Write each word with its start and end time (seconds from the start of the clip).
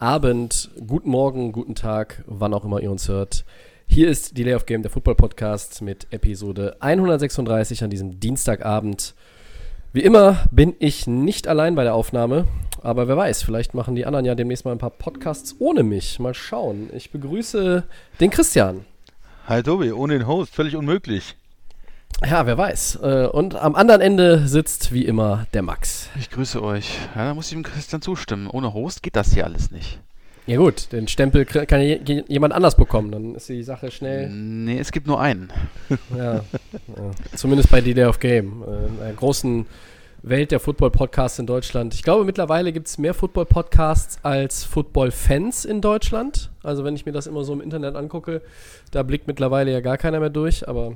Abend, 0.00 0.70
guten 0.86 1.10
Morgen, 1.10 1.50
guten 1.50 1.74
Tag, 1.74 2.22
wann 2.28 2.54
auch 2.54 2.64
immer 2.64 2.80
ihr 2.80 2.92
uns 2.92 3.08
hört. 3.08 3.44
Hier 3.88 4.08
ist 4.08 4.38
Delay 4.38 4.54
of 4.54 4.64
Game, 4.64 4.82
der 4.82 4.92
Football 4.92 5.16
Podcast 5.16 5.82
mit 5.82 6.06
Episode 6.12 6.76
136 6.78 7.82
an 7.82 7.90
diesem 7.90 8.20
Dienstagabend. 8.20 9.16
Wie 9.92 10.02
immer 10.02 10.44
bin 10.52 10.76
ich 10.78 11.08
nicht 11.08 11.48
allein 11.48 11.74
bei 11.74 11.82
der 11.82 11.96
Aufnahme, 11.96 12.46
aber 12.80 13.08
wer 13.08 13.16
weiß, 13.16 13.42
vielleicht 13.42 13.74
machen 13.74 13.96
die 13.96 14.06
anderen 14.06 14.24
ja 14.24 14.36
demnächst 14.36 14.64
mal 14.64 14.70
ein 14.70 14.78
paar 14.78 14.90
Podcasts 14.90 15.56
ohne 15.58 15.82
mich. 15.82 16.20
Mal 16.20 16.32
schauen. 16.32 16.90
Ich 16.94 17.10
begrüße 17.10 17.82
den 18.20 18.30
Christian. 18.30 18.84
Hi 19.48 19.64
Tobi, 19.64 19.90
ohne 19.90 20.16
den 20.16 20.28
Host, 20.28 20.54
völlig 20.54 20.76
unmöglich. 20.76 21.34
Ja, 22.26 22.46
wer 22.46 22.58
weiß. 22.58 22.98
Äh, 23.02 23.26
Und 23.32 23.54
am 23.54 23.74
anderen 23.74 24.00
Ende 24.00 24.46
sitzt 24.48 24.92
wie 24.92 25.04
immer 25.04 25.46
der 25.54 25.62
Max. 25.62 26.10
Ich 26.18 26.30
grüße 26.30 26.62
euch. 26.62 26.98
Ja, 27.14 27.26
da 27.28 27.34
muss 27.34 27.46
ich 27.46 27.52
dem 27.52 27.62
Christian 27.62 28.02
zustimmen. 28.02 28.48
Ohne 28.48 28.74
Host 28.74 29.02
geht 29.02 29.16
das 29.16 29.32
hier 29.32 29.44
alles 29.44 29.70
nicht. 29.70 30.00
Ja 30.46 30.56
gut, 30.56 30.92
den 30.92 31.08
Stempel 31.08 31.44
kann 31.44 31.82
jemand 31.82 32.54
anders 32.54 32.74
bekommen, 32.74 33.12
dann 33.12 33.34
ist 33.34 33.50
die 33.50 33.62
Sache 33.62 33.90
schnell. 33.90 34.30
Nee, 34.30 34.78
es 34.78 34.92
gibt 34.92 35.06
nur 35.06 35.20
einen. 35.20 35.52
Ja, 36.16 36.36
ja. 36.36 36.42
Zumindest 37.36 37.68
bei 37.70 37.82
Delay 37.82 38.06
of 38.06 38.18
Game, 38.18 38.62
äh, 38.66 38.86
in 38.86 39.02
einer 39.02 39.12
großen 39.12 39.66
Welt 40.22 40.50
der 40.50 40.58
Football-Podcasts 40.58 41.38
in 41.38 41.46
Deutschland. 41.46 41.92
Ich 41.92 42.02
glaube, 42.02 42.24
mittlerweile 42.24 42.72
gibt 42.72 42.88
es 42.88 42.96
mehr 42.96 43.12
Football-Podcasts 43.12 44.20
als 44.22 44.64
Football-Fans 44.64 45.66
in 45.66 45.82
Deutschland. 45.82 46.50
Also 46.62 46.82
wenn 46.82 46.96
ich 46.96 47.04
mir 47.04 47.12
das 47.12 47.26
immer 47.26 47.44
so 47.44 47.52
im 47.52 47.60
Internet 47.60 47.94
angucke, 47.94 48.40
da 48.90 49.02
blickt 49.02 49.26
mittlerweile 49.26 49.70
ja 49.70 49.80
gar 49.80 49.98
keiner 49.98 50.18
mehr 50.18 50.30
durch, 50.30 50.66
aber 50.66 50.94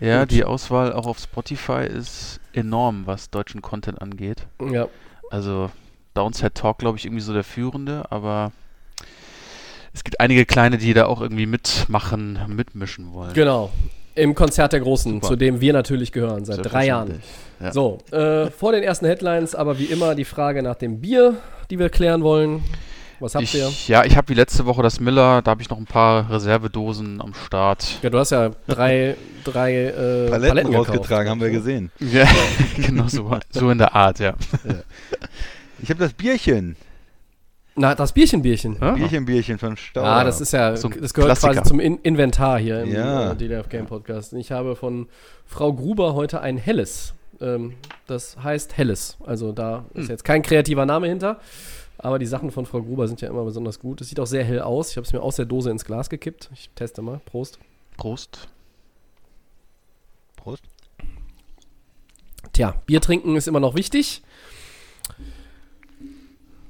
Ja, 0.00 0.20
Gut. 0.20 0.30
die 0.30 0.44
Auswahl 0.44 0.92
auch 0.92 1.06
auf 1.06 1.18
Spotify 1.18 1.84
ist 1.84 2.40
enorm, 2.52 3.02
was 3.06 3.30
deutschen 3.30 3.62
Content 3.62 4.00
angeht. 4.00 4.46
ja. 4.72 4.88
Also 5.30 5.70
Downside 6.14 6.54
Talk, 6.54 6.78
glaube 6.78 6.98
ich, 6.98 7.04
irgendwie 7.04 7.22
so 7.22 7.32
der 7.32 7.44
führende, 7.44 8.04
aber 8.10 8.50
es 9.92 10.02
gibt 10.02 10.18
einige 10.18 10.44
kleine, 10.44 10.76
die 10.76 10.92
da 10.92 11.06
auch 11.06 11.20
irgendwie 11.20 11.46
mitmachen, 11.46 12.38
mitmischen 12.48 13.12
wollen. 13.12 13.32
Genau. 13.34 13.70
Im 14.16 14.34
Konzert 14.34 14.72
der 14.72 14.80
Großen, 14.80 15.12
Super. 15.14 15.26
zu 15.28 15.36
dem 15.36 15.60
wir 15.60 15.72
natürlich 15.72 16.10
gehören, 16.10 16.44
seit 16.44 16.64
drei 16.64 16.86
Jahren. 16.86 17.22
Ja. 17.60 17.72
So, 17.72 17.98
äh, 18.10 18.50
vor 18.50 18.72
den 18.72 18.82
ersten 18.82 19.06
Headlines, 19.06 19.54
aber 19.54 19.78
wie 19.78 19.84
immer 19.84 20.16
die 20.16 20.24
Frage 20.24 20.62
nach 20.64 20.74
dem 20.74 21.00
Bier, 21.00 21.36
die 21.70 21.78
wir 21.78 21.88
klären 21.90 22.22
wollen. 22.24 22.64
Was 23.20 23.34
habt 23.34 23.52
ihr? 23.54 23.68
Ich, 23.68 23.86
ja, 23.88 24.04
ich 24.04 24.16
habe 24.16 24.28
wie 24.28 24.34
letzte 24.34 24.64
Woche 24.66 24.82
das 24.82 24.98
Miller, 24.98 25.42
da 25.42 25.50
habe 25.52 25.60
ich 25.62 25.68
noch 25.70 25.78
ein 25.78 25.84
paar 25.86 26.30
Reservedosen 26.30 27.20
am 27.20 27.34
Start. 27.34 27.98
Ja, 28.02 28.10
du 28.10 28.18
hast 28.18 28.30
ja 28.30 28.50
drei, 28.66 29.14
drei 29.44 29.74
äh, 29.86 29.92
Paletten, 30.30 30.30
Paletten 30.48 30.70
gekauft. 30.72 30.88
rausgetragen, 30.90 31.30
haben 31.30 31.40
wir 31.40 31.50
gesehen. 31.50 31.90
Ja, 32.00 32.26
genau 32.76 33.08
so, 33.08 33.38
so 33.50 33.70
in 33.70 33.78
der 33.78 33.94
Art, 33.94 34.18
ja. 34.20 34.34
Ich 35.82 35.90
habe 35.90 36.00
das 36.00 36.12
Bierchen. 36.14 36.76
Na, 37.76 37.94
das 37.94 38.12
Bierchen-Bierchen. 38.12 38.76
Ah. 38.80 38.92
Bierchen, 38.92 39.24
Bierchen 39.24 39.58
von 39.58 39.76
Stauer. 39.76 40.04
Ah, 40.04 40.24
das 40.24 40.40
ist 40.40 40.52
ja, 40.52 40.76
So 40.76 40.88
das 40.88 41.14
gehört 41.14 41.30
Klassiker. 41.38 41.54
quasi 41.54 41.68
zum 41.68 41.80
In 41.80 41.98
Inventar 41.98 42.58
hier 42.58 42.82
im 42.82 42.92
Ja. 42.92 43.32
äh, 43.32 43.36
DDF 43.36 43.68
Game 43.68 43.86
Podcast. 43.86 44.32
Ich 44.32 44.50
habe 44.52 44.76
von 44.76 45.06
Frau 45.46 45.72
Gruber 45.72 46.14
heute 46.14 46.40
ein 46.40 46.58
Helles. 46.58 47.14
Ähm, 47.40 47.74
das 48.06 48.36
heißt 48.42 48.76
Helles. 48.76 49.16
Also 49.24 49.52
da 49.52 49.84
ist 49.94 50.04
Hm. 50.04 50.08
jetzt 50.10 50.24
kein 50.24 50.42
kreativer 50.42 50.84
Name 50.84 51.06
hinter. 51.06 51.38
Aber 52.02 52.18
die 52.18 52.26
Sachen 52.26 52.50
von 52.50 52.64
Frau 52.64 52.80
Gruber 52.80 53.06
sind 53.06 53.20
ja 53.20 53.28
immer 53.28 53.44
besonders 53.44 53.78
gut. 53.78 54.00
Es 54.00 54.08
sieht 54.08 54.18
auch 54.20 54.26
sehr 54.26 54.42
hell 54.42 54.62
aus. 54.62 54.90
Ich 54.90 54.96
habe 54.96 55.06
es 55.06 55.12
mir 55.12 55.20
aus 55.20 55.36
der 55.36 55.44
Dose 55.44 55.70
ins 55.70 55.84
Glas 55.84 56.08
gekippt. 56.08 56.48
Ich 56.54 56.70
teste 56.74 57.02
mal. 57.02 57.20
Prost. 57.26 57.58
Prost. 57.98 58.48
Prost. 60.36 60.62
Tja, 62.54 62.74
Bier 62.86 63.02
trinken 63.02 63.36
ist 63.36 63.48
immer 63.48 63.60
noch 63.60 63.74
wichtig. 63.74 64.22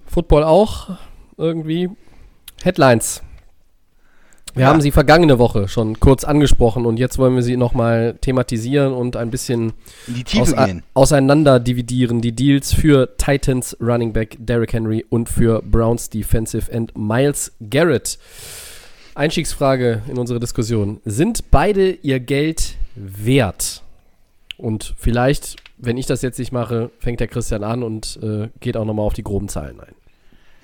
Football 0.06 0.42
auch 0.42 0.98
irgendwie. 1.36 1.90
Headlines. 2.64 3.22
Wir 4.54 4.62
Ja. 4.62 4.68
haben 4.68 4.80
sie 4.80 4.90
vergangene 4.90 5.38
Woche 5.38 5.68
schon 5.68 6.00
kurz 6.00 6.24
angesprochen 6.24 6.84
und 6.86 6.98
jetzt 6.98 7.18
wollen 7.18 7.34
wir 7.36 7.42
sie 7.42 7.56
nochmal 7.56 8.16
thematisieren 8.20 8.92
und 8.92 9.16
ein 9.16 9.30
bisschen 9.30 9.72
aus, 10.38 10.54
gehen. 10.54 10.82
auseinander 10.94 11.60
dividieren. 11.60 12.20
Die 12.20 12.32
Deals 12.32 12.72
für 12.74 13.16
Titans 13.16 13.76
Running 13.80 14.12
Back 14.12 14.36
Derrick 14.40 14.72
Henry 14.72 15.06
und 15.08 15.28
für 15.28 15.62
Browns 15.62 16.10
Defensive 16.10 16.70
End 16.72 16.96
Miles 16.98 17.52
Garrett. 17.70 18.18
Einstiegsfrage 19.14 20.02
in 20.08 20.18
unsere 20.18 20.40
Diskussion. 20.40 21.00
Sind 21.04 21.50
beide 21.50 21.90
ihr 21.90 22.20
Geld 22.20 22.74
wert? 22.94 23.82
Und 24.56 24.94
vielleicht, 24.98 25.56
wenn 25.78 25.96
ich 25.96 26.06
das 26.06 26.22
jetzt 26.22 26.38
nicht 26.38 26.52
mache, 26.52 26.90
fängt 26.98 27.20
der 27.20 27.28
Christian 27.28 27.64
an 27.64 27.82
und 27.82 28.18
äh, 28.22 28.48
geht 28.60 28.76
auch 28.76 28.84
nochmal 28.84 29.06
auf 29.06 29.14
die 29.14 29.22
groben 29.24 29.48
Zahlen 29.48 29.80
ein. 29.80 29.94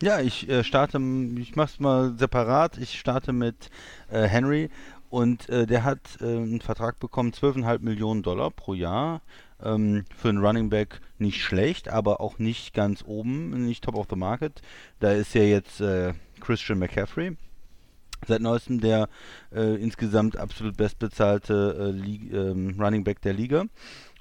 Ja, 0.03 0.21
ich 0.21 0.47
äh, 0.49 0.63
starte, 0.63 0.99
ich 1.39 1.57
mach's 1.57 1.81
mal 1.81 2.15
separat. 2.19 2.77
Ich 2.77 2.99
starte 2.99 3.33
mit 3.33 3.71
äh, 4.11 4.25
Henry 4.25 4.69
und 5.09 5.49
äh, 5.49 5.67
der 5.67 5.85
hat 5.85 6.19
äh, 6.21 6.25
einen 6.25 6.61
Vertrag 6.61 6.99
bekommen, 7.01 7.33
12,5 7.33 7.79
Millionen 7.81 8.23
Dollar 8.23 8.51
pro 8.51 8.75
Jahr. 8.75 9.23
Ähm, 9.63 10.05
für 10.15 10.29
einen 10.29 10.45
Running 10.45 10.69
Back 10.69 11.01
nicht 11.19 11.43
schlecht, 11.43 11.89
aber 11.89 12.21
auch 12.21 12.39
nicht 12.39 12.75
ganz 12.75 13.05
oben, 13.07 13.67
nicht 13.67 13.85
top 13.85 13.95
of 13.95 14.07
the 14.11 14.17
market. 14.17 14.61
Da 15.01 15.13
ist 15.13 15.35
ja 15.35 15.43
jetzt 15.43 15.81
äh, 15.81 16.13
Christian 16.41 16.79
McCaffrey. 16.79 17.39
Seit 18.27 18.43
neuestem 18.43 18.81
der 18.81 19.09
äh, 19.55 19.77
insgesamt 19.77 20.37
absolut 20.37 20.77
bestbezahlte 20.77 21.95
äh, 22.05 22.37
ähm, 22.37 22.77
Running 22.79 23.03
Back 23.03 23.23
der 23.23 23.33
Liga. 23.33 23.65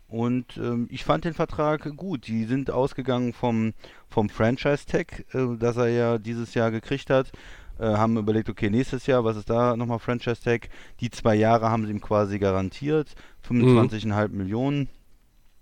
Und 0.08 0.58
ähm, 0.58 0.88
ich 0.92 1.04
fand 1.04 1.26
den 1.26 1.34
Vertrag 1.34 1.96
gut. 1.98 2.28
Die 2.28 2.46
sind 2.46 2.70
ausgegangen 2.70 3.34
vom, 3.34 3.74
vom 4.08 4.30
Franchise-Tag, 4.30 5.26
äh, 5.34 5.58
das 5.58 5.78
er 5.78 5.90
ja 5.90 6.18
dieses 6.18 6.54
Jahr 6.54 6.72
gekriegt 6.72 7.10
hat. 7.10 7.32
Äh, 7.80 7.86
haben 7.86 8.18
überlegt, 8.18 8.50
okay, 8.50 8.70
nächstes 8.70 9.08
Jahr, 9.08 9.26
was 9.26 9.36
ist 9.36 9.50
da 9.50 9.76
nochmal 9.76 10.00
Franchise-Tag? 10.00 10.70
Die 11.02 11.10
zwei 11.10 11.36
Jahre 11.36 11.70
haben 11.70 11.86
sie 11.86 11.92
ihm 11.92 12.02
quasi 12.02 12.40
garantiert. 12.40 13.16
25,5 13.48 14.30
Millionen. 14.30 14.90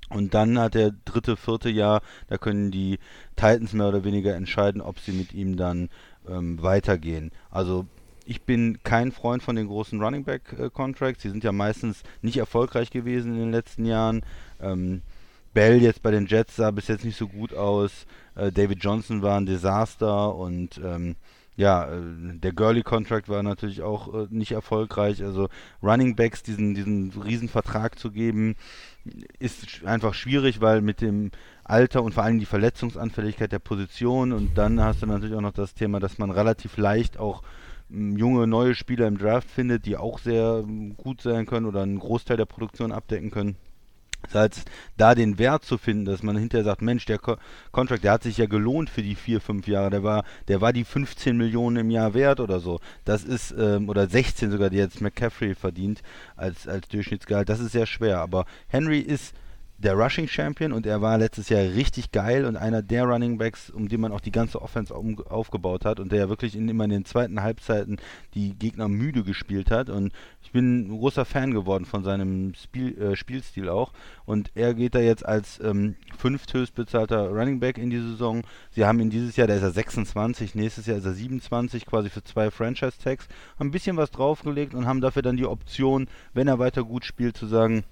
Und 0.09 0.33
dann 0.33 0.59
hat 0.59 0.75
der 0.75 0.91
dritte, 1.05 1.37
vierte 1.37 1.69
Jahr, 1.69 2.01
da 2.27 2.37
können 2.37 2.69
die 2.69 2.99
Titans 3.35 3.73
mehr 3.73 3.87
oder 3.87 4.03
weniger 4.03 4.35
entscheiden, 4.35 4.81
ob 4.81 4.99
sie 4.99 5.11
mit 5.11 5.33
ihm 5.33 5.57
dann 5.57 5.89
ähm, 6.27 6.61
weitergehen. 6.61 7.31
Also 7.49 7.87
ich 8.25 8.43
bin 8.43 8.79
kein 8.83 9.11
Freund 9.11 9.43
von 9.43 9.55
den 9.55 9.67
großen 9.67 10.01
Running 10.01 10.23
Back 10.23 10.55
äh, 10.57 10.69
Contracts. 10.69 11.21
Die 11.23 11.29
sind 11.29 11.43
ja 11.43 11.51
meistens 11.51 12.03
nicht 12.21 12.37
erfolgreich 12.37 12.89
gewesen 12.89 13.33
in 13.33 13.39
den 13.39 13.51
letzten 13.51 13.85
Jahren. 13.85 14.21
Ähm, 14.61 15.01
Bell 15.53 15.81
jetzt 15.81 16.01
bei 16.01 16.11
den 16.11 16.25
Jets 16.25 16.55
sah 16.55 16.71
bis 16.71 16.87
jetzt 16.87 17.05
nicht 17.05 17.17
so 17.17 17.27
gut 17.27 17.53
aus. 17.53 18.05
Äh, 18.35 18.51
David 18.51 18.83
Johnson 18.83 19.21
war 19.21 19.39
ein 19.39 19.45
Desaster 19.45 20.35
und 20.35 20.81
ähm, 20.83 21.15
ja, 21.55 21.85
äh, 21.85 22.01
der 22.39 22.53
Gurley 22.53 22.81
Contract 22.81 23.29
war 23.29 23.43
natürlich 23.43 23.83
auch 23.83 24.13
äh, 24.13 24.27
nicht 24.29 24.51
erfolgreich. 24.51 25.23
Also 25.23 25.49
Running 25.83 26.15
Backs 26.15 26.41
diesen 26.41 26.73
diesen 26.73 27.49
Vertrag 27.49 27.99
zu 27.99 28.09
geben, 28.09 28.55
ist 29.39 29.83
einfach 29.85 30.13
schwierig, 30.13 30.61
weil 30.61 30.81
mit 30.81 31.01
dem 31.01 31.31
Alter 31.63 32.03
und 32.03 32.13
vor 32.13 32.23
allem 32.23 32.39
die 32.39 32.45
Verletzungsanfälligkeit 32.45 33.51
der 33.51 33.59
Position 33.59 34.31
und 34.31 34.57
dann 34.57 34.81
hast 34.81 35.01
du 35.01 35.05
natürlich 35.05 35.35
auch 35.35 35.41
noch 35.41 35.53
das 35.53 35.73
Thema, 35.75 35.99
dass 35.99 36.17
man 36.17 36.31
relativ 36.31 36.77
leicht 36.77 37.17
auch 37.19 37.43
junge, 37.93 38.47
neue 38.47 38.75
Spieler 38.75 39.07
im 39.07 39.17
Draft 39.17 39.49
findet, 39.49 39.85
die 39.85 39.97
auch 39.97 40.19
sehr 40.19 40.63
m, 40.63 40.95
gut 40.97 41.21
sein 41.21 41.45
können 41.45 41.65
oder 41.65 41.83
einen 41.83 41.99
Großteil 41.99 42.37
der 42.37 42.45
Produktion 42.45 42.91
abdecken 42.91 43.31
können. 43.31 43.55
Das 44.23 44.35
heißt, 44.35 44.71
da 44.95 45.15
den 45.15 45.37
Wert 45.37 45.65
zu 45.65 45.77
finden, 45.77 46.05
dass 46.05 46.23
man 46.23 46.37
hinterher 46.37 46.63
sagt, 46.63 46.81
Mensch, 46.81 47.05
der 47.05 47.19
Contract, 47.71 48.03
der 48.03 48.13
hat 48.13 48.23
sich 48.23 48.37
ja 48.37 48.45
gelohnt 48.45 48.89
für 48.89 49.03
die 49.03 49.15
vier, 49.15 49.41
fünf 49.41 49.67
Jahre, 49.67 49.89
der 49.89 50.03
war, 50.03 50.23
der 50.47 50.61
war 50.61 50.71
die 50.71 50.85
15 50.85 51.35
Millionen 51.35 51.77
im 51.77 51.91
Jahr 51.91 52.13
wert 52.13 52.39
oder 52.39 52.59
so. 52.61 52.79
Das 53.03 53.25
ist, 53.25 53.53
ähm, 53.57 53.89
oder 53.89 54.07
16 54.07 54.49
sogar, 54.49 54.69
die 54.69 54.77
jetzt 54.77 55.01
McCaffrey 55.01 55.55
verdient 55.55 56.01
als, 56.37 56.67
als 56.67 56.87
Durchschnittsgehalt, 56.87 57.49
das 57.49 57.59
ist 57.59 57.73
sehr 57.73 57.85
schwer. 57.85 58.19
Aber 58.19 58.45
Henry 58.67 58.99
ist 58.99 59.35
der 59.77 59.95
Rushing 59.95 60.27
Champion 60.27 60.71
und 60.71 60.85
er 60.85 61.01
war 61.01 61.17
letztes 61.17 61.49
Jahr 61.49 61.61
richtig 61.61 62.11
geil 62.11 62.45
und 62.45 62.55
einer 62.55 62.81
der 62.81 63.03
Running 63.03 63.37
Backs, 63.37 63.69
um 63.69 63.89
den 63.89 63.99
man 63.99 64.11
auch 64.11 64.21
die 64.21 64.31
ganze 64.31 64.61
Offense 64.61 64.93
aufgebaut 64.95 65.83
hat 65.83 65.99
und 65.99 66.11
der 66.11 66.29
wirklich 66.29 66.55
in, 66.55 66.69
immer 66.69 66.85
in 66.85 66.89
den 66.89 67.05
zweiten 67.05 67.41
Halbzeiten 67.41 67.97
die 68.33 68.53
Gegner 68.53 68.87
müde 68.87 69.23
gespielt 69.23 69.71
hat. 69.71 69.89
Und 69.89 70.13
ich 70.41 70.51
bin 70.51 70.87
ein 70.87 70.97
großer 70.97 71.25
Fan 71.25 71.53
geworden 71.53 71.85
von 71.85 72.03
seinem 72.03 72.53
Spiel, 72.55 72.97
äh, 72.97 73.15
Spielstil 73.15 73.67
auch. 73.67 73.91
Und 74.25 74.51
er 74.55 74.73
geht 74.73 74.95
da 74.95 74.99
jetzt 74.99 75.25
als 75.25 75.59
ähm, 75.59 75.95
fünfthöchstbezahlter 76.17 77.29
Running 77.29 77.59
Back 77.59 77.77
in 77.77 77.89
die 77.89 77.99
Saison. 77.99 78.43
Sie 78.71 78.85
haben 78.85 78.99
ihn 78.99 79.09
dieses 79.09 79.35
Jahr, 79.35 79.47
da 79.47 79.55
ist 79.55 79.63
er 79.63 79.71
26, 79.71 80.55
nächstes 80.55 80.85
Jahr 80.85 80.97
ist 80.97 81.05
er 81.05 81.13
27, 81.13 81.85
quasi 81.85 82.09
für 82.09 82.23
zwei 82.23 82.51
Franchise 82.51 82.97
Tags, 83.03 83.27
haben 83.59 83.67
ein 83.67 83.71
bisschen 83.71 83.97
was 83.97 84.11
draufgelegt 84.11 84.73
und 84.73 84.85
haben 84.85 85.01
dafür 85.01 85.21
dann 85.21 85.37
die 85.37 85.45
Option, 85.45 86.07
wenn 86.33 86.47
er 86.47 86.59
weiter 86.59 86.83
gut 86.83 87.03
spielt, 87.05 87.35
zu 87.35 87.47
sagen, 87.47 87.83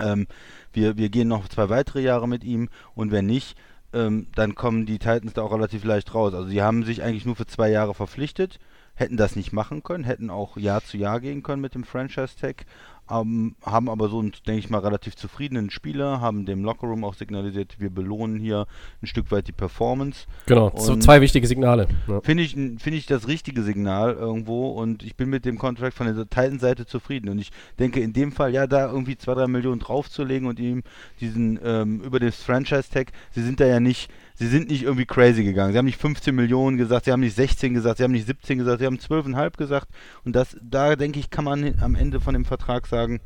ähm, 0.00 0.26
wir, 0.72 0.96
wir 0.96 1.08
gehen 1.08 1.28
noch 1.28 1.48
zwei 1.48 1.68
weitere 1.68 2.00
Jahre 2.00 2.28
mit 2.28 2.44
ihm 2.44 2.68
und 2.94 3.10
wenn 3.10 3.26
nicht, 3.26 3.56
ähm, 3.92 4.28
dann 4.34 4.54
kommen 4.54 4.86
die 4.86 4.98
Titans 4.98 5.32
da 5.32 5.42
auch 5.42 5.52
relativ 5.52 5.84
leicht 5.84 6.14
raus. 6.14 6.34
Also 6.34 6.48
sie 6.48 6.62
haben 6.62 6.84
sich 6.84 7.02
eigentlich 7.02 7.26
nur 7.26 7.36
für 7.36 7.46
zwei 7.46 7.70
Jahre 7.70 7.94
verpflichtet, 7.94 8.58
hätten 8.94 9.16
das 9.16 9.36
nicht 9.36 9.52
machen 9.52 9.82
können, 9.82 10.04
hätten 10.04 10.30
auch 10.30 10.56
Jahr 10.56 10.84
zu 10.84 10.96
Jahr 10.96 11.20
gehen 11.20 11.42
können 11.42 11.62
mit 11.62 11.74
dem 11.74 11.84
Franchise-Tag, 11.84 12.66
ähm, 12.99 12.99
haben 13.10 13.56
aber 13.62 14.08
so 14.08 14.20
einen, 14.20 14.32
denke 14.46 14.60
ich 14.60 14.70
mal, 14.70 14.78
relativ 14.78 15.16
zufriedenen 15.16 15.70
Spieler, 15.70 16.20
haben 16.20 16.46
dem 16.46 16.64
Lockerroom 16.64 17.04
auch 17.04 17.14
signalisiert, 17.14 17.76
wir 17.78 17.90
belohnen 17.90 18.38
hier 18.38 18.66
ein 19.02 19.06
Stück 19.06 19.30
weit 19.30 19.48
die 19.48 19.52
Performance. 19.52 20.26
Genau, 20.46 20.72
so 20.76 20.96
zwei 20.96 21.20
wichtige 21.20 21.46
Signale. 21.46 21.88
Ja. 22.08 22.20
Finde 22.20 22.42
ich, 22.42 22.52
find 22.52 22.86
ich 22.86 23.06
das 23.06 23.28
richtige 23.28 23.62
Signal 23.62 24.14
irgendwo 24.14 24.68
und 24.70 25.02
ich 25.02 25.16
bin 25.16 25.28
mit 25.28 25.44
dem 25.44 25.58
Contract 25.58 25.94
von 25.94 26.06
der 26.06 26.28
Titan-Seite 26.28 26.86
zufrieden 26.86 27.28
und 27.28 27.38
ich 27.38 27.50
denke 27.78 28.00
in 28.00 28.12
dem 28.12 28.32
Fall, 28.32 28.54
ja, 28.54 28.66
da 28.66 28.90
irgendwie 28.90 29.16
zwei, 29.16 29.34
drei 29.34 29.46
Millionen 29.46 29.80
draufzulegen 29.80 30.48
und 30.48 30.60
ihm 30.60 30.82
diesen 31.20 31.58
ähm, 31.64 32.00
über 32.00 32.20
das 32.20 32.42
Franchise-Tag, 32.42 33.12
sie 33.32 33.42
sind 33.42 33.60
da 33.60 33.66
ja 33.66 33.80
nicht 33.80 34.10
sie 34.40 34.48
sind 34.48 34.70
nicht 34.70 34.84
irgendwie 34.84 35.04
crazy 35.04 35.44
gegangen. 35.44 35.72
Sie 35.72 35.78
haben 35.78 35.84
nicht 35.84 36.00
15 36.00 36.34
Millionen 36.34 36.78
gesagt, 36.78 37.04
sie 37.04 37.12
haben 37.12 37.20
nicht 37.20 37.36
16 37.36 37.74
gesagt, 37.74 37.98
sie 37.98 38.04
haben 38.04 38.12
nicht 38.12 38.26
17 38.26 38.56
gesagt, 38.56 38.80
sie 38.80 38.86
haben 38.86 38.96
12,5 38.96 39.58
gesagt. 39.58 39.88
Und 40.24 40.34
das, 40.34 40.56
da 40.62 40.96
denke 40.96 41.20
ich, 41.20 41.28
kann 41.28 41.44
man 41.44 41.78
am 41.82 41.94
Ende 41.94 42.20
von 42.20 42.32
dem 42.32 42.46
Vertrag 42.46 42.86
sagen, 42.86 43.20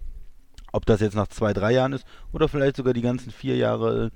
ob 0.72 0.86
das 0.86 1.00
jetzt 1.00 1.14
nach 1.14 1.28
zwei, 1.28 1.52
drei 1.52 1.72
Jahren 1.72 1.92
ist 1.92 2.04
oder 2.32 2.48
vielleicht 2.48 2.76
sogar 2.76 2.94
die 2.94 3.00
ganzen 3.00 3.30
vier 3.30 3.56
Jahre. 3.56 4.10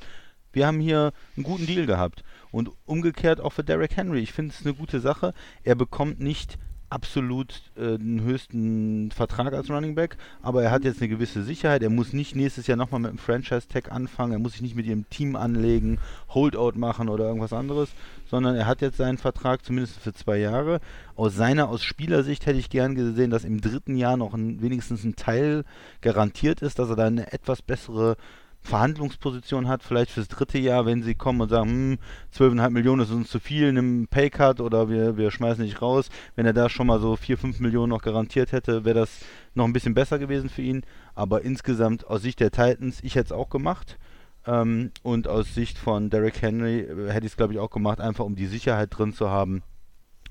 Wir 0.53 0.67
haben 0.67 0.81
hier 0.81 1.13
einen 1.37 1.45
guten 1.45 1.67
Deal 1.67 1.87
gehabt. 1.87 2.25
Und 2.51 2.71
umgekehrt 2.85 3.41
auch 3.41 3.53
für 3.53 3.63
Derrick 3.63 3.97
Henry. 3.97 4.19
Ich 4.19 4.33
finde 4.33 4.53
es 4.59 4.67
eine 4.67 4.75
gute 4.75 4.99
Sache. 4.99 5.35
Er 5.63 5.77
bekommt 5.77 6.19
nicht 6.19 6.59
absolut 6.91 7.63
äh, 7.77 7.99
den 7.99 8.23
höchsten 8.23 9.11
Vertrag 9.11 9.53
als 9.53 9.71
Running 9.71 9.95
Back, 9.95 10.17
aber 10.43 10.63
er 10.63 10.71
hat 10.71 10.85
jetzt 10.85 11.01
eine 11.01 11.09
gewisse 11.09 11.43
Sicherheit. 11.43 11.83
Er 11.83 11.91
muss 11.91 12.13
nicht 12.13 12.35
nächstes 12.35 12.67
Jahr 12.67 12.77
nochmal 12.77 13.01
mit 13.01 13.11
dem 13.11 13.19
Franchise-Tag 13.19 13.93
anfangen, 13.93 14.33
er 14.33 14.39
muss 14.39 14.53
sich 14.53 14.63
nicht 14.63 14.77
mit 14.77 14.87
ihrem 14.87 15.09
Team 15.11 15.37
anlegen, 15.37 15.99
Holdout 16.29 16.79
machen 16.79 17.09
oder 17.09 17.27
irgendwas 17.27 17.53
anderes, 17.53 17.91
sondern 18.31 18.57
er 18.57 18.67
hat 18.67 18.81
jetzt 18.81 18.97
seinen 18.97 19.19
Vertrag 19.19 19.65
zumindest 19.65 19.99
für 19.99 20.13
zwei 20.13 20.39
Jahre. 20.39 20.81
Aus 21.17 21.35
seiner, 21.35 21.69
aus 21.69 21.83
Spielersicht 21.83 22.47
hätte 22.47 22.59
ich 22.59 22.71
gern 22.71 22.95
gesehen, 22.95 23.31
dass 23.31 23.45
im 23.45 23.61
dritten 23.61 23.97
Jahr 23.97 24.17
noch 24.17 24.35
ein, 24.35 24.63
wenigstens 24.63 25.05
ein 25.05 25.17
Teil 25.17 25.65
garantiert 26.01 26.63
ist, 26.63 26.79
dass 26.79 26.89
er 26.89 26.97
da 26.97 27.07
eine 27.07 27.33
etwas 27.33 27.63
bessere 27.63 28.17
Verhandlungsposition 28.63 29.67
hat, 29.69 29.83
vielleicht 29.83 30.11
fürs 30.11 30.29
dritte 30.29 30.59
Jahr, 30.59 30.85
wenn 30.85 31.03
sie 31.03 31.15
kommen 31.15 31.41
und 31.41 31.49
sagen, 31.49 31.71
hm, 31.71 31.99
12,5 32.35 32.71
Millionen 32.71 33.03
ist 33.03 33.11
uns 33.11 33.31
zu 33.31 33.41
viel, 33.41 33.73
nimm 33.73 34.09
Paycut 34.09 34.61
oder 34.61 34.89
wir, 34.89 35.17
wir 35.17 35.31
schmeißen 35.31 35.65
dich 35.65 35.81
raus. 35.81 36.11
Wenn 36.37 36.47
er 36.47 36.53
da 36.53 36.69
schon 36.69 36.87
mal 36.87 37.01
so 37.01 37.17
4, 37.17 37.39
5 37.39 37.61
Millionen 37.61 37.91
noch 37.91 38.03
garantiert 38.03 38.53
hätte, 38.53 38.85
wäre 38.85 39.01
das 39.01 39.21
noch 39.55 39.65
ein 39.65 39.73
bisschen 39.73 39.95
besser 39.95 40.19
gewesen 40.19 40.51
für 40.51 40.63
ihn. 40.63 40.83
Aber 41.15 41.43
insgesamt 41.43 42.07
aus 42.07 42.23
Sicht 42.23 42.41
der 42.41 42.51
Titans, 42.51 43.03
ich 43.03 43.15
hätte 43.15 43.27
es 43.27 43.33
auch 43.33 43.49
gemacht. 43.49 43.99
Ähm, 44.47 44.91
und 45.03 45.29
aus 45.29 45.55
Sicht 45.55 45.79
von 45.79 46.11
Derrick 46.11 46.43
Henry 46.43 46.81
äh, 46.81 47.11
hätte 47.11 47.27
ich 47.27 47.33
es, 47.33 47.37
glaube 47.37 47.55
ich, 47.55 47.59
auch 47.59 47.71
gemacht, 47.71 48.01
einfach 48.01 48.25
um 48.25 48.37
die 48.37 48.47
Sicherheit 48.47 48.91
drin 48.97 49.13
zu 49.13 49.31
haben 49.31 49.63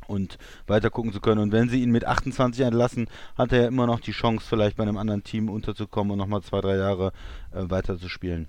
und 0.08 0.38
weiter 0.66 0.90
gucken 0.90 1.14
zu 1.14 1.20
können. 1.20 1.42
Und 1.42 1.52
wenn 1.52 1.70
sie 1.70 1.82
ihn 1.82 1.92
mit 1.92 2.06
28 2.06 2.66
entlassen, 2.66 3.08
hat 3.38 3.52
er 3.52 3.62
ja 3.62 3.68
immer 3.68 3.88
noch 3.88 4.00
die 4.00 4.12
Chance, 4.12 4.46
vielleicht 4.48 4.78
bei 4.78 4.84
einem 4.84 4.98
anderen 4.98 5.24
Team 5.24 5.50
unterzukommen 5.50 6.12
und 6.12 6.18
nochmal 6.18 6.42
zwei, 6.42 6.62
drei 6.62 6.78
Jahre 6.78 7.12
äh, 7.54 7.70
weiter 7.70 7.98
zu 7.98 8.10
spielen. 8.10 8.48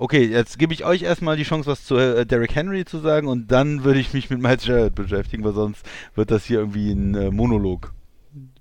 Okay, 0.00 0.24
jetzt 0.24 0.58
gebe 0.60 0.72
ich 0.72 0.84
euch 0.84 1.02
erstmal 1.02 1.36
die 1.36 1.42
Chance, 1.42 1.68
was 1.68 1.84
zu 1.84 1.96
äh, 1.96 2.24
Derrick 2.24 2.54
Henry 2.54 2.84
zu 2.84 3.00
sagen 3.00 3.26
und 3.26 3.50
dann 3.50 3.82
würde 3.82 3.98
ich 3.98 4.12
mich 4.12 4.30
mit 4.30 4.40
Miles 4.40 4.64
Jarrett 4.64 4.94
beschäftigen, 4.94 5.42
weil 5.42 5.54
sonst 5.54 5.84
wird 6.14 6.30
das 6.30 6.44
hier 6.44 6.60
irgendwie 6.60 6.92
ein 6.92 7.14
äh, 7.16 7.30
Monolog. 7.30 7.92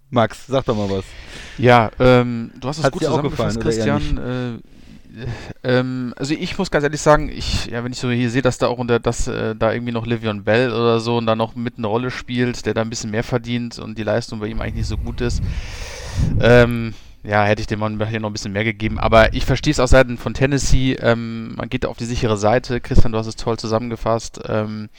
Max, 0.10 0.48
sag 0.48 0.66
doch 0.66 0.75
mal 0.75 0.90
was. 0.90 1.06
Ja, 1.57 1.92
ähm, 2.00 2.51
du 2.60 2.68
hast 2.68 2.80
es 2.80 2.92
gut 2.92 3.04
zusammengefasst, 3.04 3.60
Christian. 3.60 4.62
Ähm, 5.64 6.14
also 6.18 6.34
ich 6.34 6.58
muss 6.58 6.72
ganz 6.72 6.84
ehrlich 6.84 7.02
sagen, 7.02 7.30
ich, 7.30 7.68
ja, 7.68 7.84
wenn 7.84 7.92
ich 7.92 8.00
so 8.00 8.10
hier 8.10 8.30
sehe, 8.30 8.42
dass 8.42 8.58
da 8.58 8.68
auch 8.68 8.78
unter, 8.78 9.00
dass 9.00 9.28
äh, 9.28 9.56
da 9.56 9.74
irgendwie 9.74 9.92
noch 9.92 10.06
Livion 10.06 10.44
Bell 10.44 10.72
oder 10.72 11.00
so 11.00 11.18
und 11.18 11.25
da 11.25 11.36
noch 11.36 11.56
mit 11.56 11.78
eine 11.78 11.88
Rolle 11.88 12.12
spielt, 12.12 12.66
der 12.66 12.74
da 12.74 12.81
ein 12.81 12.90
bisschen 12.90 13.12
mehr 13.12 13.24
verdient 13.24 13.80
und 13.80 13.98
die 13.98 14.04
Leistung 14.04 14.40
bei 14.40 14.48
ihm 14.48 14.62
eigentlich 14.62 14.75
nicht 14.75 14.88
so 14.88 14.98
gut 14.98 15.22
ist, 15.22 15.42
ähm, 16.40 16.94
ja, 17.24 17.44
hätte 17.44 17.62
ich 17.62 17.68
dem 17.68 17.80
Mann 17.80 18.02
hier 18.08 18.19
noch 18.19 18.30
ein 18.30 18.34
bisschen 18.34 18.54
mehr 18.54 18.64
gegeben. 18.64 19.00
Aber 19.00 19.34
ich 19.34 19.46
verstehe 19.46 19.72
es 19.72 19.80
aus 19.80 19.90
Seiten 19.90 20.18
von 20.18 20.34
Tennessee. 20.34 20.94
Ähm, 20.94 21.56
man 21.56 21.68
geht 21.69 21.86
auf 21.86 21.98
die 21.98 22.06
sichere 22.06 22.38
Seite. 22.38 22.80
Christian, 22.80 23.12
du 23.12 23.18
hast 23.18 23.28
es 23.28 23.36
toll 23.36 23.58
zusammengefasst. 23.58 24.40
Ähm, 24.48 24.90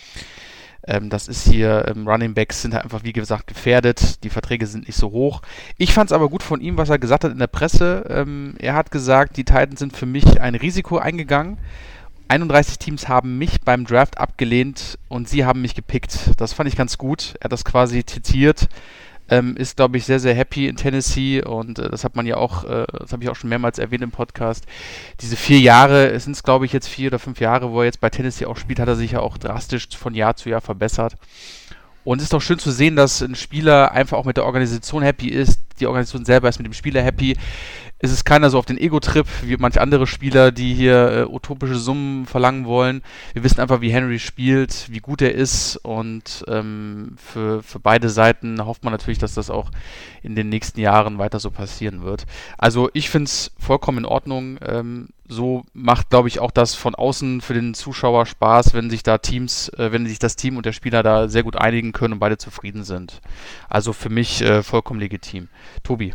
ähm, 0.88 1.10
das 1.10 1.28
ist 1.28 1.46
hier, 1.46 1.86
ähm, 1.86 2.08
Running 2.08 2.34
Backs 2.34 2.62
sind 2.62 2.74
halt 2.74 2.84
einfach, 2.84 3.04
wie 3.04 3.12
gesagt, 3.12 3.46
gefährdet. 3.46 4.24
Die 4.24 4.30
Verträge 4.30 4.66
sind 4.66 4.86
nicht 4.86 4.96
so 4.96 5.10
hoch. 5.10 5.42
Ich 5.76 5.92
fand 5.92 6.10
es 6.10 6.14
aber 6.14 6.28
gut 6.28 6.42
von 6.42 6.60
ihm, 6.60 6.78
was 6.78 6.88
er 6.88 6.98
gesagt 6.98 7.24
hat 7.24 7.32
in 7.32 7.38
der 7.38 7.46
Presse. 7.46 8.04
Ähm, 8.08 8.54
er 8.58 8.74
hat 8.74 8.90
gesagt, 8.90 9.36
die 9.36 9.44
Titans 9.44 9.78
sind 9.78 9.96
für 9.96 10.06
mich 10.06 10.40
ein 10.40 10.54
Risiko 10.54 10.96
eingegangen. 10.96 11.58
31 12.28 12.78
Teams 12.78 13.08
haben 13.08 13.38
mich 13.38 13.60
beim 13.62 13.84
Draft 13.84 14.18
abgelehnt 14.18 14.98
und 15.08 15.28
sie 15.28 15.44
haben 15.44 15.62
mich 15.62 15.74
gepickt. 15.74 16.30
Das 16.38 16.52
fand 16.52 16.68
ich 16.68 16.76
ganz 16.76 16.98
gut. 16.98 17.34
Er 17.40 17.44
hat 17.44 17.52
das 17.52 17.64
quasi 17.64 18.04
zitiert 18.04 18.68
ähm, 19.28 19.56
ist, 19.56 19.76
glaube 19.76 19.96
ich, 19.96 20.04
sehr, 20.04 20.20
sehr 20.20 20.34
happy 20.34 20.66
in 20.66 20.76
Tennessee 20.76 21.42
und 21.42 21.78
äh, 21.78 21.90
das 21.90 22.04
hat 22.04 22.16
man 22.16 22.26
ja 22.26 22.36
auch, 22.36 22.64
äh, 22.64 22.86
das 22.98 23.12
habe 23.12 23.22
ich 23.22 23.28
auch 23.28 23.36
schon 23.36 23.50
mehrmals 23.50 23.78
erwähnt 23.78 24.02
im 24.02 24.10
Podcast. 24.10 24.64
Diese 25.20 25.36
vier 25.36 25.60
Jahre, 25.60 26.10
es 26.10 26.24
sind 26.24 26.42
glaube 26.42 26.66
ich 26.66 26.72
jetzt 26.72 26.88
vier 26.88 27.08
oder 27.08 27.18
fünf 27.18 27.40
Jahre, 27.40 27.70
wo 27.70 27.80
er 27.80 27.86
jetzt 27.86 28.00
bei 28.00 28.10
Tennessee 28.10 28.46
auch 28.46 28.56
spielt, 28.56 28.80
hat 28.80 28.88
er 28.88 28.96
sich 28.96 29.12
ja 29.12 29.20
auch 29.20 29.38
drastisch 29.38 29.88
von 29.96 30.14
Jahr 30.14 30.36
zu 30.36 30.48
Jahr 30.48 30.60
verbessert. 30.60 31.16
Und 32.04 32.18
es 32.18 32.24
ist 32.24 32.32
doch 32.32 32.40
schön 32.40 32.58
zu 32.58 32.70
sehen, 32.70 32.96
dass 32.96 33.20
ein 33.20 33.34
Spieler 33.34 33.92
einfach 33.92 34.16
auch 34.16 34.24
mit 34.24 34.38
der 34.38 34.46
Organisation 34.46 35.02
happy 35.02 35.28
ist, 35.28 35.60
die 35.78 35.86
Organisation 35.86 36.24
selber 36.24 36.48
ist 36.48 36.58
mit 36.58 36.66
dem 36.66 36.72
Spieler 36.72 37.02
happy 37.02 37.36
ist 38.00 38.12
es 38.12 38.24
keiner 38.24 38.50
so 38.50 38.58
auf 38.58 38.66
den 38.66 38.78
Ego-Trip 38.78 39.26
wie 39.42 39.56
manche 39.56 39.80
andere 39.80 40.06
Spieler, 40.06 40.52
die 40.52 40.74
hier 40.74 41.10
äh, 41.10 41.24
utopische 41.24 41.76
Summen 41.76 42.26
verlangen 42.26 42.64
wollen. 42.64 43.02
Wir 43.32 43.42
wissen 43.42 43.60
einfach, 43.60 43.80
wie 43.80 43.90
Henry 43.90 44.18
spielt, 44.18 44.86
wie 44.90 45.00
gut 45.00 45.20
er 45.20 45.34
ist 45.34 45.76
und 45.76 46.44
ähm, 46.48 47.16
für, 47.16 47.62
für 47.62 47.80
beide 47.80 48.08
Seiten 48.08 48.64
hofft 48.64 48.84
man 48.84 48.92
natürlich, 48.92 49.18
dass 49.18 49.34
das 49.34 49.50
auch 49.50 49.70
in 50.22 50.36
den 50.36 50.48
nächsten 50.48 50.80
Jahren 50.80 51.18
weiter 51.18 51.40
so 51.40 51.50
passieren 51.50 52.02
wird. 52.02 52.26
Also 52.56 52.88
ich 52.92 53.10
finde 53.10 53.26
es 53.26 53.50
vollkommen 53.58 53.98
in 53.98 54.06
Ordnung. 54.06 54.58
Ähm, 54.64 55.08
so 55.26 55.64
macht, 55.74 56.08
glaube 56.08 56.28
ich, 56.28 56.40
auch 56.40 56.50
das 56.50 56.74
von 56.74 56.94
außen 56.94 57.42
für 57.42 57.52
den 57.52 57.74
Zuschauer 57.74 58.26
Spaß, 58.26 58.74
wenn 58.74 58.90
sich 58.90 59.02
da 59.02 59.18
Teams, 59.18 59.68
äh, 59.70 59.92
wenn 59.92 60.06
sich 60.06 60.18
das 60.18 60.36
Team 60.36 60.56
und 60.56 60.66
der 60.66 60.72
Spieler 60.72 61.02
da 61.02 61.28
sehr 61.28 61.42
gut 61.42 61.56
einigen 61.56 61.92
können 61.92 62.14
und 62.14 62.20
beide 62.20 62.38
zufrieden 62.38 62.84
sind. 62.84 63.20
Also 63.68 63.92
für 63.92 64.08
mich 64.08 64.40
äh, 64.40 64.62
vollkommen 64.62 65.00
legitim. 65.00 65.48
Tobi. 65.82 66.14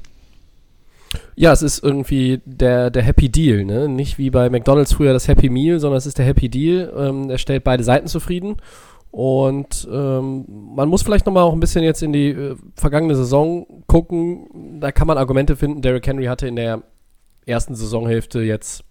Ja, 1.36 1.52
es 1.52 1.62
ist 1.62 1.84
irgendwie 1.84 2.42
der, 2.46 2.90
der 2.90 3.04
Happy 3.04 3.30
Deal, 3.30 3.66
ne? 3.66 3.88
Nicht 3.88 4.18
wie 4.18 4.30
bei 4.30 4.50
McDonalds 4.50 4.94
früher 4.94 5.14
das 5.14 5.28
Happy 5.28 5.50
Meal, 5.50 5.80
sondern 5.80 5.98
es 5.98 6.06
ist 6.06 6.18
der 6.18 6.26
Happy 6.26 6.50
Deal. 6.50 6.94
Ähm, 6.96 7.30
er 7.30 7.38
stellt 7.38 7.64
beide 7.64 7.84
Seiten 7.84 8.08
zufrieden. 8.08 8.58
Und 9.12 9.88
ähm, 9.92 10.46
man 10.48 10.90
muss 10.90 11.04
vielleicht 11.04 11.28
nochmal 11.28 11.44
auch 11.44 11.54
ein 11.54 11.60
bisschen 11.60 11.84
jetzt 11.84 12.02
in 12.02 12.14
die 12.14 12.30
äh, 12.30 12.56
vergangene 12.76 13.16
Saison 13.16 13.84
gucken. 13.86 14.80
Da 14.80 14.92
kann 14.92 15.06
man 15.06 15.20
Argumente 15.20 15.56
finden. 15.56 15.84
Derrick 15.84 16.08
Henry 16.08 16.26
hatte 16.26 16.48
in 16.48 16.56
der 16.56 16.82
ersten 17.46 17.76
Saisonhälfte 17.76 18.42
jetzt 18.42 18.84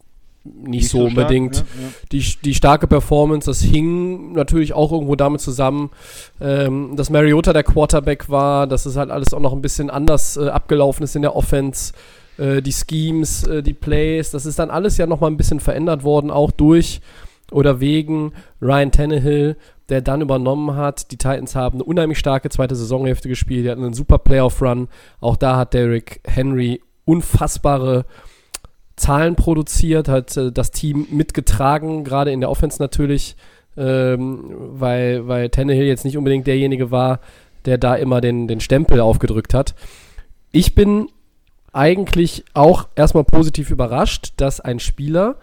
nicht, 0.45 0.69
nicht 0.69 0.89
so, 0.89 0.99
so 0.99 1.05
unbedingt 1.07 1.57
stark, 1.57 1.69
ja, 1.77 1.83
ja. 1.83 1.89
Die, 2.11 2.37
die 2.45 2.55
starke 2.55 2.87
Performance. 2.87 3.49
Das 3.49 3.61
hing 3.61 4.33
natürlich 4.33 4.73
auch 4.73 4.93
irgendwo 4.93 5.15
damit 5.15 5.41
zusammen, 5.41 5.91
ähm, 6.41 6.97
dass 6.97 7.11
Mariota 7.11 7.53
der 7.53 7.63
Quarterback 7.63 8.29
war, 8.29 8.67
dass 8.67 8.87
es 8.87 8.97
halt 8.97 9.11
alles 9.11 9.33
auch 9.35 9.41
noch 9.41 9.53
ein 9.53 9.63
bisschen 9.63 9.91
anders 9.91 10.37
äh, 10.37 10.49
abgelaufen 10.49 11.05
ist 11.05 11.15
in 11.15 11.23
der 11.23 11.37
Offense. 11.37 11.93
Äh, 12.39 12.61
die 12.63 12.73
Schemes, 12.73 13.45
äh, 13.47 13.63
die 13.63 13.75
Plays, 13.75 14.31
das 14.31 14.47
ist 14.47 14.59
dann 14.59 14.71
alles 14.71 14.97
ja 14.97 15.07
nochmal 15.07 15.31
ein 15.31 15.37
bisschen 15.37 15.61
verändert 15.61 16.03
worden, 16.03 16.31
auch 16.31 16.51
durch 16.51 17.01
oder 17.53 17.81
wegen 17.81 18.33
Ryan 18.61 18.91
Tannehill, 18.91 19.57
der 19.91 20.01
dann 20.01 20.23
übernommen 20.23 20.75
hat. 20.75 21.13
Die 21.13 21.19
Titans 21.19 21.55
haben 21.55 21.77
eine 21.77 21.85
unheimlich 21.85 22.19
starke 22.19 22.49
zweite 22.49 22.75
Saisonhälfte 22.75 23.29
gespielt, 23.29 23.67
die 23.67 23.71
hatten 23.71 23.85
einen 23.85 23.95
super 23.95 24.19
Playoff-Run. 24.19 24.89
Auch 25.21 25.37
da 25.37 25.57
hat 25.57 25.75
Derrick 25.75 26.21
Henry 26.25 26.81
unfassbare 27.05 28.07
Zahlen 29.03 29.35
produziert, 29.35 30.09
hat 30.09 30.37
äh, 30.37 30.53
das 30.53 30.71
Team 30.71 31.09
mitgetragen, 31.11 32.05
gerade 32.05 32.31
in 32.31 32.41
der 32.41 32.51
Offense 32.51 32.81
natürlich, 32.81 33.37
ähm, 33.77 34.45
weil, 34.55 35.27
weil 35.27 35.49
Tannehill 35.49 35.87
jetzt 35.87 36.05
nicht 36.05 36.17
unbedingt 36.17 36.47
derjenige 36.47 36.91
war, 36.91 37.21
der 37.65 37.79
da 37.79 37.97
immer 37.97 38.21
den, 38.21 38.47
den 38.47 38.61
Stempel 38.61 39.01
aufgedrückt 39.01 39.55
hat. 39.55 39.75
Ich 40.53 40.75
bin 40.75 41.09
eigentlich 41.73 42.45
auch 42.55 42.89
erstmal 42.95 43.25
positiv 43.25 43.71
überrascht, 43.71 44.35
dass 44.37 44.61
ein 44.61 44.79
Spieler, 44.79 45.37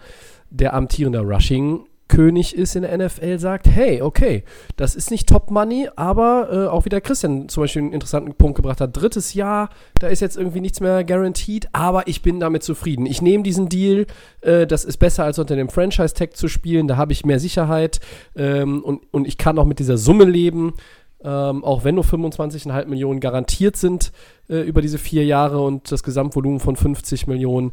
der 0.50 0.74
amtierender 0.74 1.22
Rushing 1.22 1.80
König 2.10 2.56
ist 2.56 2.74
in 2.74 2.82
der 2.82 2.98
NFL, 2.98 3.38
sagt, 3.38 3.68
hey, 3.68 4.02
okay, 4.02 4.42
das 4.76 4.96
ist 4.96 5.12
nicht 5.12 5.28
Top 5.28 5.50
Money, 5.50 5.88
aber 5.94 6.48
äh, 6.50 6.66
auch 6.66 6.84
wieder 6.84 7.00
Christian 7.00 7.48
zum 7.48 7.62
Beispiel 7.62 7.82
einen 7.82 7.92
interessanten 7.92 8.34
Punkt 8.34 8.56
gebracht 8.56 8.80
hat. 8.80 8.96
Drittes 8.96 9.32
Jahr, 9.32 9.70
da 10.00 10.08
ist 10.08 10.18
jetzt 10.20 10.36
irgendwie 10.36 10.60
nichts 10.60 10.80
mehr 10.80 11.04
guaranteed, 11.04 11.68
aber 11.72 12.08
ich 12.08 12.20
bin 12.20 12.40
damit 12.40 12.64
zufrieden. 12.64 13.06
Ich 13.06 13.22
nehme 13.22 13.44
diesen 13.44 13.68
Deal, 13.68 14.06
äh, 14.40 14.66
das 14.66 14.84
ist 14.84 14.96
besser 14.96 15.22
als 15.22 15.38
unter 15.38 15.54
dem 15.54 15.68
Franchise-Tag 15.68 16.36
zu 16.36 16.48
spielen, 16.48 16.88
da 16.88 16.96
habe 16.96 17.12
ich 17.12 17.24
mehr 17.24 17.38
Sicherheit 17.38 18.00
ähm, 18.34 18.82
und, 18.82 19.02
und 19.12 19.28
ich 19.28 19.38
kann 19.38 19.56
auch 19.58 19.66
mit 19.66 19.78
dieser 19.78 19.96
Summe 19.96 20.24
leben. 20.24 20.74
Ähm, 21.22 21.62
auch 21.64 21.84
wenn 21.84 21.96
nur 21.96 22.04
25,5 22.04 22.86
Millionen 22.86 23.20
garantiert 23.20 23.76
sind 23.76 24.10
äh, 24.48 24.62
über 24.62 24.80
diese 24.80 24.96
vier 24.96 25.24
Jahre 25.26 25.60
und 25.60 25.92
das 25.92 26.02
Gesamtvolumen 26.02 26.60
von 26.60 26.76
50 26.76 27.26
Millionen, 27.26 27.72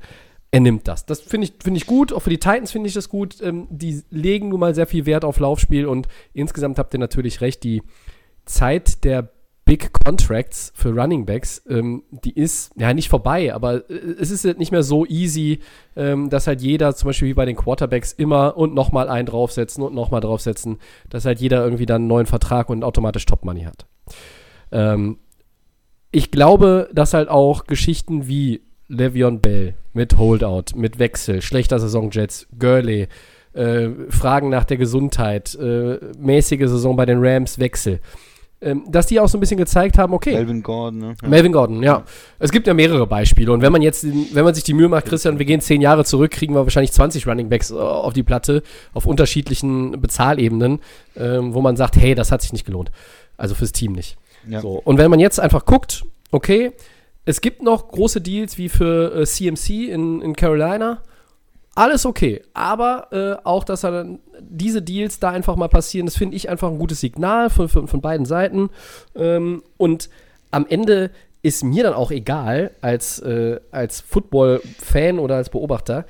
er 0.51 0.59
nimmt 0.59 0.87
das. 0.87 1.05
Das 1.05 1.19
finde 1.21 1.47
ich, 1.47 1.53
find 1.61 1.75
ich 1.77 1.85
gut. 1.85 2.13
Auch 2.13 2.21
für 2.21 2.29
die 2.29 2.39
Titans 2.39 2.71
finde 2.71 2.87
ich 2.87 2.93
das 2.93 3.09
gut. 3.09 3.41
Ähm, 3.41 3.67
die 3.69 4.01
legen 4.09 4.49
nun 4.49 4.59
mal 4.59 4.73
sehr 4.73 4.87
viel 4.87 5.05
Wert 5.05 5.25
auf 5.25 5.39
Laufspiel 5.39 5.85
und 5.85 6.07
insgesamt 6.33 6.79
habt 6.79 6.93
ihr 6.93 6.99
natürlich 6.99 7.41
recht. 7.41 7.63
Die 7.63 7.83
Zeit 8.45 9.03
der 9.03 9.29
Big 9.67 9.91
Contracts 10.05 10.71
für 10.75 10.95
Running 10.95 11.25
Backs, 11.25 11.61
ähm, 11.67 12.03
die 12.09 12.31
ist 12.31 12.71
ja 12.77 12.93
nicht 12.93 13.09
vorbei, 13.09 13.53
aber 13.53 13.89
äh, 13.89 14.15
es 14.17 14.31
ist 14.31 14.45
nicht 14.57 14.71
mehr 14.71 14.81
so 14.81 15.05
easy, 15.05 15.59
ähm, 15.97 16.29
dass 16.29 16.47
halt 16.47 16.61
jeder, 16.61 16.95
zum 16.95 17.07
Beispiel 17.07 17.27
wie 17.27 17.33
bei 17.33 17.43
den 17.43 17.57
Quarterbacks, 17.57 18.13
immer 18.13 18.55
und 18.55 18.73
nochmal 18.73 19.09
einen 19.09 19.25
draufsetzen 19.25 19.83
und 19.83 19.93
nochmal 19.93 20.21
draufsetzen, 20.21 20.77
dass 21.09 21.25
halt 21.25 21.41
jeder 21.41 21.65
irgendwie 21.65 21.85
dann 21.85 22.03
einen 22.03 22.07
neuen 22.07 22.27
Vertrag 22.27 22.69
und 22.69 22.85
automatisch 22.85 23.25
Top 23.25 23.43
Money 23.43 23.63
hat. 23.63 23.85
Ähm, 24.71 25.17
ich 26.11 26.31
glaube, 26.31 26.89
dass 26.93 27.13
halt 27.13 27.27
auch 27.27 27.65
Geschichten 27.65 28.29
wie 28.29 28.61
Le'Veon 28.89 29.39
Bell 29.39 29.75
mit 29.93 30.17
Holdout, 30.17 30.75
mit 30.75 30.99
Wechsel, 30.99 31.41
schlechter 31.41 31.79
Saison 31.79 32.09
Jets, 32.11 32.47
Gurley, 32.57 33.07
äh, 33.53 33.89
Fragen 34.09 34.49
nach 34.49 34.65
der 34.65 34.77
Gesundheit, 34.77 35.55
äh, 35.55 35.99
mäßige 36.17 36.67
Saison 36.67 36.95
bei 36.95 37.05
den 37.05 37.19
Rams, 37.19 37.59
Wechsel. 37.59 37.99
Ähm, 38.59 38.85
dass 38.89 39.05
die 39.05 39.19
auch 39.19 39.27
so 39.27 39.37
ein 39.37 39.39
bisschen 39.39 39.57
gezeigt 39.57 39.99
haben, 39.99 40.13
okay. 40.13 40.33
Melvin 40.33 40.63
Gordon, 40.63 40.99
ne? 40.99 41.15
Ja. 41.21 41.27
Melvin 41.27 41.51
Gordon, 41.51 41.83
ja. 41.83 42.03
Es 42.39 42.51
gibt 42.51 42.65
ja 42.65 42.73
mehrere 42.73 43.05
Beispiele. 43.05 43.51
Und 43.51 43.61
wenn 43.61 43.71
man 43.71 43.83
jetzt, 43.83 44.03
wenn 44.03 44.43
man 44.43 44.55
sich 44.55 44.63
die 44.63 44.73
Mühe 44.73 44.89
macht, 44.89 45.05
Christian, 45.05 45.37
wir 45.37 45.45
gehen 45.45 45.61
zehn 45.61 45.79
Jahre 45.79 46.05
zurück, 46.05 46.31
kriegen 46.31 46.55
wir 46.55 46.63
wahrscheinlich 46.63 46.91
20 46.91 47.27
Running 47.27 47.49
Backs 47.49 47.69
äh, 47.69 47.75
auf 47.75 48.13
die 48.13 48.23
Platte, 48.23 48.63
auf 48.95 49.05
unterschiedlichen 49.05 50.01
Bezahlebenen, 50.01 50.79
ähm, 51.15 51.53
wo 51.53 51.61
man 51.61 51.77
sagt, 51.77 51.97
hey, 51.97 52.15
das 52.15 52.31
hat 52.31 52.41
sich 52.41 52.51
nicht 52.51 52.65
gelohnt. 52.65 52.89
Also 53.37 53.53
fürs 53.53 53.73
Team 53.73 53.91
nicht. 53.91 54.17
Ja. 54.49 54.61
So. 54.61 54.81
Und 54.83 54.97
wenn 54.97 55.11
man 55.11 55.19
jetzt 55.19 55.39
einfach 55.39 55.65
guckt, 55.65 56.05
okay, 56.31 56.71
es 57.27 57.41
gibt 57.41 57.61
noch 57.61 57.89
große 57.89 58.21
Deals 58.21 58.57
wie 58.57 58.69
für 58.69 59.13
äh, 59.13 59.25
CMC 59.25 59.89
in, 59.89 60.21
in 60.21 60.33
Carolina. 60.33 61.03
Alles 61.75 62.05
okay. 62.05 62.41
Aber 62.53 63.09
äh, 63.11 63.45
auch, 63.45 63.65
dass 63.65 63.81
dann 63.81 64.19
diese 64.39 64.81
Deals 64.81 65.19
da 65.19 65.31
einfach 65.31 65.57
mal 65.57 65.67
passieren, 65.67 66.05
das 66.05 66.15
finde 66.15 66.37
ich 66.37 66.47
einfach 66.47 66.69
ein 66.69 66.79
gutes 66.79 67.01
Signal 67.01 67.49
von, 67.49 67.67
von, 67.67 67.89
von 67.89 67.99
beiden 67.99 68.25
Seiten. 68.25 68.69
Ähm, 69.13 69.61
und 69.75 70.09
am 70.51 70.65
Ende 70.69 71.11
ist 71.41 71.65
mir 71.65 71.83
dann 71.83 71.93
auch 71.93 72.11
egal, 72.11 72.71
als, 72.79 73.19
äh, 73.19 73.59
als 73.71 73.99
Football-Fan 73.99 75.19
oder 75.19 75.35
als 75.35 75.49
Beobachter, 75.49 76.05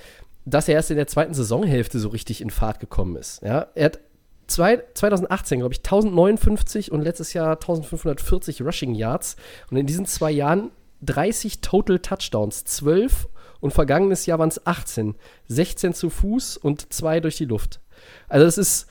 dass 0.45 0.67
er 0.67 0.75
erst 0.75 0.91
in 0.91 0.97
der 0.97 1.07
zweiten 1.07 1.33
Saisonhälfte 1.33 1.97
so 1.97 2.09
richtig 2.09 2.41
in 2.41 2.51
Fahrt 2.51 2.79
gekommen 2.79 3.15
ist. 3.15 3.41
Ja? 3.41 3.65
Er 3.73 3.85
hat 3.85 3.99
zwei, 4.45 4.83
2018, 4.93 5.61
glaube 5.61 5.73
ich, 5.73 5.79
1059 5.79 6.91
und 6.91 7.01
letztes 7.01 7.33
Jahr 7.33 7.53
1540 7.53 8.61
Rushing 8.61 8.93
Yards. 8.93 9.35
Und 9.71 9.77
in 9.77 9.87
diesen 9.87 10.05
zwei 10.05 10.29
Jahren 10.29 10.69
30 11.01 11.61
Total 11.61 11.99
Touchdowns, 11.99 12.63
12 12.65 13.27
und 13.59 13.73
vergangenes 13.73 14.25
Jahr 14.25 14.39
waren 14.39 14.49
es 14.49 14.65
18. 14.65 15.15
16 15.47 15.93
zu 15.93 16.09
Fuß 16.09 16.57
und 16.57 16.91
2 16.93 17.19
durch 17.21 17.37
die 17.37 17.45
Luft. 17.45 17.79
Also 18.27 18.45
das 18.45 18.57
ist, 18.57 18.87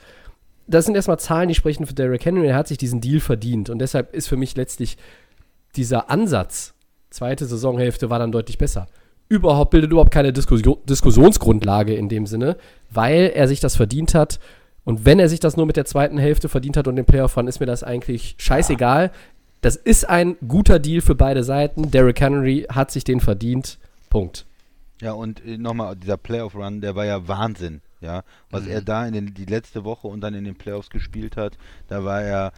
das 0.66 0.84
sind 0.84 0.94
erstmal 0.94 1.18
Zahlen, 1.18 1.48
die 1.48 1.54
sprechen 1.54 1.86
für 1.86 1.94
Derrick 1.94 2.24
Henry. 2.24 2.48
Er 2.48 2.56
hat 2.56 2.68
sich 2.68 2.78
diesen 2.78 3.00
Deal 3.00 3.20
verdient 3.20 3.70
und 3.70 3.78
deshalb 3.78 4.14
ist 4.14 4.28
für 4.28 4.36
mich 4.36 4.56
letztlich 4.56 4.96
dieser 5.76 6.10
Ansatz, 6.10 6.74
zweite 7.10 7.46
Saisonhälfte 7.46 8.10
war 8.10 8.18
dann 8.18 8.32
deutlich 8.32 8.58
besser. 8.58 8.86
Überhaupt 9.28 9.70
bildet 9.70 9.90
überhaupt 9.90 10.12
keine 10.12 10.32
Diskussion, 10.32 10.78
Diskussionsgrundlage 10.88 11.94
in 11.94 12.08
dem 12.08 12.26
Sinne, 12.26 12.56
weil 12.90 13.32
er 13.34 13.48
sich 13.48 13.60
das 13.60 13.76
verdient 13.76 14.14
hat. 14.14 14.38
Und 14.84 15.04
wenn 15.04 15.18
er 15.18 15.28
sich 15.28 15.40
das 15.40 15.56
nur 15.56 15.66
mit 15.66 15.76
der 15.76 15.84
zweiten 15.84 16.16
Hälfte 16.16 16.48
verdient 16.48 16.76
hat 16.76 16.86
und 16.86 16.94
den 16.94 17.04
Playoff 17.04 17.36
Run, 17.36 17.48
ist 17.48 17.58
mir 17.58 17.66
das 17.66 17.82
eigentlich 17.82 18.36
scheißegal. 18.38 19.10
Das 19.60 19.76
ist 19.76 20.08
ein 20.08 20.36
guter 20.46 20.78
Deal 20.78 21.00
für 21.00 21.14
beide 21.14 21.42
Seiten. 21.42 21.90
Derrick 21.90 22.20
Henry 22.20 22.66
hat 22.70 22.90
sich 22.90 23.04
den 23.04 23.20
verdient. 23.20 23.78
Punkt. 24.10 24.46
Ja, 25.00 25.12
und 25.12 25.44
äh, 25.44 25.58
nochmal, 25.58 25.96
dieser 25.96 26.16
Playoff-Run, 26.16 26.80
der 26.80 26.94
war 26.94 27.04
ja 27.04 27.26
Wahnsinn. 27.28 27.80
Ja, 28.00 28.24
was 28.50 28.64
mhm. 28.64 28.70
er 28.70 28.82
da 28.82 29.06
in 29.06 29.14
den, 29.14 29.34
die 29.34 29.46
letzte 29.46 29.84
Woche 29.84 30.06
und 30.06 30.20
dann 30.20 30.34
in 30.34 30.44
den 30.44 30.56
Playoffs 30.56 30.90
gespielt 30.90 31.36
hat, 31.36 31.56
da 31.88 32.04
war 32.04 32.22
er 32.22 32.52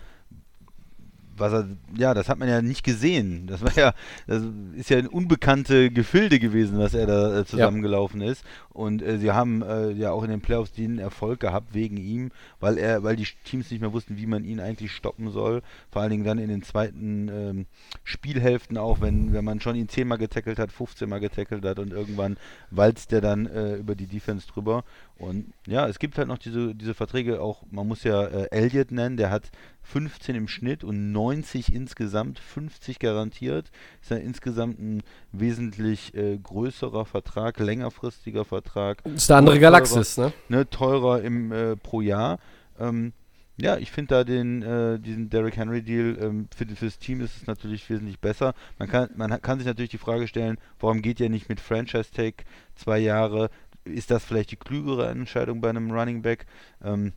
was 1.38 1.52
er, 1.52 1.68
ja, 1.96 2.14
das 2.14 2.28
hat 2.28 2.38
man 2.38 2.48
ja 2.48 2.62
nicht 2.62 2.84
gesehen. 2.84 3.46
Das 3.46 3.62
war 3.62 3.74
ja, 3.74 3.94
das 4.26 4.42
ist 4.76 4.90
ja 4.90 4.98
ein 4.98 5.06
unbekannte 5.06 5.90
Gefilde 5.90 6.38
gewesen, 6.38 6.78
dass 6.78 6.94
er 6.94 7.06
da 7.06 7.40
äh, 7.40 7.44
zusammengelaufen 7.44 8.20
ja. 8.20 8.30
ist. 8.30 8.44
Und 8.70 9.02
äh, 9.02 9.18
sie 9.18 9.32
haben 9.32 9.62
äh, 9.62 9.90
ja 9.90 10.12
auch 10.12 10.22
in 10.22 10.30
den 10.30 10.40
Playoffs 10.40 10.72
den 10.72 10.98
Erfolg 10.98 11.40
gehabt 11.40 11.74
wegen 11.74 11.96
ihm, 11.96 12.30
weil 12.60 12.78
er, 12.78 13.02
weil 13.02 13.16
die 13.16 13.26
Teams 13.44 13.70
nicht 13.70 13.80
mehr 13.80 13.92
wussten, 13.92 14.16
wie 14.16 14.26
man 14.26 14.44
ihn 14.44 14.60
eigentlich 14.60 14.92
stoppen 14.92 15.30
soll. 15.30 15.62
Vor 15.90 16.02
allen 16.02 16.12
Dingen 16.12 16.24
dann 16.24 16.38
in 16.38 16.48
den 16.48 16.62
zweiten 16.62 17.28
ähm, 17.28 17.66
Spielhälften 18.04 18.78
auch, 18.78 19.00
wenn, 19.00 19.32
wenn 19.32 19.44
man 19.44 19.60
schon 19.60 19.74
ihn 19.74 19.88
zehnmal 19.88 20.18
getackelt 20.18 20.58
hat, 20.58 20.70
15 20.70 21.08
Mal 21.08 21.18
getackelt 21.18 21.64
hat 21.64 21.78
und 21.78 21.92
irgendwann 21.92 22.36
walzt 22.70 23.12
er 23.12 23.20
dann 23.20 23.46
äh, 23.46 23.74
über 23.76 23.94
die 23.94 24.06
Defense 24.06 24.46
drüber. 24.46 24.84
Und 25.18 25.52
ja, 25.66 25.88
es 25.88 25.98
gibt 25.98 26.16
halt 26.16 26.28
noch 26.28 26.38
diese, 26.38 26.74
diese 26.74 26.94
Verträge, 26.94 27.40
auch, 27.40 27.64
man 27.70 27.88
muss 27.88 28.04
ja 28.04 28.24
äh, 28.26 28.48
Elliott 28.50 28.92
nennen, 28.92 29.16
der 29.16 29.30
hat 29.30 29.50
15 29.92 30.34
im 30.34 30.48
Schnitt 30.48 30.84
und 30.84 31.12
90 31.12 31.74
insgesamt, 31.74 32.38
50 32.38 32.98
garantiert. 32.98 33.70
Ist 34.02 34.10
ja 34.10 34.18
insgesamt 34.18 34.78
ein 34.78 35.02
wesentlich 35.32 36.14
äh, 36.14 36.38
größerer 36.38 37.06
Vertrag, 37.06 37.58
längerfristiger 37.58 38.44
Vertrag. 38.44 39.04
Ist 39.06 39.30
der 39.30 39.38
andere 39.38 39.58
Galaxis, 39.58 40.18
ne? 40.18 40.32
ne? 40.48 40.68
Teurer 40.68 41.22
im, 41.22 41.52
äh, 41.52 41.76
pro 41.76 42.00
Jahr. 42.00 42.38
Ähm, 42.78 43.12
ja, 43.56 43.76
ich 43.76 43.90
finde 43.90 44.14
da 44.14 44.24
den, 44.24 44.62
äh, 44.62 45.00
diesen 45.00 45.30
Derrick 45.30 45.56
Henry 45.56 45.82
Deal 45.82 46.16
ähm, 46.20 46.48
für, 46.54 46.64
das 46.64 46.98
Team 46.98 47.20
ist 47.20 47.36
es 47.36 47.46
natürlich 47.46 47.88
wesentlich 47.90 48.20
besser. 48.20 48.54
Man 48.78 48.88
kann, 48.88 49.10
man 49.16 49.42
kann 49.42 49.58
sich 49.58 49.66
natürlich 49.66 49.90
die 49.90 49.98
Frage 49.98 50.28
stellen, 50.28 50.58
warum 50.78 51.02
geht 51.02 51.18
ihr 51.18 51.28
nicht 51.28 51.48
mit 51.48 51.60
Franchise 51.60 52.12
Tag 52.12 52.44
zwei 52.76 52.98
Jahre? 52.98 53.50
ist 53.84 54.10
das 54.10 54.24
vielleicht 54.24 54.50
die 54.50 54.56
klügere 54.56 55.08
Entscheidung 55.08 55.60
bei 55.60 55.70
einem 55.70 55.90
Running 55.90 56.22
Back. 56.22 56.46
Ähm, 56.82 57.12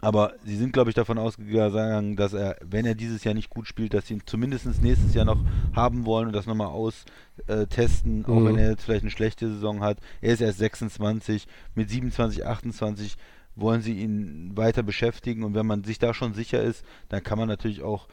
aber 0.00 0.34
sie 0.44 0.56
sind, 0.56 0.72
glaube 0.72 0.90
ich, 0.90 0.94
davon 0.94 1.18
ausgegangen, 1.18 2.16
dass 2.16 2.32
er, 2.32 2.56
wenn 2.64 2.86
er 2.86 2.94
dieses 2.94 3.24
Jahr 3.24 3.34
nicht 3.34 3.50
gut 3.50 3.66
spielt, 3.66 3.94
dass 3.94 4.06
sie 4.06 4.14
ihn 4.14 4.22
zumindest 4.24 4.66
nächstes 4.82 5.14
Jahr 5.14 5.24
noch 5.24 5.40
haben 5.74 6.06
wollen 6.06 6.28
und 6.28 6.32
das 6.32 6.46
nochmal 6.46 6.68
austesten, 6.68 8.24
auch 8.24 8.40
mhm. 8.40 8.46
wenn 8.46 8.58
er 8.58 8.70
jetzt 8.70 8.84
vielleicht 8.84 9.02
eine 9.02 9.10
schlechte 9.10 9.48
Saison 9.48 9.80
hat. 9.80 9.98
Er 10.20 10.32
ist 10.32 10.40
erst 10.40 10.58
26, 10.58 11.46
mit 11.74 11.90
27, 11.90 12.46
28 12.46 13.16
wollen 13.54 13.82
sie 13.82 13.92
ihn 13.92 14.56
weiter 14.56 14.82
beschäftigen 14.82 15.44
und 15.44 15.54
wenn 15.54 15.66
man 15.66 15.84
sich 15.84 15.98
da 15.98 16.14
schon 16.14 16.32
sicher 16.32 16.62
ist, 16.62 16.84
dann 17.10 17.22
kann 17.22 17.38
man 17.38 17.48
natürlich 17.48 17.82
auch 17.82 18.08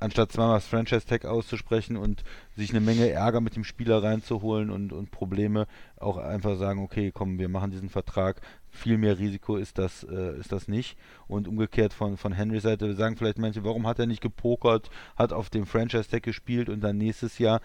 anstatt 0.00 0.32
zweimal 0.32 0.56
das 0.56 0.66
Franchise-Tag 0.66 1.26
auszusprechen 1.26 1.96
und 1.96 2.24
sich 2.56 2.70
eine 2.70 2.80
Menge 2.80 3.08
Ärger 3.10 3.40
mit 3.40 3.54
dem 3.54 3.64
Spieler 3.64 4.02
reinzuholen 4.02 4.70
und, 4.70 4.92
und 4.92 5.10
Probleme, 5.10 5.66
auch 5.98 6.16
einfach 6.16 6.56
sagen, 6.56 6.82
okay, 6.82 7.12
komm, 7.12 7.38
wir 7.38 7.48
machen 7.48 7.70
diesen 7.70 7.90
Vertrag, 7.90 8.40
viel 8.70 8.98
mehr 8.98 9.18
Risiko 9.18 9.56
ist 9.56 9.78
das, 9.78 10.04
äh, 10.04 10.38
ist 10.38 10.52
das 10.52 10.68
nicht. 10.68 10.96
Und 11.28 11.46
umgekehrt 11.46 11.92
von, 11.92 12.16
von 12.16 12.32
Henrys 12.32 12.62
Seite 12.62 12.94
sagen 12.94 13.16
vielleicht 13.16 13.38
manche, 13.38 13.64
warum 13.64 13.86
hat 13.86 13.98
er 13.98 14.06
nicht 14.06 14.22
gepokert, 14.22 14.90
hat 15.16 15.32
auf 15.32 15.50
dem 15.50 15.66
Franchise-Tag 15.66 16.22
gespielt 16.22 16.68
und 16.68 16.80
dann 16.80 16.96
nächstes 16.96 17.38
Jahr 17.38 17.60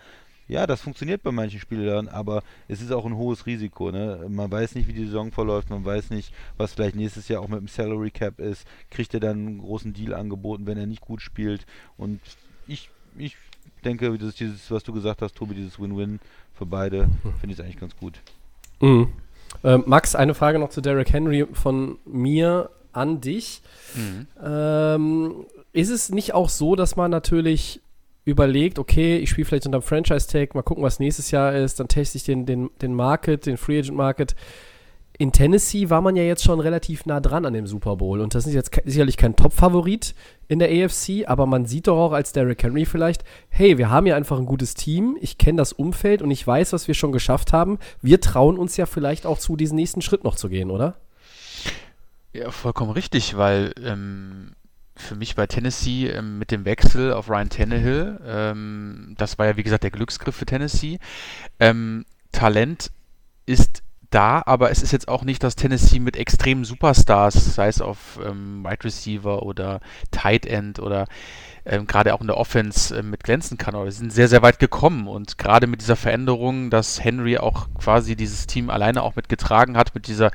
ja, 0.47 0.67
das 0.67 0.81
funktioniert 0.81 1.23
bei 1.23 1.31
manchen 1.31 1.59
Spielern, 1.59 2.07
aber 2.07 2.43
es 2.67 2.81
ist 2.81 2.91
auch 2.91 3.05
ein 3.05 3.15
hohes 3.15 3.45
Risiko. 3.45 3.91
Ne? 3.91 4.25
Man 4.29 4.51
weiß 4.51 4.75
nicht, 4.75 4.87
wie 4.87 4.93
die 4.93 5.05
Saison 5.05 5.31
verläuft, 5.31 5.69
man 5.69 5.83
weiß 5.83 6.11
nicht, 6.11 6.33
was 6.57 6.73
vielleicht 6.73 6.95
nächstes 6.95 7.27
Jahr 7.27 7.41
auch 7.41 7.47
mit 7.47 7.59
dem 7.59 7.67
Salary 7.67 8.11
Cap 8.11 8.39
ist. 8.39 8.67
Kriegt 8.91 9.13
er 9.13 9.19
dann 9.19 9.37
einen 9.37 9.57
großen 9.59 9.93
Deal 9.93 10.13
angeboten, 10.13 10.67
wenn 10.67 10.77
er 10.77 10.85
nicht 10.85 11.01
gut 11.01 11.21
spielt? 11.21 11.65
Und 11.97 12.19
ich, 12.67 12.89
ich 13.17 13.35
denke, 13.83 14.17
das 14.17 14.35
dieses, 14.35 14.69
was 14.69 14.83
du 14.83 14.93
gesagt 14.93 15.21
hast, 15.21 15.35
Tobi, 15.35 15.55
dieses 15.55 15.79
Win-Win 15.79 16.19
für 16.53 16.65
beide, 16.65 17.09
finde 17.39 17.55
ich 17.55 17.61
eigentlich 17.61 17.79
ganz 17.79 17.95
gut. 17.95 18.19
Mhm. 18.81 19.09
Äh, 19.63 19.77
Max, 19.77 20.15
eine 20.15 20.33
Frage 20.33 20.59
noch 20.59 20.69
zu 20.69 20.81
Derrick 20.81 21.11
Henry 21.11 21.47
von 21.53 21.97
mir 22.05 22.69
an 22.91 23.21
dich. 23.21 23.61
Mhm. 23.95 24.27
Ähm, 24.43 25.45
ist 25.73 25.89
es 25.89 26.09
nicht 26.09 26.33
auch 26.33 26.49
so, 26.49 26.75
dass 26.75 26.95
man 26.95 27.11
natürlich 27.11 27.81
überlegt, 28.25 28.79
okay, 28.79 29.17
ich 29.17 29.29
spiele 29.29 29.46
vielleicht 29.46 29.67
unter 29.67 29.79
dem 29.79 29.84
Franchise-Tag, 29.84 30.55
mal 30.55 30.63
gucken, 30.63 30.84
was 30.84 31.00
nächstes 31.00 31.32
Jahr 31.32 31.53
ist, 31.53 31.79
dann 31.79 31.88
teste 31.88 32.17
ich 32.17 32.24
den, 32.24 32.46
den, 32.46 32.70
den 32.82 32.94
Market, 32.94 33.46
den 33.46 33.58
Free 33.58 33.79
Agent 33.79 33.96
Market. 33.96 34.36
in 35.17 35.32
Tennessee 35.32 35.89
war 35.91 36.01
man 36.01 36.15
ja 36.15 36.24
jetzt 36.24 36.44
schon 36.44 36.60
relativ 36.60 37.05
nah 37.05 37.20
dran 37.20 37.46
an 37.46 37.53
dem 37.53 37.67
Super 37.67 37.96
Bowl 37.98 38.20
und 38.20 38.34
das 38.34 38.48
ist 38.48 38.53
jetzt 38.53 38.72
sicherlich 38.84 39.15
kein 39.15 39.36
Top-Favorit 39.36 40.15
in 40.48 40.60
der 40.60 40.70
AFC, 40.70 41.27
aber 41.27 41.46
man 41.46 41.65
sieht 41.65 41.88
doch 41.88 41.98
auch 41.98 42.12
als 42.12 42.34
Derrick 42.34 42.63
Henry 42.63 42.86
vielleicht, 42.86 43.24
hey, 43.50 43.77
wir 43.77 43.91
haben 43.91 44.08
ja 44.08 44.15
einfach 44.15 44.39
ein 44.39 44.48
gutes 44.48 44.74
Team, 44.74 45.17
ich 45.22 45.38
kenne 45.38 45.58
das 45.58 45.72
Umfeld 45.72 46.24
und 46.24 46.32
ich 46.32 46.46
weiß, 46.46 46.74
was 46.74 46.88
wir 46.88 46.96
schon 46.96 47.12
geschafft 47.12 47.53
haben. 47.53 47.77
Wir 48.01 48.20
trauen 48.20 48.58
uns 48.58 48.75
ja 48.75 48.88
vielleicht 48.88 49.27
auch 49.27 49.38
zu, 49.38 49.55
diesen 49.55 49.75
nächsten 49.75 50.01
Schritt 50.01 50.24
noch 50.24 50.36
zu 50.36 50.50
gehen, 50.50 50.72
oder? 50.72 50.96
Ja, 52.34 52.51
vollkommen 52.51 52.91
richtig, 52.91 53.38
weil 53.38 53.72
ähm, 53.82 54.51
für 54.95 55.15
mich 55.15 55.35
bei 55.35 55.47
Tennessee 55.47 56.07
ähm, 56.07 56.37
mit 56.39 56.51
dem 56.51 56.65
Wechsel 56.65 57.13
auf 57.13 57.29
Ryan 57.29 57.49
Tannehill, 57.49 58.19
ähm, 58.25 59.15
das 59.17 59.37
war 59.37 59.45
ja 59.45 59.57
wie 59.57 59.63
gesagt 59.63 59.83
der 59.83 59.91
Glücksgriff 59.91 60.35
für 60.35 60.45
Tennessee, 60.45 60.99
ähm, 61.59 62.05
Talent 62.31 62.91
ist 63.45 63.83
da, 64.09 64.41
aber 64.45 64.71
es 64.71 64.81
ist 64.81 64.93
jetzt 64.93 65.07
auch 65.07 65.23
nicht 65.23 65.43
das 65.43 65.55
Tennessee 65.55 65.99
mit 65.99 66.15
extremen 66.15 66.63
Superstars, 66.63 67.55
sei 67.55 67.67
es 67.67 67.81
auf 67.81 68.19
ähm, 68.25 68.63
Wide 68.63 68.83
Receiver 68.85 69.43
oder 69.43 69.81
Tight 70.11 70.45
End 70.45 70.79
oder 70.79 71.07
ähm, 71.65 71.85
gerade 71.85 72.13
auch 72.13 72.21
in 72.21 72.27
der 72.27 72.37
Offense 72.37 72.97
äh, 72.97 73.03
mit 73.03 73.23
glänzen 73.23 73.57
kann. 73.57 73.75
Aber 73.75 73.85
wir 73.85 73.91
sind 73.91 74.13
sehr, 74.13 74.29
sehr 74.29 74.41
weit 74.41 74.59
gekommen 74.59 75.07
und 75.07 75.37
gerade 75.37 75.67
mit 75.67 75.81
dieser 75.81 75.95
Veränderung, 75.95 76.69
dass 76.69 77.03
Henry 77.03 77.37
auch 77.37 77.67
quasi 77.77 78.15
dieses 78.15 78.47
Team 78.47 78.69
alleine 78.69 79.03
auch 79.03 79.15
mitgetragen 79.15 79.75
hat, 79.75 79.95
mit 79.95 80.07
dieser 80.07 80.31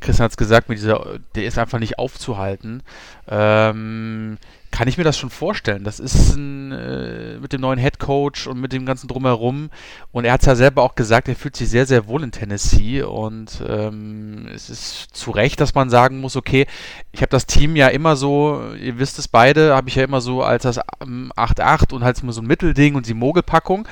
Christian 0.00 0.24
hat 0.24 0.32
es 0.32 0.36
gesagt, 0.36 0.68
mit 0.68 0.78
dieser, 0.78 1.18
der 1.34 1.44
ist 1.44 1.58
einfach 1.58 1.78
nicht 1.78 1.98
aufzuhalten. 1.98 2.82
Ähm, 3.28 4.38
kann 4.70 4.86
ich 4.86 4.98
mir 4.98 5.04
das 5.04 5.18
schon 5.18 5.30
vorstellen. 5.30 5.82
Das 5.82 5.98
ist 5.98 6.36
ein, 6.36 6.70
äh, 6.70 7.38
mit 7.40 7.52
dem 7.52 7.60
neuen 7.60 7.78
Head 7.78 7.98
Coach 7.98 8.46
und 8.46 8.60
mit 8.60 8.72
dem 8.72 8.86
ganzen 8.86 9.08
Drumherum. 9.08 9.70
Und 10.12 10.24
er 10.24 10.32
hat 10.32 10.42
es 10.42 10.46
ja 10.46 10.54
selber 10.54 10.82
auch 10.82 10.94
gesagt, 10.94 11.28
er 11.28 11.34
fühlt 11.34 11.56
sich 11.56 11.68
sehr, 11.68 11.86
sehr 11.86 12.06
wohl 12.06 12.22
in 12.22 12.30
Tennessee. 12.30 13.02
Und 13.02 13.62
ähm, 13.68 14.48
es 14.54 14.70
ist 14.70 15.08
zu 15.12 15.32
Recht, 15.32 15.60
dass 15.60 15.74
man 15.74 15.90
sagen 15.90 16.20
muss, 16.20 16.36
okay, 16.36 16.66
ich 17.10 17.20
habe 17.20 17.30
das 17.30 17.46
Team 17.46 17.74
ja 17.74 17.88
immer 17.88 18.14
so, 18.14 18.62
ihr 18.80 18.98
wisst 18.98 19.18
es 19.18 19.26
beide, 19.26 19.74
habe 19.74 19.88
ich 19.88 19.96
ja 19.96 20.04
immer 20.04 20.20
so 20.20 20.42
als 20.42 20.62
das 20.62 20.78
8-8 20.78 21.92
und 21.92 22.04
halt 22.04 22.22
immer 22.22 22.32
so 22.32 22.40
ein 22.40 22.46
Mittelding 22.46 22.94
und 22.94 23.06
die 23.06 23.14
Mogelpackung. 23.14 23.88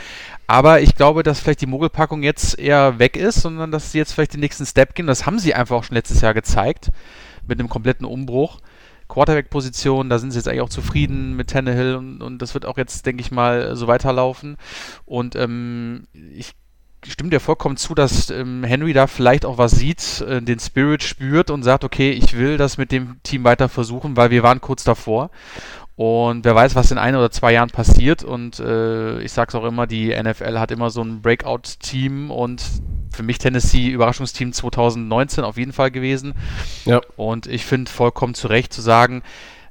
Aber 0.49 0.81
ich 0.81 0.95
glaube, 0.95 1.23
dass 1.23 1.41
vielleicht 1.41 1.61
die 1.61 1.67
Mogelpackung 1.67 2.23
jetzt 2.23 2.59
eher 2.59 2.99
weg 2.99 3.17
ist, 3.19 3.43
sondern 3.43 3.71
dass 3.71 3.93
sie 3.93 3.99
jetzt 3.99 4.13
vielleicht 4.13 4.33
den 4.33 4.41
nächsten 4.41 4.65
Step 4.65 4.95
gehen. 4.95 5.07
Das 5.07 5.27
haben 5.27 5.39
sie 5.39 5.55
einfach 5.55 5.77
auch 5.77 5.85
schon 5.85 5.95
letztes 5.95 6.23
Jahr 6.23 6.33
gezeigt. 6.33 6.91
Mit 7.47 7.61
einem 7.61 7.69
kompletten 7.69 8.07
Umbruch. 8.07 8.61
Quarterback-Position, 9.09 10.11
da 10.11 10.19
sind 10.19 10.31
sie 10.31 10.39
jetzt 10.39 10.49
eigentlich 10.49 10.63
auch 10.63 10.69
zufrieden 10.69 11.35
mit 11.35 11.51
Tannehill 11.51 11.97
und, 11.97 12.23
und 12.23 12.43
das 12.43 12.53
wird 12.53 12.67
auch 12.67 12.77
jetzt, 12.77 13.07
denke 13.07 13.23
ich 13.23 13.31
mal, 13.31 13.75
so 13.75 13.87
weiterlaufen. 13.87 14.57
Und 15.07 15.35
ähm, 15.35 16.07
ich 16.13 16.53
stimme 17.07 17.31
dir 17.31 17.41
vollkommen 17.41 17.77
zu, 17.77 17.95
dass 17.95 18.31
ähm, 18.31 18.65
Henry 18.65 18.93
da 18.93 19.07
vielleicht 19.07 19.47
auch 19.47 19.59
was 19.59 19.73
sieht, 19.73 20.21
äh, 20.23 20.43
den 20.43 20.59
Spirit 20.59 21.03
spürt 21.03 21.51
und 21.51 21.63
sagt, 21.63 21.85
okay, 21.85 22.11
ich 22.11 22.37
will 22.37 22.57
das 22.57 22.77
mit 22.77 22.93
dem 22.93 23.23
Team 23.23 23.45
weiter 23.45 23.69
versuchen, 23.69 24.17
weil 24.17 24.31
wir 24.31 24.43
waren 24.43 24.61
kurz 24.61 24.85
davor. 24.85 25.31
Und 25.99 26.45
wer 26.45 26.55
weiß, 26.55 26.77
was 26.77 26.93
in 26.93 26.99
ein 26.99 27.17
oder 27.17 27.29
zwei 27.33 27.55
Jahren 27.55 27.71
passiert. 27.71 28.23
Und 28.23 28.61
äh, 28.61 29.21
ich 29.21 29.33
sage 29.33 29.49
es 29.49 29.55
auch 29.57 29.65
immer, 29.65 29.89
die 29.89 30.15
NFL 30.15 30.61
hat 30.61 30.71
immer 30.71 30.91
so 30.91 31.03
ein 31.03 31.23
Breakout-Team 31.23 32.31
und 32.31 32.63
für 33.11 33.25
mich 33.25 33.39
Tennessee 33.39 33.89
Überraschungsteam 33.89 34.53
2019 34.53 35.43
auf 35.43 35.57
jeden 35.57 35.73
Fall 35.73 35.91
gewesen. 35.91 36.35
Ja. 36.85 37.01
Und 37.17 37.49
ich 37.49 37.67
finde 37.67 37.91
vollkommen 37.91 38.35
zu 38.35 38.47
Recht 38.47 38.73
zu 38.73 38.81
sagen, 38.81 39.25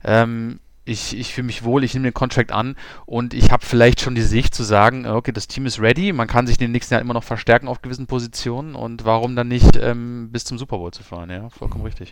ähm, 0.04 0.60
ich, 0.84 1.18
ich 1.18 1.34
fühle 1.34 1.48
mich 1.48 1.64
wohl, 1.64 1.86
ich 1.86 1.94
nehme 1.94 2.10
den 2.10 2.14
Contract 2.14 2.52
an 2.52 2.76
und 3.06 3.34
ich 3.34 3.50
habe 3.52 3.66
vielleicht 3.66 4.02
schon 4.02 4.16
die 4.16 4.22
Sicht 4.22 4.54
zu 4.54 4.64
sagen, 4.64 5.08
okay, 5.08 5.32
das 5.32 5.48
Team 5.48 5.66
ist 5.66 5.80
ready, 5.80 6.12
man 6.12 6.28
kann 6.28 6.46
sich 6.46 6.58
in 6.58 6.66
den 6.66 6.72
nächsten 6.74 6.94
Jahren 6.94 7.04
immer 7.04 7.14
noch 7.14 7.24
verstärken 7.24 7.70
auf 7.70 7.82
gewissen 7.82 8.06
Positionen 8.06 8.76
und 8.76 9.06
warum 9.06 9.38
dann 9.38 9.48
nicht 9.48 9.78
ähm, 9.78 10.28
bis 10.34 10.44
zum 10.44 10.58
Super 10.58 10.78
Bowl 10.78 10.92
zu 10.92 11.04
fahren, 11.04 11.30
ja, 11.30 11.50
vollkommen 11.50 11.86
richtig. 11.86 12.12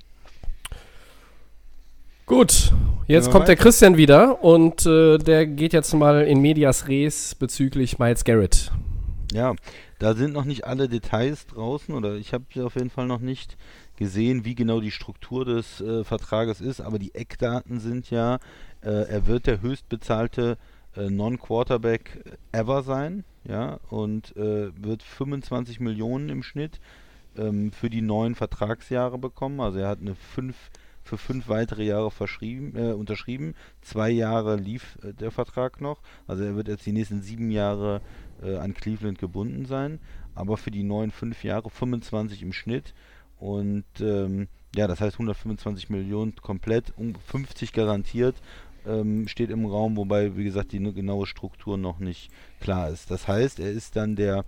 Gut, 2.28 2.74
jetzt 3.06 3.30
kommt 3.30 3.48
der 3.48 3.56
Christian 3.56 3.98
wieder 3.98 4.44
und 4.44 4.84
äh, 4.88 5.20
der 5.20 5.46
geht 5.46 5.74
jetzt 5.74 5.94
mal 5.94 6.24
in 6.24 6.42
Medias 6.42 6.88
Res 6.88 7.36
bezüglich 7.36 8.00
Miles 8.00 8.24
Garrett. 8.24 8.72
Ja, 9.32 9.54
da 10.00 10.16
sind 10.16 10.34
noch 10.34 10.46
nicht 10.46 10.66
alle 10.66 10.90
Details 10.90 11.46
draußen 11.46 11.94
oder 11.94 12.16
ich 12.16 12.34
habe 12.34 12.46
auf 12.64 12.74
jeden 12.74 12.90
Fall 12.90 13.06
noch 13.06 13.20
nicht 13.20 13.58
gesehen, 13.96 14.44
wie 14.44 14.56
genau 14.56 14.80
die 14.82 14.90
Struktur 14.90 15.46
des 15.46 15.82
äh, 15.82 16.04
Vertrages 16.04 16.62
ist, 16.62 16.82
aber 16.82 16.98
die 16.98 17.14
Eckdaten 17.14 17.80
sind 17.80 18.10
ja, 18.10 18.40
äh, 18.82 18.90
er 18.90 19.28
wird 19.28 19.46
der 19.46 19.62
höchstbezahlte 19.62 20.58
äh, 20.98 21.12
Non-Quarterback 21.12 22.38
ever 22.52 22.82
sein, 22.82 23.24
ja, 23.44 23.80
und 23.92 24.36
äh, 24.36 24.72
wird 24.84 25.04
25 25.04 25.80
Millionen 25.80 26.30
im 26.30 26.42
Schnitt 26.42 26.80
ähm, 27.38 27.72
für 27.72 27.92
die 27.92 28.02
neuen 28.02 28.34
Vertragsjahre 28.34 29.20
bekommen. 29.20 29.60
Also 29.60 29.78
er 29.78 29.90
hat 29.90 30.02
eine 30.02 30.16
5 30.16 30.56
für 31.06 31.18
fünf 31.20 31.48
weitere 31.48 31.84
Jahre 31.84 32.10
verschrieben, 32.10 32.74
äh, 32.76 32.92
unterschrieben. 32.92 33.54
Zwei 33.82 34.10
Jahre 34.10 34.56
lief 34.56 34.98
äh, 35.04 35.14
der 35.14 35.30
Vertrag 35.32 35.80
noch. 35.80 36.02
Also 36.28 36.44
er 36.44 36.56
wird 36.56 36.68
jetzt 36.68 36.86
die 36.86 36.92
nächsten 36.92 37.22
sieben 37.22 37.52
Jahre 37.52 38.02
äh, 38.42 38.58
an 38.58 38.74
Cleveland 38.74 39.20
gebunden 39.20 39.66
sein. 39.66 40.00
Aber 40.34 40.58
für 40.58 40.72
die 40.72 40.84
neuen 40.84 41.12
fünf 41.12 41.44
Jahre 41.44 41.70
25 41.70 42.42
im 42.42 42.54
Schnitt. 42.54 42.96
Und 43.38 43.86
ähm, 44.00 44.48
ja, 44.76 44.88
das 44.88 45.00
heißt 45.00 45.16
125 45.16 45.90
Millionen 45.90 46.36
komplett, 46.36 46.92
um 46.98 47.14
50 47.16 47.72
garantiert 47.72 48.36
ähm, 48.88 49.28
steht 49.28 49.50
im 49.50 49.66
Raum, 49.66 49.98
wobei, 49.98 50.36
wie 50.36 50.44
gesagt, 50.44 50.72
die 50.72 50.80
genaue 50.94 51.26
Struktur 51.26 51.78
noch 51.78 52.00
nicht 52.00 52.32
klar 52.60 52.90
ist. 52.90 53.12
Das 53.12 53.28
heißt, 53.28 53.60
er 53.60 53.72
ist 53.72 53.96
dann 53.96 54.16
der 54.16 54.46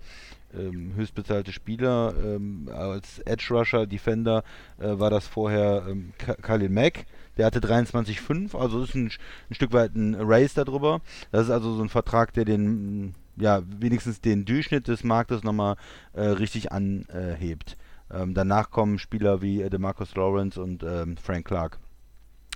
ähm, 0.54 0.94
höchstbezahlte 0.94 1.52
Spieler. 1.52 2.14
Ähm, 2.24 2.68
als 2.72 3.18
Edge 3.20 3.46
Rusher, 3.50 3.86
Defender 3.86 4.44
äh, 4.78 4.98
war 4.98 5.10
das 5.10 5.26
vorher 5.26 5.86
ähm, 5.88 6.12
Khalil 6.18 6.70
Mack. 6.70 7.06
Der 7.36 7.46
hatte 7.46 7.60
23,5, 7.60 8.58
also 8.58 8.82
ist 8.82 8.94
ein, 8.94 9.10
ein, 9.50 9.54
Stück 9.54 9.72
weit 9.72 9.94
ein 9.94 10.16
Race 10.18 10.54
darüber. 10.54 11.00
Das 11.30 11.44
ist 11.44 11.50
also 11.50 11.74
so 11.74 11.82
ein 11.82 11.88
Vertrag, 11.88 12.32
der 12.32 12.44
den, 12.44 13.14
ja, 13.36 13.62
wenigstens 13.78 14.20
den 14.20 14.44
Durchschnitt 14.44 14.88
des 14.88 15.04
Marktes 15.04 15.44
nochmal 15.44 15.76
äh, 16.14 16.22
richtig 16.22 16.72
anhebt. 16.72 17.76
Ähm, 18.10 18.34
danach 18.34 18.70
kommen 18.70 18.98
Spieler 18.98 19.42
wie 19.42 19.62
äh, 19.62 19.70
DeMarcus 19.70 20.14
Lawrence 20.16 20.60
und 20.60 20.82
ähm, 20.82 21.16
Frank 21.16 21.46
Clark. 21.46 21.78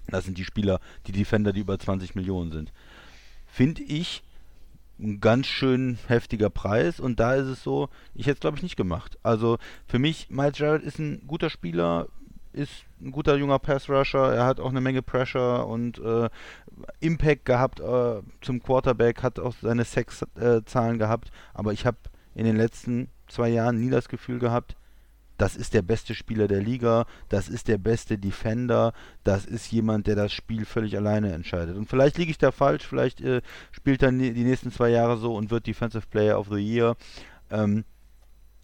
Das 0.08 0.24
sind 0.24 0.38
die 0.38 0.44
Spieler, 0.44 0.80
die 1.06 1.12
Defender, 1.12 1.52
die 1.52 1.60
über 1.60 1.78
20 1.78 2.14
Millionen 2.14 2.52
sind. 2.52 2.72
Finde 3.46 3.82
ich 3.82 4.22
ein 4.98 5.20
ganz 5.20 5.46
schön 5.46 5.98
heftiger 6.06 6.50
Preis 6.50 7.00
und 7.00 7.18
da 7.18 7.34
ist 7.34 7.46
es 7.46 7.62
so, 7.62 7.88
ich 8.14 8.26
hätte 8.26 8.34
es 8.34 8.40
glaube 8.40 8.56
ich 8.56 8.62
nicht 8.62 8.76
gemacht. 8.76 9.18
Also 9.22 9.58
für 9.86 9.98
mich, 9.98 10.30
Miles 10.30 10.58
Jarrett 10.58 10.82
ist 10.82 10.98
ein 10.98 11.26
guter 11.26 11.50
Spieler, 11.50 12.08
ist 12.52 12.84
ein 13.00 13.10
guter 13.10 13.36
junger 13.36 13.58
Pass-Rusher, 13.58 14.32
er 14.34 14.44
hat 14.44 14.60
auch 14.60 14.70
eine 14.70 14.80
Menge 14.80 15.02
Pressure 15.02 15.66
und 15.66 15.98
äh, 15.98 16.28
Impact 17.00 17.44
gehabt 17.44 17.80
äh, 17.80 18.22
zum 18.40 18.62
Quarterback, 18.62 19.22
hat 19.22 19.38
auch 19.38 19.54
seine 19.60 19.84
Sex-Zahlen 19.84 20.96
äh, 20.96 20.98
gehabt, 20.98 21.30
aber 21.54 21.72
ich 21.72 21.86
habe 21.86 21.98
in 22.34 22.44
den 22.44 22.56
letzten 22.56 23.08
zwei 23.28 23.48
Jahren 23.48 23.80
nie 23.80 23.90
das 23.90 24.08
Gefühl 24.08 24.38
gehabt, 24.38 24.76
das 25.38 25.56
ist 25.56 25.74
der 25.74 25.82
beste 25.82 26.14
Spieler 26.14 26.48
der 26.48 26.60
Liga, 26.60 27.06
das 27.28 27.48
ist 27.48 27.68
der 27.68 27.78
beste 27.78 28.18
Defender, 28.18 28.92
das 29.24 29.44
ist 29.44 29.70
jemand, 29.72 30.06
der 30.06 30.16
das 30.16 30.32
Spiel 30.32 30.64
völlig 30.64 30.96
alleine 30.96 31.32
entscheidet. 31.32 31.76
Und 31.76 31.88
vielleicht 31.88 32.18
liege 32.18 32.30
ich 32.30 32.38
da 32.38 32.52
falsch, 32.52 32.86
vielleicht 32.86 33.20
äh, 33.20 33.42
spielt 33.70 34.02
er 34.02 34.12
die 34.12 34.44
nächsten 34.44 34.70
zwei 34.70 34.90
Jahre 34.90 35.16
so 35.16 35.34
und 35.34 35.50
wird 35.50 35.66
Defensive 35.66 36.06
Player 36.08 36.38
of 36.38 36.48
the 36.48 36.56
Year. 36.56 36.96
Ähm, 37.50 37.84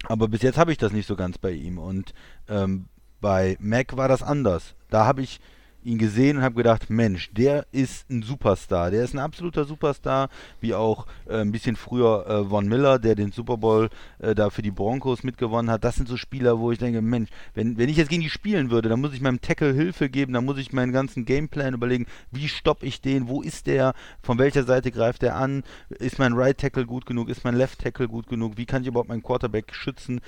aber 0.06 0.28
bis 0.28 0.42
jetzt 0.42 0.58
habe 0.58 0.72
ich 0.72 0.78
das 0.78 0.92
nicht 0.92 1.06
so 1.06 1.16
ganz 1.16 1.38
bei 1.38 1.50
ihm. 1.50 1.78
Und 1.78 2.12
ähm, 2.48 2.86
bei 3.20 3.56
Mac 3.60 3.96
war 3.96 4.08
das 4.08 4.22
anders. 4.22 4.74
Da 4.90 5.04
habe 5.06 5.22
ich 5.22 5.40
ihn 5.84 5.98
gesehen 5.98 6.38
und 6.38 6.42
habe 6.42 6.56
gedacht, 6.56 6.90
Mensch, 6.90 7.30
der 7.32 7.66
ist 7.72 8.08
ein 8.10 8.22
Superstar. 8.22 8.90
Der 8.90 9.04
ist 9.04 9.14
ein 9.14 9.18
absoluter 9.18 9.64
Superstar, 9.64 10.28
wie 10.60 10.74
auch 10.74 11.06
äh, 11.26 11.40
ein 11.40 11.52
bisschen 11.52 11.76
früher 11.76 12.26
äh, 12.26 12.48
Von 12.48 12.68
Miller, 12.68 12.98
der 12.98 13.14
den 13.14 13.32
Super 13.32 13.56
Bowl 13.56 13.88
äh, 14.18 14.34
da 14.34 14.50
für 14.50 14.62
die 14.62 14.70
Broncos 14.70 15.22
mitgewonnen 15.22 15.70
hat. 15.70 15.84
Das 15.84 15.96
sind 15.96 16.08
so 16.08 16.16
Spieler, 16.16 16.58
wo 16.58 16.72
ich 16.72 16.78
denke, 16.78 17.00
Mensch, 17.00 17.30
wenn, 17.54 17.78
wenn 17.78 17.88
ich 17.88 17.96
jetzt 17.96 18.10
gegen 18.10 18.22
die 18.22 18.30
spielen 18.30 18.70
würde, 18.70 18.88
dann 18.88 19.00
muss 19.00 19.14
ich 19.14 19.20
meinem 19.20 19.40
Tackle 19.40 19.72
Hilfe 19.72 20.08
geben, 20.08 20.32
dann 20.32 20.44
muss 20.44 20.58
ich 20.58 20.72
meinen 20.72 20.92
ganzen 20.92 21.24
Gameplan 21.24 21.74
überlegen, 21.74 22.06
wie 22.30 22.48
stoppe 22.48 22.86
ich 22.86 23.00
den, 23.00 23.28
wo 23.28 23.42
ist 23.42 23.66
der, 23.66 23.94
von 24.22 24.38
welcher 24.38 24.64
Seite 24.64 24.90
greift 24.90 25.22
er 25.22 25.36
an, 25.36 25.62
ist 25.90 26.18
mein 26.18 26.32
Right 26.32 26.58
Tackle 26.58 26.86
gut 26.86 27.06
genug, 27.06 27.28
ist 27.28 27.44
mein 27.44 27.54
Left 27.54 27.80
Tackle 27.80 28.08
gut 28.08 28.28
genug, 28.28 28.56
wie 28.56 28.66
kann 28.66 28.82
ich 28.82 28.88
überhaupt 28.88 29.08
meinen 29.08 29.22
Quarterback 29.22 29.74
schützen, 29.74 30.20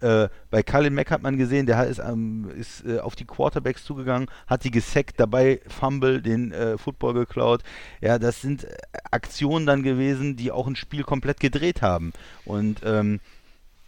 äh, 0.00 0.28
bei 0.50 0.62
Kalin 0.62 0.94
Mack 0.94 1.10
hat 1.10 1.22
man 1.22 1.36
gesehen, 1.36 1.66
der 1.66 1.86
ist, 1.86 1.98
ähm, 1.98 2.50
ist 2.56 2.84
äh, 2.86 3.00
auf 3.00 3.16
die 3.16 3.24
Quarterbacks 3.24 3.84
zugegangen, 3.84 4.28
hat 4.46 4.64
die 4.64 4.70
gesackt, 4.70 5.18
dabei 5.18 5.60
Fumble, 5.66 6.22
den 6.22 6.52
äh, 6.52 6.78
Football 6.78 7.14
geklaut. 7.14 7.62
Ja, 8.00 8.18
das 8.18 8.40
sind 8.40 8.64
äh, 8.64 8.76
Aktionen 9.10 9.66
dann 9.66 9.82
gewesen, 9.82 10.36
die 10.36 10.52
auch 10.52 10.66
ein 10.66 10.76
Spiel 10.76 11.02
komplett 11.02 11.40
gedreht 11.40 11.82
haben. 11.82 12.12
Und 12.44 12.80
ähm, 12.84 13.20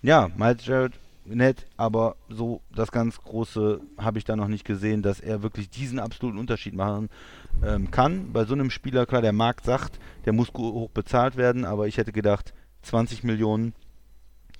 ja, 0.02 0.30
Miles 0.36 0.66
Jared 0.66 0.94
nett, 1.24 1.66
aber 1.76 2.16
so 2.28 2.60
das 2.74 2.90
ganz 2.92 3.20
Große 3.20 3.80
habe 3.98 4.18
ich 4.18 4.24
da 4.24 4.36
noch 4.36 4.48
nicht 4.48 4.64
gesehen, 4.64 5.02
dass 5.02 5.20
er 5.20 5.42
wirklich 5.42 5.70
diesen 5.70 5.98
absoluten 5.98 6.38
Unterschied 6.38 6.74
machen 6.74 7.08
ähm, 7.64 7.90
kann. 7.90 8.32
Bei 8.32 8.44
so 8.44 8.54
einem 8.54 8.70
Spieler, 8.70 9.06
klar, 9.06 9.22
der 9.22 9.32
Markt 9.32 9.64
sagt, 9.64 9.98
der 10.24 10.32
muss 10.32 10.52
hoch 10.56 10.90
bezahlt 10.90 11.36
werden, 11.36 11.64
aber 11.64 11.86
ich 11.86 11.98
hätte 11.98 12.12
gedacht, 12.12 12.52
20 12.82 13.24
Millionen, 13.24 13.74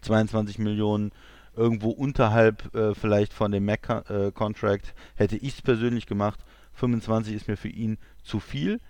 22 0.02 0.58
Millionen, 0.58 1.12
irgendwo 1.60 1.90
unterhalb 1.90 2.74
äh, 2.74 2.94
vielleicht 2.94 3.34
von 3.34 3.52
dem 3.52 3.66
Mac-Contract 3.66 4.86
äh, 4.86 4.92
hätte 5.16 5.36
ich 5.36 5.54
es 5.54 5.62
persönlich 5.62 6.06
gemacht. 6.06 6.40
25 6.74 7.34
ist 7.34 7.48
mir 7.48 7.58
für 7.58 7.68
ihn 7.68 7.98
zu 8.22 8.40
viel. 8.40 8.80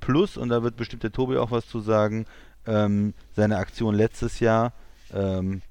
Plus, 0.00 0.36
und 0.36 0.50
da 0.50 0.62
wird 0.62 0.76
bestimmt 0.76 1.02
der 1.02 1.12
Tobi 1.12 1.38
auch 1.38 1.50
was 1.50 1.66
zu 1.66 1.80
sagen, 1.80 2.26
ähm, 2.66 3.14
seine 3.34 3.56
Aktion 3.56 3.94
letztes 3.94 4.40
Jahr, 4.40 4.74
ähm, 5.14 5.62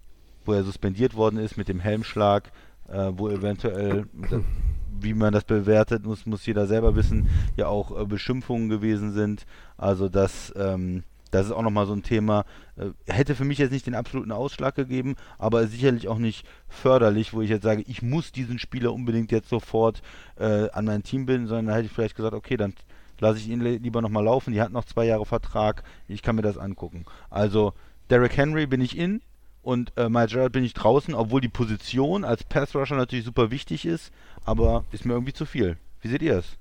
wo 0.45 0.53
er 0.53 0.63
suspendiert 0.63 1.13
worden 1.13 1.37
ist 1.37 1.57
mit 1.57 1.67
dem 1.67 1.79
Helmschlag, 1.79 2.51
äh, 2.87 3.11
wo 3.13 3.29
eventuell, 3.29 4.07
wie 4.99 5.13
man 5.13 5.33
das 5.33 5.43
bewertet, 5.43 6.05
muss, 6.05 6.25
muss 6.25 6.45
jeder 6.47 6.65
selber 6.65 6.95
wissen, 6.95 7.29
ja 7.55 7.67
auch 7.67 8.01
äh, 8.01 8.05
Beschimpfungen 8.05 8.67
gewesen 8.67 9.13
sind. 9.13 9.45
Also 9.77 10.09
das, 10.09 10.51
ähm, 10.57 11.03
das 11.29 11.47
ist 11.47 11.51
auch 11.51 11.61
nochmal 11.61 11.85
so 11.85 11.93
ein 11.93 12.03
Thema. 12.03 12.45
Äh, 12.75 12.89
hätte 13.11 13.35
für 13.35 13.45
mich 13.45 13.57
jetzt 13.57 13.71
nicht 13.71 13.87
den 13.87 13.95
absoluten 13.95 14.31
Ausschlag 14.31 14.75
gegeben, 14.75 15.15
aber 15.37 15.67
sicherlich 15.67 16.07
auch 16.07 16.17
nicht 16.17 16.45
förderlich, 16.67 17.33
wo 17.33 17.41
ich 17.41 17.49
jetzt 17.49 17.63
sage, 17.63 17.83
ich 17.87 18.01
muss 18.01 18.31
diesen 18.31 18.59
Spieler 18.59 18.93
unbedingt 18.93 19.31
jetzt 19.31 19.49
sofort 19.49 20.01
äh, 20.37 20.69
an 20.71 20.85
mein 20.85 21.03
Team 21.03 21.25
binden, 21.25 21.47
sondern 21.47 21.67
da 21.67 21.75
hätte 21.75 21.87
ich 21.87 21.91
vielleicht 21.91 22.15
gesagt, 22.15 22.33
okay, 22.33 22.57
dann 22.57 22.73
lasse 23.19 23.39
ich 23.39 23.49
ihn 23.49 23.61
lieber 23.61 24.01
nochmal 24.01 24.23
laufen. 24.23 24.53
Die 24.53 24.61
hat 24.61 24.71
noch 24.71 24.85
zwei 24.85 25.05
Jahre 25.05 25.25
Vertrag, 25.25 25.83
ich 26.07 26.21
kann 26.21 26.35
mir 26.35 26.41
das 26.43 26.57
angucken. 26.57 27.05
Also 27.29 27.73
Derrick 28.09 28.37
Henry 28.37 28.67
bin 28.67 28.81
ich 28.81 28.97
in, 28.97 29.21
und 29.67 29.91
äh, 29.97 30.07
Miles 30.07 30.31
Gerald 30.31 30.53
bin 30.53 30.63
ich 30.63 30.73
draußen, 30.73 31.13
obwohl 31.13 31.41
die 31.41 31.49
Position 31.49 32.23
als 32.23 32.45
Pass 32.45 32.73
Rusher 32.73 32.95
natürlich 32.95 33.25
super 33.25 33.51
wichtig 33.51 33.85
ist, 33.85 34.13
aber 34.45 34.85
ist 34.93 35.03
mir 35.03 35.11
irgendwie 35.11 35.33
zu 35.33 35.45
viel. 35.45 35.75
Wie 35.99 36.07
seht 36.07 36.21
ihr 36.21 36.37
es? 36.37 36.57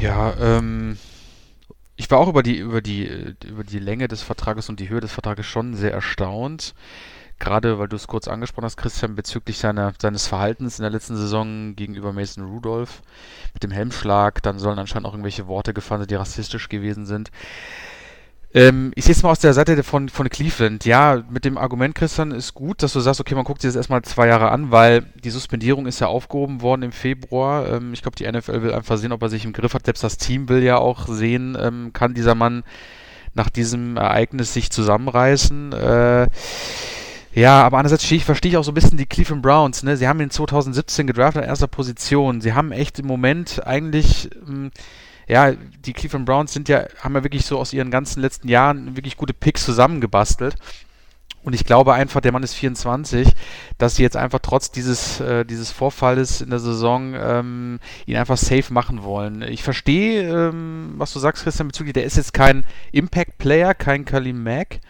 Ja, 0.00 0.34
ähm, 0.40 0.98
ich 2.02 2.10
war 2.10 2.18
auch 2.18 2.28
über 2.28 2.42
die, 2.42 2.58
über 2.58 2.82
die, 2.82 3.36
über 3.46 3.62
die 3.62 3.78
Länge 3.78 4.08
des 4.08 4.22
Vertrages 4.22 4.68
und 4.68 4.80
die 4.80 4.88
Höhe 4.88 5.00
des 5.00 5.12
Vertrages 5.12 5.46
schon 5.46 5.74
sehr 5.74 5.92
erstaunt. 5.92 6.74
Gerade 7.38 7.78
weil 7.78 7.86
du 7.86 7.94
es 7.94 8.08
kurz 8.08 8.26
angesprochen 8.26 8.64
hast, 8.64 8.76
Christian, 8.76 9.14
bezüglich 9.14 9.58
seiner, 9.58 9.92
seines 10.00 10.26
Verhaltens 10.26 10.80
in 10.80 10.82
der 10.82 10.90
letzten 10.90 11.16
Saison 11.16 11.76
gegenüber 11.76 12.12
Mason 12.12 12.44
Rudolph 12.44 13.02
mit 13.54 13.62
dem 13.62 13.70
Helmschlag. 13.70 14.42
Dann 14.42 14.58
sollen 14.58 14.80
anscheinend 14.80 15.06
auch 15.06 15.12
irgendwelche 15.12 15.46
Worte 15.46 15.72
gefallen 15.74 16.04
die 16.08 16.16
rassistisch 16.16 16.68
gewesen 16.68 17.06
sind. 17.06 17.30
Ähm, 18.54 18.92
ich 18.94 19.04
sehe 19.04 19.14
es 19.14 19.22
mal 19.22 19.30
aus 19.30 19.38
der 19.38 19.54
Seite 19.54 19.82
von, 19.82 20.08
von 20.10 20.28
Cleveland. 20.28 20.84
Ja, 20.84 21.22
mit 21.30 21.44
dem 21.44 21.56
Argument, 21.56 21.94
Christian, 21.94 22.32
ist 22.32 22.52
gut, 22.52 22.82
dass 22.82 22.92
du 22.92 23.00
sagst, 23.00 23.20
okay, 23.20 23.34
man 23.34 23.44
guckt 23.44 23.62
sich 23.62 23.68
das 23.68 23.76
erstmal 23.76 24.02
zwei 24.02 24.26
Jahre 24.26 24.50
an, 24.50 24.70
weil 24.70 25.06
die 25.24 25.30
Suspendierung 25.30 25.86
ist 25.86 26.00
ja 26.00 26.08
aufgehoben 26.08 26.60
worden 26.60 26.82
im 26.82 26.92
Februar. 26.92 27.68
Ähm, 27.68 27.94
ich 27.94 28.02
glaube, 28.02 28.16
die 28.16 28.30
NFL 28.30 28.62
will 28.62 28.74
einfach 28.74 28.98
sehen, 28.98 29.12
ob 29.12 29.22
er 29.22 29.30
sich 29.30 29.46
im 29.46 29.54
Griff 29.54 29.72
hat. 29.72 29.86
Selbst 29.86 30.04
das 30.04 30.18
Team 30.18 30.50
will 30.50 30.62
ja 30.62 30.76
auch 30.76 31.06
sehen, 31.08 31.56
ähm, 31.58 31.92
kann 31.94 32.12
dieser 32.12 32.34
Mann 32.34 32.62
nach 33.34 33.48
diesem 33.48 33.96
Ereignis 33.96 34.52
sich 34.52 34.70
zusammenreißen. 34.70 35.72
Äh, 35.72 36.28
ja, 37.34 37.62
aber 37.62 37.78
andererseits 37.78 38.02
verstehe 38.02 38.18
ich, 38.18 38.24
verstehe 38.26 38.50
ich 38.50 38.56
auch 38.58 38.64
so 38.64 38.72
ein 38.72 38.74
bisschen 38.74 38.98
die 38.98 39.06
Cleveland 39.06 39.40
Browns. 39.40 39.82
Ne? 39.82 39.96
Sie 39.96 40.06
haben 40.06 40.20
ihn 40.20 40.28
2017 40.28 41.06
gedraftet 41.06 41.44
in 41.44 41.48
erster 41.48 41.68
Position. 41.68 42.42
Sie 42.42 42.52
haben 42.52 42.72
echt 42.72 42.98
im 42.98 43.06
Moment 43.06 43.66
eigentlich... 43.66 44.28
Ähm, 44.46 44.70
ja, 45.32 45.52
die 45.52 45.94
Cleveland 45.94 46.26
Browns 46.26 46.52
sind 46.52 46.68
ja, 46.68 46.84
haben 47.00 47.14
ja 47.14 47.24
wirklich 47.24 47.46
so 47.46 47.58
aus 47.58 47.72
ihren 47.72 47.90
ganzen 47.90 48.20
letzten 48.20 48.48
Jahren 48.48 48.96
wirklich 48.96 49.16
gute 49.16 49.32
Picks 49.32 49.64
zusammengebastelt. 49.64 50.56
Und 51.42 51.54
ich 51.54 51.64
glaube 51.64 51.94
einfach, 51.94 52.20
der 52.20 52.32
Mann 52.32 52.42
ist 52.42 52.54
24, 52.54 53.32
dass 53.78 53.96
sie 53.96 54.02
jetzt 54.02 54.16
einfach 54.16 54.40
trotz 54.40 54.70
dieses, 54.70 55.20
äh, 55.20 55.44
dieses 55.44 55.72
Vorfalles 55.72 56.42
in 56.42 56.50
der 56.50 56.58
Saison 56.60 57.14
ähm, 57.14 57.80
ihn 58.04 58.16
einfach 58.16 58.36
safe 58.36 58.72
machen 58.72 59.02
wollen. 59.02 59.40
Ich 59.42 59.62
verstehe, 59.62 60.22
ähm, 60.30 60.94
was 60.98 61.14
du 61.14 61.18
sagst, 61.18 61.42
Christian, 61.42 61.68
bezüglich, 61.68 61.94
der 61.94 62.04
ist 62.04 62.18
jetzt 62.18 62.34
kein 62.34 62.64
Impact-Player, 62.92 63.72
kein 63.74 64.04
Kalim 64.04 64.42
Mack. 64.42 64.80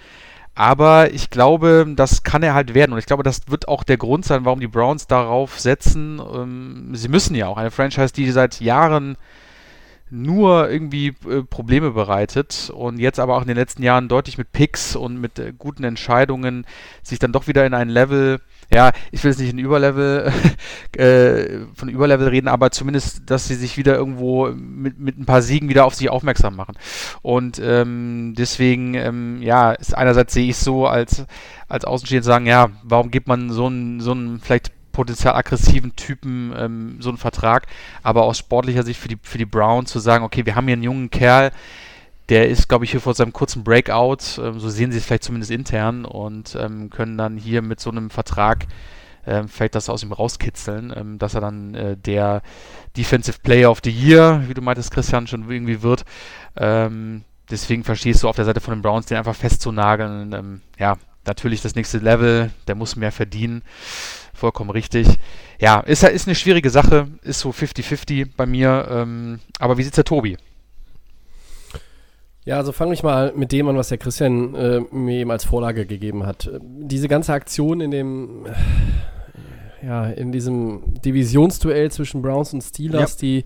Aber 0.54 1.12
ich 1.12 1.30
glaube, 1.30 1.86
das 1.96 2.24
kann 2.24 2.42
er 2.42 2.52
halt 2.52 2.74
werden. 2.74 2.92
Und 2.92 2.98
ich 2.98 3.06
glaube, 3.06 3.22
das 3.22 3.48
wird 3.48 3.68
auch 3.68 3.84
der 3.84 3.96
Grund 3.96 4.26
sein, 4.26 4.44
warum 4.44 4.60
die 4.60 4.66
Browns 4.66 5.06
darauf 5.06 5.58
setzen. 5.58 6.20
Ähm, 6.20 6.90
sie 6.94 7.08
müssen 7.08 7.36
ja 7.36 7.46
auch. 7.46 7.56
Eine 7.56 7.70
Franchise, 7.70 8.12
die 8.12 8.30
seit 8.32 8.60
Jahren 8.60 9.16
nur 10.12 10.70
irgendwie 10.70 11.14
äh, 11.28 11.42
Probleme 11.42 11.92
bereitet 11.92 12.70
und 12.74 12.98
jetzt 12.98 13.18
aber 13.18 13.36
auch 13.36 13.42
in 13.42 13.48
den 13.48 13.56
letzten 13.56 13.82
Jahren 13.82 14.08
deutlich 14.08 14.36
mit 14.36 14.52
Picks 14.52 14.94
und 14.94 15.18
mit 15.18 15.38
äh, 15.38 15.54
guten 15.56 15.84
Entscheidungen 15.84 16.66
sich 17.02 17.18
dann 17.18 17.32
doch 17.32 17.46
wieder 17.46 17.64
in 17.64 17.72
ein 17.72 17.88
Level, 17.88 18.40
ja, 18.70 18.92
ich 19.10 19.24
will 19.24 19.30
jetzt 19.30 19.40
nicht 19.40 19.52
in 19.52 19.58
Überlevel, 19.58 20.30
äh, 20.96 21.60
von 21.74 21.88
Überlevel 21.88 22.28
reden, 22.28 22.48
aber 22.48 22.70
zumindest, 22.70 23.22
dass 23.30 23.48
sie 23.48 23.54
sich 23.54 23.78
wieder 23.78 23.94
irgendwo 23.96 24.48
mit, 24.48 24.98
mit 24.98 25.18
ein 25.18 25.24
paar 25.24 25.40
Siegen 25.40 25.70
wieder 25.70 25.86
auf 25.86 25.94
sich 25.94 26.10
aufmerksam 26.10 26.56
machen. 26.56 26.76
Und 27.22 27.58
ähm, 27.64 28.34
deswegen, 28.36 28.92
ähm, 28.94 29.40
ja, 29.40 29.74
einerseits 29.94 30.34
sehe 30.34 30.50
ich 30.50 30.58
so 30.58 30.86
als, 30.86 31.24
als 31.68 31.86
Außenstehender 31.86 32.24
sagen, 32.24 32.46
ja, 32.46 32.68
warum 32.82 33.10
gibt 33.10 33.28
man 33.28 33.50
so 33.50 33.66
einen, 33.66 34.00
so 34.00 34.12
einen 34.12 34.40
vielleicht 34.40 34.72
potenziell 34.92 35.32
aggressiven 35.32 35.96
Typen 35.96 36.54
ähm, 36.56 36.96
so 37.00 37.08
einen 37.08 37.18
Vertrag, 37.18 37.66
aber 38.02 38.24
aus 38.24 38.38
sportlicher 38.38 38.82
Sicht 38.82 39.00
für 39.00 39.08
die, 39.08 39.18
für 39.22 39.38
die 39.38 39.46
Browns 39.46 39.90
zu 39.90 39.98
sagen, 39.98 40.24
okay, 40.24 40.46
wir 40.46 40.54
haben 40.54 40.66
hier 40.66 40.74
einen 40.74 40.82
jungen 40.82 41.10
Kerl, 41.10 41.50
der 42.28 42.48
ist, 42.48 42.68
glaube 42.68 42.84
ich, 42.84 42.92
hier 42.92 43.00
vor 43.00 43.14
seinem 43.14 43.32
kurzen 43.32 43.64
Breakout, 43.64 44.38
ähm, 44.38 44.60
so 44.60 44.68
sehen 44.68 44.92
sie 44.92 44.98
es 44.98 45.04
vielleicht 45.04 45.24
zumindest 45.24 45.50
intern 45.50 46.04
und 46.04 46.56
ähm, 46.60 46.90
können 46.90 47.18
dann 47.18 47.36
hier 47.36 47.62
mit 47.62 47.80
so 47.80 47.90
einem 47.90 48.10
Vertrag 48.10 48.66
ähm, 49.26 49.48
vielleicht 49.48 49.74
das 49.74 49.88
aus 49.88 50.02
ihm 50.02 50.12
rauskitzeln, 50.12 50.92
ähm, 50.96 51.18
dass 51.18 51.34
er 51.34 51.40
dann 51.40 51.74
äh, 51.74 51.96
der 51.96 52.42
Defensive 52.96 53.38
Player 53.42 53.70
of 53.70 53.80
the 53.84 53.90
Year, 53.90 54.42
wie 54.48 54.54
du 54.54 54.62
meintest, 54.62 54.90
Christian, 54.90 55.26
schon 55.26 55.48
irgendwie 55.50 55.82
wird. 55.82 56.04
Ähm, 56.56 57.22
deswegen 57.50 57.84
verstehst 57.84 58.22
du 58.22 58.28
auf 58.28 58.36
der 58.36 58.44
Seite 58.44 58.60
von 58.60 58.74
den 58.74 58.82
Browns, 58.82 59.06
den 59.06 59.18
einfach 59.18 59.36
festzunageln. 59.36 60.32
Ähm, 60.32 60.60
ja, 60.78 60.96
natürlich 61.24 61.62
das 61.62 61.74
nächste 61.74 61.98
Level, 61.98 62.50
der 62.66 62.74
muss 62.74 62.96
mehr 62.96 63.12
verdienen 63.12 63.62
vollkommen 64.42 64.70
richtig. 64.70 65.06
Ja, 65.60 65.78
ist, 65.78 66.02
ist 66.02 66.26
eine 66.26 66.34
schwierige 66.34 66.68
Sache, 66.68 67.06
ist 67.22 67.38
so 67.38 67.50
50-50 67.50 68.30
bei 68.36 68.44
mir. 68.44 68.88
Ähm, 68.90 69.38
aber 69.60 69.78
wie 69.78 69.84
sieht's 69.84 69.94
der 69.94 70.04
Tobi? 70.04 70.36
Ja, 72.44 72.56
also 72.56 72.72
fange 72.72 72.92
ich 72.92 73.04
mal 73.04 73.32
mit 73.36 73.52
dem 73.52 73.68
an, 73.68 73.76
was 73.76 73.90
der 73.90 73.98
Christian 73.98 74.56
äh, 74.56 74.80
mir 74.90 75.20
eben 75.20 75.30
als 75.30 75.44
Vorlage 75.44 75.86
gegeben 75.86 76.26
hat. 76.26 76.50
Diese 76.60 77.06
ganze 77.06 77.32
Aktion 77.34 77.80
in 77.80 77.92
dem, 77.92 78.46
äh, 78.46 79.86
ja, 79.86 80.06
in 80.06 80.32
diesem 80.32 81.00
Divisionsduell 81.04 81.92
zwischen 81.92 82.20
Browns 82.20 82.52
und 82.52 82.62
Steelers, 82.62 83.12
ja. 83.12 83.18
die 83.20 83.44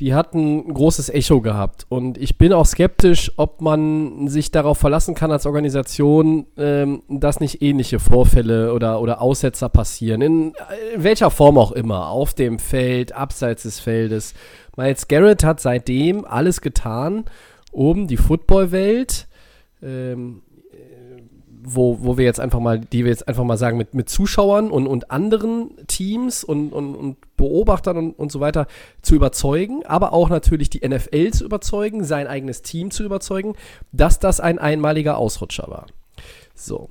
die 0.00 0.14
hat 0.14 0.34
ein 0.34 0.72
großes 0.72 1.10
Echo 1.10 1.42
gehabt. 1.42 1.84
Und 1.90 2.16
ich 2.16 2.38
bin 2.38 2.54
auch 2.54 2.64
skeptisch, 2.64 3.32
ob 3.36 3.60
man 3.60 4.28
sich 4.28 4.50
darauf 4.50 4.78
verlassen 4.78 5.14
kann 5.14 5.30
als 5.30 5.44
Organisation, 5.44 6.46
ähm, 6.56 7.02
dass 7.08 7.38
nicht 7.38 7.60
ähnliche 7.60 8.00
Vorfälle 8.00 8.72
oder, 8.72 9.00
oder 9.02 9.20
Aussetzer 9.20 9.68
passieren. 9.68 10.22
In, 10.22 10.54
in, 10.94 11.02
welcher 11.04 11.30
Form 11.30 11.58
auch 11.58 11.72
immer. 11.72 12.08
Auf 12.08 12.32
dem 12.32 12.58
Feld, 12.58 13.12
abseits 13.12 13.64
des 13.64 13.78
Feldes. 13.78 14.32
Miles 14.76 15.06
Garrett 15.06 15.44
hat 15.44 15.60
seitdem 15.60 16.24
alles 16.24 16.62
getan, 16.62 17.26
um 17.70 18.06
die 18.06 18.16
Footballwelt 18.16 19.28
ähm, 19.82 20.42
wo, 21.62 21.98
wo 22.00 22.16
wir 22.16 22.24
jetzt 22.24 22.40
einfach 22.40 22.60
mal, 22.60 22.78
die 22.78 23.04
wir 23.04 23.10
jetzt 23.10 23.28
einfach 23.28 23.44
mal 23.44 23.56
sagen, 23.56 23.76
mit, 23.76 23.94
mit 23.94 24.08
Zuschauern 24.08 24.70
und, 24.70 24.86
und 24.86 25.10
anderen 25.10 25.70
Teams 25.86 26.44
und, 26.44 26.72
und, 26.72 26.94
und 26.94 27.36
Beobachtern 27.36 27.96
und, 27.96 28.18
und 28.18 28.32
so 28.32 28.40
weiter 28.40 28.66
zu 29.02 29.14
überzeugen, 29.14 29.84
aber 29.86 30.12
auch 30.12 30.28
natürlich 30.28 30.70
die 30.70 30.86
NFL 30.86 31.30
zu 31.32 31.44
überzeugen, 31.44 32.04
sein 32.04 32.26
eigenes 32.26 32.62
Team 32.62 32.90
zu 32.90 33.04
überzeugen, 33.04 33.54
dass 33.92 34.18
das 34.18 34.40
ein 34.40 34.58
einmaliger 34.58 35.16
Ausrutscher 35.16 35.68
war. 35.68 35.86
So. 36.54 36.90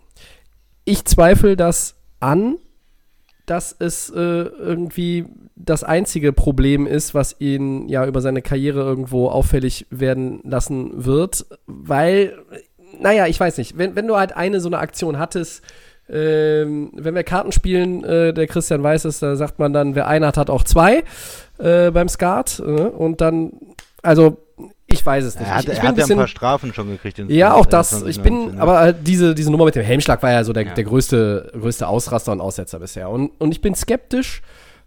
Ich 0.86 1.06
zweifle 1.06 1.56
das 1.56 1.96
an, 2.20 2.58
dass 3.46 3.76
es 3.78 4.10
äh, 4.12 4.20
irgendwie 4.20 5.26
das 5.56 5.84
einzige 5.84 6.34
Problem 6.34 6.86
ist, 6.88 7.14
was 7.14 7.36
ihn 7.40 7.90
ja 7.90 8.06
über 8.06 8.22
seine 8.22 8.42
Karriere 8.42 8.82
irgendwo 8.82 9.28
auffällig 9.28 9.88
werden 9.90 10.40
lassen 10.44 11.06
wird, 11.06 11.46
weil 11.66 12.38
naja, 13.00 13.28
ich 13.28 13.40
weiß 13.40 13.58
nicht. 13.58 13.78
Wenn, 13.78 13.96
wenn 13.96 14.08
du 14.08 14.18
halt 14.18 14.36
eine 14.36 14.60
so 14.60 14.70
eine 14.70 14.80
Aktion 14.80 15.20
hattest, 15.20 15.64
ähm, 16.10 16.92
wenn 16.96 17.14
wir 17.14 17.24
Karten 17.24 17.52
spielen, 17.52 18.04
äh, 18.04 18.34
der 18.34 18.48
Christian 18.48 18.82
weiß 18.82 19.06
es, 19.06 19.20
da 19.20 19.36
sagt 19.36 19.60
man 19.60 19.74
dann, 19.74 19.96
wer 19.96 20.08
eine 20.08 20.28
hat, 20.28 20.38
hat 20.38 20.50
auch 20.50 20.64
zwei 20.64 21.04
äh, 21.60 21.92
beim 21.92 22.10
Skat. 22.10 22.60
Äh, 22.60 22.64
und 22.64 23.22
dann, 23.22 23.52
also 24.02 24.38
ich 24.88 25.06
weiß 25.06 25.24
es 25.24 25.40
nicht. 25.40 25.48
Er 25.48 25.56
hat, 25.56 25.64
ich, 25.66 25.74
ich 25.74 25.78
er 25.78 25.90
hat 25.90 25.98
ja 25.98 26.06
ein 26.06 26.18
paar 26.18 26.28
Strafen 26.28 26.74
schon 26.74 26.90
gekriegt. 26.90 27.20
Ja, 27.28 27.54
auch 27.54 27.68
das. 27.68 28.02
Ich 28.04 28.22
bin, 28.22 28.60
aber 28.60 28.80
halt 28.80 28.98
diese, 29.08 29.36
diese 29.36 29.52
Nummer 29.52 29.66
mit 29.66 29.76
dem 29.76 29.84
Helmschlag 29.84 30.24
war 30.24 30.32
ja 30.32 30.44
so 30.44 30.52
der, 30.52 30.66
ja. 30.66 30.74
der 30.74 30.84
größte, 30.84 31.52
größte 31.60 31.88
Ausraster 31.88 32.32
und 32.32 32.42
Aussetzer 32.42 32.80
bisher. 32.80 33.10
Und, 33.10 33.32
und 33.38 33.52
ich 33.52 33.62
bin 33.62 33.76
skeptisch, 33.76 34.42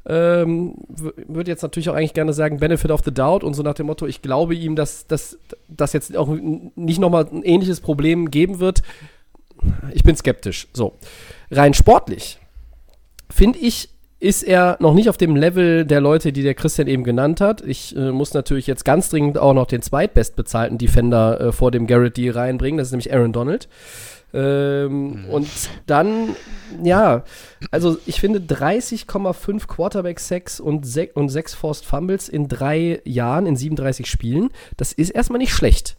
ähm, 0.06 0.74
würde 0.88 1.50
jetzt 1.50 1.62
natürlich 1.62 1.88
auch 1.88 1.94
eigentlich 1.94 2.14
gerne 2.14 2.32
sagen, 2.32 2.58
Benefit 2.58 2.90
of 2.90 3.02
the 3.04 3.12
Doubt 3.12 3.44
und 3.44 3.54
so 3.54 3.62
nach 3.62 3.74
dem 3.74 3.86
Motto, 3.86 4.06
ich 4.06 4.22
glaube 4.22 4.54
ihm, 4.54 4.76
dass 4.76 5.06
das 5.06 5.38
jetzt 5.92 6.16
auch 6.16 6.28
nicht 6.74 7.00
nochmal 7.00 7.26
ein 7.30 7.42
ähnliches 7.42 7.80
Problem 7.80 8.30
geben 8.30 8.58
wird. 8.58 8.82
Ich 9.94 10.02
bin 10.02 10.16
skeptisch. 10.16 10.68
So. 10.72 10.94
Rein 11.50 11.74
sportlich 11.74 12.38
finde 13.32 13.58
ich, 13.58 13.88
ist 14.20 14.44
er 14.44 14.76
noch 14.78 14.94
nicht 14.94 15.08
auf 15.08 15.16
dem 15.16 15.34
Level 15.34 15.84
der 15.84 16.00
Leute, 16.00 16.32
die 16.32 16.44
der 16.44 16.54
Christian 16.54 16.86
eben 16.86 17.02
genannt 17.02 17.40
hat. 17.40 17.60
Ich 17.60 17.96
äh, 17.96 18.12
muss 18.12 18.34
natürlich 18.34 18.68
jetzt 18.68 18.84
ganz 18.84 19.08
dringend 19.08 19.36
auch 19.36 19.52
noch 19.52 19.66
den 19.66 19.82
zweitbestbezahlten 19.82 20.78
Defender 20.78 21.40
äh, 21.40 21.52
vor 21.52 21.72
dem 21.72 21.88
Garrett 21.88 22.16
Deal 22.16 22.32
reinbringen. 22.32 22.78
Das 22.78 22.88
ist 22.88 22.92
nämlich 22.92 23.12
Aaron 23.12 23.32
Donald. 23.32 23.68
Ähm, 24.35 25.25
mhm. 25.25 25.31
Und 25.31 25.49
dann, 25.87 26.37
ja, 26.83 27.25
also 27.71 27.99
ich 28.07 28.21
finde 28.21 28.40
30,5 28.40 29.66
Quarterback-Sacks 29.66 30.61
und, 30.61 30.87
und 31.14 31.29
6 31.29 31.55
Forced 31.55 31.85
Fumbles 31.85 32.29
in 32.29 32.49
drei 32.49 33.01
Jahren, 33.05 33.47
in 33.47 33.57
37 33.57 34.07
Spielen, 34.07 34.51
das 34.77 34.92
ist 34.92 35.11
erstmal 35.11 35.38
nicht 35.38 35.53
schlecht. 35.53 35.97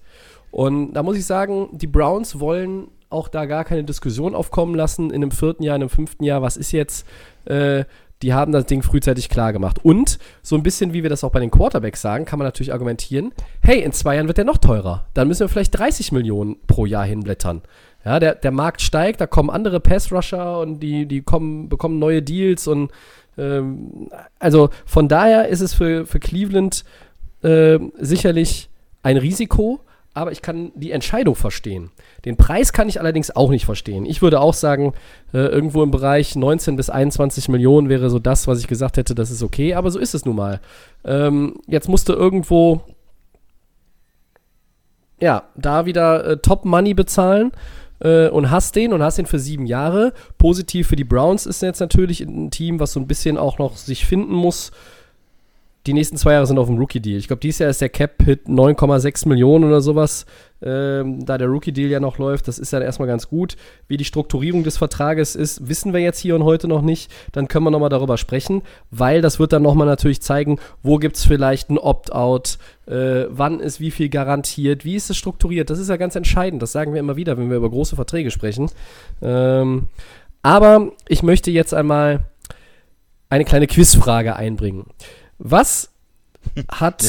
Und 0.52 0.94
da 0.94 1.04
muss 1.04 1.18
ich 1.18 1.26
sagen, 1.26 1.70
die 1.72 1.88
Browns 1.88 2.40
wollen 2.40 2.90
auch 3.10 3.28
da 3.28 3.46
gar 3.46 3.64
keine 3.64 3.84
Diskussion 3.84 4.36
aufkommen 4.36 4.76
lassen 4.76 5.10
in 5.10 5.22
einem 5.22 5.32
vierten 5.32 5.64
Jahr, 5.64 5.76
in 5.76 5.84
einem 5.84 5.90
fünften 5.90 6.24
Jahr, 6.24 6.42
was 6.42 6.58
ist 6.58 6.72
jetzt, 6.72 7.08
äh, 7.46 7.86
die 8.24 8.34
haben 8.34 8.52
das 8.52 8.66
Ding 8.66 8.82
frühzeitig 8.82 9.30
klar 9.30 9.54
gemacht. 9.54 9.84
Und 9.84 10.18
so 10.42 10.56
ein 10.56 10.64
bisschen, 10.64 10.94
wie 10.94 11.04
wir 11.04 11.10
das 11.10 11.24
auch 11.24 11.32
bei 11.32 11.40
den 11.40 11.52
Quarterbacks 11.52 12.02
sagen, 12.02 12.26
kann 12.26 12.40
man 12.40 12.48
natürlich 12.48 12.72
argumentieren, 12.72 13.34
hey, 13.62 13.82
in 13.82 13.92
zwei 13.92 14.16
Jahren 14.16 14.28
wird 14.28 14.38
der 14.38 14.46
noch 14.46 14.58
teurer. 14.58 15.06
Dann 15.14 15.28
müssen 15.28 15.42
wir 15.42 15.50
vielleicht 15.50 15.78
30 15.78 16.12
Millionen 16.12 16.58
pro 16.66 16.86
Jahr 16.86 17.06
hinblättern. 17.06 17.62
Ja, 18.06 18.20
der, 18.20 18.36
der 18.36 18.52
Markt 18.52 18.82
steigt, 18.82 19.22
da 19.22 19.28
kommen 19.28 19.50
andere 19.50 19.80
Pass-Rusher 19.80 20.60
und 20.60 20.82
die, 20.82 21.06
die 21.06 21.22
kommen, 21.22 21.70
bekommen 21.70 22.00
neue 22.00 22.22
Deals 22.22 22.68
und 22.68 22.92
ähm, 23.38 24.10
also 24.40 24.70
von 24.86 25.08
daher 25.08 25.48
ist 25.48 25.62
es 25.62 25.74
für, 25.74 26.06
für 26.06 26.20
Cleveland 26.20 26.84
äh, 27.44 27.80
sicherlich 27.98 28.70
ein 29.04 29.18
Risiko, 29.18 29.80
aber 30.14 30.32
ich 30.32 30.42
kann 30.42 30.72
die 30.76 30.92
Entscheidung 30.92 31.36
verstehen. 31.36 31.92
Den 32.26 32.38
Preis 32.38 32.72
kann 32.72 32.88
ich 32.88 33.00
allerdings 33.00 33.36
auch 33.36 33.50
nicht 33.50 33.66
verstehen. 33.66 34.06
Ich 34.06 34.22
würde 34.22 34.40
auch 34.40 34.54
sagen, 34.54 34.94
äh, 35.34 35.40
irgendwo 35.40 35.82
im 35.82 35.92
Bereich 35.92 36.36
19 36.36 36.76
bis 36.76 36.90
21 36.90 37.50
Millionen 37.50 37.90
wäre 37.90 38.10
so 38.10 38.20
das, 38.20 38.48
was 38.48 38.60
ich 38.60 38.68
gesagt 38.68 38.98
hätte, 38.98 39.16
das 39.16 39.32
ist 39.32 39.42
okay, 39.42 39.74
aber 39.74 39.90
so 39.90 39.98
ist 39.98 40.14
es 40.14 40.26
nun 40.26 40.36
mal. 40.36 40.62
Ähm, 41.04 41.56
jetzt 41.68 41.90
musste 41.90 42.14
irgendwo, 42.14 42.82
ja, 45.20 45.44
da 45.56 45.86
wieder 45.86 46.26
äh, 46.26 46.38
Top 46.38 46.64
Money 46.66 46.94
bezahlen 46.94 47.52
äh, 48.04 48.30
und 48.30 48.52
hast 48.52 48.76
den 48.76 48.94
und 48.94 49.02
hast 49.02 49.18
den 49.18 49.26
für 49.26 49.40
sieben 49.40 49.66
Jahre. 49.66 50.14
Positiv 50.38 50.88
für 50.88 50.96
die 50.96 51.04
Browns 51.04 51.46
ist 51.46 51.62
jetzt 51.62 51.80
natürlich 51.80 52.22
ein 52.22 52.52
Team, 52.52 52.80
was 52.80 52.94
so 52.94 53.00
ein 53.00 53.08
bisschen 53.08 53.38
auch 53.38 53.58
noch 53.58 53.78
sich 53.78 54.06
finden 54.06 54.34
muss 54.34 54.72
die 55.86 55.94
nächsten 55.94 56.16
zwei 56.16 56.34
Jahre 56.34 56.48
sind 56.48 56.58
auf 56.60 56.68
dem 56.68 56.78
Rookie-Deal. 56.78 57.20
Ich 57.20 57.28
glaube, 57.28 57.42
dieses 57.42 57.60
Jahr 57.60 57.70
ist 57.70 57.82
der 57.82 57.90
Cap-Hit 57.90 58.48
9,6 58.48 59.28
Millionen 59.28 59.66
oder 59.66 59.82
sowas, 59.82 60.26
ähm, 60.62 61.26
da 61.26 61.38
der 61.38 61.50
Rookie-Deal 61.50 61.90
ja 61.90 62.00
noch 62.00 62.18
läuft. 62.18 62.48
Das 62.48 62.58
ist 62.58 62.72
dann 62.72 62.82
erstmal 62.82 63.10
ganz 63.10 63.28
gut. 63.28 63.58
Wie 63.90 63.98
die 63.98 64.06
Strukturierung 64.06 64.64
des 64.64 64.78
Vertrages 64.78 65.36
ist, 65.36 65.68
wissen 65.68 65.92
wir 65.92 66.00
jetzt 66.00 66.20
hier 66.20 66.36
und 66.36 66.46
heute 66.46 66.70
noch 66.70 66.82
nicht. 66.82 67.12
Dann 67.34 67.50
können 67.50 67.66
wir 67.66 67.72
nochmal 67.72 67.90
darüber 67.90 68.18
sprechen, 68.18 68.62
weil 68.92 69.22
das 69.22 69.40
wird 69.40 69.52
dann 69.52 69.62
nochmal 69.62 69.86
natürlich 69.86 70.22
zeigen, 70.22 70.58
wo 70.84 71.00
gibt 71.00 71.18
es 71.18 71.26
vielleicht 71.26 71.70
ein 71.70 71.78
Opt-out, 71.78 72.60
äh, 72.88 73.26
wann 73.30 73.60
ist 73.60 73.82
wie 73.82 73.92
viel 73.92 74.08
garantiert, 74.08 74.86
wie 74.86 74.96
ist 74.96 75.10
es 75.10 75.18
strukturiert. 75.18 75.70
Das 75.70 75.80
ist 75.80 75.90
ja 75.90 75.98
ganz 75.98 76.16
entscheidend. 76.16 76.62
Das 76.62 76.72
sagen 76.72 76.94
wir 76.94 77.02
immer 77.02 77.18
wieder, 77.18 77.38
wenn 77.38 77.50
wir 77.50 77.58
über 77.58 77.70
große 77.70 77.98
Verträge 77.98 78.32
sprechen. 78.32 78.72
Ähm, 79.22 79.90
aber 80.44 80.92
ich 81.10 81.24
möchte 81.24 81.52
jetzt 81.52 81.74
einmal 81.74 82.22
eine 83.30 83.44
kleine 83.44 83.68
Quizfrage 83.68 84.36
einbringen. 84.38 84.86
Was 85.46 85.90
hat, 86.72 87.04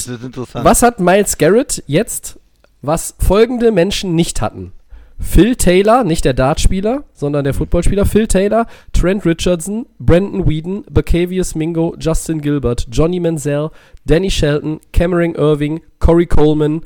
was 0.55 0.83
hat 0.83 0.99
Miles 0.99 1.39
Garrett 1.39 1.85
jetzt, 1.87 2.41
was 2.83 3.15
folgende 3.21 3.71
Menschen 3.71 4.17
nicht 4.17 4.41
hatten? 4.41 4.73
Phil 5.21 5.55
Taylor, 5.55 6.03
nicht 6.03 6.25
der 6.25 6.35
Dartspieler, 6.35 7.05
sondern 7.13 7.45
der 7.45 7.55
Footballspieler, 7.55 8.05
Phil 8.05 8.27
Taylor, 8.27 8.67
Trent 8.93 9.25
Richardson, 9.25 9.87
Brandon 10.01 10.49
Whedon, 10.49 10.85
Bacavius 10.91 11.55
Mingo, 11.55 11.95
Justin 12.01 12.41
Gilbert, 12.41 12.89
Johnny 12.91 13.21
Manziel, 13.21 13.71
Danny 14.05 14.33
Shelton, 14.33 14.81
Cameron 14.93 15.37
Irving, 15.37 15.83
Corey 16.01 16.27
Coleman, 16.27 16.81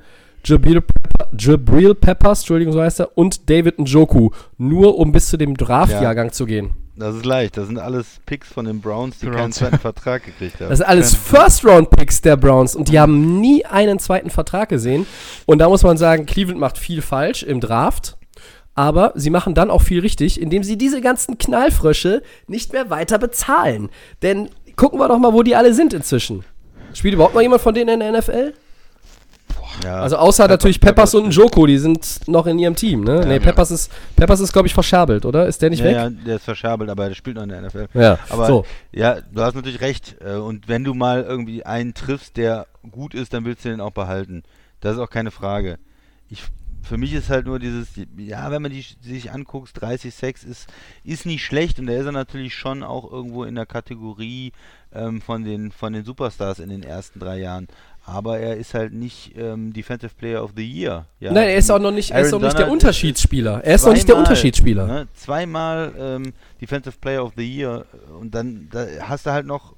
Jabril, 0.44 0.82
Pepper, 0.82 1.30
Jabril 1.34 1.94
Peppers, 1.94 2.40
Entschuldigung, 2.40 2.74
so 2.74 2.82
heißt 2.82 3.00
er, 3.00 3.16
und 3.16 3.48
David 3.48 3.78
Njoku, 3.78 4.28
nur 4.58 4.98
um 4.98 5.12
bis 5.12 5.30
zu 5.30 5.38
dem 5.38 5.56
Draftjahrgang 5.56 6.26
ja. 6.26 6.32
zu 6.32 6.44
gehen. 6.44 6.74
Das 6.98 7.14
ist 7.14 7.24
leicht. 7.24 7.56
Das 7.56 7.68
sind 7.68 7.78
alles 7.78 8.18
Picks 8.26 8.48
von 8.48 8.64
den 8.64 8.80
Browns, 8.80 9.18
die 9.20 9.26
Browns. 9.26 9.38
keinen 9.38 9.52
zweiten 9.52 9.78
Vertrag 9.78 10.24
gekriegt 10.24 10.60
haben. 10.60 10.68
Das 10.68 10.78
sind 10.78 10.88
alles 10.88 11.14
First-Round-Picks 11.14 12.22
der 12.22 12.36
Browns 12.36 12.74
und 12.74 12.88
die 12.88 12.98
haben 12.98 13.40
nie 13.40 13.64
einen 13.64 14.00
zweiten 14.00 14.30
Vertrag 14.30 14.68
gesehen. 14.68 15.06
Und 15.46 15.58
da 15.58 15.68
muss 15.68 15.84
man 15.84 15.96
sagen, 15.96 16.26
Cleveland 16.26 16.58
macht 16.58 16.76
viel 16.76 17.00
falsch 17.00 17.44
im 17.44 17.60
Draft. 17.60 18.16
Aber 18.74 19.12
sie 19.16 19.30
machen 19.30 19.54
dann 19.54 19.70
auch 19.70 19.82
viel 19.82 20.00
richtig, 20.00 20.40
indem 20.40 20.62
sie 20.62 20.78
diese 20.78 21.00
ganzen 21.00 21.36
Knallfrösche 21.36 22.22
nicht 22.46 22.72
mehr 22.72 22.90
weiter 22.90 23.18
bezahlen. 23.18 23.90
Denn 24.22 24.50
gucken 24.76 25.00
wir 25.00 25.08
doch 25.08 25.18
mal, 25.18 25.32
wo 25.32 25.42
die 25.42 25.56
alle 25.56 25.74
sind 25.74 25.92
inzwischen. 25.92 26.44
Spielt 26.94 27.14
überhaupt 27.14 27.34
noch 27.34 27.42
jemand 27.42 27.60
von 27.60 27.74
denen 27.74 28.00
in 28.00 28.00
der 28.00 28.20
NFL? 28.20 28.54
Ja, 29.84 30.00
also 30.00 30.16
außer 30.16 30.44
Pepper, 30.44 30.54
natürlich 30.54 30.80
Peppers, 30.80 31.12
Peppers 31.12 31.14
und 31.14 31.30
Joko, 31.30 31.66
die 31.66 31.78
sind 31.78 32.26
noch 32.26 32.46
in 32.46 32.58
ihrem 32.58 32.74
Team, 32.74 33.04
ne? 33.04 33.20
Ja, 33.20 33.26
nee, 33.26 33.40
Peppers 33.40 33.70
ist, 33.70 33.92
Peppers 34.16 34.40
ist, 34.40 34.52
glaube 34.52 34.68
ich, 34.68 34.74
verscherbelt, 34.74 35.24
oder? 35.24 35.46
Ist 35.46 35.62
der 35.62 35.70
nicht 35.70 35.80
ja, 35.80 35.84
weg? 35.84 35.94
Ja, 35.94 36.10
der 36.10 36.36
ist 36.36 36.44
verscherbelt, 36.44 36.90
aber 36.90 37.08
der 37.08 37.14
spielt 37.14 37.36
noch 37.36 37.44
in 37.44 37.50
der 37.50 37.62
NFL. 37.62 37.88
Ja, 37.94 38.18
aber 38.28 38.46
so. 38.46 38.66
ja, 38.92 39.20
du 39.20 39.42
hast 39.42 39.54
natürlich 39.54 39.80
recht. 39.80 40.16
Äh, 40.20 40.36
und 40.36 40.68
wenn 40.68 40.84
du 40.84 40.94
mal 40.94 41.22
irgendwie 41.22 41.64
einen 41.64 41.94
triffst, 41.94 42.36
der 42.36 42.66
gut 42.90 43.14
ist, 43.14 43.32
dann 43.32 43.44
willst 43.44 43.64
du 43.64 43.68
den 43.68 43.80
auch 43.80 43.92
behalten. 43.92 44.42
Das 44.80 44.94
ist 44.94 44.98
auch 45.00 45.10
keine 45.10 45.30
Frage. 45.30 45.78
Ich, 46.28 46.42
für 46.82 46.96
mich 46.96 47.12
ist 47.12 47.30
halt 47.30 47.46
nur 47.46 47.58
dieses, 47.58 47.88
ja, 48.16 48.50
wenn 48.50 48.62
man 48.62 48.72
die 48.72 48.84
sich 49.02 49.32
anguckt, 49.32 49.70
30 49.80 50.14
Sex 50.14 50.44
ist, 50.44 50.68
ist 51.04 51.26
nicht 51.26 51.44
schlecht 51.44 51.78
und 51.78 51.86
der 51.86 52.00
ist 52.00 52.06
er 52.06 52.12
natürlich 52.12 52.54
schon 52.54 52.82
auch 52.82 53.10
irgendwo 53.10 53.44
in 53.44 53.54
der 53.54 53.66
Kategorie 53.66 54.52
ähm, 54.92 55.20
von, 55.20 55.44
den, 55.44 55.70
von 55.70 55.92
den 55.92 56.04
Superstars 56.04 56.58
in 56.58 56.70
den 56.70 56.82
ersten 56.82 57.20
drei 57.20 57.38
Jahren 57.38 57.68
aber 58.08 58.38
er 58.38 58.56
ist 58.56 58.74
halt 58.74 58.92
nicht 58.92 59.32
ähm, 59.36 59.72
Defensive 59.72 60.12
Player 60.16 60.42
of 60.42 60.52
the 60.56 60.64
Year. 60.64 61.06
Ja. 61.20 61.32
Nein, 61.32 61.48
er 61.48 61.56
ist 61.56 61.70
auch 61.70 61.78
noch 61.78 61.90
nicht, 61.90 62.10
er 62.10 62.20
ist 62.20 62.32
noch 62.32 62.40
nicht 62.40 62.58
der 62.58 62.70
Unterschiedsspieler. 62.70 63.62
Er 63.64 63.74
ist 63.74 63.84
noch 63.84 63.92
nicht 63.92 64.08
der 64.08 64.16
Unterschiedsspieler. 64.16 64.86
Ne, 64.86 65.08
zweimal 65.14 65.92
ähm, 65.98 66.32
Defensive 66.60 66.96
Player 67.00 67.24
of 67.24 67.32
the 67.36 67.44
Year 67.44 67.84
und 68.18 68.34
dann 68.34 68.68
da 68.70 68.86
hast 69.02 69.26
du 69.26 69.30
halt 69.30 69.46
noch 69.46 69.74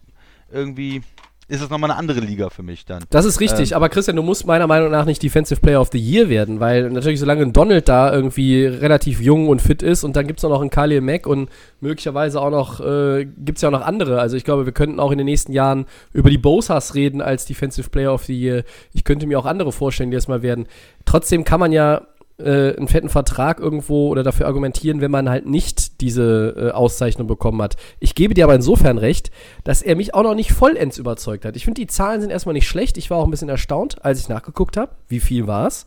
irgendwie 0.52 1.02
ist 1.50 1.62
das 1.62 1.70
nochmal 1.70 1.90
eine 1.90 1.98
andere 1.98 2.20
Liga 2.20 2.48
für 2.48 2.62
mich 2.62 2.84
dann. 2.84 3.02
Das 3.10 3.24
ist 3.24 3.40
richtig, 3.40 3.72
ähm, 3.72 3.76
aber 3.76 3.88
Christian, 3.88 4.16
du 4.16 4.22
musst 4.22 4.46
meiner 4.46 4.66
Meinung 4.66 4.90
nach 4.90 5.04
nicht 5.04 5.22
Defensive 5.22 5.60
Player 5.60 5.80
of 5.80 5.90
the 5.92 5.98
Year 5.98 6.28
werden, 6.28 6.60
weil 6.60 6.90
natürlich 6.90 7.18
solange 7.18 7.42
ein 7.42 7.52
Donald 7.52 7.88
da 7.88 8.12
irgendwie 8.12 8.64
relativ 8.66 9.20
jung 9.20 9.48
und 9.48 9.60
fit 9.60 9.82
ist 9.82 10.04
und 10.04 10.14
dann 10.14 10.26
gibt 10.28 10.38
es 10.38 10.44
noch 10.44 10.60
einen 10.60 10.70
Khalil 10.70 11.00
Mack 11.00 11.26
und 11.26 11.50
möglicherweise 11.80 12.40
auch 12.40 12.50
noch, 12.50 12.80
äh, 12.80 13.24
gibt 13.24 13.58
es 13.58 13.62
ja 13.62 13.68
auch 13.68 13.72
noch 13.72 13.84
andere. 13.84 14.20
Also 14.20 14.36
ich 14.36 14.44
glaube, 14.44 14.64
wir 14.64 14.72
könnten 14.72 15.00
auch 15.00 15.10
in 15.10 15.18
den 15.18 15.24
nächsten 15.24 15.52
Jahren 15.52 15.86
über 16.12 16.30
die 16.30 16.38
Bosas 16.38 16.94
reden 16.94 17.20
als 17.20 17.46
Defensive 17.46 17.90
Player 17.90 18.14
of 18.14 18.24
the 18.24 18.38
Year. 18.38 18.62
Ich 18.92 19.02
könnte 19.02 19.26
mir 19.26 19.38
auch 19.38 19.46
andere 19.46 19.72
vorstellen, 19.72 20.12
die 20.12 20.16
es 20.16 20.28
mal 20.28 20.42
werden. 20.42 20.68
Trotzdem 21.04 21.42
kann 21.42 21.58
man 21.58 21.72
ja 21.72 22.02
äh, 22.38 22.76
einen 22.76 22.88
fetten 22.88 23.08
Vertrag 23.08 23.58
irgendwo 23.58 24.08
oder 24.08 24.22
dafür 24.22 24.46
argumentieren, 24.46 25.00
wenn 25.00 25.10
man 25.10 25.28
halt 25.28 25.46
nicht 25.46 25.89
diese 26.00 26.54
äh, 26.56 26.70
Auszeichnung 26.70 27.26
bekommen 27.26 27.60
hat. 27.62 27.76
Ich 27.98 28.14
gebe 28.14 28.34
dir 28.34 28.44
aber 28.44 28.54
insofern 28.54 28.98
recht, 28.98 29.30
dass 29.64 29.82
er 29.82 29.96
mich 29.96 30.14
auch 30.14 30.22
noch 30.22 30.34
nicht 30.34 30.52
vollends 30.52 30.98
überzeugt 30.98 31.44
hat. 31.44 31.56
Ich 31.56 31.64
finde, 31.64 31.80
die 31.80 31.86
Zahlen 31.86 32.20
sind 32.20 32.30
erstmal 32.30 32.54
nicht 32.54 32.68
schlecht. 32.68 32.96
Ich 32.96 33.10
war 33.10 33.18
auch 33.18 33.24
ein 33.24 33.30
bisschen 33.30 33.48
erstaunt, 33.48 34.04
als 34.04 34.20
ich 34.20 34.28
nachgeguckt 34.28 34.76
habe, 34.76 34.92
wie 35.08 35.20
viel 35.20 35.46
war 35.46 35.66
es. 35.66 35.86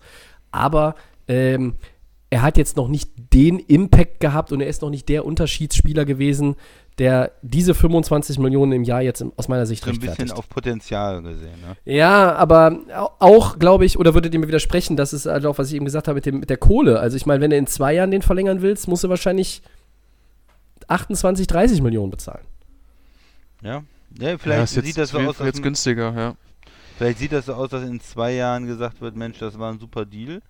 Aber 0.51 0.95
ähm, 1.27 1.75
er 2.29 2.41
hat 2.41 2.57
jetzt 2.57 2.77
noch 2.77 2.87
nicht 2.87 3.11
den 3.33 3.59
Impact 3.59 4.19
gehabt 4.19 4.51
und 4.51 4.59
er 4.59 4.67
ist 4.67 4.81
noch 4.81 4.89
nicht 4.89 5.07
der 5.07 5.23
Unterschiedsspieler 5.23 6.03
gewesen, 6.03 6.55
der 6.97 7.31
diese 7.41 7.73
25 7.73 8.39
Millionen 8.39 8.71
im 8.71 8.83
Jahr 8.83 9.01
jetzt 9.01 9.23
aus 9.37 9.47
meiner 9.47 9.65
Sicht 9.65 9.83
so 9.83 9.91
ein 9.91 9.99
bisschen 9.99 10.31
auf 10.31 10.49
Potenzial 10.49 11.21
gesehen. 11.21 11.59
Ne? 11.61 11.75
Ja, 11.85 12.33
aber 12.33 12.79
auch, 13.19 13.59
glaube 13.59 13.85
ich, 13.85 13.99
oder 13.99 14.13
würdet 14.13 14.33
ihr 14.33 14.39
mir 14.39 14.47
widersprechen, 14.47 14.95
das 14.95 15.13
ist 15.13 15.25
halt 15.25 15.45
auch, 15.45 15.57
was 15.57 15.69
ich 15.69 15.75
eben 15.75 15.85
gesagt 15.85 16.07
habe 16.07 16.15
mit, 16.15 16.25
dem, 16.25 16.39
mit 16.39 16.49
der 16.49 16.57
Kohle. 16.57 16.99
Also 16.99 17.17
ich 17.17 17.25
meine, 17.25 17.41
wenn 17.41 17.51
du 17.51 17.57
in 17.57 17.67
zwei 17.67 17.93
Jahren 17.93 18.11
den 18.11 18.21
verlängern 18.21 18.61
willst, 18.61 18.87
musst 18.87 19.03
du 19.03 19.09
wahrscheinlich 19.09 19.61
28, 20.89 21.47
30 21.47 21.81
Millionen 21.81 22.11
bezahlen. 22.11 22.45
Ja, 23.61 23.83
ja 24.19 24.37
vielleicht 24.37 24.75
ja, 24.75 24.81
sieht 24.81 24.97
das 24.97 25.09
so 25.09 25.19
aus. 25.19 25.39
Jetzt 25.39 25.63
günstiger, 25.63 26.13
ja. 26.15 26.35
Vielleicht 26.97 27.19
sieht 27.19 27.31
das 27.31 27.47
so 27.47 27.53
aus, 27.53 27.69
dass 27.69 27.83
in 27.83 27.99
zwei 27.99 28.33
Jahren 28.33 28.67
gesagt 28.67 29.01
wird, 29.01 29.15
Mensch, 29.15 29.39
das 29.39 29.57
war 29.57 29.71
ein 29.71 29.79
super 29.79 30.05
Deal. 30.05 30.41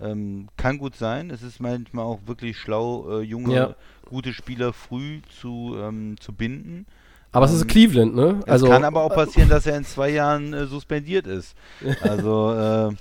Ähm, 0.00 0.48
kann 0.56 0.78
gut 0.78 0.96
sein. 0.96 1.30
Es 1.30 1.42
ist 1.42 1.60
manchmal 1.60 2.04
auch 2.04 2.20
wirklich 2.26 2.58
schlau, 2.58 3.20
äh, 3.20 3.22
junge, 3.22 3.54
ja. 3.54 3.74
gute 4.08 4.32
Spieler 4.32 4.72
früh 4.72 5.20
zu, 5.40 5.76
ähm, 5.78 6.16
zu 6.18 6.32
binden. 6.32 6.86
Aber 7.30 7.46
ähm, 7.46 7.50
es 7.50 7.56
ist 7.56 7.62
ähm, 7.62 7.68
Cleveland, 7.68 8.14
ne? 8.14 8.40
Also, 8.46 8.66
es 8.66 8.72
kann 8.72 8.84
aber 8.84 9.02
auch 9.02 9.14
passieren, 9.14 9.48
dass 9.48 9.66
er 9.66 9.76
in 9.76 9.84
zwei 9.84 10.10
Jahren 10.10 10.52
äh, 10.54 10.66
suspendiert 10.66 11.26
ist. 11.26 11.54
Also 12.02 12.52
äh, 12.52 12.94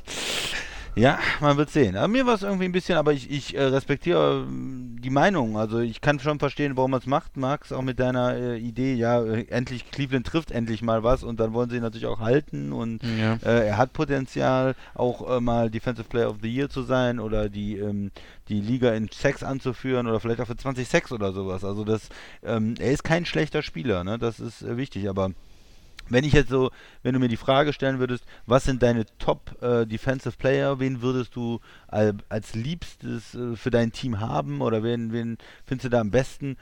ja, 0.95 1.19
man 1.39 1.57
wird 1.57 1.69
sehen. 1.69 1.95
Aber 1.95 2.07
mir 2.07 2.25
war 2.25 2.35
es 2.35 2.43
irgendwie 2.43 2.65
ein 2.65 2.71
bisschen, 2.71 2.97
aber 2.97 3.13
ich, 3.13 3.31
ich 3.31 3.55
äh, 3.55 3.63
respektiere 3.63 4.41
äh, 4.41 4.99
die 4.99 5.09
Meinung. 5.09 5.57
Also 5.57 5.79
ich 5.79 6.01
kann 6.01 6.19
schon 6.19 6.39
verstehen, 6.39 6.75
warum 6.75 6.91
man 6.91 6.99
es 6.99 7.05
macht, 7.05 7.37
Max, 7.37 7.71
auch 7.71 7.81
mit 7.81 7.99
deiner 7.99 8.35
äh, 8.35 8.57
Idee, 8.57 8.93
ja, 8.95 9.23
äh, 9.23 9.45
endlich 9.49 9.89
Cleveland 9.91 10.27
trifft 10.27 10.51
endlich 10.51 10.81
mal 10.81 11.03
was 11.03 11.23
und 11.23 11.39
dann 11.39 11.53
wollen 11.53 11.69
sie 11.69 11.77
ihn 11.77 11.81
natürlich 11.81 12.07
auch 12.07 12.19
halten 12.19 12.73
und 12.73 13.01
ja. 13.03 13.35
Äh, 13.43 13.67
er 13.67 13.77
hat 13.77 13.93
Potenzial, 13.93 14.75
auch 14.93 15.37
äh, 15.37 15.39
mal 15.39 15.69
Defensive 15.69 16.07
Player 16.07 16.29
of 16.29 16.37
the 16.41 16.53
Year 16.53 16.69
zu 16.69 16.83
sein 16.83 17.19
oder 17.19 17.47
die, 17.49 17.77
ähm, 17.77 18.11
die 18.49 18.59
Liga 18.59 18.91
in 18.91 19.09
Sex 19.09 19.43
anzuführen 19.43 20.07
oder 20.07 20.19
vielleicht 20.19 20.41
auch 20.41 20.47
für 20.47 20.57
20 20.57 20.87
Sex 20.87 21.11
oder 21.11 21.31
sowas. 21.31 21.63
Also 21.63 21.85
das, 21.85 22.09
ähm, 22.43 22.75
er 22.79 22.91
ist 22.91 23.03
kein 23.03 23.25
schlechter 23.25 23.61
Spieler, 23.61 24.03
ne? 24.03 24.19
Das 24.19 24.39
ist 24.39 24.65
wichtig, 24.77 25.09
aber 25.09 25.31
wenn 26.11 26.23
ich 26.23 26.33
jetzt 26.33 26.49
so, 26.49 26.71
wenn 27.03 27.13
du 27.13 27.19
mir 27.19 27.27
die 27.27 27.37
Frage 27.37 27.73
stellen 27.73 27.99
würdest, 27.99 28.25
was 28.45 28.63
sind 28.63 28.83
deine 28.83 29.05
Top 29.17 29.55
äh, 29.61 29.85
Defensive 29.85 30.35
Player, 30.37 30.79
wen 30.79 31.01
würdest 31.01 31.35
du 31.35 31.59
als, 31.87 32.15
als 32.29 32.55
liebstes 32.55 33.35
äh, 33.35 33.55
für 33.55 33.71
dein 33.71 33.91
Team 33.91 34.19
haben 34.19 34.61
oder 34.61 34.83
wen, 34.83 35.11
wen 35.13 35.37
findest 35.65 35.85
du 35.85 35.89
da 35.89 36.01
am 36.01 36.11
besten? 36.11 36.57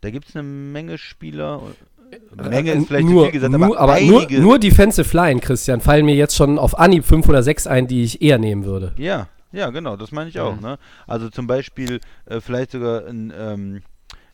Da 0.00 0.10
gibt 0.10 0.28
es 0.28 0.36
eine 0.36 0.42
Menge 0.42 0.98
Spieler. 0.98 1.62
Äh, 2.10 2.48
Menge 2.48 2.72
ist 2.72 2.88
vielleicht 2.88 3.08
nur, 3.08 3.24
viel 3.24 3.32
gesagt, 3.32 3.54
aber, 3.54 3.66
nur, 3.66 3.78
aber 3.78 4.00
nur, 4.00 4.30
nur 4.30 4.58
Defensive 4.58 5.16
Line, 5.16 5.40
Christian, 5.40 5.80
fallen 5.80 6.04
mir 6.04 6.14
jetzt 6.14 6.36
schon 6.36 6.58
auf 6.58 6.78
Anhieb 6.78 7.04
5 7.04 7.28
oder 7.28 7.42
6 7.42 7.66
ein, 7.66 7.86
die 7.86 8.02
ich 8.02 8.20
eher 8.20 8.38
nehmen 8.38 8.64
würde. 8.64 8.92
Ja, 8.96 9.28
ja, 9.52 9.70
genau, 9.70 9.96
das 9.96 10.12
meine 10.12 10.30
ich 10.30 10.40
auch. 10.40 10.56
Mhm. 10.56 10.62
Ne? 10.62 10.78
Also 11.06 11.28
zum 11.30 11.46
Beispiel 11.46 12.00
äh, 12.26 12.40
vielleicht 12.40 12.72
sogar 12.72 13.06
ein 13.06 13.32
ähm, 13.36 13.82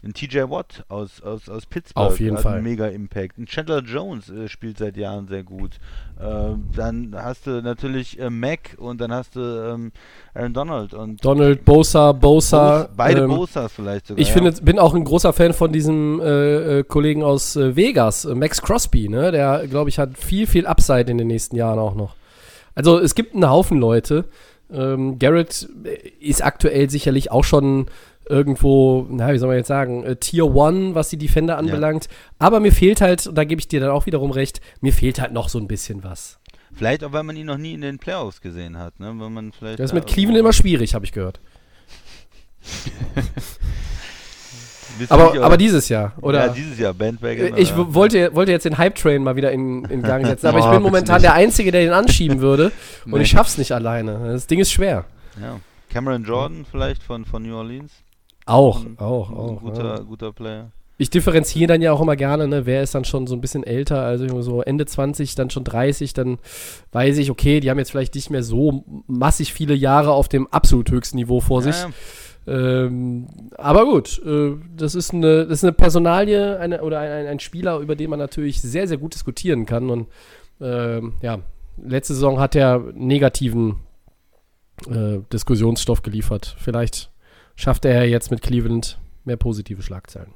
ein 0.04 0.14
TJ 0.14 0.42
Watt 0.48 0.84
aus, 0.88 1.20
aus, 1.22 1.48
aus 1.48 1.66
Pittsburgh 1.66 2.06
Auf 2.06 2.20
jeden 2.20 2.36
hat 2.36 2.44
Fall. 2.44 2.54
einen 2.54 2.64
mega 2.64 2.86
Impact. 2.86 3.36
Ein 3.36 3.46
Chandler 3.46 3.82
Jones 3.82 4.30
äh, 4.30 4.48
spielt 4.48 4.78
seit 4.78 4.96
Jahren 4.96 5.26
sehr 5.26 5.42
gut. 5.42 5.72
Äh, 6.20 6.54
dann 6.74 7.14
hast 7.16 7.48
du 7.48 7.60
natürlich 7.62 8.18
äh, 8.20 8.30
Mac 8.30 8.76
und 8.78 9.00
dann 9.00 9.12
hast 9.12 9.34
du 9.34 9.40
ähm, 9.40 9.92
Aaron 10.34 10.54
Donald 10.54 10.94
und 10.94 11.24
Donald, 11.24 11.64
Bosa, 11.64 12.12
Bosa. 12.12 12.88
beide 12.96 13.22
ähm, 13.22 13.30
Bosas 13.30 13.72
vielleicht 13.72 14.06
sogar. 14.06 14.20
Ich 14.20 14.28
ja. 14.28 14.34
finde, 14.34 14.52
bin 14.62 14.78
auch 14.78 14.94
ein 14.94 15.02
großer 15.02 15.32
Fan 15.32 15.52
von 15.52 15.72
diesem 15.72 16.20
äh, 16.20 16.78
äh, 16.78 16.84
Kollegen 16.84 17.24
aus 17.24 17.56
äh, 17.56 17.74
Vegas, 17.74 18.24
Max 18.24 18.62
Crosby, 18.62 19.08
ne? 19.08 19.32
Der, 19.32 19.66
glaube 19.66 19.90
ich, 19.90 19.98
hat 19.98 20.16
viel, 20.16 20.46
viel 20.46 20.66
Upside 20.66 21.10
in 21.10 21.18
den 21.18 21.26
nächsten 21.26 21.56
Jahren 21.56 21.80
auch 21.80 21.96
noch. 21.96 22.14
Also 22.76 23.00
es 23.00 23.16
gibt 23.16 23.34
einen 23.34 23.50
Haufen 23.50 23.78
Leute. 23.78 24.26
Ähm, 24.70 25.18
Garrett 25.18 25.68
ist 26.20 26.44
aktuell 26.44 26.88
sicherlich 26.88 27.32
auch 27.32 27.44
schon 27.44 27.86
irgendwo, 28.28 29.06
na, 29.10 29.32
wie 29.32 29.38
soll 29.38 29.48
man 29.48 29.56
jetzt 29.56 29.68
sagen, 29.68 30.04
äh, 30.04 30.16
Tier 30.16 30.54
One, 30.54 30.94
was 30.94 31.08
die 31.08 31.18
Defender 31.18 31.58
anbelangt. 31.58 32.04
Ja. 32.04 32.10
Aber 32.38 32.60
mir 32.60 32.72
fehlt 32.72 33.00
halt, 33.00 33.26
und 33.26 33.36
da 33.36 33.44
gebe 33.44 33.60
ich 33.60 33.68
dir 33.68 33.80
dann 33.80 33.90
auch 33.90 34.06
wiederum 34.06 34.30
recht, 34.30 34.60
mir 34.80 34.92
fehlt 34.92 35.20
halt 35.20 35.32
noch 35.32 35.48
so 35.48 35.58
ein 35.58 35.68
bisschen 35.68 36.04
was. 36.04 36.38
Vielleicht 36.74 37.02
auch, 37.02 37.12
weil 37.12 37.24
man 37.24 37.36
ihn 37.36 37.46
noch 37.46 37.58
nie 37.58 37.74
in 37.74 37.80
den 37.80 37.98
Playoffs 37.98 38.40
gesehen 38.40 38.78
hat, 38.78 39.00
ne? 39.00 39.12
Weil 39.16 39.30
man 39.30 39.52
vielleicht 39.52 39.80
das 39.80 39.90
ist 39.90 39.94
mit 39.94 40.06
Cleveland 40.06 40.38
immer 40.38 40.52
schwierig, 40.52 40.94
habe 40.94 41.04
ich 41.04 41.12
gehört. 41.12 41.40
aber, 45.08 45.42
aber 45.42 45.56
dieses 45.56 45.88
Jahr, 45.88 46.12
oder? 46.20 46.46
Ja, 46.46 46.52
dieses 46.52 46.78
Jahr, 46.78 46.94
Bandwagon. 46.94 47.56
Ich 47.56 47.74
wollte, 47.76 48.34
wollte 48.34 48.52
jetzt 48.52 48.64
den 48.64 48.78
Hype-Train 48.78 49.22
mal 49.22 49.36
wieder 49.36 49.52
in, 49.52 49.84
in 49.86 50.02
Gang 50.02 50.26
setzen, 50.26 50.46
aber 50.46 50.58
oh, 50.62 50.66
ich 50.66 50.70
bin 50.70 50.82
momentan 50.82 51.22
der 51.22 51.34
Einzige, 51.34 51.72
der 51.72 51.82
den 51.82 51.92
anschieben 51.92 52.40
würde 52.40 52.72
und 53.06 53.20
ich 53.20 53.30
schaff's 53.30 53.58
nicht 53.58 53.72
alleine. 53.72 54.32
Das 54.32 54.46
Ding 54.46 54.60
ist 54.60 54.70
schwer. 54.70 55.04
Ja. 55.40 55.58
Cameron 55.90 56.24
Jordan 56.24 56.66
vielleicht 56.70 57.02
von, 57.02 57.24
von 57.24 57.42
New 57.42 57.56
Orleans? 57.56 57.92
Auch, 58.48 58.84
ein, 58.84 58.98
auch, 58.98 59.30
auch. 59.30 59.48
Ein 59.50 59.56
guter, 59.58 59.84
ja. 59.84 59.98
guter 60.00 60.32
Player. 60.32 60.70
Ich 61.00 61.10
differenziere 61.10 61.68
dann 61.68 61.80
ja 61.80 61.92
auch 61.92 62.00
immer 62.00 62.16
gerne, 62.16 62.48
ne, 62.48 62.66
wer 62.66 62.82
ist 62.82 62.94
dann 62.94 63.04
schon 63.04 63.28
so 63.28 63.36
ein 63.36 63.40
bisschen 63.40 63.62
älter, 63.62 64.00
also 64.00 64.42
so 64.42 64.62
Ende 64.62 64.84
20, 64.84 65.36
dann 65.36 65.48
schon 65.48 65.62
30, 65.62 66.12
dann 66.12 66.38
weiß 66.90 67.18
ich, 67.18 67.30
okay, 67.30 67.60
die 67.60 67.70
haben 67.70 67.78
jetzt 67.78 67.92
vielleicht 67.92 68.16
nicht 68.16 68.30
mehr 68.30 68.42
so 68.42 68.84
massig 69.06 69.52
viele 69.52 69.74
Jahre 69.74 70.10
auf 70.12 70.28
dem 70.28 70.48
absolut 70.48 70.90
höchsten 70.90 71.16
Niveau 71.18 71.40
vor 71.40 71.62
sich. 71.62 71.76
Ja. 71.76 71.90
Ähm, 72.48 73.26
aber 73.56 73.84
gut, 73.84 74.20
äh, 74.24 74.56
das, 74.74 74.96
ist 74.96 75.12
eine, 75.12 75.46
das 75.46 75.58
ist 75.58 75.64
eine 75.64 75.72
Personalie 75.72 76.58
eine, 76.58 76.82
oder 76.82 76.98
ein, 76.98 77.26
ein, 77.26 77.40
Spieler, 77.40 77.78
über 77.78 77.94
den 77.94 78.10
man 78.10 78.18
natürlich 78.18 78.60
sehr, 78.60 78.88
sehr 78.88 78.96
gut 78.96 79.14
diskutieren 79.14 79.66
kann. 79.66 79.90
Und 79.90 80.08
ähm, 80.60 81.12
ja, 81.20 81.40
letzte 81.80 82.14
Saison 82.14 82.40
hat 82.40 82.56
er 82.56 82.82
negativen 82.94 83.76
äh, 84.90 85.18
Diskussionsstoff 85.32 86.02
geliefert. 86.02 86.56
Vielleicht 86.58 87.10
schafft 87.58 87.84
er 87.84 88.08
jetzt 88.08 88.30
mit 88.30 88.40
Cleveland 88.40 88.98
mehr 89.24 89.36
positive 89.36 89.82
Schlagzeilen. 89.82 90.32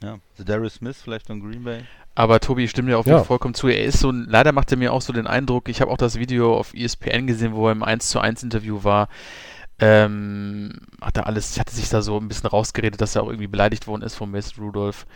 Ja, 0.00 0.18
The 0.36 0.44
Darius 0.44 0.74
Smith 0.74 1.00
vielleicht 1.02 1.26
von 1.26 1.40
Green 1.40 1.64
Bay. 1.64 1.80
Aber 2.14 2.38
Tobi, 2.38 2.64
ich 2.64 2.70
stimme 2.70 2.90
dir 2.90 2.98
auf 2.98 3.06
jeden 3.06 3.18
ja. 3.18 3.24
vollkommen 3.24 3.54
zu. 3.54 3.68
Er 3.68 3.82
ist 3.82 3.98
so, 3.98 4.12
leider 4.12 4.52
macht 4.52 4.70
er 4.70 4.78
mir 4.78 4.92
auch 4.92 5.02
so 5.02 5.12
den 5.12 5.26
Eindruck, 5.26 5.68
ich 5.68 5.80
habe 5.80 5.90
auch 5.90 5.96
das 5.96 6.18
Video 6.18 6.56
auf 6.56 6.74
ESPN 6.74 7.26
gesehen, 7.26 7.54
wo 7.54 7.66
er 7.66 7.72
im 7.72 7.82
1 7.82 8.10
zu 8.10 8.20
1 8.20 8.42
Interview 8.44 8.84
war. 8.84 9.08
Ähm, 9.80 10.72
hat 11.00 11.16
er 11.16 11.26
alles, 11.26 11.58
hatte 11.58 11.74
sich 11.74 11.88
da 11.88 12.02
so 12.02 12.18
ein 12.18 12.28
bisschen 12.28 12.48
rausgeredet, 12.48 13.00
dass 13.00 13.16
er 13.16 13.22
auch 13.22 13.28
irgendwie 13.28 13.46
beleidigt 13.46 13.86
worden 13.86 14.02
ist 14.02 14.14
von 14.14 14.30
Mason 14.30 14.64
Rudolph. 14.64 15.06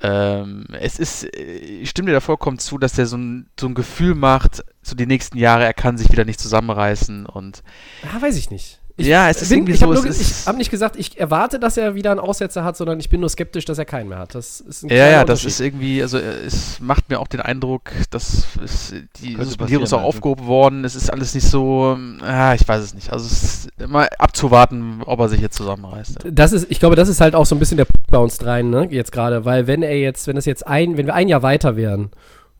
Ähm, 0.00 0.66
es 0.78 0.98
ist, 0.98 1.24
ich 1.34 1.88
stimme 1.90 2.06
dir 2.06 2.14
da 2.14 2.20
vollkommen 2.20 2.58
zu, 2.58 2.78
dass 2.78 2.98
er 2.98 3.06
so 3.06 3.16
ein, 3.16 3.48
so 3.58 3.66
ein 3.66 3.74
Gefühl 3.74 4.14
macht, 4.14 4.64
so 4.82 4.94
die 4.94 5.06
nächsten 5.06 5.38
Jahre, 5.38 5.64
er 5.64 5.74
kann 5.74 5.96
sich 5.96 6.12
wieder 6.12 6.24
nicht 6.24 6.40
zusammenreißen 6.40 7.26
und. 7.26 7.62
Ja, 8.04 8.20
weiß 8.20 8.36
ich 8.36 8.50
nicht. 8.50 8.80
Ich 8.98 9.06
ja, 9.06 9.30
es 9.30 9.40
ist 9.40 9.50
bin, 9.50 9.58
irgendwie 9.58 9.74
ich 9.74 9.78
so. 9.78 9.92
Nur, 9.92 10.04
ich 10.04 10.46
habe 10.46 10.58
nicht 10.58 10.72
gesagt, 10.72 10.96
ich 10.96 11.20
erwarte, 11.20 11.60
dass 11.60 11.76
er 11.76 11.94
wieder 11.94 12.10
einen 12.10 12.18
Aussetzer 12.18 12.64
hat, 12.64 12.76
sondern 12.76 12.98
ich 12.98 13.08
bin 13.08 13.20
nur 13.20 13.28
skeptisch, 13.28 13.64
dass 13.64 13.78
er 13.78 13.84
keinen 13.84 14.08
mehr 14.08 14.18
hat. 14.18 14.34
Das 14.34 14.58
ist 14.60 14.82
ein 14.82 14.88
ja, 14.88 15.08
ja, 15.08 15.24
das 15.24 15.44
ist 15.44 15.60
irgendwie, 15.60 16.02
also 16.02 16.18
es 16.18 16.80
macht 16.80 17.08
mir 17.08 17.20
auch 17.20 17.28
den 17.28 17.40
Eindruck, 17.40 17.92
dass 18.10 18.44
es, 18.62 18.92
die 19.22 19.36
Suspendierung 19.36 19.84
ist 19.84 19.92
auch 19.92 20.02
aufgehoben 20.02 20.46
worden. 20.46 20.84
Es 20.84 20.96
ist 20.96 21.12
alles 21.12 21.32
nicht 21.32 21.46
so, 21.46 21.96
ah, 22.22 22.54
ich 22.54 22.66
weiß 22.66 22.82
es 22.82 22.92
nicht. 22.92 23.12
Also 23.12 23.26
es 23.26 23.42
ist 23.42 23.68
immer 23.78 24.08
abzuwarten, 24.18 25.02
ob 25.06 25.20
er 25.20 25.28
sich 25.28 25.40
jetzt 25.40 25.56
zusammenreißt. 25.56 26.26
Das 26.32 26.52
ist, 26.52 26.66
ich 26.68 26.80
glaube, 26.80 26.96
das 26.96 27.08
ist 27.08 27.20
halt 27.20 27.36
auch 27.36 27.46
so 27.46 27.54
ein 27.54 27.60
bisschen 27.60 27.76
der 27.76 27.84
Punkt 27.84 28.10
bei 28.10 28.18
uns 28.18 28.38
dreien, 28.38 28.68
ne, 28.68 28.88
jetzt 28.90 29.12
gerade, 29.12 29.44
weil 29.44 29.68
wenn 29.68 29.84
er 29.84 29.96
jetzt, 29.96 30.26
wenn 30.26 30.36
es 30.36 30.44
jetzt 30.44 30.66
ein, 30.66 30.96
wenn 30.96 31.06
wir 31.06 31.14
ein 31.14 31.28
Jahr 31.28 31.44
weiter 31.44 31.76
wären 31.76 32.10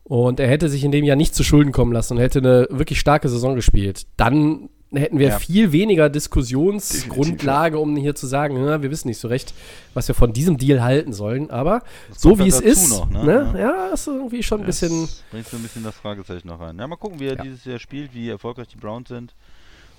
und 0.05 0.39
er 0.39 0.47
hätte 0.47 0.69
sich 0.69 0.85
in 0.85 0.93
dem 0.93 1.03
Jahr 1.03 1.17
nicht 1.17 1.35
zu 1.35 1.43
Schulden 1.43 1.73
kommen 1.73 1.91
lassen 1.91 2.13
und 2.13 2.23
hätte 2.23 2.39
eine 2.39 2.67
wirklich 2.69 3.01
starke 3.01 3.27
Saison 3.27 3.55
gespielt, 3.55 4.07
dann 4.15 4.69
hätten 4.91 5.19
wir 5.19 5.29
ja. 5.29 5.39
viel 5.39 5.71
weniger 5.71 6.09
Diskussionsgrundlage, 6.09 7.77
um 7.77 7.95
hier 7.95 8.15
zu 8.15 8.25
sagen, 8.25 8.59
na, 8.63 8.81
wir 8.81 8.89
wissen 8.89 9.07
nicht 9.07 9.19
so 9.19 9.27
recht, 9.27 9.53
was 9.93 10.07
wir 10.07 10.15
von 10.15 10.33
diesem 10.33 10.57
Deal 10.57 10.81
halten 10.81 11.13
sollen. 11.13 11.51
Aber 11.51 11.83
das 12.09 12.21
so 12.21 12.39
wie 12.39 12.47
es 12.47 12.59
ist, 12.59 12.89
noch, 12.89 13.09
ne? 13.09 13.23
Ne? 13.23 13.53
Ja. 13.53 13.87
ja, 13.87 13.87
ist 13.93 14.07
irgendwie 14.07 14.41
schon 14.41 14.61
ein 14.61 14.65
bisschen. 14.65 15.07
Bringt 15.31 15.47
so 15.47 15.57
ein 15.57 15.63
bisschen 15.63 15.83
das 15.83 15.95
Fragezeichen 15.95 16.47
noch 16.47 16.59
rein. 16.59 16.77
Ja, 16.77 16.87
mal 16.87 16.95
gucken, 16.95 17.19
wie 17.19 17.27
er 17.27 17.37
ja. 17.37 17.43
dieses 17.43 17.65
Jahr 17.65 17.79
spielt, 17.79 18.13
wie 18.13 18.29
erfolgreich 18.29 18.67
die 18.67 18.77
Browns 18.77 19.09
sind 19.09 19.33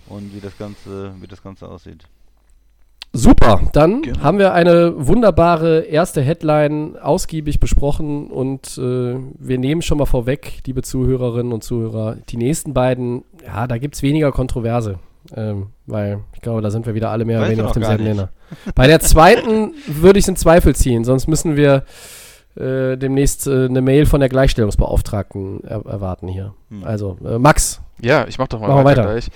und 0.09 0.35
wie 0.35 0.41
das 0.41 0.57
Ganze, 0.59 1.15
wie 1.21 1.27
das 1.27 1.43
Ganze 1.43 1.69
aussieht. 1.69 2.05
Super, 3.13 3.61
dann 3.73 4.03
genau. 4.03 4.21
haben 4.21 4.39
wir 4.39 4.55
eine 4.55 4.95
wunderbare 4.97 5.81
erste 5.81 6.21
Headline 6.21 6.97
ausgiebig 6.97 7.59
besprochen 7.59 8.29
und 8.29 8.79
äh, 8.79 9.17
wir 9.37 9.59
nehmen 9.59 9.83
schon 9.83 9.99
mal 9.99 10.07
vorweg, 10.07 10.61
liebe 10.65 10.83
Zuhörerinnen 10.83 11.53
und 11.53 11.65
Zuhörer, 11.65 12.17
die 12.29 12.37
nächsten 12.37 12.73
beiden, 12.73 13.25
ja, 13.45 13.67
da 13.67 13.79
gibt 13.79 13.97
es 13.97 14.03
weniger 14.03 14.31
Kontroverse, 14.31 15.01
ähm, 15.35 15.71
weil 15.87 16.21
ich 16.35 16.41
glaube, 16.41 16.63
da 16.63 16.71
sind 16.71 16.87
wir 16.87 16.95
wieder 16.95 17.11
alle 17.11 17.25
mehr 17.25 17.41
oder 17.41 17.49
weniger 17.49 17.67
auf 17.67 17.73
demselben 17.73 18.05
Nenner. 18.05 18.29
Bei 18.77 18.87
der 18.87 19.01
zweiten 19.01 19.73
würde 19.89 20.21
ich 20.21 20.25
es 20.25 20.29
in 20.29 20.37
Zweifel 20.37 20.77
ziehen, 20.77 21.03
sonst 21.03 21.27
müssen 21.27 21.57
wir 21.57 21.83
äh, 22.55 22.97
demnächst 22.97 23.49
äh, 23.49 23.65
eine 23.65 23.81
Mail 23.81 24.07
von 24.07 24.21
der 24.21 24.29
Gleichstellungsbeauftragten 24.29 25.65
er 25.65 25.85
erwarten 25.85 26.29
hier. 26.29 26.55
Hm. 26.69 26.85
Also, 26.85 27.17
äh, 27.25 27.39
Max. 27.39 27.81
Ja, 28.01 28.27
ich 28.29 28.39
mach 28.39 28.49
doch 28.49 28.61
mal 28.61 28.69
mach 28.69 28.85
weiter. 28.85 29.09
weiter. 29.09 29.27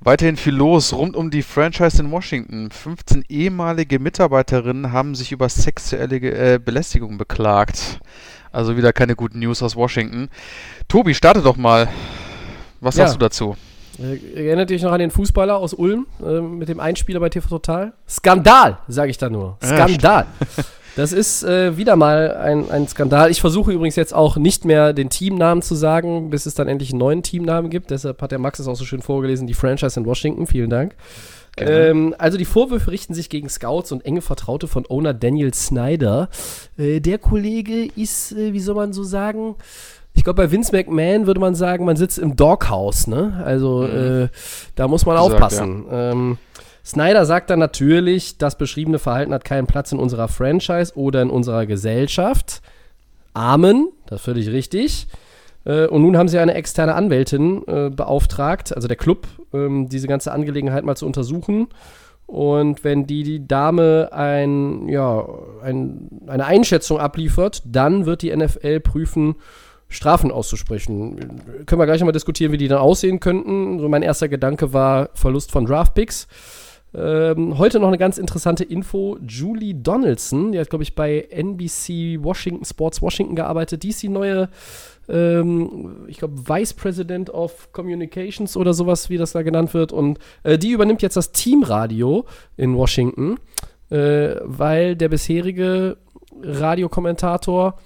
Weiterhin 0.00 0.36
viel 0.36 0.54
los 0.54 0.92
rund 0.92 1.16
um 1.16 1.30
die 1.30 1.42
Franchise 1.42 2.00
in 2.00 2.10
Washington. 2.10 2.70
15 2.70 3.24
ehemalige 3.28 3.98
Mitarbeiterinnen 3.98 4.92
haben 4.92 5.14
sich 5.14 5.32
über 5.32 5.48
sexuelle 5.48 6.16
äh, 6.16 6.58
Belästigung 6.58 7.18
beklagt. 7.18 8.00
Also 8.52 8.76
wieder 8.76 8.92
keine 8.92 9.16
guten 9.16 9.40
News 9.40 9.62
aus 9.62 9.76
Washington. 9.76 10.28
Tobi, 10.88 11.14
starte 11.14 11.42
doch 11.42 11.56
mal. 11.56 11.88
Was 12.80 12.96
ja. 12.96 13.04
sagst 13.04 13.16
du 13.16 13.18
dazu? 13.18 13.56
Äh, 13.98 14.48
erinnert 14.48 14.70
dich 14.70 14.82
noch 14.82 14.92
an 14.92 14.98
den 14.98 15.10
Fußballer 15.10 15.56
aus 15.56 15.72
Ulm 15.72 16.06
äh, 16.24 16.40
mit 16.40 16.68
dem 16.68 16.80
Einspieler 16.80 17.20
bei 17.20 17.28
TV 17.28 17.48
Total? 17.48 17.92
Skandal, 18.08 18.78
sage 18.88 19.10
ich 19.10 19.18
da 19.18 19.30
nur. 19.30 19.58
Skandal. 19.62 20.26
Ja, 20.56 20.64
Das 20.96 21.12
ist 21.12 21.44
äh, 21.44 21.76
wieder 21.76 21.94
mal 21.94 22.34
ein, 22.34 22.70
ein 22.70 22.88
Skandal. 22.88 23.30
Ich 23.30 23.42
versuche 23.42 23.70
übrigens 23.70 23.96
jetzt 23.96 24.14
auch 24.14 24.38
nicht 24.38 24.64
mehr 24.64 24.94
den 24.94 25.10
Teamnamen 25.10 25.60
zu 25.60 25.74
sagen, 25.74 26.30
bis 26.30 26.46
es 26.46 26.54
dann 26.54 26.68
endlich 26.68 26.90
einen 26.90 26.98
neuen 26.98 27.22
Teamnamen 27.22 27.70
gibt. 27.70 27.90
Deshalb 27.90 28.22
hat 28.22 28.32
der 28.32 28.38
Max 28.38 28.58
es 28.58 28.66
auch 28.66 28.76
so 28.76 28.86
schön 28.86 29.02
vorgelesen, 29.02 29.46
die 29.46 29.54
Franchise 29.54 30.00
in 30.00 30.06
Washington. 30.06 30.46
Vielen 30.46 30.70
Dank. 30.70 30.94
Ähm, 31.58 32.14
also 32.18 32.38
die 32.38 32.46
Vorwürfe 32.46 32.90
richten 32.90 33.12
sich 33.12 33.28
gegen 33.28 33.48
Scouts 33.48 33.92
und 33.92 34.04
enge 34.06 34.22
Vertraute 34.22 34.68
von 34.68 34.84
Owner 34.88 35.12
Daniel 35.12 35.52
Snyder. 35.52 36.30
Äh, 36.78 37.00
der 37.00 37.18
Kollege 37.18 37.88
ist, 37.96 38.32
äh, 38.32 38.54
wie 38.54 38.60
soll 38.60 38.74
man 38.74 38.94
so 38.94 39.02
sagen, 39.02 39.56
ich 40.14 40.24
glaube, 40.24 40.42
bei 40.42 40.50
Vince 40.50 40.74
McMahon 40.74 41.26
würde 41.26 41.40
man 41.40 41.54
sagen, 41.54 41.84
man 41.84 41.96
sitzt 41.96 42.18
im 42.18 42.36
Doghouse, 42.36 43.06
ne? 43.06 43.42
Also 43.44 43.82
mhm. 43.82 44.24
äh, 44.24 44.28
da 44.74 44.88
muss 44.88 45.04
man 45.04 45.16
Gesagt, 45.16 45.34
aufpassen. 45.34 45.84
Ja. 45.90 46.12
Ähm, 46.12 46.38
Snyder 46.86 47.26
sagt 47.26 47.50
dann 47.50 47.58
natürlich, 47.58 48.38
das 48.38 48.56
beschriebene 48.56 49.00
Verhalten 49.00 49.34
hat 49.34 49.44
keinen 49.44 49.66
Platz 49.66 49.90
in 49.90 49.98
unserer 49.98 50.28
Franchise 50.28 50.92
oder 50.94 51.20
in 51.20 51.30
unserer 51.30 51.66
Gesellschaft. 51.66 52.62
Amen, 53.34 53.88
das 54.06 54.20
ist 54.20 54.24
völlig 54.24 54.50
richtig. 54.50 55.08
Äh, 55.64 55.88
und 55.88 56.02
nun 56.02 56.16
haben 56.16 56.28
sie 56.28 56.38
eine 56.38 56.54
externe 56.54 56.94
Anwältin 56.94 57.66
äh, 57.66 57.90
beauftragt, 57.90 58.72
also 58.72 58.86
der 58.86 58.96
Club, 58.96 59.26
ähm, 59.52 59.88
diese 59.88 60.06
ganze 60.06 60.30
Angelegenheit 60.30 60.84
mal 60.84 60.96
zu 60.96 61.06
untersuchen. 61.06 61.66
Und 62.26 62.84
wenn 62.84 63.04
die, 63.04 63.24
die 63.24 63.48
Dame 63.48 64.10
ein, 64.12 64.88
ja, 64.88 65.26
ein, 65.62 66.08
eine 66.28 66.44
Einschätzung 66.44 67.00
abliefert, 67.00 67.62
dann 67.66 68.06
wird 68.06 68.22
die 68.22 68.34
NFL 68.34 68.78
prüfen, 68.78 69.34
Strafen 69.88 70.30
auszusprechen. 70.30 71.40
Können 71.66 71.80
wir 71.80 71.86
gleich 71.86 72.02
mal 72.04 72.12
diskutieren, 72.12 72.52
wie 72.52 72.58
die 72.58 72.68
dann 72.68 72.78
aussehen 72.78 73.18
könnten. 73.18 73.80
So 73.80 73.88
mein 73.88 74.02
erster 74.02 74.28
Gedanke 74.28 74.72
war 74.72 75.10
Verlust 75.14 75.50
von 75.50 75.66
Draftpicks. 75.66 76.28
Ähm, 76.94 77.58
heute 77.58 77.78
noch 77.78 77.88
eine 77.88 77.98
ganz 77.98 78.16
interessante 78.16 78.64
Info. 78.64 79.18
Julie 79.26 79.74
Donaldson, 79.74 80.52
die 80.52 80.58
hat, 80.58 80.70
glaube 80.70 80.82
ich, 80.82 80.94
bei 80.94 81.26
NBC 81.30 82.22
Washington, 82.22 82.64
Sports 82.64 83.02
Washington 83.02 83.36
gearbeitet. 83.36 83.82
Die 83.82 83.90
ist 83.90 84.02
die 84.02 84.08
neue, 84.08 84.48
ähm, 85.08 86.06
ich 86.06 86.18
glaube, 86.18 86.48
Vice 86.48 86.74
President 86.74 87.30
of 87.30 87.72
Communications 87.72 88.56
oder 88.56 88.72
sowas, 88.72 89.10
wie 89.10 89.18
das 89.18 89.32
da 89.32 89.42
genannt 89.42 89.74
wird. 89.74 89.92
Und 89.92 90.18
äh, 90.42 90.58
die 90.58 90.70
übernimmt 90.70 91.02
jetzt 91.02 91.16
das 91.16 91.32
Teamradio 91.32 92.24
in 92.56 92.74
Washington, 92.76 93.36
äh, 93.90 94.36
weil 94.42 94.96
der 94.96 95.08
bisherige 95.08 95.98
Radiokommentator 96.42 97.78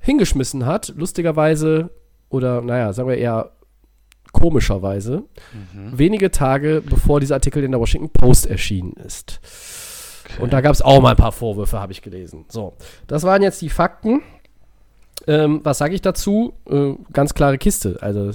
hingeschmissen 0.00 0.66
hat. 0.66 0.92
Lustigerweise, 0.96 1.90
oder 2.30 2.62
naja, 2.62 2.92
sagen 2.92 3.08
wir 3.08 3.16
eher 3.16 3.52
komischerweise, 4.34 5.22
mhm. 5.72 5.96
wenige 5.98 6.30
Tage 6.30 6.82
bevor 6.84 7.20
dieser 7.20 7.36
Artikel 7.36 7.64
in 7.64 7.70
der 7.70 7.80
Washington 7.80 8.10
Post 8.10 8.46
erschienen 8.46 8.92
ist. 8.92 9.40
Okay. 10.26 10.42
Und 10.42 10.52
da 10.52 10.60
gab 10.60 10.72
es 10.72 10.82
auch 10.82 11.00
mal 11.00 11.12
ein 11.12 11.16
paar 11.16 11.32
Vorwürfe, 11.32 11.80
habe 11.80 11.92
ich 11.92 12.02
gelesen. 12.02 12.44
So, 12.48 12.74
das 13.06 13.22
waren 13.22 13.42
jetzt 13.42 13.62
die 13.62 13.70
Fakten. 13.70 14.22
Ähm, 15.26 15.60
was 15.62 15.78
sage 15.78 15.94
ich 15.94 16.02
dazu? 16.02 16.52
Äh, 16.68 16.92
ganz 17.12 17.32
klare 17.34 17.56
Kiste. 17.56 17.98
Also, 18.00 18.32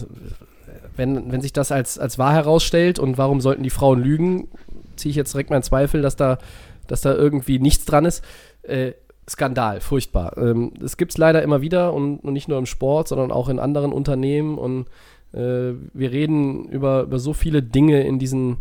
wenn, 0.96 1.32
wenn 1.32 1.42
sich 1.42 1.54
das 1.54 1.72
als, 1.72 2.00
als 2.00 2.18
wahr 2.18 2.34
herausstellt 2.34 2.98
und 2.98 3.18
warum 3.18 3.42
sollten 3.42 3.64
die 3.64 3.70
Frauen 3.70 4.02
lügen, 4.02 4.48
ziehe 4.96 5.12
ich 5.12 5.16
jetzt 5.16 5.34
direkt 5.34 5.50
meinen 5.50 5.64
Zweifel, 5.64 6.02
dass 6.02 6.16
da, 6.16 6.40
dass 6.88 7.02
da 7.02 7.14
irgendwie 7.14 7.60
nichts 7.60 7.86
dran 7.86 8.06
ist. 8.06 8.24
Äh, 8.64 8.94
Skandal, 9.30 9.80
furchtbar. 9.80 10.38
Ähm, 10.38 10.74
das 10.80 10.98
gibt 10.98 11.12
es 11.12 11.18
leider 11.18 11.44
immer 11.44 11.62
wieder 11.62 11.94
und, 11.94 12.20
und, 12.20 12.34
nicht 12.34 12.48
nur 12.48 12.58
im 12.58 12.66
Sport, 12.66 13.08
sondern 13.08 13.32
auch 13.32 13.48
in 13.50 13.60
anderen 13.60 13.94
Unternehmen 13.94 14.58
und 14.58 14.88
äh, 15.34 15.74
wir 15.94 16.12
reden 16.12 16.66
über, 16.66 17.04
über 17.04 17.20
so 17.20 17.34
viele 17.34 17.62
Dinge 17.62 18.02
in 18.06 18.20
diesen, 18.20 18.58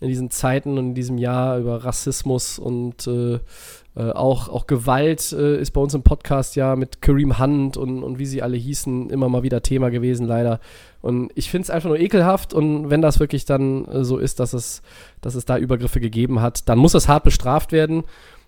in 0.00 0.08
diesen 0.08 0.30
Zeiten 0.30 0.78
und 0.78 0.88
in 0.88 0.94
diesem 0.94 1.18
Jahr, 1.18 1.58
über 1.58 1.84
Rassismus 1.84 2.58
und 2.58 3.06
äh, 3.06 3.38
äh, 3.96 4.12
auch, 4.12 4.48
auch 4.48 4.66
Gewalt 4.66 5.32
äh, 5.32 5.60
ist 5.60 5.72
bei 5.72 5.80
uns 5.80 5.94
im 5.94 6.02
Podcast 6.02 6.56
ja 6.56 6.76
mit 6.76 7.02
Kareem 7.02 7.38
Hunt 7.38 7.76
und, 7.76 8.02
und 8.02 8.18
wie 8.18 8.26
sie 8.26 8.42
alle 8.42 8.56
hießen, 8.56 9.10
immer 9.10 9.28
mal 9.28 9.42
wieder 9.42 9.62
Thema 9.62 9.90
gewesen, 9.90 10.26
leider. 10.26 10.60
Und 11.02 11.32
ich 11.34 11.50
finde 11.50 11.64
es 11.64 11.70
einfach 11.70 11.88
nur 11.88 11.98
ekelhaft 11.98 12.54
und 12.54 12.90
wenn 12.90 13.02
das 13.02 13.18
wirklich 13.18 13.46
dann 13.46 13.86
so 14.04 14.18
ist, 14.18 14.38
dass 14.38 14.52
es, 14.52 14.82
dass 15.20 15.34
es 15.34 15.44
da 15.44 15.58
Übergriffe 15.58 16.00
gegeben 16.00 16.40
hat, 16.40 16.68
dann 16.68 16.78
muss 16.78 16.94
es 16.94 17.08
hart 17.08 17.24
bestraft 17.24 17.72
werden. 17.72 18.04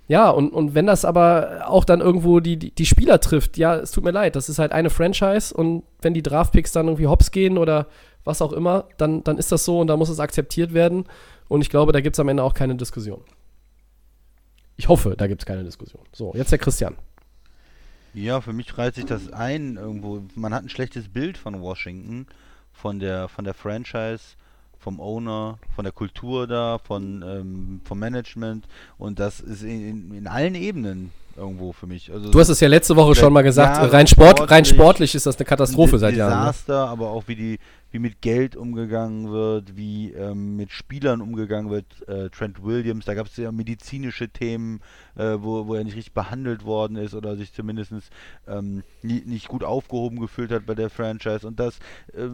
Ja, 0.09 0.31
und, 0.31 0.53
und 0.53 0.75
wenn 0.75 0.87
das 0.87 1.05
aber 1.05 1.65
auch 1.67 1.85
dann 1.85 2.01
irgendwo 2.01 2.41
die, 2.41 2.57
die, 2.57 2.75
die, 2.75 2.87
Spieler 2.87 3.21
trifft, 3.21 3.57
ja, 3.57 3.77
es 3.77 3.93
tut 3.93 4.05
mir 4.05 4.11
leid, 4.11 4.37
das 4.37 4.49
ist 4.49 4.59
halt 4.59 4.73
eine 4.73 4.91
Franchise 4.91 5.55
und 5.55 5.85
wenn 6.01 6.13
die 6.13 6.23
Draftpicks 6.23 6.73
dann 6.73 6.87
irgendwie 6.89 7.07
hops 7.07 7.31
gehen 7.31 7.57
oder 7.57 7.87
was 8.25 8.43
auch 8.43 8.53
immer, 8.53 8.89
dann, 8.99 9.25
dann 9.25 9.39
ist 9.39 9.53
das 9.53 9.65
so 9.65 9.81
und 9.81 9.87
da 9.87 9.97
muss 9.97 10.09
es 10.09 10.21
akzeptiert 10.21 10.75
werden. 10.75 11.05
Und 11.49 11.61
ich 11.61 11.71
glaube, 11.71 11.93
da 11.93 12.01
gibt 12.01 12.17
es 12.17 12.21
am 12.21 12.29
Ende 12.29 12.43
auch 12.43 12.55
keine 12.55 12.77
Diskussion. 12.77 13.23
Ich 14.77 14.89
hoffe, 14.89 15.15
da 15.17 15.27
gibt 15.27 15.43
es 15.43 15.47
keine 15.47 15.65
Diskussion. 15.65 16.03
So, 16.13 16.33
jetzt 16.35 16.51
der 16.51 16.59
Christian. 16.59 16.97
Ja, 18.15 18.41
für 18.41 18.53
mich 18.53 18.77
reiht 18.77 18.95
sich 18.95 19.07
das 19.07 19.33
ein 19.33 19.77
irgendwo. 19.77 20.23
Man 20.35 20.53
hat 20.53 20.65
ein 20.65 20.69
schlechtes 20.69 21.09
Bild 21.09 21.39
von 21.39 21.61
Washington, 21.61 22.27
von 22.73 22.99
der, 22.99 23.29
von 23.29 23.45
der 23.45 23.55
Franchise 23.55 24.37
vom 24.83 25.01
Owner, 25.01 25.59
von 25.75 25.85
der 25.85 25.93
Kultur 25.93 26.47
da, 26.47 26.79
von, 26.79 27.23
ähm, 27.23 27.81
vom 27.85 27.99
Management 27.99 28.67
und 28.99 29.19
das 29.19 29.41
ist 29.41 29.63
in, 29.63 30.13
in 30.13 30.27
allen 30.27 30.55
Ebenen 30.55 31.13
irgendwo 31.37 31.73
für 31.73 31.87
mich. 31.87 32.13
Also 32.13 32.31
du 32.31 32.41
hast 32.41 32.49
es 32.49 32.61
ja 32.61 32.69
letzte 32.69 32.97
Woche 32.97 33.15
schon 33.15 33.33
mal 33.33 33.43
gesagt, 33.43 33.79
rein, 33.93 34.07
Sport, 34.07 34.39
sportlich, 34.39 34.51
rein 34.51 34.65
sportlich 34.65 35.15
ist 35.15 35.25
das 35.27 35.37
eine 35.37 35.47
Katastrophe 35.47 35.99
seit 35.99 36.15
Jahren. 36.15 36.31
Ne? 36.31 36.39
Desaster, 36.41 36.85
ne? 36.85 36.91
aber 36.91 37.11
auch 37.11 37.25
wie 37.27 37.37
die 37.37 37.59
wie 37.93 37.99
mit 37.99 38.23
Geld 38.23 38.57
umgegangen 38.57 39.31
wird, 39.31 39.77
wie 39.77 40.13
ähm, 40.13 40.57
mit 40.57 40.73
Spielern 40.73 41.21
umgegangen 41.21 41.71
wird. 41.71 41.87
Äh, 42.09 42.31
Trent 42.31 42.65
Williams, 42.65 43.05
da 43.05 43.13
gab 43.15 43.27
es 43.27 43.37
ja 43.37 43.53
medizinische 43.53 44.31
Themen, 44.31 44.81
äh, 45.17 45.37
wo, 45.39 45.67
wo 45.67 45.75
er 45.75 45.85
nicht 45.85 45.97
richtig 45.97 46.15
behandelt 46.15 46.65
worden 46.65 46.97
ist 46.97 47.15
oder 47.15 47.37
sich 47.37 47.53
zumindest 47.53 47.93
ähm, 48.47 48.83
nie, 49.03 49.23
nicht 49.27 49.49
gut 49.49 49.65
aufgehoben 49.65 50.21
gefühlt 50.21 50.53
hat 50.53 50.67
bei 50.67 50.75
der 50.75 50.91
Franchise. 50.91 51.47
Und 51.47 51.61
das 51.61 51.79
äh, 52.13 52.29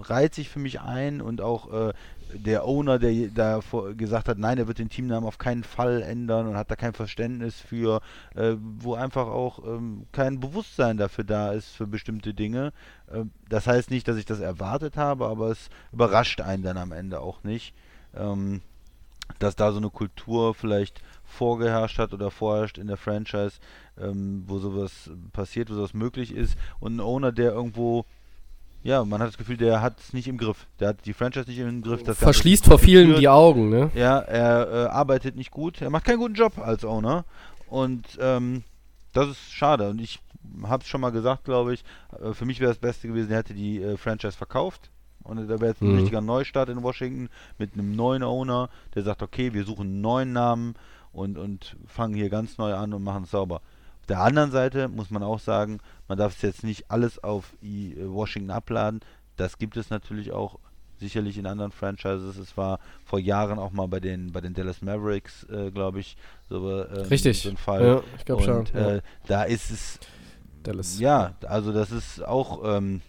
reiht 0.00 0.34
sich 0.34 0.48
für 0.48 0.58
mich 0.58 0.80
ein 0.80 1.20
und 1.20 1.40
auch 1.40 1.72
äh, 1.72 1.92
der 2.32 2.64
Owner, 2.64 2.98
der 2.98 3.28
da 3.28 3.60
gesagt 3.96 4.28
hat, 4.28 4.38
nein, 4.38 4.58
er 4.58 4.66
wird 4.66 4.78
den 4.78 4.88
Teamnamen 4.88 5.26
auf 5.26 5.38
keinen 5.38 5.64
Fall 5.64 6.02
ändern 6.02 6.48
und 6.48 6.56
hat 6.56 6.70
da 6.70 6.76
kein 6.76 6.92
Verständnis 6.92 7.60
für, 7.60 8.00
äh, 8.34 8.54
wo 8.58 8.94
einfach 8.94 9.26
auch 9.26 9.64
ähm, 9.64 10.06
kein 10.12 10.40
Bewusstsein 10.40 10.96
dafür 10.96 11.24
da 11.24 11.52
ist 11.52 11.68
für 11.68 11.86
bestimmte 11.86 12.34
Dinge. 12.34 12.72
Äh, 13.08 13.24
das 13.48 13.66
heißt 13.66 13.90
nicht, 13.90 14.08
dass 14.08 14.16
ich 14.16 14.24
das 14.24 14.40
erwartet 14.40 14.96
habe, 14.96 15.26
aber 15.26 15.50
es 15.50 15.68
überrascht 15.92 16.40
einen 16.40 16.62
dann 16.62 16.76
am 16.76 16.92
Ende 16.92 17.20
auch 17.20 17.44
nicht, 17.44 17.74
ähm, 18.14 18.62
dass 19.38 19.56
da 19.56 19.72
so 19.72 19.78
eine 19.78 19.90
Kultur 19.90 20.54
vielleicht 20.54 21.02
vorgeherrscht 21.34 21.98
hat 21.98 22.14
oder 22.14 22.30
vorherrscht 22.30 22.78
in 22.78 22.86
der 22.86 22.96
Franchise, 22.96 23.58
ähm, 24.00 24.44
wo 24.46 24.58
sowas 24.58 25.10
passiert, 25.32 25.70
wo 25.70 25.74
sowas 25.74 25.94
möglich 25.94 26.34
ist 26.34 26.56
und 26.80 26.96
ein 26.96 27.00
Owner, 27.00 27.32
der 27.32 27.52
irgendwo 27.52 28.04
ja, 28.84 29.02
man 29.02 29.20
hat 29.20 29.28
das 29.28 29.38
Gefühl, 29.38 29.56
der 29.56 29.80
hat 29.80 29.98
es 29.98 30.12
nicht 30.12 30.28
im 30.28 30.36
Griff. 30.36 30.66
Der 30.78 30.88
hat 30.88 31.06
die 31.06 31.14
Franchise 31.14 31.48
nicht 31.48 31.58
im 31.58 31.80
Griff. 31.80 32.02
Das 32.02 32.18
Verschließt 32.18 32.66
vor 32.66 32.78
vielen 32.78 33.06
geführt. 33.06 33.22
die 33.22 33.28
Augen, 33.30 33.70
ne? 33.70 33.90
Ja, 33.94 34.18
er 34.18 34.68
äh, 34.68 34.86
arbeitet 34.88 35.36
nicht 35.36 35.50
gut. 35.50 35.80
Er 35.80 35.88
macht 35.88 36.04
keinen 36.04 36.18
guten 36.18 36.34
Job 36.34 36.58
als 36.58 36.84
Owner. 36.84 37.24
Und 37.70 38.18
ähm, 38.20 38.62
das 39.14 39.28
ist 39.30 39.52
schade. 39.52 39.88
Und 39.88 40.02
ich 40.02 40.20
habe 40.64 40.82
es 40.82 40.88
schon 40.88 41.00
mal 41.00 41.12
gesagt, 41.12 41.44
glaube 41.44 41.72
ich. 41.72 41.82
Äh, 42.22 42.34
für 42.34 42.44
mich 42.44 42.60
wäre 42.60 42.72
das 42.72 42.78
Beste 42.78 43.08
gewesen, 43.08 43.30
er 43.30 43.38
hätte 43.38 43.54
die 43.54 43.82
äh, 43.82 43.96
Franchise 43.96 44.36
verkauft. 44.36 44.90
Und 45.22 45.38
da 45.48 45.60
wäre 45.60 45.68
jetzt 45.68 45.80
ein 45.80 45.92
mhm. 45.92 45.96
richtiger 45.96 46.20
Neustart 46.20 46.68
in 46.68 46.82
Washington 46.82 47.30
mit 47.56 47.72
einem 47.72 47.96
neuen 47.96 48.22
Owner, 48.22 48.68
der 48.94 49.02
sagt, 49.02 49.22
okay, 49.22 49.54
wir 49.54 49.64
suchen 49.64 49.86
einen 49.86 50.00
neuen 50.02 50.32
Namen 50.34 50.74
und, 51.14 51.38
und 51.38 51.76
fangen 51.86 52.14
hier 52.14 52.28
ganz 52.28 52.58
neu 52.58 52.74
an 52.74 52.92
und 52.92 53.02
machen 53.02 53.24
es 53.24 53.30
sauber. 53.30 53.56
Auf 54.00 54.06
der 54.08 54.20
anderen 54.20 54.50
Seite 54.50 54.88
muss 54.88 55.10
man 55.10 55.22
auch 55.22 55.40
sagen, 55.40 55.78
man 56.08 56.18
darf 56.18 56.36
es 56.36 56.42
jetzt 56.42 56.64
nicht 56.64 56.90
alles 56.90 57.22
auf 57.22 57.54
äh, 57.62 57.94
Washington 57.96 58.50
abladen. 58.50 59.00
Das 59.36 59.58
gibt 59.58 59.76
es 59.76 59.90
natürlich 59.90 60.32
auch 60.32 60.58
sicherlich 60.98 61.38
in 61.38 61.46
anderen 61.46 61.72
Franchises. 61.72 62.36
Es 62.36 62.56
war 62.56 62.80
vor 63.04 63.18
Jahren 63.18 63.58
auch 63.58 63.72
mal 63.72 63.88
bei 63.88 64.00
den 64.00 64.32
bei 64.32 64.40
den 64.40 64.54
Dallas 64.54 64.82
Mavericks, 64.82 65.44
äh, 65.44 65.70
glaube 65.70 66.00
ich, 66.00 66.16
so, 66.48 66.84
ähm, 66.84 67.06
Richtig. 67.06 67.42
so 67.42 67.50
ein 67.50 67.56
Fall. 67.56 67.84
Ja, 67.84 68.02
ich 68.16 68.24
glaube 68.24 68.42
schon. 68.42 68.66
Äh, 68.74 68.96
ja. 68.96 69.02
Da 69.26 69.44
ist 69.44 69.70
es. 69.70 69.98
Dallas. 70.62 70.98
Ja, 70.98 71.34
also 71.46 71.72
das 71.72 71.90
ist 71.90 72.24
auch 72.24 72.62
ähm, 72.76 73.02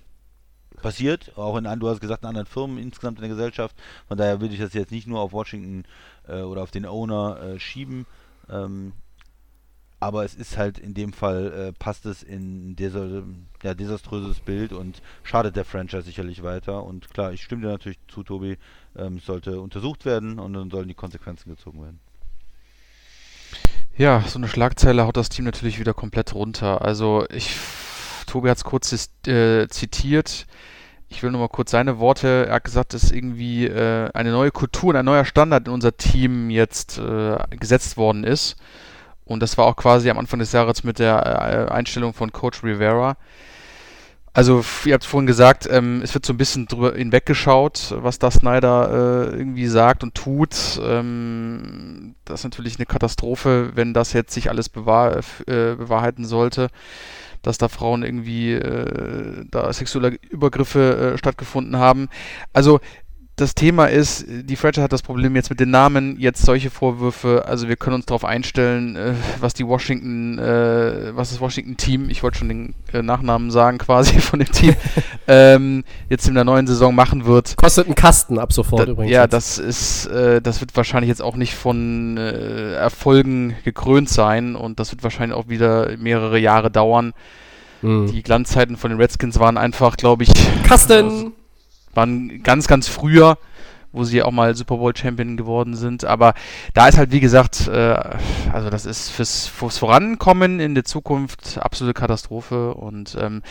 passiert, 0.82 1.38
auch 1.38 1.58
in 1.58 1.64
du 1.80 1.90
hast 1.90 2.02
gesagt 2.02 2.24
in 2.24 2.30
anderen 2.30 2.48
Firmen 2.48 2.78
insgesamt 2.78 3.18
in 3.18 3.22
der 3.22 3.30
Gesellschaft. 3.30 3.76
Von 4.08 4.18
daher 4.18 4.42
würde 4.42 4.54
ich 4.54 4.60
das 4.60 4.74
jetzt 4.74 4.92
nicht 4.92 5.08
nur 5.08 5.20
auf 5.20 5.32
Washington 5.32 5.84
äh, 6.28 6.42
oder 6.42 6.64
auf 6.64 6.72
den 6.72 6.86
Owner 6.86 7.40
äh, 7.42 7.60
schieben. 7.60 8.06
Ähm, 8.50 8.94
aber 10.00 10.26
es 10.26 10.36
ist 10.36 10.58
halt 10.58 10.78
in 10.78 10.94
dem 10.94 11.14
Fall, 11.14 11.52
äh, 11.52 11.74
passt 11.74 12.06
es 12.06 12.22
in 12.22 12.76
dieser, 12.76 13.24
ja, 13.64 13.74
desaströses 13.74 14.40
Bild 14.40 14.74
und 14.74 15.02
schadet 15.24 15.56
der 15.56 15.66
Franchise 15.66 16.04
sicherlich 16.04 16.44
weiter. 16.44 16.84
Und 16.84 17.10
klar, 17.10 17.32
ich 17.32 17.42
stimme 17.42 17.62
dir 17.62 17.70
natürlich 17.70 17.98
zu, 18.08 18.24
Tobi, 18.24 18.58
ähm, 18.96 19.20
sollte 19.20 19.60
untersucht 19.62 20.06
werden 20.06 20.38
und 20.38 20.54
dann 20.54 20.70
sollen 20.70 20.88
die 20.88 20.94
Konsequenzen 20.94 21.50
gezogen 21.50 21.82
werden. 21.82 22.00
Ja, 23.98 24.22
so 24.28 24.38
eine 24.38 24.50
Schlagzeile 24.50 25.06
haut 25.06 25.16
das 25.16 25.30
Team 25.30 25.46
natürlich 25.46 25.80
wieder 25.80 25.94
komplett 25.94 26.36
runter. 26.36 26.82
Also 26.82 27.26
ich, 27.30 27.56
Tobi 28.28 28.50
hat 28.50 28.58
es 28.58 28.66
kurz 28.66 29.10
äh, 29.26 29.68
zitiert. 29.70 30.46
Ich 31.08 31.22
will 31.24 31.32
nur 31.32 31.42
mal 31.42 31.50
kurz 31.50 31.72
seine 31.72 32.00
Worte. 32.00 32.48
Er 32.48 32.56
hat 32.56 32.64
gesagt, 32.64 32.94
dass 32.94 33.12
irgendwie 33.12 33.68
äh, 33.68 34.10
eine 34.14 34.32
neue 34.32 34.52
Kultur 34.52 34.90
und 34.90 34.96
ein 34.96 35.06
neuer 35.06 35.26
Standard 35.26 35.68
in 35.68 35.74
unser 35.74 35.96
Team 35.96 36.50
jetzt 36.50 36.98
äh, 36.98 37.38
gesetzt 37.52 37.98
worden 37.98 38.24
ist. 38.24 38.56
Und 39.24 39.42
das 39.42 39.58
war 39.58 39.66
auch 39.66 39.76
quasi 39.76 40.10
am 40.10 40.18
Anfang 40.18 40.40
des 40.40 40.52
Jahres 40.52 40.84
mit 40.84 41.00
der 41.00 41.68
äh, 41.70 41.72
Einstellung 41.72 42.14
von 42.14 42.32
Coach 42.32 42.64
Rivera. 42.64 43.18
Also, 44.36 44.66
ihr 44.84 44.94
habt 44.96 45.06
vorhin 45.06 45.28
gesagt, 45.28 45.66
ähm, 45.72 46.02
es 46.04 46.14
wird 46.14 46.26
so 46.26 46.34
ein 46.34 46.38
bisschen 46.38 46.68
drüber 46.68 46.94
hinweggeschaut, 46.94 47.96
was 48.00 48.20
da 48.20 48.30
Snyder 48.30 49.32
äh, 49.32 49.38
irgendwie 49.38 49.68
sagt 49.68 50.04
und 50.04 50.14
tut. 50.14 50.78
Ähm, 50.84 52.16
das 52.26 52.42
ist 52.42 52.44
natürlich 52.44 52.76
eine 52.76 52.86
Katastrophe, 52.86 53.72
wenn 53.76 53.94
das 53.94 54.12
jetzt 54.12 54.34
sich 54.34 54.50
alles 54.50 54.68
bewahr 54.68 55.20
äh, 55.48 55.76
bewahrheiten 55.76 56.26
sollte, 56.26 56.68
dass 57.46 57.58
da 57.58 57.68
Frauen 57.70 58.04
irgendwie 58.04 58.54
äh, 58.54 59.46
da 59.52 59.72
sexuelle 59.72 60.18
Übergriffe 60.30 61.14
äh, 61.14 61.18
stattgefunden 61.18 61.78
haben. 61.78 62.10
Also, 62.54 62.80
das 63.36 63.54
Thema 63.54 63.88
ist, 63.88 64.26
die 64.28 64.56
Franchise 64.56 64.82
hat 64.82 64.94
das 64.94 65.02
Problem 65.02 65.36
jetzt 65.36 65.50
mit 65.50 65.60
den 65.60 65.70
Namen, 65.70 66.18
jetzt 66.20 66.46
solche 66.46 66.70
Vorwürfe, 66.70 67.44
also 67.46 67.68
wir 67.68 67.76
können 67.76 67.96
uns 67.96 68.06
darauf 68.06 68.24
einstellen, 68.24 68.96
äh, 68.96 69.14
was 69.42 69.54
die 69.54 69.68
Washington, 69.68 70.40
äh, 70.40 71.14
was 71.16 71.32
das 71.32 71.42
Washington-Team, 71.42 72.10
ich 72.10 72.24
wollte 72.24 72.38
schon 72.38 72.48
den 72.48 72.76
äh, 72.94 73.02
Nachnamen 73.02 73.52
sagen 73.52 73.78
quasi 73.78 74.20
von 74.22 74.40
dem 74.40 74.50
Team, 74.50 74.74
ähm, 75.28 75.84
jetzt 76.10 76.30
in 76.30 76.36
der 76.36 76.46
neuen 76.46 76.66
Saison 76.66 76.96
machen 76.96 77.26
wird. 77.26 77.58
Kostet 77.58 77.88
einen 77.88 77.96
Kasten 77.96 78.40
ab 78.40 78.54
sofort 78.54 78.88
da, 78.88 78.92
übrigens. 78.92 79.12
Ja, 79.12 79.24
jetzt. 79.24 79.34
das 79.34 79.58
ist, 79.58 80.06
äh, 80.06 80.42
das 80.42 80.62
wird 80.62 80.76
wahrscheinlich 80.78 81.10
jetzt 81.10 81.22
auch 81.22 81.36
nicht 81.36 81.56
von 81.56 82.18
äh, 82.18 82.76
Erfolgen 82.76 83.56
gekrönt 83.66 84.08
sein 84.08 84.56
und 84.56 84.80
das 84.80 84.92
wird 84.92 85.04
wahrscheinlich 85.04 85.38
auch 85.38 85.50
wieder 85.50 85.98
mehrere 85.98 86.40
Jahre 86.40 86.72
dauern. 86.72 87.14
Mhm. 87.82 88.08
Die 88.08 88.24
Glanzzeiten 88.24 88.78
von 88.78 88.92
den 88.92 89.00
Redskins 89.02 89.40
waren 89.40 89.58
einfach, 89.58 89.98
glaube 89.98 90.24
ich, 90.24 90.32
Kasten! 90.64 91.34
Waren 91.96 92.44
ganz, 92.44 92.68
ganz 92.68 92.88
früher, 92.88 93.38
wo 93.92 94.04
sie 94.04 94.22
auch 94.22 94.32
mal 94.32 94.56
Super 94.56 94.78
Bowl 94.78 94.96
Champion 94.96 95.38
geworden 95.38 95.76
sind. 95.76 96.06
Aber 96.06 96.34
da 96.74 96.88
ist 96.88 96.98
halt, 96.98 97.12
wie 97.12 97.22
gesagt, 97.22 97.68
äh, 97.68 97.96
also 98.52 98.70
das 98.70 98.86
ist 98.86 99.10
fürs, 99.10 99.48
fürs 99.48 99.78
Vorankommen 99.78 100.60
in 100.60 100.76
der 100.76 100.84
Zukunft 100.84 101.58
absolute 101.60 101.94
Katastrophe 101.94 102.74
und 102.74 103.18
ähm, 103.20 103.42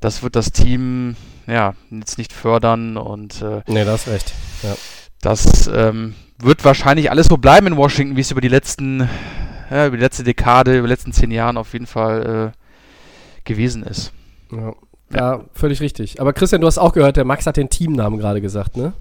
das 0.00 0.22
wird 0.22 0.34
das 0.34 0.50
Team 0.50 1.16
ja 1.46 1.74
jetzt 1.90 2.18
nicht 2.18 2.32
fördern 2.32 2.96
und 2.96 3.42
äh, 3.42 3.62
nee, 3.66 3.84
das 3.84 4.08
recht. 4.08 4.32
Ja. 4.62 4.74
Das 5.20 5.68
ähm, 5.68 6.14
wird 6.38 6.64
wahrscheinlich 6.64 7.10
alles 7.10 7.28
so 7.28 7.36
bleiben 7.36 7.68
in 7.68 7.76
Washington, 7.76 8.16
wie 8.16 8.20
es 8.20 8.30
über 8.32 8.40
die 8.40 8.48
letzten, 8.48 9.08
ja, 9.70 9.86
über 9.86 9.96
die 9.96 10.02
letzte 10.02 10.24
Dekade, 10.24 10.76
über 10.78 10.88
die 10.88 10.92
letzten 10.92 11.12
zehn 11.12 11.30
Jahren 11.30 11.56
auf 11.56 11.72
jeden 11.72 11.86
Fall 11.86 12.52
äh, 12.52 12.58
gewesen 13.44 13.84
ist. 13.84 14.12
Ja. 14.50 14.72
Ja, 15.14 15.44
völlig 15.52 15.80
richtig. 15.80 16.20
Aber 16.20 16.32
Christian, 16.32 16.60
du 16.60 16.66
hast 16.66 16.78
auch 16.78 16.92
gehört, 16.92 17.16
der 17.16 17.24
Max 17.24 17.46
hat 17.46 17.56
den 17.56 17.68
Teamnamen 17.68 18.18
gerade 18.18 18.40
gesagt, 18.40 18.76
ne? 18.76 18.92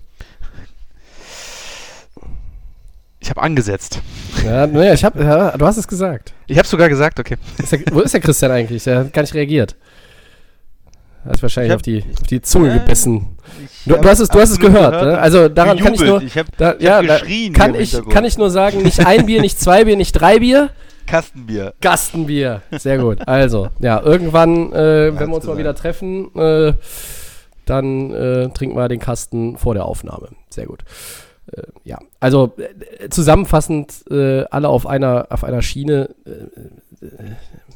Ich 3.19 3.29
habe 3.29 3.41
angesetzt. 3.41 4.01
Ja, 4.43 4.65
naja, 4.65 4.93
ich 4.93 5.05
hab, 5.05 5.15
ja, 5.15 5.55
du 5.55 5.65
hast 5.65 5.77
es 5.77 5.87
gesagt. 5.87 6.33
Ich 6.47 6.57
habe 6.57 6.67
sogar 6.67 6.89
gesagt, 6.89 7.19
okay. 7.19 7.37
Ist 7.59 7.71
der, 7.71 7.81
wo 7.91 7.99
ist 7.99 8.13
der 8.13 8.19
Christian 8.19 8.51
eigentlich? 8.51 8.83
Der 8.83 8.99
hat 8.99 9.13
gar 9.13 9.21
nicht 9.21 9.35
reagiert. 9.35 9.75
Hat 11.23 11.39
wahrscheinlich 11.39 11.71
hab, 11.71 11.77
auf, 11.77 11.83
die, 11.83 12.03
auf 12.19 12.27
die 12.27 12.41
Zunge 12.41 12.71
äh, 12.71 12.79
gebissen. 12.79 13.37
Du, 13.85 13.95
du, 13.95 14.09
hast 14.09 14.19
es, 14.19 14.29
du 14.29 14.39
hast 14.39 14.49
es 14.49 14.59
gehört. 14.59 14.93
gehört 14.93 15.05
ne? 15.05 15.19
Also 15.19 15.49
daran 15.49 15.77
kann 15.77 15.93
ich 15.93 16.01
nur. 16.01 16.21
Ich 16.23 16.35
hab 16.35 16.47
ja, 16.81 17.01
geschrien. 17.01 17.53
Kann 17.53 17.75
ich, 17.75 17.95
kann 18.09 18.25
ich 18.25 18.39
nur 18.39 18.49
sagen, 18.49 18.81
nicht 18.81 19.05
ein 19.05 19.27
Bier, 19.27 19.41
nicht 19.41 19.59
zwei 19.59 19.85
Bier, 19.85 19.97
nicht 19.97 20.13
drei 20.13 20.39
Bier. 20.39 20.71
Kastenbier. 21.11 21.73
Kastenbier. 21.81 22.61
Sehr 22.71 22.97
gut. 22.97 23.27
Also, 23.27 23.67
ja, 23.79 24.01
irgendwann, 24.01 24.71
äh, 24.71 25.11
wenn 25.13 25.29
wir 25.29 25.35
uns 25.35 25.45
mal 25.45 25.57
wieder 25.57 25.75
treffen, 25.75 26.33
äh, 26.35 26.73
dann 27.65 28.11
äh, 28.11 28.49
trinken 28.49 28.77
wir 28.77 28.87
den 28.87 28.99
Kasten 28.99 29.57
vor 29.57 29.73
der 29.73 29.85
Aufnahme. 29.85 30.29
Sehr 30.49 30.67
gut. 30.67 30.83
Äh, 31.51 31.63
ja, 31.83 31.99
also 32.21 32.53
äh, 32.57 33.09
zusammenfassend, 33.09 34.05
äh, 34.09 34.45
alle 34.51 34.69
auf 34.69 34.87
einer, 34.87 35.27
auf 35.29 35.43
einer 35.43 35.61
Schiene. 35.61 36.15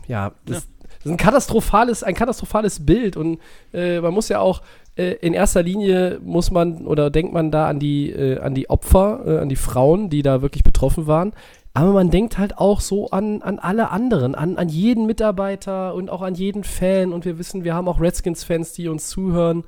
ja, 0.08 0.32
das, 0.46 0.58
ja 0.58 0.64
das 0.88 1.06
ist 1.06 1.12
ein 1.12 1.18
katastrophales, 1.18 2.04
ein 2.04 2.16
katastrophales 2.16 2.86
Bild 2.86 3.18
und 3.18 3.40
äh, 3.74 4.00
man 4.00 4.14
muss 4.14 4.30
ja 4.30 4.40
auch 4.40 4.62
äh, 4.96 5.12
in 5.22 5.34
erster 5.34 5.62
Linie 5.62 6.20
muss 6.24 6.52
man 6.52 6.88
oder 6.88 7.10
denkt 7.10 7.34
man 7.34 7.52
da 7.52 7.68
an 7.68 7.80
die, 7.80 8.12
äh, 8.12 8.40
an 8.40 8.56
die 8.56 8.70
Opfer, 8.70 9.42
an 9.42 9.50
die 9.50 9.56
Frauen, 9.56 10.10
die 10.10 10.22
da 10.22 10.42
wirklich 10.42 10.64
betroffen 10.64 11.06
waren. 11.06 11.34
Aber 11.76 11.92
man 11.92 12.10
denkt 12.10 12.38
halt 12.38 12.58
auch 12.58 12.80
so 12.80 13.10
an, 13.10 13.42
an 13.42 13.60
alle 13.60 13.92
anderen, 13.92 14.34
an, 14.34 14.58
an 14.58 14.70
jeden 14.70 15.06
Mitarbeiter 15.06 15.94
und 15.94 16.10
auch 16.10 16.22
an 16.22 16.34
jeden 16.34 16.64
Fan. 16.64 17.12
Und 17.12 17.26
wir 17.26 17.38
wissen, 17.38 17.66
wir 17.66 17.76
haben 17.76 17.90
auch 17.90 18.00
Redskins-Fans, 18.00 18.72
die 18.72 18.88
uns 18.88 19.10
zuhören. 19.10 19.66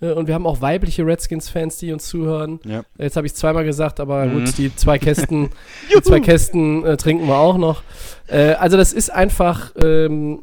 Äh, 0.00 0.12
und 0.14 0.26
wir 0.26 0.34
haben 0.34 0.48
auch 0.48 0.60
weibliche 0.60 1.06
Redskins-Fans, 1.06 1.78
die 1.78 1.92
uns 1.92 2.08
zuhören. 2.08 2.58
Ja. 2.64 2.82
Jetzt 2.98 3.16
habe 3.16 3.28
ich 3.28 3.34
zweimal 3.34 3.64
gesagt, 3.64 4.00
aber 4.00 4.26
mhm. 4.26 4.46
gut, 4.46 4.58
die 4.58 4.74
zwei 4.74 4.98
Kästen, 4.98 5.50
die 5.96 6.02
zwei 6.02 6.18
Kästen 6.18 6.84
äh, 6.84 6.96
trinken 6.96 7.28
wir 7.28 7.36
auch 7.36 7.56
noch. 7.56 7.84
Äh, 8.26 8.54
also 8.54 8.76
das 8.76 8.92
ist 8.92 9.12
einfach 9.12 9.72
ähm, 9.80 10.40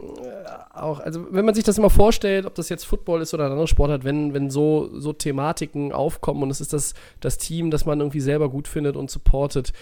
auch, 0.73 1.01
also 1.01 1.27
wenn 1.29 1.43
man 1.43 1.55
sich 1.55 1.65
das 1.65 1.77
immer 1.77 1.89
vorstellt, 1.89 2.45
ob 2.45 2.55
das 2.55 2.69
jetzt 2.69 2.85
Football 2.85 3.21
ist 3.21 3.33
oder 3.33 3.45
ein 3.45 3.51
anderer 3.51 3.67
Sport 3.67 3.91
hat, 3.91 4.03
wenn, 4.05 4.33
wenn 4.33 4.49
so, 4.49 4.89
so 4.97 5.11
Thematiken 5.11 5.91
aufkommen 5.91 6.43
und 6.43 6.51
es 6.51 6.61
ist 6.61 6.71
das, 6.71 6.93
das 7.19 7.37
Team, 7.37 7.69
das 7.69 7.85
man 7.85 7.99
irgendwie 7.99 8.21
selber 8.21 8.49
gut 8.49 8.69
findet 8.69 8.95
und 8.95 9.11
supportet, 9.11 9.73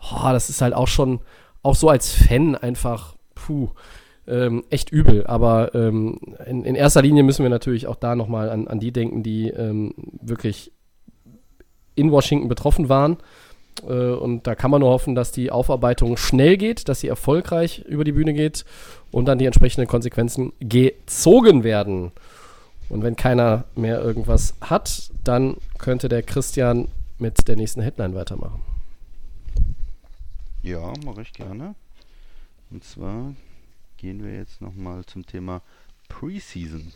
oh, 0.00 0.28
das 0.32 0.50
ist 0.50 0.62
halt 0.62 0.74
auch 0.74 0.88
schon, 0.88 1.20
auch 1.62 1.74
so 1.74 1.88
als 1.88 2.12
Fan 2.12 2.54
einfach, 2.54 3.16
puh, 3.34 3.70
ähm, 4.28 4.64
echt 4.70 4.90
übel. 4.90 5.26
Aber 5.26 5.74
ähm, 5.74 6.18
in, 6.46 6.64
in, 6.64 6.74
erster 6.74 7.02
Linie 7.02 7.22
müssen 7.22 7.42
wir 7.42 7.50
natürlich 7.50 7.86
auch 7.86 7.96
da 7.96 8.16
nochmal 8.16 8.50
an, 8.50 8.68
an 8.68 8.80
die 8.80 8.92
denken, 8.92 9.22
die 9.22 9.48
ähm, 9.48 9.94
wirklich 10.20 10.72
in 11.94 12.10
Washington 12.10 12.48
betroffen 12.48 12.88
waren. 12.88 13.18
Äh, 13.86 13.92
und 13.92 14.46
da 14.46 14.54
kann 14.54 14.70
man 14.70 14.80
nur 14.80 14.90
hoffen, 14.90 15.14
dass 15.14 15.32
die 15.32 15.50
Aufarbeitung 15.50 16.16
schnell 16.16 16.56
geht, 16.56 16.88
dass 16.88 17.00
sie 17.00 17.08
erfolgreich 17.08 17.80
über 17.80 18.04
die 18.04 18.12
Bühne 18.12 18.32
geht 18.32 18.64
und 19.10 19.26
dann 19.26 19.38
die 19.38 19.46
entsprechenden 19.46 19.88
Konsequenzen 19.88 20.52
gezogen 20.60 21.64
werden. 21.64 22.12
Und 22.88 23.02
wenn 23.02 23.16
keiner 23.16 23.64
mehr 23.74 24.00
irgendwas 24.00 24.54
hat, 24.60 25.10
dann 25.24 25.56
könnte 25.78 26.08
der 26.08 26.22
Christian 26.22 26.88
mit 27.18 27.48
der 27.48 27.56
nächsten 27.56 27.80
Headline 27.80 28.14
weitermachen. 28.14 28.62
Ja, 30.66 30.92
mache 31.04 31.22
ich 31.22 31.32
gerne. 31.32 31.76
Und 32.70 32.82
zwar 32.82 33.36
gehen 33.98 34.24
wir 34.24 34.34
jetzt 34.34 34.60
nochmal 34.60 35.04
zum 35.06 35.24
Thema 35.24 35.62
Preseason. 36.08 36.92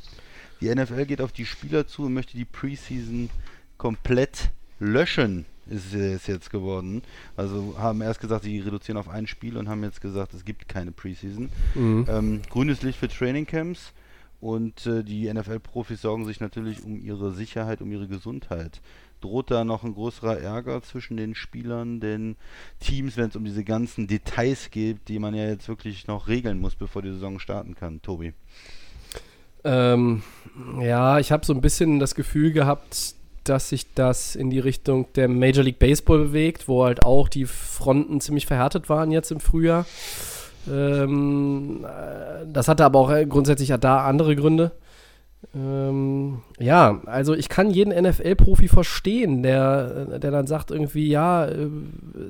Die 0.60 0.74
NFL 0.74 1.06
geht 1.06 1.20
auf 1.20 1.30
die 1.30 1.46
Spieler 1.46 1.86
zu 1.86 2.06
und 2.06 2.14
möchte 2.14 2.36
die 2.36 2.44
Preseason 2.44 3.30
komplett 3.78 4.50
löschen 4.80 5.46
ist 5.68 5.94
es 5.94 6.26
jetzt 6.26 6.50
geworden. 6.50 7.02
Also 7.36 7.76
haben 7.78 8.00
erst 8.00 8.20
gesagt, 8.20 8.42
sie 8.42 8.58
reduzieren 8.58 8.98
auf 8.98 9.08
ein 9.08 9.28
Spiel 9.28 9.56
und 9.56 9.68
haben 9.68 9.84
jetzt 9.84 10.00
gesagt, 10.00 10.34
es 10.34 10.44
gibt 10.44 10.68
keine 10.68 10.90
Preseason. 10.90 11.48
Mhm. 11.76 12.06
Ähm, 12.08 12.42
grünes 12.50 12.82
Licht 12.82 12.98
für 12.98 13.06
Trainingcamps 13.06 13.92
und 14.40 14.84
äh, 14.86 15.04
die 15.04 15.32
NFL-Profis 15.32 16.02
sorgen 16.02 16.24
sich 16.24 16.40
natürlich 16.40 16.82
um 16.82 17.00
ihre 17.00 17.32
Sicherheit, 17.32 17.82
um 17.82 17.92
ihre 17.92 18.08
Gesundheit. 18.08 18.80
Droht 19.20 19.50
da 19.50 19.64
noch 19.64 19.84
ein 19.84 19.94
größerer 19.94 20.38
Ärger 20.38 20.82
zwischen 20.82 21.16
den 21.16 21.34
Spielern, 21.34 22.00
den 22.00 22.36
Teams, 22.78 23.16
wenn 23.16 23.28
es 23.28 23.36
um 23.36 23.44
diese 23.44 23.64
ganzen 23.64 24.06
Details 24.06 24.70
geht, 24.70 25.08
die 25.08 25.18
man 25.18 25.34
ja 25.34 25.46
jetzt 25.46 25.68
wirklich 25.68 26.06
noch 26.06 26.28
regeln 26.28 26.60
muss, 26.60 26.74
bevor 26.74 27.02
die 27.02 27.12
Saison 27.12 27.38
starten 27.38 27.74
kann, 27.74 28.00
Tobi? 28.02 28.32
Ähm, 29.64 30.22
ja, 30.80 31.18
ich 31.18 31.32
habe 31.32 31.44
so 31.44 31.52
ein 31.52 31.60
bisschen 31.60 32.00
das 32.00 32.14
Gefühl 32.14 32.52
gehabt, 32.52 33.14
dass 33.44 33.70
sich 33.70 33.92
das 33.94 34.36
in 34.36 34.50
die 34.50 34.58
Richtung 34.58 35.12
der 35.14 35.28
Major 35.28 35.64
League 35.64 35.78
Baseball 35.78 36.18
bewegt, 36.18 36.68
wo 36.68 36.84
halt 36.84 37.02
auch 37.02 37.28
die 37.28 37.46
Fronten 37.46 38.20
ziemlich 38.20 38.46
verhärtet 38.46 38.88
waren 38.88 39.10
jetzt 39.10 39.30
im 39.30 39.40
Frühjahr. 39.40 39.86
Ähm, 40.70 41.84
äh, 41.84 42.46
das 42.52 42.68
hatte 42.68 42.84
aber 42.84 42.98
auch 42.98 43.28
grundsätzlich 43.28 43.72
da 43.80 44.04
andere 44.04 44.36
Gründe. 44.36 44.72
Ähm, 45.53 46.42
ja, 46.61 47.01
also 47.07 47.34
ich 47.34 47.48
kann 47.48 47.70
jeden 47.70 47.92
NFL-Profi 47.92 48.68
verstehen, 48.68 49.42
der, 49.42 50.18
der 50.18 50.30
dann 50.30 50.46
sagt 50.46 50.70
irgendwie, 50.70 51.09
ja, 51.09 51.46
äh, 51.46 51.68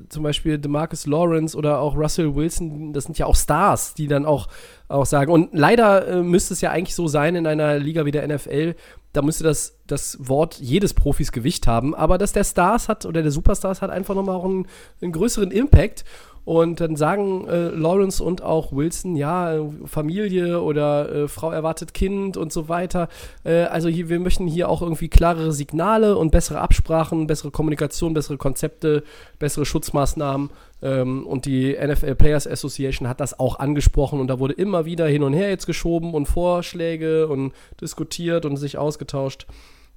zum 0.09 0.23
Beispiel 0.23 0.59
DeMarcus 0.59 1.07
Lawrence 1.07 1.57
oder 1.57 1.81
auch 1.81 1.97
Russell 1.97 2.35
Wilson, 2.35 2.95
das 2.95 3.05
sind 3.05 3.18
ja 3.18 3.27
auch 3.27 3.37
Stars, 3.37 3.93
die 3.93 4.07
dann 4.07 4.25
auch, 4.25 4.49
auch 4.89 5.05
sagen. 5.05 5.31
Und 5.31 5.51
leider 5.53 6.09
äh, 6.09 6.23
müsste 6.23 6.55
es 6.55 6.62
ja 6.62 6.71
eigentlich 6.71 6.95
so 6.95 7.09
sein 7.09 7.37
in 7.37 7.47
einer 7.47 7.79
Liga 7.79 8.07
wie 8.07 8.11
der 8.11 8.27
NFL, 8.27 8.75
da 9.12 9.23
müsste 9.23 9.45
das, 9.45 9.77
das 9.87 10.16
Wort 10.21 10.59
jedes 10.61 10.95
Profis 10.95 11.33
Gewicht 11.33 11.66
haben, 11.66 11.95
aber 11.95 12.16
dass 12.16 12.33
der 12.33 12.45
Stars 12.45 12.89
hat 12.89 13.05
oder 13.05 13.23
der 13.23 13.33
Superstars 13.33 13.83
hat 13.83 13.91
einfach 13.91 14.14
nochmal 14.14 14.37
auch 14.37 14.45
einen, 14.45 14.66
einen 15.03 15.12
größeren 15.12 15.51
Impact. 15.51 16.05
Und 16.51 16.81
dann 16.81 16.97
sagen 16.97 17.47
äh, 17.47 17.69
Lawrence 17.69 18.21
und 18.21 18.43
auch 18.43 18.73
Wilson, 18.73 19.15
ja, 19.15 19.57
Familie 19.85 20.61
oder 20.61 21.09
äh, 21.09 21.29
Frau 21.29 21.53
erwartet 21.53 21.95
Kind 21.95 22.37
und 22.37 22.53
so 22.53 22.69
weiter. 22.69 23.09
Äh, 23.45 23.67
also 23.67 23.89
hier, 23.89 24.09
wir 24.09 24.19
möchten 24.19 24.49
hier 24.49 24.69
auch 24.69 24.83
irgendwie 24.83 25.07
klarere 25.07 25.53
Signale 25.53 26.19
und 26.19 26.33
bessere 26.33 26.61
Absprachen, 26.61 27.29
bessere 27.29 27.53
Kommunikation, 27.53 28.15
bessere 28.15 28.37
Konzepte, 28.37 29.05
bessere 29.39 29.65
Schutzmaßnahmen. 29.65 30.51
Ähm, 30.83 31.25
und 31.25 31.47
die 31.47 31.79
NFL 31.81 32.17
Players 32.17 32.49
Association 32.49 33.07
hat 33.07 33.21
das 33.21 33.39
auch 33.39 33.61
angesprochen 33.61 34.19
und 34.19 34.27
da 34.27 34.41
wurde 34.41 34.55
immer 34.55 34.85
wieder 34.85 35.07
hin 35.07 35.23
und 35.23 35.35
her 35.35 35.51
jetzt 35.51 35.67
geschoben 35.67 36.15
und 36.15 36.27
Vorschläge 36.27 37.29
und 37.29 37.53
diskutiert 37.81 38.45
und 38.45 38.57
sich 38.57 38.77
ausgetauscht. 38.77 39.47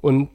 Und 0.01 0.30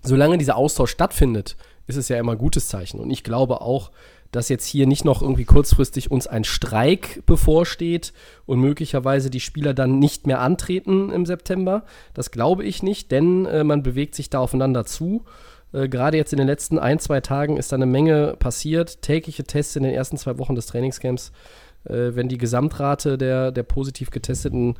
solange 0.00 0.38
dieser 0.38 0.56
Austausch 0.56 0.92
stattfindet, 0.92 1.56
ist 1.88 1.96
es 1.96 2.08
ja 2.08 2.18
immer 2.18 2.32
ein 2.32 2.38
gutes 2.38 2.68
Zeichen. 2.68 3.00
Und 3.00 3.10
ich 3.10 3.24
glaube 3.24 3.62
auch, 3.62 3.90
dass 4.32 4.48
jetzt 4.48 4.66
hier 4.66 4.86
nicht 4.86 5.04
noch 5.04 5.22
irgendwie 5.22 5.44
kurzfristig 5.44 6.10
uns 6.10 6.26
ein 6.26 6.44
Streik 6.44 7.24
bevorsteht 7.26 8.12
und 8.46 8.60
möglicherweise 8.60 9.30
die 9.30 9.40
Spieler 9.40 9.74
dann 9.74 9.98
nicht 9.98 10.26
mehr 10.26 10.40
antreten 10.40 11.10
im 11.10 11.26
September. 11.26 11.84
Das 12.14 12.30
glaube 12.30 12.64
ich 12.64 12.82
nicht, 12.82 13.10
denn 13.10 13.46
äh, 13.46 13.64
man 13.64 13.82
bewegt 13.82 14.14
sich 14.14 14.30
da 14.30 14.38
aufeinander 14.38 14.84
zu. 14.84 15.24
Äh, 15.72 15.88
Gerade 15.88 16.16
jetzt 16.16 16.32
in 16.32 16.38
den 16.38 16.46
letzten 16.46 16.78
ein, 16.78 16.98
zwei 16.98 17.20
Tagen 17.20 17.56
ist 17.56 17.72
da 17.72 17.76
eine 17.76 17.86
Menge 17.86 18.36
passiert. 18.38 19.02
Tägliche 19.02 19.44
Tests 19.44 19.76
in 19.76 19.82
den 19.82 19.94
ersten 19.94 20.16
zwei 20.16 20.38
Wochen 20.38 20.54
des 20.54 20.66
Trainingscamps. 20.66 21.32
Äh, 21.84 22.14
wenn 22.14 22.28
die 22.28 22.38
Gesamtrate 22.38 23.18
der, 23.18 23.52
der 23.52 23.62
positiv 23.62 24.10
Getesteten 24.10 24.76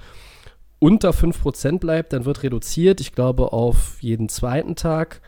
unter 0.78 1.11
5% 1.11 1.78
bleibt, 1.78 2.12
dann 2.12 2.24
wird 2.24 2.42
reduziert. 2.42 3.01
Ich 3.01 3.12
glaube 3.12 3.53
auf 3.53 4.01
jeden 4.01 4.28
zweiten 4.28 4.76
Tag. 4.76 5.20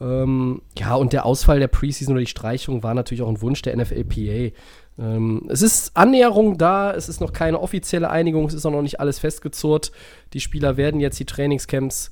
Ähm, 0.00 0.62
ja, 0.78 0.94
und 0.94 1.12
der 1.12 1.26
Ausfall 1.26 1.60
der 1.60 1.68
Preseason 1.68 2.14
oder 2.14 2.20
die 2.20 2.26
Streichung 2.26 2.82
war 2.82 2.94
natürlich 2.94 3.22
auch 3.22 3.28
ein 3.28 3.42
Wunsch 3.42 3.62
der 3.62 3.76
NFLPA. 3.76 4.54
Ähm, 4.98 5.46
es 5.48 5.62
ist 5.62 5.96
Annäherung 5.96 6.58
da, 6.58 6.92
es 6.92 7.08
ist 7.08 7.20
noch 7.20 7.32
keine 7.32 7.60
offizielle 7.60 8.10
Einigung, 8.10 8.46
es 8.46 8.54
ist 8.54 8.64
auch 8.66 8.70
noch 8.70 8.82
nicht 8.82 9.00
alles 9.00 9.18
festgezurrt. 9.18 9.92
Die 10.32 10.40
Spieler 10.40 10.76
werden 10.76 11.00
jetzt 11.00 11.18
die 11.18 11.26
Trainingscamps 11.26 12.10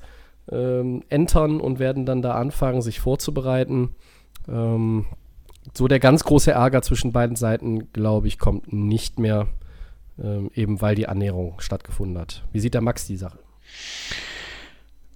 ähm, 0.50 1.02
entern 1.08 1.60
und 1.60 1.78
werden 1.78 2.06
dann 2.06 2.22
da 2.22 2.34
anfangen, 2.34 2.82
sich 2.82 3.00
vorzubereiten. 3.00 3.90
Ähm, 4.48 5.06
so 5.74 5.88
der 5.88 6.00
ganz 6.00 6.24
große 6.24 6.52
Ärger 6.52 6.82
zwischen 6.82 7.12
beiden 7.12 7.36
Seiten, 7.36 7.92
glaube 7.92 8.28
ich, 8.28 8.38
kommt 8.38 8.72
nicht 8.72 9.18
mehr, 9.18 9.48
ähm, 10.22 10.50
eben 10.54 10.80
weil 10.80 10.94
die 10.94 11.08
Annäherung 11.08 11.60
stattgefunden 11.60 12.18
hat. 12.18 12.44
Wie 12.52 12.60
sieht 12.60 12.74
der 12.74 12.80
Max 12.80 13.06
die 13.06 13.16
Sache? 13.16 13.38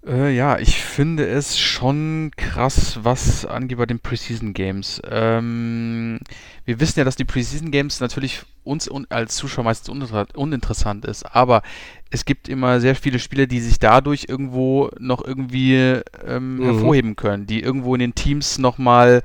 Äh, 0.04 0.34
ja, 0.34 0.58
ich 0.58 0.82
finde 0.82 1.26
es 1.28 1.58
schon 1.58 2.32
krass, 2.36 2.98
was 3.02 3.46
angeht 3.46 3.78
bei 3.78 3.86
den 3.86 4.00
Preseason 4.00 4.52
Games. 4.52 5.00
Ähm, 5.08 6.18
wir 6.64 6.80
wissen 6.80 6.98
ja, 6.98 7.04
dass 7.04 7.14
die 7.14 7.24
Preseason 7.24 7.70
Games 7.70 8.00
natürlich 8.00 8.42
uns 8.64 8.90
als 9.10 9.36
Zuschauer 9.36 9.64
meistens 9.64 10.10
uninteressant 10.34 11.04
ist, 11.04 11.24
aber 11.24 11.62
es 12.10 12.24
gibt 12.24 12.48
immer 12.48 12.80
sehr 12.80 12.94
viele 12.94 13.18
Spieler, 13.18 13.46
die 13.46 13.60
sich 13.60 13.78
dadurch 13.78 14.26
irgendwo 14.28 14.90
noch 14.98 15.24
irgendwie 15.24 16.00
ähm, 16.26 16.56
mhm. 16.56 16.64
hervorheben 16.64 17.16
können, 17.16 17.46
die 17.46 17.60
irgendwo 17.60 17.94
in 17.94 18.00
den 18.00 18.14
Teams 18.14 18.58
nochmal 18.58 19.22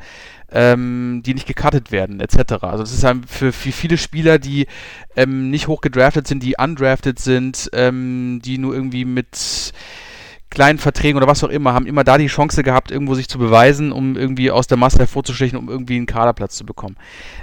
ähm, 0.51 1.21
die 1.25 1.33
nicht 1.33 1.47
gecuttet 1.47 1.91
werden, 1.91 2.21
etc. 2.21 2.53
Also 2.61 2.79
das 2.83 2.93
ist 2.93 3.03
halt 3.03 3.29
für, 3.29 3.51
für 3.51 3.71
viele 3.71 3.97
Spieler, 3.97 4.39
die 4.39 4.67
ähm, 5.15 5.49
nicht 5.49 5.67
hoch 5.67 5.81
gedraftet 5.81 6.27
sind, 6.27 6.41
die 6.41 6.55
undrafted 6.57 7.19
sind, 7.19 7.69
ähm, 7.73 8.41
die 8.43 8.57
nur 8.57 8.73
irgendwie 8.73 9.05
mit 9.05 9.73
kleinen 10.49 10.79
Verträgen 10.79 11.17
oder 11.17 11.27
was 11.27 11.43
auch 11.43 11.49
immer, 11.49 11.73
haben 11.73 11.85
immer 11.85 12.03
da 12.03 12.17
die 12.17 12.27
Chance 12.27 12.63
gehabt, 12.63 12.91
irgendwo 12.91 13.15
sich 13.15 13.27
zu 13.27 13.37
beweisen, 13.37 13.91
um 13.91 14.15
irgendwie 14.15 14.51
aus 14.51 14.67
der 14.67 14.77
Masse 14.77 14.99
hervorzustechen, 14.99 15.57
um 15.57 15.69
irgendwie 15.69 15.97
einen 15.97 16.05
Kaderplatz 16.05 16.55
zu 16.55 16.65
bekommen. 16.65 16.95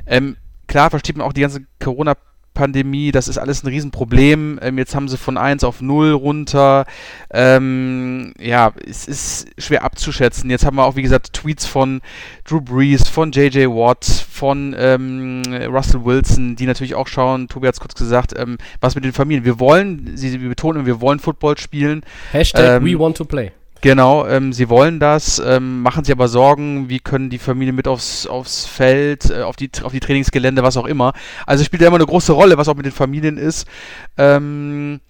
Ähm, 0.06 0.36
klar 0.66 0.90
versteht 0.90 1.16
man 1.16 1.26
auch 1.26 1.32
die 1.32 1.42
ganze 1.42 1.64
Corona- 1.80 2.16
Pandemie, 2.54 3.12
das 3.12 3.28
ist 3.28 3.38
alles 3.38 3.62
ein 3.62 3.68
Riesenproblem. 3.68 4.58
Ähm, 4.62 4.78
jetzt 4.78 4.94
haben 4.94 5.08
sie 5.08 5.18
von 5.18 5.36
1 5.36 5.64
auf 5.64 5.80
0 5.80 6.12
runter. 6.12 6.86
Ähm, 7.32 8.32
ja, 8.38 8.72
es 8.88 9.06
ist 9.06 9.48
schwer 9.58 9.84
abzuschätzen. 9.84 10.48
Jetzt 10.50 10.64
haben 10.64 10.76
wir 10.76 10.84
auch, 10.84 10.96
wie 10.96 11.02
gesagt, 11.02 11.32
Tweets 11.32 11.66
von 11.66 12.00
Drew 12.44 12.60
Brees, 12.60 13.08
von 13.08 13.32
JJ 13.32 13.66
Watt, 13.66 14.04
von 14.04 14.74
ähm, 14.78 15.42
Russell 15.68 16.04
Wilson, 16.04 16.56
die 16.56 16.66
natürlich 16.66 16.94
auch 16.94 17.08
schauen, 17.08 17.48
Tobi 17.48 17.66
hat 17.66 17.74
es 17.74 17.80
kurz 17.80 17.94
gesagt, 17.94 18.34
ähm, 18.38 18.58
was 18.80 18.94
mit 18.94 19.04
den 19.04 19.12
Familien. 19.12 19.44
Wir 19.44 19.60
wollen, 19.60 20.16
sie, 20.16 20.30
sie 20.30 20.38
betonen, 20.38 20.86
wir 20.86 21.00
wollen 21.00 21.18
Football 21.18 21.58
spielen. 21.58 22.02
Hashtag 22.32 22.82
ähm, 22.82 22.86
we 22.86 22.98
want 22.98 23.16
to 23.16 23.24
play. 23.24 23.52
Genau, 23.84 24.26
ähm, 24.26 24.54
sie 24.54 24.70
wollen 24.70 24.98
das, 24.98 25.38
ähm, 25.44 25.82
machen 25.82 26.04
sich 26.04 26.12
aber 26.14 26.26
Sorgen, 26.26 26.88
wie 26.88 27.00
können 27.00 27.28
die 27.28 27.36
Familien 27.36 27.76
mit 27.76 27.86
aufs, 27.86 28.26
aufs 28.26 28.64
Feld, 28.64 29.28
äh, 29.28 29.42
auf, 29.42 29.56
die, 29.56 29.70
auf 29.82 29.92
die 29.92 30.00
Trainingsgelände, 30.00 30.62
was 30.62 30.78
auch 30.78 30.86
immer. 30.86 31.12
Also 31.44 31.64
spielt 31.64 31.82
ja 31.82 31.88
immer 31.88 31.98
eine 31.98 32.06
große 32.06 32.32
Rolle, 32.32 32.56
was 32.56 32.66
auch 32.66 32.76
mit 32.76 32.86
den 32.86 32.92
Familien 32.92 33.36
ist. 33.36 33.68
Ähm, 34.16 35.00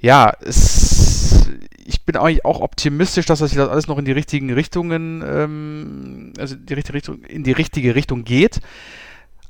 ja, 0.00 0.34
es, 0.42 1.48
ich 1.82 2.04
bin 2.04 2.14
eigentlich 2.16 2.44
auch 2.44 2.60
optimistisch, 2.60 3.24
dass 3.24 3.38
das 3.38 3.56
alles 3.56 3.86
noch 3.86 3.96
in 3.96 4.04
die 4.04 4.12
richtigen 4.12 4.52
Richtungen, 4.52 5.24
ähm, 5.26 6.34
also 6.36 6.56
die 6.56 6.74
richtige 6.74 6.96
Richtung, 6.96 7.22
in 7.24 7.42
die 7.42 7.52
richtige 7.52 7.94
Richtung 7.94 8.24
geht. 8.24 8.60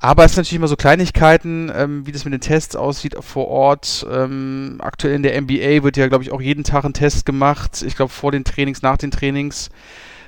Aber 0.03 0.25
es 0.25 0.33
sind 0.33 0.39
natürlich 0.39 0.57
immer 0.57 0.69
so 0.69 0.77
Kleinigkeiten, 0.77 1.71
ähm, 1.75 2.07
wie 2.07 2.13
das 2.13 2.25
mit 2.25 2.33
den 2.33 2.41
Tests 2.41 2.75
aussieht 2.75 3.17
vor 3.21 3.49
Ort. 3.49 4.07
Ähm, 4.11 4.79
aktuell 4.81 5.15
in 5.15 5.23
der 5.23 5.39
NBA 5.39 5.83
wird 5.83 5.99
ja, 5.99 6.09
glaube 6.09 6.25
ich, 6.25 6.33
auch 6.33 6.41
jeden 6.41 6.65
Tag 6.65 6.85
ein 6.85 6.95
Test 6.95 7.27
gemacht. 7.27 7.83
Ich 7.87 7.97
glaube, 7.97 8.11
vor 8.11 8.33
den 8.33 8.45
Trainings, 8.45 8.81
nach 8.81 8.97
den 8.97 9.11
Trainings. 9.11 9.69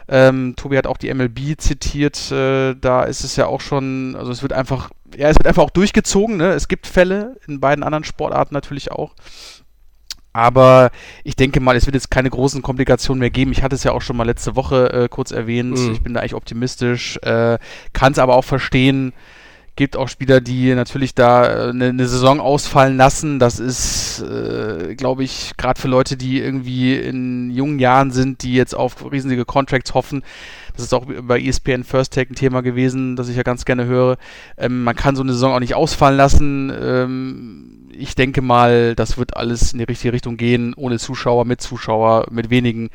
Ähm, 0.09 0.55
Tobi 0.57 0.77
hat 0.77 0.87
auch 0.87 0.99
die 0.99 1.13
MLB 1.13 1.59
zitiert. 1.59 2.31
Äh, 2.31 2.75
da 2.75 3.05
ist 3.05 3.25
es 3.25 3.37
ja 3.37 3.47
auch 3.47 3.63
schon, 3.63 4.15
also 4.15 4.31
es 4.31 4.43
wird 4.43 4.53
einfach, 4.53 4.91
ja, 5.17 5.31
es 5.31 5.37
wird 5.37 5.47
einfach 5.47 5.63
auch 5.63 5.71
durchgezogen. 5.71 6.37
Ne? 6.37 6.51
Es 6.53 6.69
gibt 6.69 6.87
Fälle, 6.87 7.37
in 7.49 7.59
beiden 7.59 7.83
anderen 7.83 8.05
Sportarten 8.05 8.55
natürlich 8.55 8.93
auch. 8.93 9.15
Aber 10.35 10.91
ich 11.25 11.37
denke 11.37 11.61
mal, 11.61 11.77
es 11.77 11.87
wird 11.87 11.95
jetzt 11.95 12.11
keine 12.11 12.29
großen 12.29 12.61
Komplikationen 12.61 13.21
mehr 13.21 13.31
geben. 13.31 13.53
Ich 13.53 13.63
hatte 13.63 13.75
es 13.75 13.85
ja 13.85 13.93
auch 13.93 14.03
schon 14.03 14.17
mal 14.17 14.25
letzte 14.25 14.55
Woche 14.55 14.93
äh, 14.93 15.09
kurz 15.09 15.31
erwähnt. 15.31 15.79
Mhm. 15.79 15.93
Ich 15.93 16.03
bin 16.03 16.13
da 16.13 16.21
eigentlich 16.21 16.35
optimistisch, 16.35 17.17
äh, 17.23 17.59
kann 17.95 18.13
es 18.13 18.19
aber 18.19 18.37
auch 18.37 18.45
verstehen, 18.45 19.15
gibt 19.75 19.97
auch 19.97 20.09
Spieler, 20.09 20.41
die 20.41 20.75
natürlich 20.75 21.15
da 21.15 21.69
eine, 21.71 21.87
äh, 21.87 21.89
eine 21.89 22.07
Saison 22.07 22.41
ausfallen 22.41 22.97
lassen. 22.97 23.39
Das 23.39 23.59
ist, 23.59 24.21
äh, 24.21 24.95
glaube 24.95 25.25
ich, 25.25 25.53
gerade 25.57 25.81
für 25.81 25.89
Leute, 25.89 26.17
die 26.17 26.41
irgendwie 26.41 26.97
in 26.97 27.51
jungen 27.51 27.79
Jahren 27.79 28.11
sind, 28.11 28.43
die 28.43 28.55
jetzt 28.55 28.75
auf 28.75 29.11
riesige 29.11 29.45
Contracts 29.45 29.95
hoffen. 29.95 30.23
Das 30.75 30.85
ist 30.85 30.95
auch 30.95 31.07
bei 31.07 31.41
ESPN 31.41 31.85
First 31.85 32.15
Take 32.15 32.33
ein 32.33 32.37
Thema 32.37 32.63
gewesen, 32.63 33.17
das 33.17 33.29
ich 33.29 33.37
ja 33.37 33.43
ganz 33.43 33.65
gerne 33.65 33.87
höre. 33.87 34.17
Ähm, 34.57 34.85
man 34.85 34.97
kann 34.97 35.17
so 35.17 35.23
eine 35.23 35.33
Saison 35.33 35.55
auch 35.55 35.61
nicht 35.61 35.75
ausfallen 35.75 36.17
lassen. 36.17 36.73
Ähm, 36.75 37.89
ich 37.93 38.15
denke 38.15 38.43
mal, 38.43 38.95
das 38.95 39.19
wird 39.19 39.37
alles 39.37 39.73
in 39.73 39.79
die 39.79 39.85
richtige 39.85 40.13
Richtung 40.13 40.37
gehen, 40.37 40.75
ohne 40.75 40.99
Zuschauer, 40.99 41.45
mit 41.45 41.61
Zuschauer, 41.61 42.27
mit 42.31 42.51
wenigen. 42.51 42.91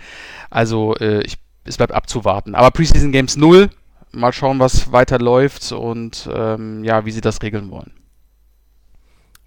Also 0.49 0.95
äh, 0.95 1.21
ich, 1.21 1.38
es 1.65 1.78
bleibt 1.78 1.93
abzuwarten. 1.93 2.55
Aber 2.55 2.71
Preseason 2.71 3.11
Games 3.11 3.38
0, 3.38 3.69
mal 4.18 4.34
schauen, 4.34 4.59
was 4.59 4.91
weiter 4.91 5.20
läuft 5.20 5.72
und 5.72 6.30
ähm, 6.34 6.84
ja, 6.84 7.05
wie 7.05 7.11
sie 7.11 7.22
das 7.22 7.41
regeln 7.41 7.72
wollen. 7.72 7.93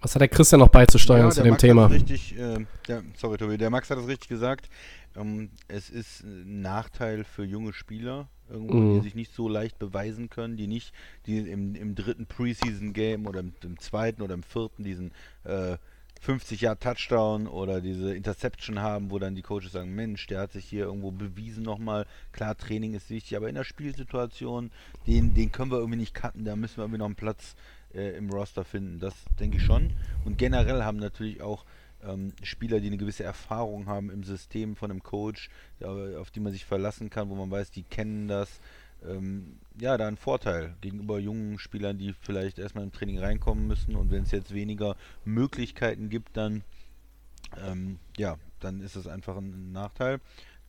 Was 0.01 0.15
hat 0.15 0.21
der 0.21 0.29
Christian 0.29 0.59
noch 0.59 0.69
beizusteuern 0.69 1.27
ja, 1.27 1.29
zu 1.29 1.43
dem 1.43 1.51
Max 1.51 1.61
Thema? 1.61 1.85
Richtig, 1.85 2.35
äh, 2.35 2.65
der, 2.87 3.03
sorry, 3.15 3.37
Tobi, 3.37 3.57
der 3.57 3.69
Max 3.69 3.89
hat 3.91 3.99
es 3.99 4.07
richtig 4.07 4.29
gesagt. 4.29 4.67
Ähm, 5.15 5.51
es 5.67 5.89
ist 5.89 6.23
ein 6.23 6.61
Nachteil 6.61 7.23
für 7.23 7.43
junge 7.43 7.71
Spieler, 7.71 8.27
irgendwo, 8.49 8.77
mm. 8.77 8.93
die 8.93 8.99
mhm. 8.99 9.03
sich 9.03 9.15
nicht 9.15 9.33
so 9.35 9.47
leicht 9.47 9.77
beweisen 9.77 10.29
können, 10.29 10.57
die 10.57 10.67
nicht, 10.67 10.91
die 11.27 11.37
im, 11.37 11.75
im 11.75 11.93
dritten 11.93 12.25
Preseason-Game 12.25 13.27
oder 13.27 13.41
im, 13.41 13.53
im, 13.63 13.77
zweiten 13.77 14.23
oder 14.23 14.33
im 14.33 14.43
vierten 14.43 14.83
diesen 14.83 15.11
äh, 15.43 15.77
50 16.21 16.61
Jahre 16.61 16.77
Touchdown 16.77 17.47
oder 17.47 17.81
diese 17.81 18.13
Interception 18.13 18.79
haben, 18.79 19.09
wo 19.09 19.17
dann 19.17 19.33
die 19.33 19.41
Coaches 19.41 19.71
sagen, 19.71 19.95
Mensch, 19.95 20.27
der 20.27 20.41
hat 20.41 20.51
sich 20.51 20.65
hier 20.65 20.85
irgendwo 20.85 21.09
bewiesen 21.09 21.63
nochmal. 21.63 22.05
Klar, 22.31 22.55
Training 22.55 22.93
ist 22.93 23.09
wichtig, 23.09 23.35
aber 23.35 23.49
in 23.49 23.55
der 23.55 23.63
Spielsituation, 23.63 24.69
den, 25.07 25.33
den 25.33 25.51
können 25.51 25.71
wir 25.71 25.79
irgendwie 25.79 25.97
nicht 25.97 26.13
cutten, 26.13 26.45
da 26.45 26.55
müssen 26.55 26.77
wir 26.77 26.83
irgendwie 26.83 26.99
noch 26.99 27.07
einen 27.07 27.15
Platz 27.15 27.55
äh, 27.95 28.15
im 28.15 28.29
Roster 28.29 28.63
finden. 28.63 28.99
Das 28.99 29.15
denke 29.39 29.57
ich 29.57 29.63
schon. 29.63 29.93
Und 30.23 30.37
generell 30.37 30.83
haben 30.83 30.97
natürlich 30.97 31.41
auch 31.41 31.65
ähm, 32.03 32.33
Spieler, 32.43 32.79
die 32.79 32.87
eine 32.87 32.97
gewisse 32.97 33.23
Erfahrung 33.23 33.87
haben 33.87 34.11
im 34.11 34.23
System 34.23 34.75
von 34.75 34.91
einem 34.91 35.01
Coach, 35.01 35.49
auf 35.81 36.29
die 36.29 36.39
man 36.39 36.51
sich 36.51 36.65
verlassen 36.65 37.09
kann, 37.09 37.29
wo 37.29 37.35
man 37.35 37.49
weiß, 37.49 37.71
die 37.71 37.83
kennen 37.83 38.27
das, 38.27 38.61
ähm, 39.07 39.59
ja, 39.79 39.97
da 39.97 40.07
ein 40.07 40.17
Vorteil 40.17 40.75
gegenüber 40.81 41.19
jungen 41.19 41.59
Spielern, 41.59 41.97
die 41.97 42.13
vielleicht 42.13 42.59
erstmal 42.59 42.83
im 42.83 42.91
Training 42.91 43.19
reinkommen 43.19 43.67
müssen 43.67 43.95
und 43.95 44.11
wenn 44.11 44.23
es 44.23 44.31
jetzt 44.31 44.53
weniger 44.53 44.95
Möglichkeiten 45.25 46.09
gibt, 46.09 46.37
dann 46.37 46.63
ähm, 47.57 47.99
ja, 48.17 48.37
dann 48.59 48.81
ist 48.81 48.95
es 48.95 49.07
einfach 49.07 49.37
ein 49.37 49.71
Nachteil. 49.71 50.19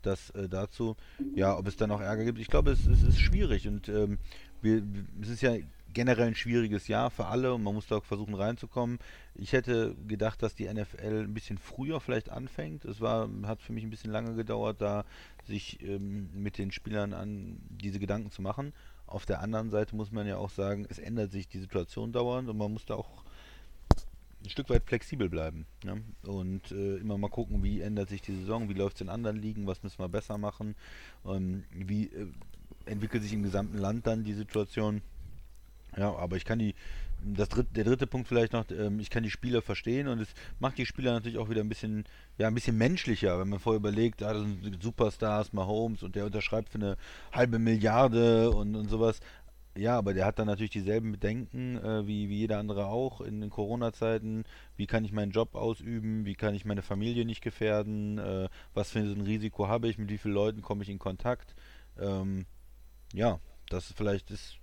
Das 0.02 0.30
äh, 0.30 0.48
dazu, 0.48 0.96
ja, 1.34 1.56
ob 1.56 1.66
es 1.68 1.76
dann 1.76 1.92
auch 1.92 2.00
Ärger 2.00 2.24
gibt, 2.24 2.40
ich 2.40 2.48
glaube, 2.48 2.72
es, 2.72 2.86
es 2.86 3.02
ist 3.02 3.20
schwierig 3.20 3.68
und 3.68 3.88
ähm, 3.88 4.18
wir, 4.60 4.82
es 5.20 5.28
ist 5.28 5.42
ja 5.42 5.54
generell 5.92 6.28
ein 6.28 6.34
schwieriges 6.34 6.88
Jahr 6.88 7.10
für 7.10 7.26
alle 7.26 7.54
und 7.54 7.62
man 7.62 7.74
muss 7.74 7.86
da 7.86 7.96
auch 7.96 8.04
versuchen 8.04 8.34
reinzukommen. 8.34 8.98
Ich 9.34 9.52
hätte 9.52 9.94
gedacht, 10.06 10.42
dass 10.42 10.54
die 10.54 10.72
NFL 10.72 11.24
ein 11.24 11.34
bisschen 11.34 11.58
früher 11.58 12.00
vielleicht 12.00 12.28
anfängt. 12.28 12.84
Es 12.84 13.00
war, 13.00 13.28
hat 13.44 13.62
für 13.62 13.72
mich 13.72 13.82
ein 13.84 13.90
bisschen 13.90 14.10
lange 14.10 14.34
gedauert, 14.34 14.80
da 14.80 15.04
sich 15.46 15.82
ähm, 15.82 16.28
mit 16.34 16.58
den 16.58 16.70
Spielern 16.70 17.14
an 17.14 17.58
diese 17.70 17.98
Gedanken 17.98 18.30
zu 18.30 18.42
machen. 18.42 18.72
Auf 19.06 19.26
der 19.26 19.40
anderen 19.40 19.70
Seite 19.70 19.96
muss 19.96 20.12
man 20.12 20.26
ja 20.26 20.36
auch 20.36 20.50
sagen, 20.50 20.86
es 20.88 20.98
ändert 20.98 21.32
sich 21.32 21.48
die 21.48 21.58
Situation 21.58 22.12
dauernd 22.12 22.48
und 22.48 22.58
man 22.58 22.72
muss 22.72 22.84
da 22.84 22.94
auch 22.94 23.24
ein 24.44 24.50
Stück 24.50 24.70
weit 24.70 24.84
flexibel 24.84 25.28
bleiben. 25.28 25.66
Ne? 25.84 26.02
Und 26.24 26.70
äh, 26.72 26.96
immer 26.96 27.16
mal 27.18 27.30
gucken, 27.30 27.62
wie 27.62 27.80
ändert 27.80 28.08
sich 28.08 28.22
die 28.22 28.34
Saison, 28.34 28.68
wie 28.68 28.74
läuft 28.74 28.96
es 28.96 29.02
in 29.02 29.08
anderen 29.08 29.36
Ligen, 29.36 29.66
was 29.66 29.82
müssen 29.82 29.98
wir 29.98 30.08
besser 30.08 30.38
machen, 30.38 30.74
ähm, 31.26 31.64
wie 31.70 32.06
äh, 32.06 32.26
entwickelt 32.86 33.22
sich 33.22 33.32
im 33.32 33.42
gesamten 33.42 33.78
Land 33.78 34.06
dann 34.06 34.24
die 34.24 34.34
Situation. 34.34 35.02
Ja, 35.96 36.14
aber 36.16 36.36
ich 36.36 36.44
kann 36.44 36.58
die 36.58 36.74
das 37.24 37.48
dritte, 37.48 37.72
der 37.72 37.84
dritte 37.84 38.06
Punkt 38.06 38.28
vielleicht 38.28 38.52
noch, 38.52 38.64
ähm, 38.70 39.00
ich 39.00 39.10
kann 39.10 39.22
die 39.22 39.30
Spieler 39.30 39.62
verstehen 39.62 40.08
und 40.08 40.20
es 40.20 40.28
macht 40.58 40.78
die 40.78 40.86
Spieler 40.86 41.12
natürlich 41.12 41.38
auch 41.38 41.50
wieder 41.50 41.60
ein 41.60 41.68
bisschen, 41.68 42.04
ja, 42.38 42.48
ein 42.48 42.54
bisschen 42.54 42.76
menschlicher, 42.76 43.38
wenn 43.38 43.48
man 43.48 43.58
vorher 43.58 43.78
überlegt, 43.78 44.22
ah, 44.22 44.32
das 44.32 44.42
sind 44.42 44.82
Superstars, 44.82 45.52
Mahomes 45.52 46.02
und 46.02 46.16
der 46.16 46.26
unterschreibt 46.26 46.70
für 46.70 46.78
eine 46.78 46.96
halbe 47.32 47.58
Milliarde 47.58 48.50
und, 48.50 48.74
und 48.74 48.88
sowas. 48.88 49.20
Ja, 49.74 49.96
aber 49.96 50.12
der 50.12 50.26
hat 50.26 50.38
dann 50.38 50.48
natürlich 50.48 50.70
dieselben 50.70 51.12
Bedenken 51.12 51.78
äh, 51.78 52.06
wie, 52.06 52.28
wie 52.28 52.40
jeder 52.40 52.58
andere 52.58 52.86
auch 52.86 53.22
in 53.22 53.40
den 53.40 53.48
Corona-Zeiten. 53.48 54.44
Wie 54.76 54.86
kann 54.86 55.04
ich 55.04 55.12
meinen 55.12 55.32
Job 55.32 55.54
ausüben? 55.54 56.26
Wie 56.26 56.34
kann 56.34 56.54
ich 56.54 56.66
meine 56.66 56.82
Familie 56.82 57.24
nicht 57.24 57.40
gefährden? 57.40 58.18
Äh, 58.18 58.48
was 58.74 58.90
für 58.90 58.98
ein 58.98 59.22
Risiko 59.22 59.68
habe 59.68 59.88
ich? 59.88 59.96
Mit 59.96 60.10
wie 60.10 60.18
vielen 60.18 60.34
Leuten 60.34 60.60
komme 60.60 60.82
ich 60.82 60.90
in 60.90 60.98
Kontakt? 60.98 61.54
Ähm, 61.98 62.44
ja, 63.14 63.40
das 63.70 63.92
vielleicht 63.96 64.30
ist 64.30 64.58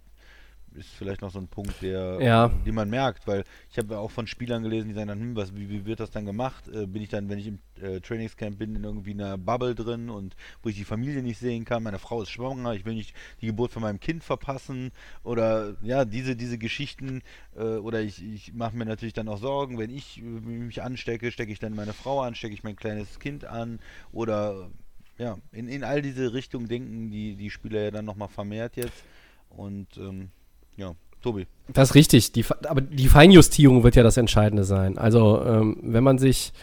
ist 0.75 0.89
vielleicht 0.89 1.21
noch 1.21 1.31
so 1.31 1.39
ein 1.39 1.47
Punkt, 1.47 1.81
der, 1.81 2.19
ja. 2.21 2.47
den 2.65 2.75
man 2.75 2.89
merkt, 2.89 3.27
weil 3.27 3.43
ich 3.71 3.77
habe 3.77 3.97
auch 3.97 4.11
von 4.11 4.27
Spielern 4.27 4.63
gelesen, 4.63 4.89
die 4.89 4.93
sagen 4.93 5.07
dann, 5.07 5.19
hm, 5.19 5.35
was, 5.35 5.55
wie, 5.55 5.69
wie 5.69 5.85
wird 5.85 5.99
das 5.99 6.11
dann 6.11 6.25
gemacht? 6.25 6.67
Äh, 6.67 6.85
bin 6.85 7.01
ich 7.01 7.09
dann, 7.09 7.29
wenn 7.29 7.39
ich 7.39 7.47
im 7.47 7.59
äh, 7.81 7.99
Trainingscamp 7.99 8.57
bin, 8.57 8.75
in 8.75 8.83
irgendwie 8.83 9.11
einer 9.11 9.37
Bubble 9.37 9.75
drin 9.75 10.09
und 10.09 10.35
wo 10.63 10.69
ich 10.69 10.75
die 10.75 10.83
Familie 10.83 11.21
nicht 11.21 11.39
sehen 11.39 11.65
kann, 11.65 11.83
meine 11.83 11.99
Frau 11.99 12.21
ist 12.21 12.29
schwanger, 12.29 12.73
ich 12.73 12.85
will 12.85 12.95
nicht 12.95 13.15
die 13.41 13.47
Geburt 13.47 13.71
von 13.71 13.81
meinem 13.81 13.99
Kind 13.99 14.23
verpassen 14.23 14.91
oder 15.23 15.75
ja, 15.81 16.05
diese, 16.05 16.35
diese 16.35 16.57
Geschichten 16.57 17.21
äh, 17.55 17.77
oder 17.77 18.01
ich, 18.01 18.23
ich 18.23 18.53
mache 18.53 18.75
mir 18.75 18.85
natürlich 18.85 19.13
dann 19.13 19.27
auch 19.27 19.39
Sorgen, 19.39 19.77
wenn 19.77 19.89
ich 19.89 20.21
mich 20.21 20.81
anstecke, 20.81 21.31
stecke 21.31 21.51
ich 21.51 21.59
dann 21.59 21.75
meine 21.75 21.93
Frau 21.93 22.21
an, 22.21 22.35
stecke 22.35 22.53
ich 22.53 22.63
mein 22.63 22.75
kleines 22.75 23.19
Kind 23.19 23.45
an 23.45 23.79
oder 24.11 24.69
ja, 25.17 25.37
in, 25.51 25.67
in 25.67 25.83
all 25.83 26.01
diese 26.01 26.33
Richtungen 26.33 26.67
denken 26.67 27.11
die, 27.11 27.35
die 27.35 27.49
Spieler 27.49 27.81
ja 27.81 27.91
dann 27.91 28.05
nochmal 28.05 28.29
vermehrt 28.29 28.77
jetzt 28.77 29.03
und 29.49 29.97
ähm, 29.97 30.31
ja, 30.79 30.93
Tobi. 31.21 31.45
Das 31.73 31.89
ist 31.89 31.95
richtig. 31.95 32.31
Die, 32.31 32.45
aber 32.67 32.81
die 32.81 33.07
Feinjustierung 33.07 33.83
wird 33.83 33.95
ja 33.95 34.03
das 34.03 34.17
Entscheidende 34.17 34.63
sein. 34.63 34.97
Also, 34.97 35.43
ähm, 35.45 35.77
wenn 35.83 36.03
man 36.03 36.17
sich 36.17 36.53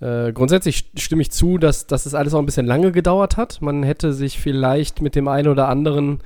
Äh, 0.00 0.32
grundsätzlich 0.32 0.90
stimme 0.96 1.22
ich 1.22 1.30
zu, 1.30 1.56
dass, 1.56 1.86
dass 1.86 2.04
das 2.04 2.14
alles 2.14 2.34
auch 2.34 2.40
ein 2.40 2.46
bisschen 2.46 2.66
lange 2.66 2.92
gedauert 2.92 3.36
hat. 3.36 3.62
Man 3.62 3.82
hätte 3.84 4.12
sich 4.12 4.38
vielleicht 4.38 5.00
mit 5.00 5.14
dem 5.14 5.28
einen 5.28 5.48
oder 5.48 5.68
anderen 5.68 6.18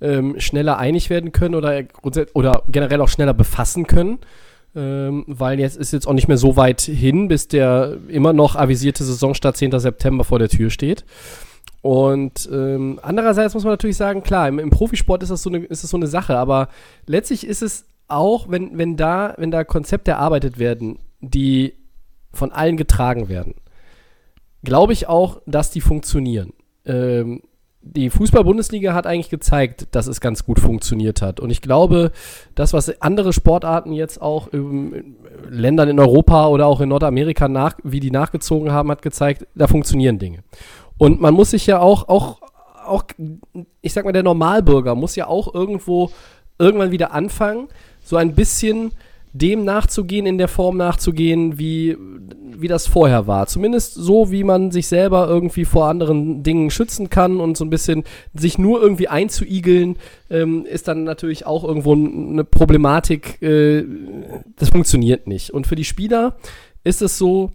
ähm, 0.00 0.38
schneller 0.40 0.76
einig 0.76 1.08
werden 1.08 1.32
können 1.32 1.54
oder, 1.54 1.84
oder 2.34 2.62
generell 2.68 3.00
auch 3.00 3.08
schneller 3.08 3.32
befassen 3.32 3.86
können. 3.86 4.18
Ähm, 4.74 5.24
weil 5.28 5.60
jetzt 5.60 5.76
ist 5.76 5.92
jetzt 5.92 6.08
auch 6.08 6.14
nicht 6.14 6.28
mehr 6.28 6.36
so 6.36 6.56
weit 6.56 6.80
hin, 6.80 7.28
bis 7.28 7.46
der 7.46 7.98
immer 8.08 8.32
noch 8.32 8.56
avisierte 8.56 9.04
Saisonstart 9.04 9.56
10. 9.56 9.78
September 9.78 10.24
vor 10.24 10.38
der 10.38 10.48
Tür 10.48 10.68
steht. 10.70 11.04
Und 11.82 12.48
ähm, 12.52 13.00
andererseits 13.02 13.54
muss 13.54 13.64
man 13.64 13.72
natürlich 13.72 13.96
sagen, 13.96 14.22
klar, 14.22 14.48
im, 14.48 14.60
im 14.60 14.70
Profisport 14.70 15.22
ist 15.22 15.30
das, 15.30 15.42
so 15.42 15.50
eine, 15.50 15.58
ist 15.58 15.82
das 15.82 15.90
so 15.90 15.96
eine 15.96 16.06
Sache, 16.06 16.38
aber 16.38 16.68
letztlich 17.06 17.44
ist 17.44 17.60
es 17.60 17.86
auch, 18.06 18.48
wenn, 18.48 18.78
wenn, 18.78 18.96
da, 18.96 19.34
wenn 19.36 19.50
da 19.50 19.64
Konzepte 19.64 20.12
erarbeitet 20.12 20.58
werden, 20.58 20.98
die 21.20 21.74
von 22.32 22.52
allen 22.52 22.76
getragen 22.76 23.28
werden, 23.28 23.54
glaube 24.62 24.92
ich 24.92 25.08
auch, 25.08 25.42
dass 25.46 25.70
die 25.70 25.80
funktionieren. 25.80 26.52
Ähm, 26.86 27.42
die 27.84 28.10
Fußball-Bundesliga 28.10 28.94
hat 28.94 29.08
eigentlich 29.08 29.28
gezeigt, 29.28 29.88
dass 29.90 30.06
es 30.06 30.20
ganz 30.20 30.44
gut 30.44 30.60
funktioniert 30.60 31.20
hat. 31.20 31.40
Und 31.40 31.50
ich 31.50 31.60
glaube, 31.62 32.12
das, 32.54 32.72
was 32.72 33.02
andere 33.02 33.32
Sportarten 33.32 33.92
jetzt 33.92 34.22
auch 34.22 34.48
in 34.52 35.16
Ländern 35.48 35.88
in 35.88 35.98
Europa 35.98 36.46
oder 36.46 36.66
auch 36.66 36.80
in 36.80 36.90
Nordamerika 36.90 37.48
nach, 37.48 37.74
wie 37.82 37.98
die 37.98 38.12
nachgezogen 38.12 38.70
haben, 38.70 38.88
hat 38.90 39.02
gezeigt, 39.02 39.48
da 39.56 39.66
funktionieren 39.66 40.20
Dinge. 40.20 40.44
Und 41.02 41.20
man 41.20 41.34
muss 41.34 41.50
sich 41.50 41.66
ja 41.66 41.80
auch, 41.80 42.06
auch, 42.08 42.38
auch, 42.86 43.02
ich 43.80 43.92
sag 43.92 44.04
mal, 44.04 44.12
der 44.12 44.22
Normalbürger 44.22 44.94
muss 44.94 45.16
ja 45.16 45.26
auch 45.26 45.52
irgendwo 45.52 46.12
irgendwann 46.60 46.92
wieder 46.92 47.12
anfangen, 47.12 47.66
so 48.04 48.14
ein 48.14 48.36
bisschen 48.36 48.92
dem 49.32 49.64
nachzugehen, 49.64 50.26
in 50.26 50.38
der 50.38 50.46
Form 50.46 50.76
nachzugehen, 50.76 51.58
wie, 51.58 51.96
wie 52.56 52.68
das 52.68 52.86
vorher 52.86 53.26
war. 53.26 53.48
Zumindest 53.48 53.94
so, 53.94 54.30
wie 54.30 54.44
man 54.44 54.70
sich 54.70 54.86
selber 54.86 55.26
irgendwie 55.26 55.64
vor 55.64 55.88
anderen 55.88 56.44
Dingen 56.44 56.70
schützen 56.70 57.10
kann 57.10 57.40
und 57.40 57.56
so 57.56 57.64
ein 57.64 57.70
bisschen 57.70 58.04
sich 58.32 58.56
nur 58.56 58.80
irgendwie 58.80 59.08
einzuigeln, 59.08 59.96
ähm, 60.30 60.64
ist 60.66 60.86
dann 60.86 61.02
natürlich 61.02 61.46
auch 61.46 61.64
irgendwo 61.64 61.94
eine 61.94 62.44
Problematik. 62.44 63.42
Äh, 63.42 63.84
das 64.54 64.68
funktioniert 64.68 65.26
nicht. 65.26 65.50
Und 65.50 65.66
für 65.66 65.74
die 65.74 65.84
Spieler 65.84 66.36
ist 66.84 67.02
es 67.02 67.18
so, 67.18 67.50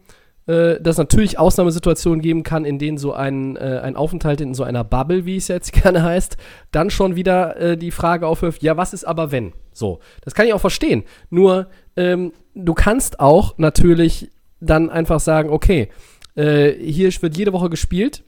äh, 0.48 0.82
dass 0.82 0.98
natürlich 0.98 1.38
Ausnahmesituationen 1.38 2.22
geben 2.22 2.44
kann, 2.44 2.66
in 2.66 2.80
denen 2.80 2.98
so 2.98 3.14
ein, 3.14 3.56
äh, 3.58 3.82
ein 3.84 3.96
Aufenthalt 3.96 4.42
in 4.42 4.54
so 4.54 4.64
einer 4.64 4.84
Bubble, 4.84 5.26
wie 5.26 5.38
es 5.38 5.48
jetzt 5.48 5.74
gerne 5.82 6.04
heißt, 6.04 6.38
dann 6.72 6.90
schon 6.90 7.16
wieder 7.16 7.58
äh, 7.58 7.78
die 7.78 7.92
Frage 7.92 8.28
aufwirft, 8.28 8.64
ja, 8.64 8.78
was 8.78 8.94
ist 8.94 9.04
aber 9.04 9.32
wenn? 9.32 9.54
So, 9.74 10.00
das 10.22 10.34
kann 10.34 10.48
ich 10.48 10.54
auch 10.54 10.62
verstehen. 10.62 11.04
Nur, 11.30 11.68
ähm, 11.96 12.34
du 12.56 12.74
kannst 12.74 13.20
auch 13.20 13.58
natürlich 13.58 14.32
dann 14.60 14.90
einfach 14.90 15.20
sagen, 15.20 15.50
okay, 15.50 15.90
äh, 16.36 16.72
hier 16.72 17.12
wird 17.22 17.38
jede 17.38 17.54
Woche 17.54 17.70
gespielt, 17.70 18.24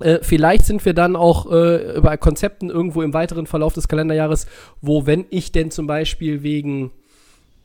äh, 0.00 0.20
vielleicht 0.22 0.64
sind 0.64 0.84
wir 0.84 0.94
dann 0.94 1.16
auch 1.16 1.50
äh, 1.50 2.00
bei 2.00 2.16
Konzepten 2.16 2.70
irgendwo 2.70 3.02
im 3.02 3.12
weiteren 3.14 3.46
Verlauf 3.46 3.74
des 3.74 3.88
Kalenderjahres, 3.88 4.46
wo, 4.80 5.06
wenn 5.06 5.26
ich 5.30 5.52
denn 5.52 5.70
zum 5.70 5.86
Beispiel 5.86 6.42
wegen, 6.42 6.92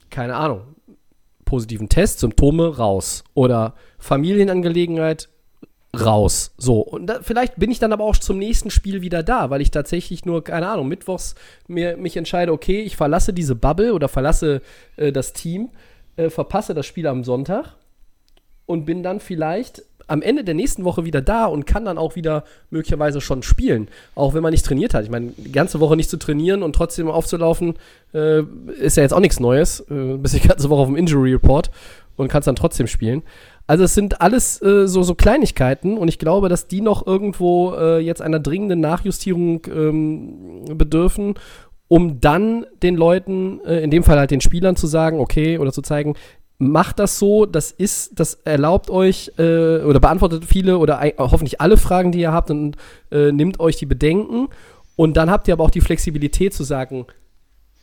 keine 0.10 0.36
Ahnung, 0.36 0.62
positiven 1.54 1.88
Test, 1.88 2.18
Symptome 2.18 2.78
raus. 2.78 3.24
Oder 3.36 3.76
Familienangelegenheit 4.00 5.30
raus. 5.96 6.52
So, 6.58 6.80
und 6.80 7.06
da, 7.06 7.20
vielleicht 7.22 7.58
bin 7.58 7.70
ich 7.70 7.78
dann 7.78 7.94
aber 7.94 8.06
auch 8.06 8.18
zum 8.18 8.40
nächsten 8.40 8.72
Spiel 8.72 9.04
wieder 9.04 9.22
da, 9.22 9.52
weil 9.52 9.62
ich 9.62 9.70
tatsächlich 9.70 10.26
nur, 10.26 10.44
keine 10.44 10.68
Ahnung, 10.68 10.88
mittwochs 10.88 11.36
mir, 11.68 11.96
mich 11.96 12.18
entscheide, 12.18 12.52
okay, 12.52 12.82
ich 12.82 12.96
verlasse 12.96 13.34
diese 13.34 13.54
Bubble 13.54 13.94
oder 13.94 14.08
verlasse 14.08 14.64
äh, 14.98 15.12
das 15.12 15.34
Team, 15.34 15.70
äh, 16.16 16.32
verpasse 16.32 16.74
das 16.74 16.88
Spiel 16.88 17.06
am 17.06 17.24
Sonntag 17.24 17.76
und 18.66 18.86
bin 18.86 19.04
dann 19.04 19.20
vielleicht 19.20 19.84
am 20.08 20.22
Ende 20.22 20.44
der 20.44 20.54
nächsten 20.54 20.84
Woche 20.84 21.06
wieder 21.06 21.22
da 21.22 21.46
und 21.46 21.66
kann 21.66 21.86
dann 21.86 21.98
auch 21.98 22.16
wieder 22.16 22.44
möglicherweise 22.70 23.22
schon 23.22 23.44
spielen, 23.44 23.88
auch 24.16 24.34
wenn 24.34 24.44
man 24.44 24.52
nicht 24.52 24.66
trainiert 24.66 24.94
hat. 24.94 25.04
Ich 25.04 25.12
meine, 25.12 25.32
die 25.38 25.52
ganze 25.52 25.80
Woche 25.80 25.96
nicht 25.96 26.10
zu 26.10 26.18
trainieren 26.18 26.64
und 26.64 26.76
trotzdem 26.76 27.10
aufzulaufen, 27.10 27.76
äh, 28.14 28.42
ist 28.80 28.98
ja 28.98 29.04
jetzt 29.04 29.14
auch 29.14 29.20
nichts 29.20 29.40
Neues. 29.40 29.82
Äh, 29.90 30.18
bist 30.18 30.36
die 30.36 30.48
ganze 30.48 30.70
Woche 30.70 30.82
auf 30.82 30.88
dem 30.88 30.96
Injury 30.96 31.34
Report 31.34 31.72
und 32.16 32.28
kannst 32.28 32.48
dann 32.48 32.56
trotzdem 32.56 32.88
spielen. 32.88 33.24
Also 33.66 33.86
es 33.86 33.94
sind 33.94 34.22
alles 34.22 34.62
äh, 34.62 34.88
so, 34.88 35.04
so 35.04 35.16
Kleinigkeiten 35.16 35.98
und 35.98 36.10
ich 36.10 36.20
glaube, 36.20 36.50
dass 36.50 36.68
die 36.68 36.82
noch 36.82 37.08
irgendwo 37.08 37.74
äh, 37.74 38.00
jetzt 38.00 38.22
einer 38.22 38.40
dringenden 38.40 38.82
Nachjustierung 38.82 39.62
ähm, 39.74 40.66
bedürfen, 40.78 41.36
um 41.88 42.20
dann 42.20 42.66
den 42.82 42.96
Leuten, 42.96 43.62
äh, 43.66 43.80
in 43.82 43.90
dem 43.90 44.04
Fall 44.04 44.20
halt 44.20 44.32
den 44.32 44.42
Spielern 44.42 44.76
zu 44.76 44.88
sagen, 44.88 45.20
okay, 45.20 45.60
oder 45.60 45.72
zu 45.72 45.82
zeigen, 45.82 46.16
macht 46.72 47.00
das 47.00 47.20
so, 47.20 47.46
das 47.46 47.72
ist, 47.72 48.20
das 48.20 48.36
erlaubt 48.46 48.90
euch 48.90 49.32
äh, 49.38 49.80
oder 49.80 50.00
beantwortet 50.00 50.46
viele 50.46 50.78
oder 50.78 51.02
hoffentlich 51.18 51.62
alle 51.62 51.78
Fragen, 51.78 52.12
die 52.12 52.20
ihr 52.20 52.32
habt 52.32 52.50
und 52.52 52.78
äh, 53.12 53.32
nimmt 53.32 53.60
euch 53.60 53.78
die 53.78 53.86
Bedenken. 53.86 54.48
Und 54.96 55.18
dann 55.18 55.32
habt 55.32 55.48
ihr 55.48 55.54
aber 55.54 55.64
auch 55.64 55.72
die 55.72 55.82
Flexibilität 55.82 56.54
zu 56.54 56.64
sagen, 56.64 57.08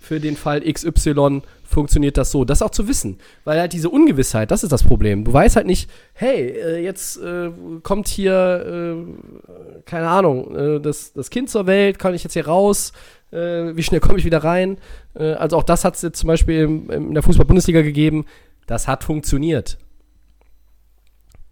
für 0.01 0.18
den 0.18 0.37
Fall 0.37 0.62
XY 0.62 1.43
funktioniert 1.62 2.16
das 2.16 2.31
so. 2.31 2.45
Das 2.45 2.62
auch 2.62 2.70
zu 2.70 2.89
wissen. 2.89 3.18
Weil 3.45 3.61
halt 3.61 3.72
diese 3.72 3.91
Ungewissheit, 3.91 4.51
das 4.51 4.64
ist 4.64 4.72
das 4.72 4.83
Problem. 4.83 5.24
Du 5.24 5.33
weißt 5.33 5.57
halt 5.57 5.66
nicht, 5.66 5.91
hey, 6.14 6.49
äh, 6.49 6.83
jetzt 6.83 7.18
äh, 7.18 7.51
kommt 7.83 8.09
hier, 8.09 8.97
äh, 8.97 9.83
keine 9.85 10.09
Ahnung, 10.09 10.57
äh, 10.57 10.81
das, 10.81 11.12
das 11.12 11.31
Kind 11.31 11.51
zur 11.51 11.66
Welt, 11.66 11.99
kann 11.99 12.14
ich 12.14 12.24
jetzt 12.24 12.33
hier 12.33 12.47
raus? 12.47 12.93
Wie 13.33 13.85
schnell 13.85 14.01
komme 14.01 14.18
ich 14.18 14.24
wieder 14.24 14.43
rein? 14.43 14.76
Also 15.14 15.57
auch 15.57 15.62
das 15.62 15.85
hat 15.85 15.95
es 15.95 16.03
jetzt 16.03 16.18
zum 16.18 16.26
Beispiel 16.26 16.62
in 16.64 17.14
der 17.14 17.22
Fußball-Bundesliga 17.22 17.81
gegeben 17.83 18.24
das 18.71 18.87
hat 18.87 19.03
funktioniert. 19.03 19.79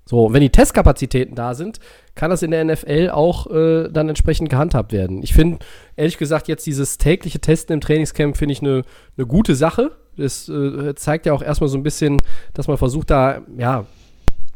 So, 0.04 0.32
wenn 0.32 0.40
die 0.40 0.50
Testkapazitäten 0.50 1.34
da 1.34 1.54
sind, 1.54 1.80
kann 2.14 2.30
das 2.30 2.42
in 2.42 2.52
der 2.52 2.64
NFL 2.64 3.10
auch 3.12 3.50
äh, 3.50 3.88
dann 3.90 4.08
entsprechend 4.08 4.48
gehandhabt 4.48 4.92
werden. 4.92 5.22
Ich 5.24 5.34
finde, 5.34 5.58
ehrlich 5.96 6.16
gesagt, 6.16 6.46
jetzt 6.46 6.64
dieses 6.64 6.96
tägliche 6.96 7.40
Testen 7.40 7.74
im 7.74 7.80
Trainingscamp 7.80 8.36
finde 8.36 8.52
ich 8.52 8.62
eine 8.62 8.84
ne 9.16 9.26
gute 9.26 9.56
Sache. 9.56 9.90
Das 10.16 10.48
äh, 10.48 10.94
zeigt 10.94 11.26
ja 11.26 11.32
auch 11.32 11.42
erstmal 11.42 11.68
so 11.68 11.76
ein 11.76 11.82
bisschen, 11.82 12.18
dass 12.54 12.68
man 12.68 12.78
versucht, 12.78 13.10
da, 13.10 13.42
ja, 13.58 13.84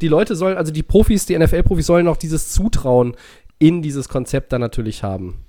die 0.00 0.08
Leute 0.08 0.36
sollen, 0.36 0.56
also 0.56 0.72
die 0.72 0.84
Profis, 0.84 1.26
die 1.26 1.36
NFL-Profis 1.36 1.86
sollen 1.86 2.06
auch 2.06 2.16
dieses 2.16 2.50
Zutrauen 2.50 3.16
in 3.58 3.82
dieses 3.82 4.08
Konzept 4.08 4.52
dann 4.52 4.60
natürlich 4.60 5.02
haben. 5.02 5.44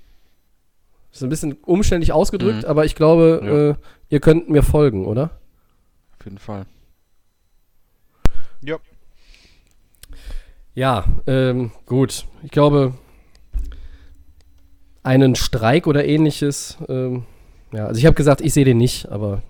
Das 1.10 1.20
ist 1.20 1.22
ein 1.22 1.30
bisschen 1.30 1.52
umständlich 1.62 2.12
ausgedrückt, 2.12 2.64
mhm. 2.64 2.68
aber 2.68 2.84
ich 2.84 2.96
glaube, 2.96 3.40
ja. 3.42 3.70
äh, 3.70 3.74
ihr 4.08 4.18
könnt 4.18 4.50
mir 4.50 4.64
folgen, 4.64 5.06
oder? 5.06 5.30
Auf 6.18 6.24
jeden 6.24 6.38
Fall. 6.38 6.66
Ja. 8.64 8.78
Ja, 10.74 11.04
ähm, 11.26 11.70
gut. 11.86 12.26
Ich 12.42 12.50
glaube, 12.50 12.94
einen 15.02 15.34
Streik 15.36 15.86
oder 15.86 16.04
ähnliches, 16.04 16.78
ähm, 16.88 17.24
ja, 17.72 17.86
also 17.86 17.98
ich 17.98 18.06
habe 18.06 18.14
gesagt, 18.14 18.40
ich 18.40 18.52
sehe 18.54 18.64
den 18.64 18.78
nicht, 18.78 19.08
aber. 19.10 19.42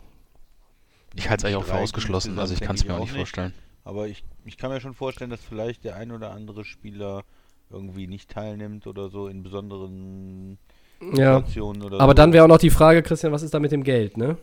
Ich 1.15 1.31
halte 1.31 1.43
es 1.43 1.45
eigentlich 1.45 1.65
auch 1.65 1.69
für 1.69 1.81
ausgeschlossen, 1.81 2.39
also 2.39 2.55
ich 2.55 2.61
kann 2.61 2.75
es 2.75 2.85
mir 2.85 2.95
auch 2.95 3.01
nicht 3.01 3.15
vorstellen. 3.15 3.55
Aber 3.85 4.09
ich, 4.09 4.25
ich 4.45 4.57
kann 4.57 4.71
mir 4.71 4.81
schon 4.81 4.95
vorstellen, 4.95 5.31
dass 5.31 5.41
vielleicht 5.41 5.85
der 5.85 5.97
ein 5.97 6.11
oder 6.11 6.33
andere 6.33 6.65
Spieler 6.65 7.23
irgendwie 7.71 8.07
nicht 8.07 8.31
teilnimmt 8.31 8.87
oder 8.87 9.09
so 9.09 9.29
in 9.29 9.43
besonderen 9.43 10.59
ja. 11.01 11.39
Situationen 11.39 11.83
oder 11.83 12.01
Aber 12.01 12.12
so. 12.12 12.15
dann 12.15 12.33
wäre 12.33 12.45
auch 12.45 12.49
noch 12.49 12.59
die 12.59 12.71
Frage, 12.71 13.03
Christian, 13.03 13.33
was 13.33 13.43
ist 13.43 13.55
da 13.55 13.61
mit 13.61 13.73
dem 13.73 13.85
Geld, 13.85 14.17
ne? 14.17 14.37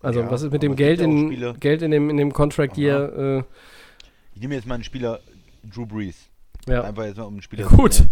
Also 0.00 0.20
ja, 0.20 0.30
was 0.30 0.42
ist 0.42 0.52
mit 0.52 0.62
dem 0.62 0.76
Geld 0.76 1.00
in, 1.00 1.58
Geld 1.58 1.82
in 1.82 1.90
dem, 1.90 2.10
in 2.10 2.18
dem 2.18 2.32
Contract 2.32 2.76
hier? 2.76 3.44
Äh, 3.48 3.52
ich 4.36 4.42
nehme 4.42 4.54
jetzt 4.54 4.66
mal 4.66 4.74
einen 4.74 4.84
Spieler, 4.84 5.20
Drew 5.64 5.86
Brees. 5.86 6.28
Ja. 6.68 6.82
Einfach 6.82 7.04
jetzt 7.04 7.16
mal 7.16 7.24
um 7.24 7.34
einen 7.34 7.42
Spieler. 7.42 7.66
Gut. 7.66 7.94
Zu 7.94 8.10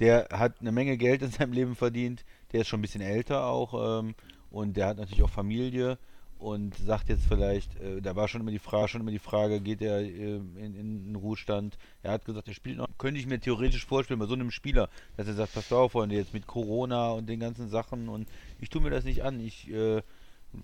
der 0.00 0.28
hat 0.30 0.54
eine 0.60 0.72
Menge 0.72 0.96
Geld 0.96 1.20
in 1.20 1.30
seinem 1.30 1.52
Leben 1.52 1.76
verdient. 1.76 2.24
Der 2.52 2.62
ist 2.62 2.68
schon 2.68 2.78
ein 2.78 2.82
bisschen 2.82 3.02
älter 3.02 3.44
auch. 3.44 4.00
Ähm, 4.00 4.14
und 4.50 4.76
der 4.76 4.86
hat 4.86 4.96
natürlich 4.96 5.22
auch 5.22 5.30
Familie 5.30 5.98
und 6.38 6.74
sagt 6.76 7.10
jetzt 7.10 7.26
vielleicht, 7.26 7.78
äh, 7.80 8.00
da 8.00 8.16
war 8.16 8.26
schon 8.26 8.40
immer 8.40 8.50
die 8.50 8.58
Frage, 8.58 8.88
schon 8.88 9.02
immer 9.02 9.10
die 9.10 9.18
Frage, 9.18 9.60
geht 9.60 9.82
er 9.82 10.00
äh, 10.00 10.36
in, 10.36 10.74
in 10.74 11.04
den 11.04 11.16
Ruhestand? 11.16 11.76
Er 12.02 12.12
hat 12.12 12.24
gesagt, 12.24 12.48
er 12.48 12.54
spielt 12.54 12.78
noch. 12.78 12.86
Könnte 12.96 13.20
ich 13.20 13.26
mir 13.26 13.38
theoretisch 13.38 13.84
vorstellen, 13.84 14.20
bei 14.20 14.26
so 14.26 14.34
einem 14.34 14.50
Spieler, 14.50 14.88
dass 15.18 15.26
er 15.26 15.34
sagt, 15.34 15.54
pass 15.54 15.72
auf, 15.72 15.92
Freunde, 15.92 16.14
jetzt 16.14 16.32
mit 16.32 16.46
Corona 16.46 17.10
und 17.10 17.28
den 17.28 17.40
ganzen 17.40 17.68
Sachen 17.68 18.08
und 18.08 18.28
ich 18.60 18.70
tue 18.70 18.80
mir 18.80 18.90
das 18.90 19.04
nicht 19.04 19.24
an. 19.24 19.40
Ich 19.40 19.70
äh, 19.70 20.02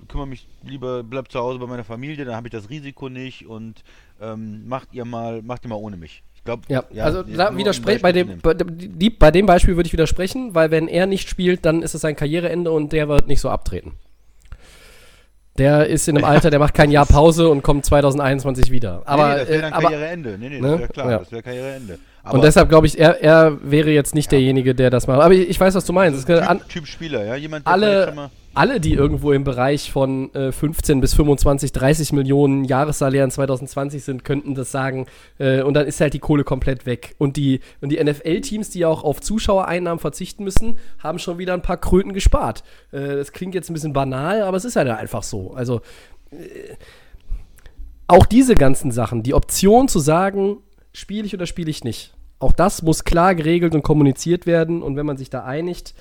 kümmere 0.09 0.27
mich 0.27 0.49
lieber, 0.65 1.03
bleib 1.03 1.31
zu 1.31 1.39
Hause 1.39 1.59
bei 1.59 1.67
meiner 1.67 1.85
Familie, 1.85 2.25
dann 2.25 2.37
habe 2.37 2.49
ich 2.49 2.53
das 2.53 2.71
Risiko 2.71 3.09
nicht 3.09 3.47
und 3.47 3.83
ähm, 4.21 4.67
macht 4.67 4.89
ihr 4.93 5.05
mal, 5.05 5.43
macht 5.43 5.65
ihr 5.65 5.69
mal 5.69 5.77
ohne 5.77 5.97
mich. 5.97 6.23
Ich 6.35 6.45
glaube, 6.45 6.63
ja, 6.69 6.83
ja, 6.91 7.05
also 7.05 7.23
da 7.23 7.57
widerspreche 7.57 8.01
bei 8.01 8.11
dem, 8.11 8.39
bei, 8.41 8.55
die, 8.55 9.11
bei 9.11 9.31
dem 9.31 9.47
Beispiel 9.47 9.77
würde 9.77 9.87
ich 9.87 9.93
widersprechen, 9.93 10.55
weil 10.57 10.73
wenn 10.73 10.89
er 10.89 11.07
nicht 11.07 11.29
spielt, 11.29 11.65
dann 11.65 11.83
ist 11.83 11.95
es 11.95 12.01
sein 12.01 12.17
Karriereende 12.17 12.71
und 12.71 12.93
der 12.93 13.09
wird 13.09 13.29
nicht 13.29 13.41
so 13.41 13.49
abtreten. 13.49 13.93
Der 15.59 15.87
ist 15.87 16.09
in 16.09 16.17
einem 16.17 16.25
Alter, 16.29 16.51
der 16.51 16.59
macht 16.59 16.75
kein 16.75 16.91
Jahr 16.91 17.07
Pause 17.07 17.49
und 17.49 17.63
kommt 17.63 17.85
2021 17.85 18.73
wieder. 18.73 19.03
Aber, 19.05 19.29
nee, 19.29 19.33
nee, 19.33 19.39
das 19.39 19.49
wäre 19.49 19.63
dann 19.63 19.73
äh, 19.73 19.83
Karriereende. 19.83 20.39
Nee, 20.39 20.49
nee, 20.49 20.61
das 20.61 20.71
ne? 20.71 20.79
wäre 20.79 20.89
klar, 20.89 21.11
ja. 21.11 21.19
das 21.19 21.33
wäre 21.33 21.43
Karriereende. 21.43 21.99
Aber 22.25 22.35
und 22.35 22.45
deshalb 22.45 22.69
glaube 22.69 22.87
ich, 22.87 22.99
er, 22.99 23.23
er 23.23 23.59
wäre 23.63 23.91
jetzt 23.91 24.15
nicht 24.15 24.33
ja. 24.33 24.39
derjenige, 24.39 24.75
der 24.75 24.91
das 24.91 25.07
macht. 25.07 25.21
Aber 25.21 25.35
ich, 25.35 25.49
ich 25.49 25.61
weiß, 25.61 25.75
was 25.75 25.85
du 25.85 25.93
meinst. 25.93 26.29
Also 26.29 26.55
typ, 26.55 26.69
typ, 26.69 26.87
Spieler, 26.87 27.25
ja? 27.25 27.37
Jemand, 27.37 27.67
der 27.67 27.73
alle, 27.73 28.31
alle, 28.55 28.81
die 28.81 28.93
irgendwo 28.93 29.33
im 29.33 29.45
Bereich 29.45 29.91
von 29.91 30.33
äh, 30.35 30.53
15 30.53 31.01
bis 31.01 31.15
25, 31.15 31.73
30 31.73 32.13
Millionen 32.13 32.65
Jahressalären 32.65 33.31
2020 33.31 34.05
sind, 34.05 34.25
könnten 34.25 34.55
das 34.55 34.71
sagen. 34.71 35.07
Äh, 35.39 35.63
und 35.63 35.75
dann 35.75 35.87
ist 35.87 36.01
halt 36.01 36.15
die 36.15 36.19
Kohle 36.19 36.45
komplett 36.45 36.85
weg. 36.85 37.15
Und 37.19 37.37
die, 37.37 37.61
und 37.81 37.91
die 37.91 38.03
NFL-Teams, 38.03 38.71
die 38.71 38.85
auch 38.85 39.05
auf 39.05 39.21
Zuschauereinnahmen 39.21 39.99
verzichten 39.99 40.45
müssen, 40.45 40.79
haben 40.99 41.19
schon 41.19 41.39
wieder 41.39 41.55
ein 41.55 41.63
paar 41.63 41.79
Kröten 41.79 42.13
gespart. 42.13 42.63
Äh, 42.91 43.17
das 43.17 43.33
klingt 43.33 43.55
jetzt 43.55 43.71
ein 43.71 43.75
bisschen 43.75 43.93
banal, 43.93 44.43
aber 44.43 44.57
es 44.57 44.65
ist 44.65 44.77
halt 44.77 44.89
einfach 44.89 45.23
so. 45.23 45.55
Also 45.55 45.81
äh, 46.31 46.75
auch 48.07 48.27
diese 48.27 48.55
ganzen 48.55 48.91
Sachen, 48.91 49.23
die 49.23 49.35
Option 49.35 49.89
zu 49.89 49.99
sagen, 49.99 50.59
spiele 50.93 51.25
ich 51.25 51.35
oder 51.35 51.47
spiele 51.47 51.71
ich 51.71 51.85
nicht. 51.85 52.13
Auch 52.39 52.53
das 52.53 52.83
muss 52.83 53.05
klar 53.05 53.35
geregelt 53.35 53.75
und 53.75 53.83
kommuniziert 53.83 54.47
werden. 54.47 54.83
Und 54.83 54.97
wenn 54.97 55.07
man 55.07 55.17
sich 55.17 55.31
da 55.31 55.45
einigt, 55.45 55.95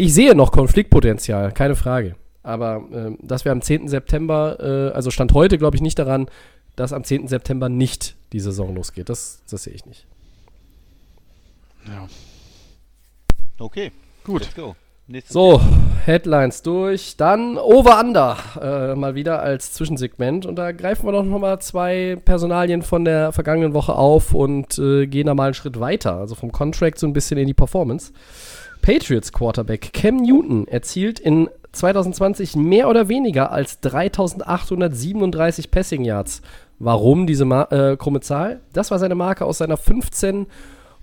ich 0.00 0.14
sehe 0.14 0.34
noch 0.34 0.50
Konfliktpotenzial, 0.50 1.52
keine 1.52 1.76
Frage. 1.76 2.16
Aber 2.42 2.84
äh, 2.90 3.16
dass 3.20 3.44
wir 3.44 3.52
am 3.52 3.60
10. 3.60 3.86
September, 3.88 4.56
äh, 4.58 4.94
also 4.94 5.10
Stand 5.10 5.34
heute, 5.34 5.58
glaube 5.58 5.76
ich 5.76 5.82
nicht 5.82 5.98
daran, 5.98 6.26
dass 6.74 6.94
am 6.94 7.04
10. 7.04 7.28
September 7.28 7.68
nicht 7.68 8.16
die 8.32 8.40
Saison 8.40 8.74
losgeht. 8.74 9.10
Das, 9.10 9.42
das 9.50 9.64
sehe 9.64 9.74
ich 9.74 9.84
nicht. 9.84 10.06
Ja. 11.86 12.08
Okay, 13.58 13.92
gut. 14.24 14.40
Let's 14.40 14.54
go. 14.54 14.74
Nächstes 15.06 15.34
so, 15.34 15.60
Headlines 16.06 16.62
durch. 16.62 17.16
Dann 17.18 17.58
Over-Under 17.58 18.38
äh, 18.62 18.94
mal 18.94 19.14
wieder 19.14 19.42
als 19.42 19.74
Zwischensegment. 19.74 20.46
Und 20.46 20.56
da 20.56 20.72
greifen 20.72 21.04
wir 21.04 21.12
doch 21.12 21.24
nochmal 21.24 21.60
zwei 21.60 22.16
Personalien 22.24 22.80
von 22.80 23.04
der 23.04 23.32
vergangenen 23.32 23.74
Woche 23.74 23.96
auf 23.96 24.32
und 24.32 24.78
äh, 24.78 25.06
gehen 25.06 25.26
da 25.26 25.34
mal 25.34 25.46
einen 25.46 25.54
Schritt 25.54 25.78
weiter. 25.78 26.14
Also 26.14 26.36
vom 26.36 26.52
Contract 26.52 26.98
so 26.98 27.06
ein 27.06 27.12
bisschen 27.12 27.36
in 27.38 27.48
die 27.48 27.54
Performance. 27.54 28.12
Patriots 28.82 29.32
Quarterback 29.32 29.92
Cam 29.92 30.16
Newton 30.16 30.66
erzielt 30.68 31.20
in 31.20 31.48
2020 31.72 32.56
mehr 32.56 32.88
oder 32.88 33.08
weniger 33.08 33.52
als 33.52 33.80
3837 33.80 35.70
Passing 35.70 36.04
Yards. 36.04 36.42
Warum 36.78 37.26
diese 37.26 37.44
Ma 37.44 37.64
äh, 37.70 37.96
krumme 37.96 38.20
Zahl? 38.20 38.60
Das 38.72 38.90
war 38.90 38.98
seine 38.98 39.14
Marke 39.14 39.44
aus 39.44 39.58
seiner 39.58 39.76
15 39.76 40.46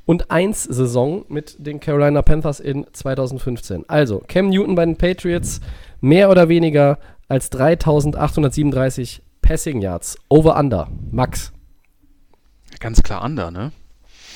und 0.06 0.32
1 0.32 0.64
Saison 0.64 1.26
mit 1.28 1.56
den 1.60 1.80
Carolina 1.80 2.22
Panthers 2.22 2.60
in 2.60 2.86
2015. 2.92 3.86
Also 3.88 4.24
Cam 4.28 4.50
Newton 4.50 4.76
bei 4.76 4.86
den 4.86 4.98
Patriots 4.98 5.62
mehr 6.02 6.30
oder 6.30 6.50
weniger 6.50 6.98
als 7.28 7.50
3837 7.52 9.22
Passing 9.42 9.82
Yards. 9.82 10.18
Over 10.30 10.58
Under. 10.58 10.90
Max. 11.12 11.52
Ganz 12.80 13.04
klar 13.04 13.24
Under, 13.24 13.52
ne? 13.52 13.72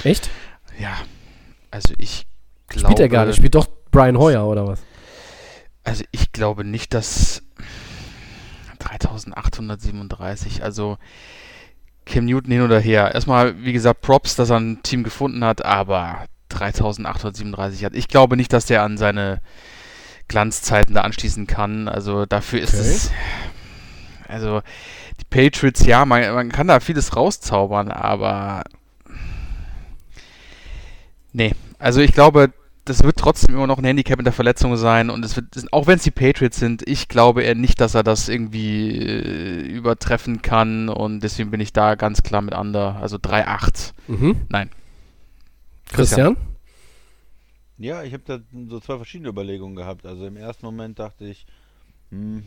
Echt? 0.04 0.30
Ja. 0.80 0.94
Also 1.72 1.94
ich 1.98 2.26
glaube. 2.72 2.88
Spielt 2.88 3.00
er 3.00 3.10
gar 3.10 3.26
nicht, 3.26 3.36
spielt 3.36 3.56
doch 3.56 3.68
Brian 3.92 4.18
Hoyer 4.18 4.46
oder 4.46 4.68
was? 4.68 4.82
Also 5.84 6.04
ich 6.12 6.32
glaube 6.32 6.64
nicht, 6.64 6.94
dass 6.94 7.44
3837, 8.80 10.64
also 10.64 10.98
Cam 12.06 12.26
Newton 12.26 12.52
hin 12.52 12.62
oder 12.62 12.80
her. 12.80 13.14
Erstmal, 13.14 13.64
wie 13.64 13.74
gesagt, 13.74 14.02
Props, 14.02 14.36
dass 14.36 14.50
er 14.50 14.60
ein 14.60 14.84
Team 14.84 15.04
gefunden 15.04 15.44
hat, 15.44 15.64
aber 15.64 16.26
3837 16.50 17.86
hat. 17.86 17.96
Ich 17.96 18.08
glaube 18.08 18.38
nicht, 18.38 18.54
dass 18.54 18.66
der 18.66 18.84
an 18.84 18.98
seine 18.98 19.42
Glanzzeiten 20.28 20.96
da 20.96 21.02
anschließen 21.02 21.48
kann. 21.48 21.88
Also 21.88 22.26
dafür 22.26 22.62
ist 22.62 22.74
okay. 22.74 22.84
es. 22.84 23.12
Also 24.28 24.62
die 25.20 25.26
Patriots, 25.26 25.86
ja, 25.86 26.06
man, 26.06 26.34
man 26.34 26.52
kann 26.52 26.68
da 26.68 26.80
vieles 26.80 27.16
rauszaubern, 27.16 27.92
aber. 27.92 28.64
Nee, 31.34 31.54
also 31.80 32.02
ich 32.02 32.14
glaube, 32.14 32.52
das 32.92 33.04
wird 33.04 33.18
trotzdem 33.18 33.56
immer 33.56 33.68
noch 33.68 33.78
ein 33.78 33.86
Handicap 33.86 34.20
in 34.20 34.26
der 34.26 34.34
Verletzung 34.34 34.76
sein 34.76 35.10
und 35.10 35.24
es 35.24 35.36
wird, 35.36 35.48
auch 35.72 35.88
wenn 35.88 35.96
es 35.96 36.04
die 36.04 36.12
Patriots 36.12 36.58
sind, 36.58 36.88
ich 36.88 37.08
glaube 37.08 37.44
eher 37.44 37.56
nicht, 37.56 37.80
dass 37.80 37.96
er 37.96 38.04
das 38.04 38.28
irgendwie 38.28 38.98
äh, 38.98 39.62
übertreffen 39.62 40.42
kann 40.42 40.90
und 40.90 41.22
deswegen 41.22 41.52
bin 41.52 41.62
ich 41.62 41.72
da 41.72 41.96
ganz 41.96 42.22
klar 42.22 42.42
mit 42.42 42.54
Under, 42.54 42.98
also 42.98 43.16
3-8. 43.18 43.94
Mhm. 44.08 44.42
Nein. 44.50 44.70
Christian? 45.88 46.36
Ja, 47.78 48.04
ich 48.04 48.14
habe 48.14 48.24
da 48.26 48.40
so 48.68 48.80
zwei 48.80 48.98
verschiedene 48.98 49.30
Überlegungen 49.30 49.76
gehabt. 49.76 50.06
Also 50.06 50.28
im 50.28 50.36
ersten 50.36 50.66
Moment 50.66 51.00
dachte 51.00 51.26
ich, 51.26 51.46
hm, 52.10 52.44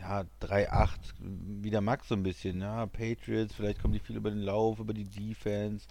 ja, 0.00 0.24
3-8, 0.40 0.90
wieder 1.20 1.80
Max 1.82 2.08
so 2.08 2.14
ein 2.14 2.22
bisschen, 2.22 2.62
ja, 2.62 2.86
Patriots, 2.86 3.54
vielleicht 3.54 3.80
kommen 3.80 3.94
die 3.94 4.00
viel 4.00 4.16
über 4.16 4.30
den 4.30 4.40
Lauf, 4.40 4.78
über 4.78 4.94
die 4.94 5.04
Defense 5.04 5.86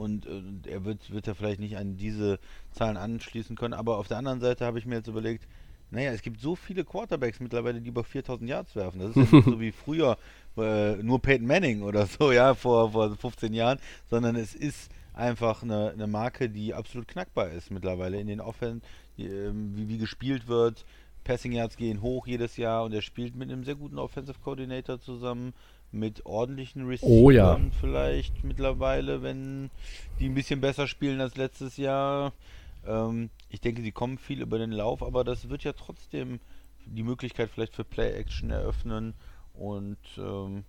und, 0.00 0.26
und 0.26 0.66
er 0.66 0.84
wird, 0.84 1.10
wird 1.10 1.26
ja 1.26 1.34
vielleicht 1.34 1.60
nicht 1.60 1.76
an 1.76 1.96
diese 1.96 2.38
Zahlen 2.72 2.96
anschließen 2.96 3.54
können, 3.54 3.74
aber 3.74 3.98
auf 3.98 4.08
der 4.08 4.16
anderen 4.16 4.40
Seite 4.40 4.64
habe 4.64 4.78
ich 4.78 4.86
mir 4.86 4.96
jetzt 4.96 5.08
überlegt, 5.08 5.46
naja, 5.90 6.12
es 6.12 6.22
gibt 6.22 6.40
so 6.40 6.56
viele 6.56 6.84
Quarterbacks 6.84 7.40
mittlerweile, 7.40 7.80
die 7.80 7.88
über 7.88 8.04
4000 8.04 8.48
Yards 8.48 8.76
werfen. 8.76 9.00
Das 9.00 9.10
ist 9.10 9.16
ja 9.16 9.36
nicht 9.36 9.44
so 9.44 9.60
wie 9.60 9.72
früher, 9.72 10.16
äh, 10.56 10.96
nur 10.96 11.20
Peyton 11.20 11.46
Manning 11.46 11.82
oder 11.82 12.06
so, 12.06 12.32
ja, 12.32 12.54
vor, 12.54 12.92
vor 12.92 13.14
15 13.14 13.52
Jahren, 13.52 13.78
sondern 14.08 14.36
es 14.36 14.54
ist 14.54 14.90
einfach 15.12 15.62
eine, 15.62 15.90
eine 15.90 16.06
Marke, 16.06 16.48
die 16.48 16.72
absolut 16.72 17.08
knackbar 17.08 17.50
ist 17.50 17.70
mittlerweile 17.70 18.20
in 18.20 18.28
den 18.28 18.40
Offense, 18.40 18.86
die, 19.18 19.26
ähm, 19.26 19.72
wie, 19.76 19.88
wie 19.88 19.98
gespielt 19.98 20.48
wird. 20.48 20.84
Passing 21.24 21.52
Yards 21.52 21.76
gehen 21.76 22.00
hoch 22.00 22.26
jedes 22.26 22.56
Jahr 22.56 22.84
und 22.84 22.94
er 22.94 23.02
spielt 23.02 23.36
mit 23.36 23.50
einem 23.50 23.64
sehr 23.64 23.74
guten 23.74 23.98
Offensive 23.98 24.38
Coordinator 24.42 25.00
zusammen 25.00 25.52
mit 25.92 26.24
ordentlichen 26.26 26.86
Receivern 26.86 27.12
oh, 27.12 27.30
ja. 27.30 27.60
vielleicht 27.80 28.44
mittlerweile, 28.44 29.22
wenn 29.22 29.70
die 30.18 30.28
ein 30.28 30.34
bisschen 30.34 30.60
besser 30.60 30.86
spielen 30.86 31.20
als 31.20 31.36
letztes 31.36 31.76
Jahr. 31.76 32.32
Ähm, 32.86 33.30
ich 33.48 33.60
denke, 33.60 33.82
sie 33.82 33.92
kommen 33.92 34.18
viel 34.18 34.40
über 34.40 34.58
den 34.58 34.72
Lauf, 34.72 35.02
aber 35.02 35.24
das 35.24 35.48
wird 35.48 35.64
ja 35.64 35.72
trotzdem 35.72 36.40
die 36.86 37.02
Möglichkeit 37.02 37.50
vielleicht 37.50 37.74
für 37.74 37.84
Play-Action 37.84 38.50
eröffnen. 38.50 39.14
Und 39.54 39.98
ähm, 40.16 40.64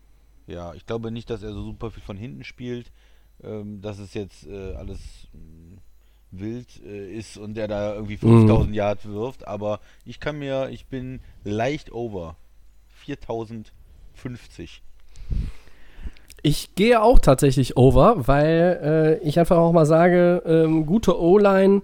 ja, 0.48 0.74
ich 0.74 0.86
glaube 0.86 1.12
nicht, 1.12 1.30
dass 1.30 1.44
er 1.44 1.54
so 1.54 1.64
super 1.64 1.92
viel 1.92 2.04
von 2.04 2.18
hinten 2.18 2.44
spielt. 2.44 2.92
Ähm, 3.44 3.82
dass 3.82 3.98
es 3.98 4.14
jetzt 4.14 4.46
äh, 4.46 4.74
alles 4.74 5.28
mh, 5.34 5.40
mm, 5.40 5.80
wild 6.32 6.84
äh, 6.86 7.12
ist 7.12 7.38
und 7.38 7.56
der 7.56 7.68
da 7.68 7.96
irgendwie 7.96 8.18
5000 8.18 8.70
mhm. 8.70 8.74
Yards 8.74 9.06
wirft. 9.06 9.48
Aber 9.48 9.80
ich 10.06 10.20
kann 10.20 10.38
mir, 10.38 10.70
ich 10.70 10.86
bin 10.86 11.22
leicht 11.44 11.92
over. 11.92 12.36
4050. 12.90 14.84
Ich 16.44 16.74
gehe 16.76 17.02
auch 17.02 17.20
tatsächlich 17.20 17.78
over, 17.78 18.28
weil 18.28 19.20
äh, 19.24 19.28
ich 19.28 19.40
einfach 19.40 19.58
auch 19.58 19.74
mal 19.74 19.86
sage, 19.86 20.42
ähm, 20.46 20.88
gute 20.88 21.20
O-Line, 21.20 21.82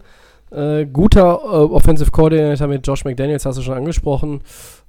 äh, 0.50 0.86
guter 0.86 1.40
äh, 1.44 1.74
Offensive 1.74 2.10
Coordinator 2.10 2.68
mit 2.68 2.86
Josh 2.86 3.06
McDaniels, 3.06 3.46
hast 3.46 3.60
du 3.60 3.62
schon 3.62 3.76
angesprochen. 3.76 4.42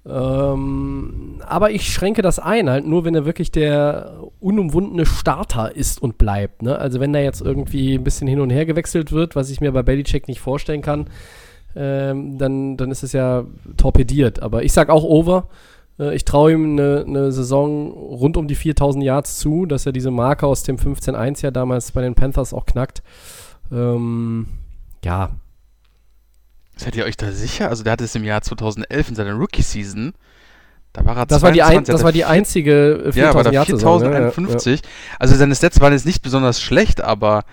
Ähm, 0.07 1.41
aber 1.47 1.71
ich 1.71 1.93
schränke 1.93 2.23
das 2.23 2.39
ein, 2.39 2.71
halt 2.71 2.87
nur, 2.87 3.05
wenn 3.05 3.15
er 3.15 3.27
wirklich 3.27 3.51
der 3.51 4.21
unumwundene 4.41 5.05
Starter 5.05 5.75
ist 5.77 6.01
und 6.01 6.17
bleibt. 6.17 6.63
Ne? 6.63 6.79
Also 6.79 6.99
wenn 7.01 7.13
da 7.13 7.19
jetzt 7.19 7.43
irgendwie 7.43 7.95
ein 7.95 8.05
bisschen 8.05 8.27
hin 8.27 8.41
und 8.41 8.51
her 8.51 8.65
gewechselt 8.65 9.13
wird, 9.13 9.37
was 9.37 9.51
ich 9.51 9.61
mir 9.61 9.73
bei 9.73 9.83
Belichick 9.83 10.29
nicht 10.29 10.41
vorstellen 10.41 10.81
kann, 10.81 11.09
ähm, 11.77 12.39
dann, 12.39 12.79
dann 12.79 12.91
ist 12.91 13.03
es 13.03 13.13
ja 13.13 13.45
torpediert. 13.77 14.41
Aber 14.41 14.63
ich 14.63 14.73
sag 14.73 14.89
auch 14.89 15.05
over. 15.05 15.49
Äh, 15.99 16.15
ich 16.15 16.25
traue 16.25 16.53
ihm 16.53 16.73
eine, 16.73 17.05
eine, 17.07 17.33
Saison 17.33 17.91
rund 17.91 18.37
um 18.37 18.49
die 18.49 18.55
4000 18.55 19.05
Yards 19.05 19.39
zu, 19.39 19.67
dass 19.67 19.87
er 19.87 19.93
diese 19.93 20.11
Marke 20.11 20.47
aus 20.47 20.63
dem 20.63 20.77
15-1 20.77 21.43
ja 21.43 21.51
damals 21.51 21.93
bei 21.93 22.03
den 22.03 22.15
Panthers 22.15 22.53
auch 22.53 22.67
knackt. 22.67 23.03
Ähm, 23.73 24.47
ja. 25.05 25.31
Seid 26.77 26.97
ihr 26.97 27.05
euch 27.05 27.17
da 27.17 27.33
sicher? 27.33 27.69
Also 27.69 27.83
der 27.83 27.93
hatte 27.93 28.05
es 28.05 28.15
im 28.15 28.25
Jahr 28.25 28.43
2011 28.43 29.09
in 29.09 29.15
seiner 29.17 29.33
Rookie-Season. 29.33 30.15
Da 30.93 31.05
war 31.05 31.17
er 31.17 31.27
das, 31.27 31.43
war 31.43 31.53
die 31.53 31.63
ein, 31.63 31.85
das 31.85 32.03
war 32.03 32.13
die 32.13 32.25
einzige 32.25 33.11
4000 33.13 33.17
ja, 33.17 33.35
war 33.35 33.45
da 33.45 33.65
4051. 33.65 34.67
Ja, 34.67 34.87
ja. 34.87 35.17
Also 35.19 35.35
seine 35.35 35.55
Stats 35.55 35.81
waren 35.81 35.93
jetzt 35.93 36.07
nicht 36.07 36.23
besonders 36.23 36.61
schlecht, 36.61 37.01
aber 37.01 37.45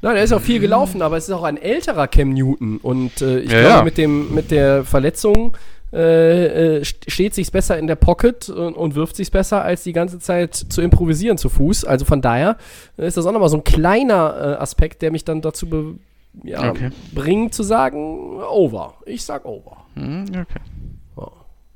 Nein, 0.00 0.16
er 0.16 0.22
ist 0.22 0.32
auch 0.32 0.40
viel 0.40 0.60
gelaufen, 0.60 1.00
aber 1.00 1.16
es 1.16 1.24
ist 1.24 1.30
auch 1.30 1.44
ein 1.44 1.56
älterer 1.56 2.06
Cam 2.08 2.34
Newton. 2.34 2.76
Und 2.76 3.22
äh, 3.22 3.38
ich 3.38 3.50
ja, 3.50 3.60
glaube, 3.60 3.76
ja. 3.76 3.82
Mit, 3.84 3.96
dem, 3.96 4.34
mit 4.34 4.50
der 4.50 4.84
Verletzung 4.84 5.56
äh, 5.94 6.78
äh 6.78 6.84
steht 6.84 7.34
sich's 7.34 7.50
besser 7.50 7.78
in 7.78 7.86
der 7.86 7.96
Pocket 7.96 8.48
und, 8.48 8.74
und 8.74 8.94
wirft 8.94 9.16
sich's 9.16 9.30
besser, 9.30 9.62
als 9.62 9.82
die 9.84 9.92
ganze 9.92 10.18
Zeit 10.18 10.54
zu 10.54 10.82
improvisieren 10.82 11.38
zu 11.38 11.48
Fuß. 11.48 11.84
Also 11.84 12.04
von 12.04 12.20
daher 12.20 12.56
ist 12.96 13.16
das 13.16 13.26
auch 13.26 13.32
nochmal 13.32 13.48
so 13.48 13.58
ein 13.58 13.64
kleiner 13.64 14.56
äh, 14.58 14.62
Aspekt, 14.62 15.02
der 15.02 15.10
mich 15.10 15.24
dann 15.24 15.40
dazu 15.40 15.68
be 15.68 15.94
ja, 16.42 16.68
okay. 16.68 16.90
bringt 17.14 17.54
zu 17.54 17.62
sagen, 17.62 18.40
over. 18.42 18.94
Ich 19.06 19.24
sag 19.24 19.44
over. 19.44 19.76
Mhm, 19.94 20.24
okay. 20.30 20.60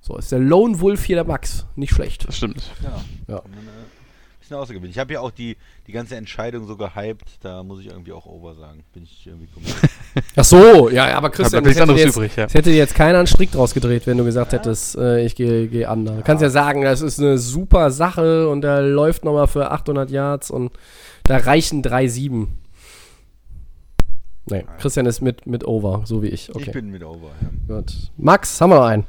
So, 0.00 0.16
ist 0.16 0.32
der 0.32 0.38
Lone 0.38 0.80
Wolf 0.80 1.04
hier 1.04 1.16
der 1.16 1.26
Max. 1.26 1.66
Nicht 1.76 1.92
schlecht. 1.92 2.26
Das 2.26 2.38
stimmt. 2.38 2.72
Ja. 2.82 3.34
ja 3.34 3.42
bisschen 4.48 4.62
außergewöhnlich. 4.62 4.96
Ich 4.96 4.98
habe 4.98 5.12
ja 5.12 5.20
auch 5.20 5.30
die, 5.30 5.56
die 5.86 5.92
ganze 5.92 6.16
Entscheidung 6.16 6.66
so 6.66 6.76
gehypt, 6.76 7.38
da 7.42 7.62
muss 7.62 7.80
ich 7.80 7.86
irgendwie 7.86 8.12
auch 8.12 8.26
over 8.26 8.54
sagen. 8.54 8.82
Bin 8.92 9.02
ich 9.04 9.26
irgendwie 9.26 9.48
Ach 10.36 10.44
so, 10.44 10.88
ja, 10.88 11.16
aber 11.16 11.30
Christian, 11.30 11.64
das 11.64 11.76
hätte, 11.76 11.92
jetzt, 11.92 12.16
übrig, 12.16 12.36
ja. 12.36 12.44
das 12.44 12.54
hätte 12.54 12.70
jetzt 12.70 12.94
keiner 12.94 13.18
einen 13.18 13.26
Strick 13.26 13.52
draus 13.52 13.74
gedreht, 13.74 14.06
wenn 14.06 14.18
du 14.18 14.24
gesagt 14.24 14.52
ja. 14.52 14.58
hättest, 14.58 14.96
äh, 14.96 15.24
ich 15.24 15.34
gehe 15.34 15.68
geh 15.68 15.84
an. 15.84 16.04
Du 16.04 16.22
kannst 16.22 16.42
ja 16.42 16.50
sagen, 16.50 16.82
das 16.82 17.00
ist 17.00 17.20
eine 17.20 17.38
super 17.38 17.90
Sache 17.90 18.48
und 18.48 18.62
der 18.62 18.82
läuft 18.82 19.24
nochmal 19.24 19.46
für 19.46 19.70
800 19.70 20.10
Yards 20.10 20.50
und 20.50 20.72
da 21.24 21.36
reichen 21.36 21.82
3,7. 21.82 22.48
Nee, 24.50 24.64
Christian 24.78 25.04
ist 25.04 25.20
mit, 25.20 25.46
mit 25.46 25.66
Over, 25.66 26.02
so 26.04 26.22
wie 26.22 26.28
ich. 26.28 26.48
Okay. 26.48 26.64
Ich 26.66 26.72
bin 26.72 26.90
mit 26.90 27.04
Over, 27.04 27.32
ja. 27.42 27.76
Gut. 27.76 27.92
Max, 28.16 28.58
haben 28.62 28.70
wir 28.70 28.76
noch 28.76 28.86
einen? 28.86 29.04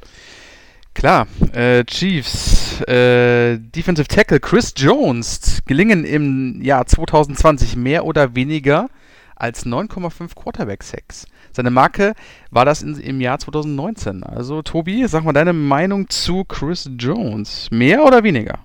Klar, 0.94 1.28
äh, 1.54 1.86
Chiefs, 1.86 2.82
äh, 2.82 3.58
Defensive 3.58 4.08
Tackle 4.08 4.40
Chris 4.40 4.74
Jones 4.76 5.62
gelingen 5.66 6.04
im 6.04 6.62
Jahr 6.62 6.86
2020 6.86 7.76
mehr 7.76 8.06
oder 8.06 8.36
weniger 8.36 8.90
als 9.36 9.66
9,5 9.66 10.36
Quarterback-Sacks. 10.36 11.26
Seine 11.52 11.72
Marke 11.72 12.14
war 12.52 12.66
das 12.66 12.82
in, 12.82 13.00
im 13.00 13.22
Jahr 13.22 13.40
2019. 13.40 14.24
Also, 14.24 14.62
Tobi, 14.62 15.08
sag 15.08 15.24
mal 15.24 15.34
deine 15.34 15.54
Meinung 15.54 16.10
zu 16.10 16.44
Chris 16.44 16.90
Jones. 16.98 17.70
Mehr 17.72 18.04
oder 18.04 18.24
weniger? 18.24 18.60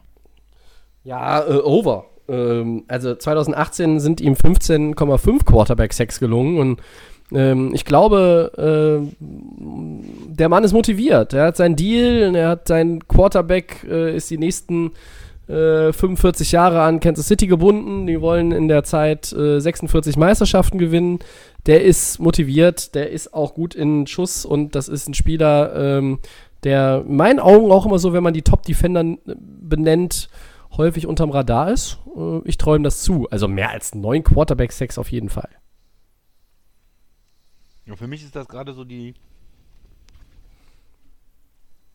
Ja, 1.05 1.41
äh, 1.47 1.59
over. 1.59 2.07
Ähm, 2.29 2.85
also 2.89 3.15
2018 3.15 4.01
sind 4.01 4.21
ihm 4.21 4.35
15,5 4.35 5.45
Quarterback-Sacks 5.45 6.19
gelungen 6.19 6.59
und 6.59 6.81
ähm, 7.35 7.75
ich 7.75 7.85
glaube, 7.85 8.53
äh, 8.57 9.15
der 9.21 10.49
Mann 10.49 10.65
ist 10.65 10.73
motiviert. 10.73 11.33
Er 11.33 11.47
hat 11.47 11.57
seinen 11.57 11.77
Deal, 11.77 12.35
er 12.35 12.49
hat 12.49 12.69
seinen 12.69 13.07
Quarterback, 13.07 13.87
äh, 13.89 14.17
ist 14.17 14.31
die 14.31 14.39
nächsten 14.39 14.93
äh, 15.49 15.93
45 15.93 16.53
Jahre 16.53 16.83
an 16.83 17.01
Kansas 17.01 17.27
City 17.27 17.47
gebunden. 17.47 18.07
Die 18.07 18.21
wollen 18.21 18.53
in 18.53 18.69
der 18.69 18.85
Zeit 18.85 19.33
äh, 19.33 19.61
46 19.61 20.17
Meisterschaften 20.17 20.79
gewinnen. 20.79 21.19
Der 21.67 21.83
ist 21.83 22.19
motiviert, 22.19 22.95
der 22.95 23.11
ist 23.11 23.35
auch 23.35 23.55
gut 23.55 23.75
in 23.75 24.07
Schuss 24.07 24.45
und 24.45 24.75
das 24.75 24.89
ist 24.89 25.09
ein 25.09 25.15
Spieler, 25.15 25.75
ähm, 25.75 26.19
der 26.63 27.05
in 27.07 27.17
meinen 27.17 27.41
Augen 27.41 27.71
auch 27.71 27.87
immer 27.87 27.99
so, 27.99 28.13
wenn 28.13 28.23
man 28.23 28.35
die 28.35 28.43
Top-Defender 28.43 29.03
äh, 29.03 29.17
benennt, 29.37 30.29
häufig 30.77 31.07
unterm 31.07 31.31
Radar 31.31 31.71
ist. 31.71 31.99
Äh, 32.17 32.41
ich 32.45 32.59
träume 32.59 32.85
das 32.85 33.03
zu. 33.03 33.29
Also 33.31 33.49
mehr 33.49 33.71
als 33.71 33.95
neun 33.95 34.25
Quarterback-Sex 34.25 34.99
auf 34.99 35.11
jeden 35.11 35.29
Fall. 35.29 35.49
Ja, 37.87 37.97
für 37.97 38.07
mich 38.07 38.23
ist 38.23 38.35
das 38.35 38.49
gerade 38.49 38.73
so 38.73 38.85
die 38.85 39.15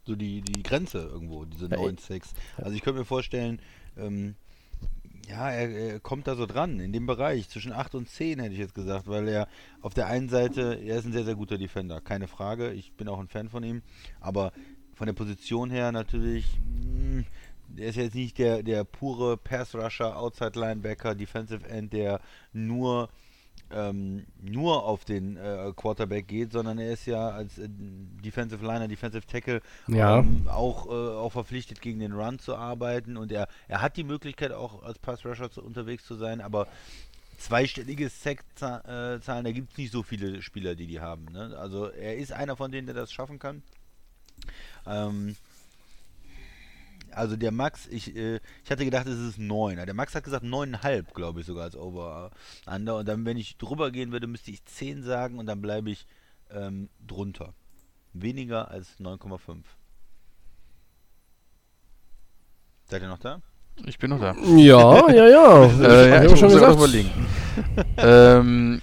so 0.06 0.16
die, 0.16 0.42
die 0.42 0.64
Grenze 0.64 1.00
irgendwo, 1.00 1.46
diese 1.46 1.68
ja, 1.68 1.78
9-6. 1.78 2.30
Also 2.58 2.72
ich 2.72 2.82
könnte 2.82 3.00
mir 3.00 3.06
vorstellen, 3.06 3.62
ähm, 3.96 4.36
ja, 5.28 5.52
er, 5.52 5.70
er, 5.70 6.00
kommt 6.00 6.28
da 6.28 6.36
so 6.36 6.48
dran, 6.48 6.80
in 6.80 6.92
dem 6.92 7.06
Bereich, 7.06 7.48
zwischen 7.48 7.72
8 7.72 7.94
und 7.94 8.10
10 8.10 8.40
hätte 8.40 8.54
ich 8.54 8.60
jetzt 8.60 8.74
gesagt, 8.74 9.08
weil 9.08 9.28
er 9.28 9.48
auf 9.82 9.94
der 9.94 10.08
einen 10.08 10.28
Seite, 10.28 10.80
er 10.84 10.98
ist 10.98 11.06
ein 11.06 11.14
sehr, 11.14 11.26
sehr 11.26 11.36
guter 11.36 11.60
Defender, 11.60 12.02
keine 12.02 12.28
Frage, 12.28 12.72
ich 12.72 12.94
bin 12.94 13.08
auch 13.08 13.20
ein 13.20 13.28
Fan 13.28 13.50
von 13.50 13.64
ihm, 13.64 13.84
aber 14.20 14.52
von 14.96 15.06
der 15.06 15.14
Position 15.14 15.70
her 15.70 15.92
natürlich, 15.92 16.58
mh, 16.58 17.12
hm, 17.12 17.26
er 17.78 17.90
ist 17.90 17.98
jetzt 17.98 18.16
nicht 18.16 18.40
der, 18.40 18.64
der 18.64 18.84
pure 18.84 19.38
Pass-Rusher, 19.38 20.18
Outside-Linebacker, 20.18 21.14
Defensive 21.14 21.70
End, 21.70 21.94
der 21.94 22.20
nur 22.52 23.10
ähm, 23.72 24.26
nur 24.42 24.84
auf 24.84 25.06
den 25.06 25.38
äh, 25.38 25.72
Quarterback 25.76 26.28
geht, 26.28 26.52
sondern 26.52 26.80
er 26.80 26.94
ist 26.94 27.06
ja 27.06 27.30
als 27.30 27.58
äh, 27.58 27.68
Defensive 27.70 28.66
Liner, 28.66 28.88
Defensive 28.88 29.26
Tackle 29.26 29.62
ja. 29.88 30.20
ähm, 30.20 30.48
auch, 30.48 30.88
äh, 30.88 30.90
auch 30.90 31.32
verpflichtet, 31.32 31.82
gegen 31.82 32.00
den 32.00 32.14
Run 32.14 32.40
zu 32.40 32.56
arbeiten 32.56 33.18
und 33.18 33.32
er, 33.32 33.48
er 33.68 33.82
hat 33.82 33.98
die 33.98 34.04
Möglichkeit 34.04 34.52
auch 34.52 34.84
als 34.84 35.00
Pass 35.00 35.26
Rusher 35.26 35.52
zu, 35.52 35.64
unterwegs 35.64 36.06
zu 36.06 36.16
sein, 36.16 36.42
aber 36.42 36.68
zweistellige 37.38 38.10
Sack-Zahlen, 38.10 39.44
da 39.44 39.52
gibt 39.52 39.72
es 39.72 39.78
nicht 39.78 39.92
so 39.92 40.04
viele 40.04 40.42
Spieler, 40.42 40.76
die 40.76 40.88
die 40.88 41.00
haben. 41.00 41.26
Ne? 41.32 41.58
Also 41.58 41.88
er 41.88 42.18
ist 42.18 42.32
einer 42.32 42.56
von 42.56 42.72
denen, 42.72 42.88
der 42.88 42.96
das 42.96 43.12
schaffen 43.12 43.40
kann. 43.40 43.64
Ähm, 44.86 45.36
also 47.20 47.36
der 47.36 47.52
Max, 47.52 47.88
ich, 47.88 48.16
äh, 48.16 48.40
ich 48.64 48.72
hatte 48.72 48.86
gedacht, 48.86 49.06
es 49.08 49.20
ist 49.20 49.38
9. 49.38 49.76
Der 49.76 49.94
Max 49.94 50.16
hat 50.16 50.24
gesagt 50.24 50.44
9,5, 50.44 51.14
glaube 51.14 51.42
ich, 51.42 51.46
sogar 51.46 51.66
als 51.66 51.76
Over-Under. 51.76 52.98
Und 52.98 53.08
dann, 53.08 53.26
wenn 53.26 53.38
ich 53.38 53.58
drüber 53.58 53.92
gehen 53.92 54.12
würde, 54.12 54.28
müsste 54.28 54.52
ich 54.52 54.64
10 54.66 55.04
sagen 55.04 55.38
und 55.38 55.46
dann 55.46 55.62
bleibe 55.62 55.92
ich 55.92 56.08
ähm, 56.50 56.90
drunter. 57.06 57.54
Weniger 58.14 58.72
als 58.72 59.00
9,5. 59.00 59.58
Seid 62.86 63.02
ihr 63.04 63.08
noch 63.08 63.20
da? 63.20 63.42
Ich 63.86 64.00
bin 64.00 64.10
noch 64.10 64.20
da. 64.20 64.34
Ja, 64.58 65.12
ja, 65.12 65.28
ja. 65.28 65.66
äh, 65.82 66.10
ja 66.10 66.24
ich 66.24 66.30
habe 66.30 66.38
schon 66.38 66.50
gesagt. 66.50 66.76
Überlegen. 66.76 67.12
ähm, 67.98 68.82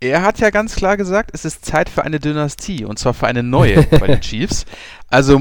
er 0.00 0.22
hat 0.22 0.38
ja 0.38 0.50
ganz 0.50 0.76
klar 0.76 0.96
gesagt, 0.96 1.30
es 1.32 1.44
ist 1.44 1.64
Zeit 1.64 1.88
für 1.88 2.04
eine 2.04 2.20
Dynastie 2.20 2.84
und 2.84 2.98
zwar 2.98 3.14
für 3.14 3.26
eine 3.26 3.42
neue 3.42 3.82
bei 3.98 4.06
den 4.06 4.20
Chiefs. 4.20 4.66
Also 5.08 5.38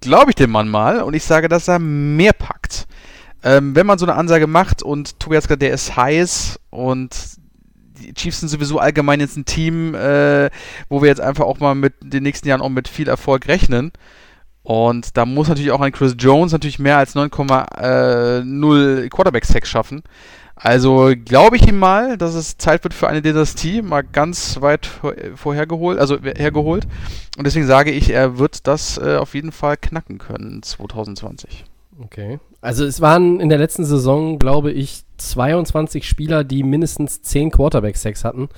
glaube 0.00 0.30
ich 0.30 0.36
dem 0.36 0.50
Mann 0.50 0.68
mal 0.68 1.02
und 1.02 1.14
ich 1.14 1.24
sage, 1.24 1.48
dass 1.48 1.68
er 1.68 1.78
mehr 1.78 2.32
packt. 2.32 2.86
Ähm, 3.42 3.74
wenn 3.74 3.86
man 3.86 3.98
so 3.98 4.06
eine 4.06 4.16
Ansage 4.16 4.46
macht 4.46 4.82
und 4.82 5.18
Tobi 5.18 5.36
hat 5.36 5.44
gesagt, 5.44 5.62
der 5.62 5.72
ist 5.72 5.96
heiß 5.96 6.60
und 6.70 7.16
die 7.98 8.14
Chiefs 8.14 8.40
sind 8.40 8.48
sowieso 8.48 8.78
allgemein 8.78 9.20
jetzt 9.20 9.36
ein 9.36 9.44
Team, 9.44 9.94
äh, 9.94 10.50
wo 10.88 11.02
wir 11.02 11.08
jetzt 11.08 11.20
einfach 11.20 11.44
auch 11.44 11.58
mal 11.58 11.74
mit 11.74 11.94
den 12.02 12.22
nächsten 12.22 12.48
Jahren 12.48 12.60
auch 12.60 12.68
mit 12.68 12.88
viel 12.88 13.08
Erfolg 13.08 13.48
rechnen. 13.48 13.92
Und 14.62 15.16
da 15.16 15.24
muss 15.24 15.48
natürlich 15.48 15.72
auch 15.72 15.80
ein 15.80 15.92
Chris 15.92 16.14
Jones 16.18 16.52
natürlich 16.52 16.78
mehr 16.78 16.98
als 16.98 17.16
9,0 17.16 19.08
Quarterback-Sack 19.08 19.66
schaffen. 19.66 20.02
Also 20.62 21.14
glaube 21.24 21.56
ich 21.56 21.66
ihm 21.66 21.78
mal, 21.78 22.18
dass 22.18 22.34
es 22.34 22.58
Zeit 22.58 22.84
wird 22.84 22.92
für 22.92 23.08
eine 23.08 23.22
Dynastie, 23.22 23.80
mal 23.80 24.02
ganz 24.02 24.60
weit 24.60 24.86
vorhergeholt, 25.34 25.98
also 25.98 26.18
hergeholt. 26.20 26.86
Und 27.38 27.46
deswegen 27.46 27.66
sage 27.66 27.90
ich, 27.90 28.10
er 28.10 28.38
wird 28.38 28.66
das 28.66 28.98
äh, 28.98 29.16
auf 29.16 29.34
jeden 29.34 29.52
Fall 29.52 29.78
knacken 29.78 30.18
können 30.18 30.62
2020. 30.62 31.64
Okay. 32.02 32.38
Also 32.60 32.84
es 32.84 33.00
waren 33.00 33.40
in 33.40 33.48
der 33.48 33.56
letzten 33.56 33.86
Saison, 33.86 34.38
glaube 34.38 34.70
ich, 34.70 35.02
22 35.16 36.06
Spieler, 36.06 36.44
die 36.44 36.62
mindestens 36.62 37.22
10 37.22 37.52
Quarterback-Sacks 37.52 38.24
hatten. 38.24 38.50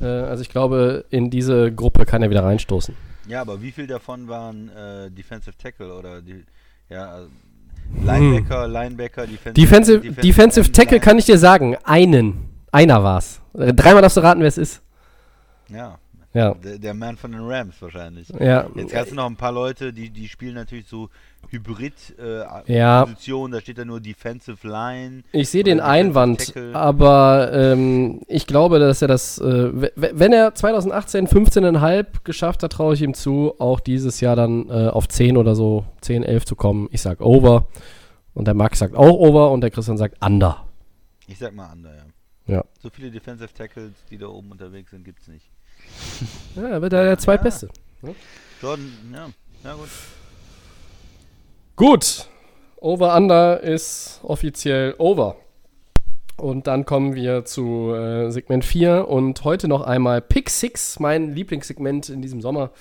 Äh, 0.00 0.06
also 0.06 0.42
ich 0.42 0.50
glaube, 0.50 1.06
in 1.10 1.28
diese 1.28 1.72
Gruppe 1.72 2.06
kann 2.06 2.22
er 2.22 2.30
wieder 2.30 2.44
reinstoßen. 2.44 2.94
Ja, 3.26 3.40
aber 3.40 3.60
wie 3.60 3.72
viel 3.72 3.88
davon 3.88 4.28
waren 4.28 4.68
äh, 4.68 5.10
Defensive 5.10 5.56
Tackle 5.58 5.92
oder 5.92 6.22
die, 6.22 6.44
ja, 6.88 7.08
also 7.10 7.28
Linebacker, 8.02 8.64
hm. 8.64 8.72
Linebacker, 8.72 9.26
Defensive, 9.26 9.52
Defensive, 9.52 10.00
Defensive, 10.00 10.20
Defensive 10.20 10.72
Tackle 10.72 11.00
kann 11.00 11.18
ich 11.18 11.24
dir 11.24 11.38
sagen. 11.38 11.76
Einen. 11.84 12.48
Einer 12.70 13.02
war's. 13.02 13.40
Dreimal 13.54 14.02
darfst 14.02 14.16
du 14.16 14.20
raten, 14.20 14.40
wer 14.40 14.48
es 14.48 14.58
ist. 14.58 14.82
Ja. 15.68 15.98
Ja. 16.34 16.54
Der, 16.54 16.78
der 16.78 16.94
Mann 16.94 17.16
von 17.16 17.32
den 17.32 17.40
Rams 17.40 17.80
wahrscheinlich. 17.80 18.28
Ja. 18.38 18.66
Jetzt 18.74 18.94
hast 18.94 19.10
du 19.10 19.14
noch 19.14 19.26
ein 19.26 19.36
paar 19.36 19.52
Leute, 19.52 19.92
die, 19.92 20.10
die 20.10 20.28
spielen 20.28 20.54
natürlich 20.54 20.86
so 20.86 21.08
Hybrid-Positionen. 21.50 22.66
Äh, 22.66 22.78
ja. 22.78 23.06
da 23.06 23.60
steht 23.60 23.78
da 23.78 23.84
nur 23.84 24.00
Defensive 24.00 24.66
Line. 24.66 25.22
Ich 25.32 25.48
sehe 25.48 25.64
den 25.64 25.80
Einwand, 25.80 26.46
Tackle. 26.46 26.74
aber 26.74 27.50
ähm, 27.52 28.20
ich 28.26 28.46
glaube, 28.46 28.78
dass 28.78 29.02
er 29.02 29.08
das, 29.08 29.38
äh, 29.38 29.90
wenn 29.96 30.32
er 30.32 30.54
2018 30.54 31.26
15,5 31.26 32.06
geschafft 32.24 32.62
hat, 32.62 32.72
traue 32.72 32.94
ich 32.94 33.02
ihm 33.02 33.14
zu, 33.14 33.54
auch 33.58 33.80
dieses 33.80 34.20
Jahr 34.20 34.36
dann 34.36 34.68
äh, 34.68 34.88
auf 34.88 35.08
10 35.08 35.36
oder 35.36 35.54
so, 35.54 35.84
10, 36.02 36.22
11 36.22 36.44
zu 36.44 36.56
kommen. 36.56 36.88
Ich 36.92 37.00
sag 37.00 37.20
Over 37.20 37.66
und 38.34 38.46
der 38.46 38.54
Max 38.54 38.78
sagt 38.78 38.94
auch 38.94 39.18
Over 39.18 39.50
und 39.50 39.62
der 39.62 39.70
Christian 39.70 39.96
sagt 39.96 40.22
Under. 40.24 40.64
Ich 41.26 41.38
sag 41.38 41.54
mal 41.54 41.72
Under, 41.72 41.94
ja. 41.94 42.02
Ja. 42.46 42.64
So 42.82 42.88
viele 42.88 43.10
Defensive 43.10 43.52
Tackles, 43.52 43.92
die 44.10 44.16
da 44.16 44.26
oben 44.26 44.50
unterwegs 44.50 44.90
sind, 44.90 45.04
gibt 45.04 45.20
es 45.20 45.28
nicht. 45.28 45.50
ja, 46.56 46.68
er 46.68 46.82
wird 46.82 46.92
da 46.92 47.02
der 47.02 47.18
zweitbeste. 47.18 47.68
Ja. 48.02 48.10
Jordan, 48.62 48.92
ja, 49.12 49.28
ja 49.64 49.74
gut. 49.74 49.88
Gut, 51.78 52.26
Over-Under 52.80 53.60
ist 53.60 54.18
offiziell 54.24 54.96
over. 54.98 55.36
Und 56.36 56.66
dann 56.66 56.84
kommen 56.84 57.14
wir 57.14 57.44
zu 57.44 57.94
äh, 57.94 58.32
Segment 58.32 58.64
4 58.64 59.06
und 59.06 59.44
heute 59.44 59.68
noch 59.68 59.82
einmal 59.82 60.20
Pick 60.20 60.50
6, 60.50 60.98
mein 60.98 61.36
Lieblingssegment 61.36 62.08
in 62.08 62.20
diesem 62.20 62.40
Sommer. 62.40 62.72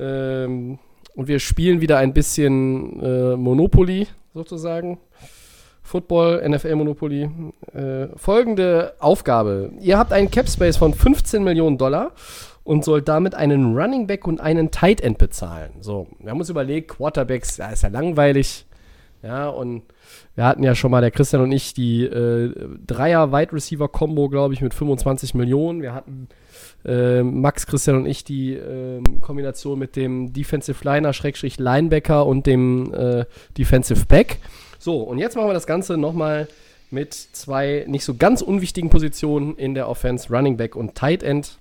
Ähm, 0.00 0.78
und 1.14 1.28
wir 1.28 1.40
spielen 1.40 1.82
wieder 1.82 1.98
ein 1.98 2.14
bisschen 2.14 3.02
äh, 3.02 3.36
Monopoly 3.36 4.06
sozusagen. 4.32 4.98
Football, 5.82 6.48
NFL 6.48 6.76
Monopoly. 6.76 7.28
Äh, 7.74 8.16
folgende 8.16 8.94
Aufgabe. 8.98 9.72
Ihr 9.78 9.98
habt 9.98 10.10
einen 10.10 10.30
Cap 10.30 10.48
Space 10.48 10.78
von 10.78 10.94
15 10.94 11.44
Millionen 11.44 11.76
Dollar 11.76 12.12
und 12.64 12.84
soll 12.84 13.02
damit 13.02 13.34
einen 13.34 13.76
Running 13.76 14.06
Back 14.06 14.26
und 14.26 14.40
einen 14.40 14.70
Tight 14.70 15.00
End 15.00 15.18
bezahlen. 15.18 15.72
So, 15.80 16.06
wir 16.20 16.30
haben 16.30 16.38
uns 16.38 16.50
überlegt, 16.50 16.88
Quarterbacks, 16.88 17.56
ja, 17.56 17.70
ist 17.70 17.82
ja 17.82 17.88
langweilig. 17.88 18.66
Ja, 19.22 19.48
und 19.48 19.82
wir 20.34 20.44
hatten 20.44 20.64
ja 20.64 20.74
schon 20.74 20.90
mal, 20.90 21.00
der 21.00 21.12
Christian 21.12 21.42
und 21.42 21.52
ich, 21.52 21.74
die 21.74 22.04
äh, 22.04 22.52
Dreier-Wide 22.86 23.52
Receiver-Kombo, 23.52 24.28
glaube 24.28 24.52
ich, 24.54 24.60
mit 24.60 24.74
25 24.74 25.34
Millionen. 25.34 25.80
Wir 25.80 25.94
hatten 25.94 26.28
äh, 26.84 27.22
Max, 27.22 27.66
Christian 27.66 27.96
und 27.96 28.06
ich 28.06 28.24
die 28.24 28.54
äh, 28.54 29.00
Kombination 29.20 29.78
mit 29.78 29.94
dem 29.94 30.32
Defensive 30.32 30.82
Liner, 30.82 31.12
Schrägstrich 31.12 31.58
Linebacker 31.58 32.26
und 32.26 32.46
dem 32.46 32.92
äh, 32.92 33.24
Defensive 33.56 34.06
Back. 34.06 34.38
So, 34.80 35.02
und 35.02 35.18
jetzt 35.18 35.36
machen 35.36 35.48
wir 35.48 35.54
das 35.54 35.68
Ganze 35.68 35.96
nochmal 35.96 36.48
mit 36.90 37.14
zwei 37.14 37.84
nicht 37.86 38.04
so 38.04 38.14
ganz 38.14 38.42
unwichtigen 38.42 38.90
Positionen 38.90 39.56
in 39.56 39.74
der 39.74 39.88
Offense, 39.88 40.28
Running 40.34 40.56
Back 40.56 40.74
und 40.74 40.96
Tight 40.96 41.22
End. 41.22 41.58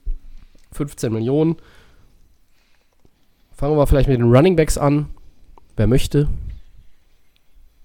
15 0.72 1.12
Millionen. 1.12 1.58
Fangen 3.52 3.74
wir 3.74 3.78
mal 3.78 3.86
vielleicht 3.86 4.10
mit 4.10 4.20
den 4.20 4.34
Running 4.34 4.56
Backs 4.56 4.78
an. 4.78 5.10
Wer 5.76 5.88
möchte? 5.88 6.28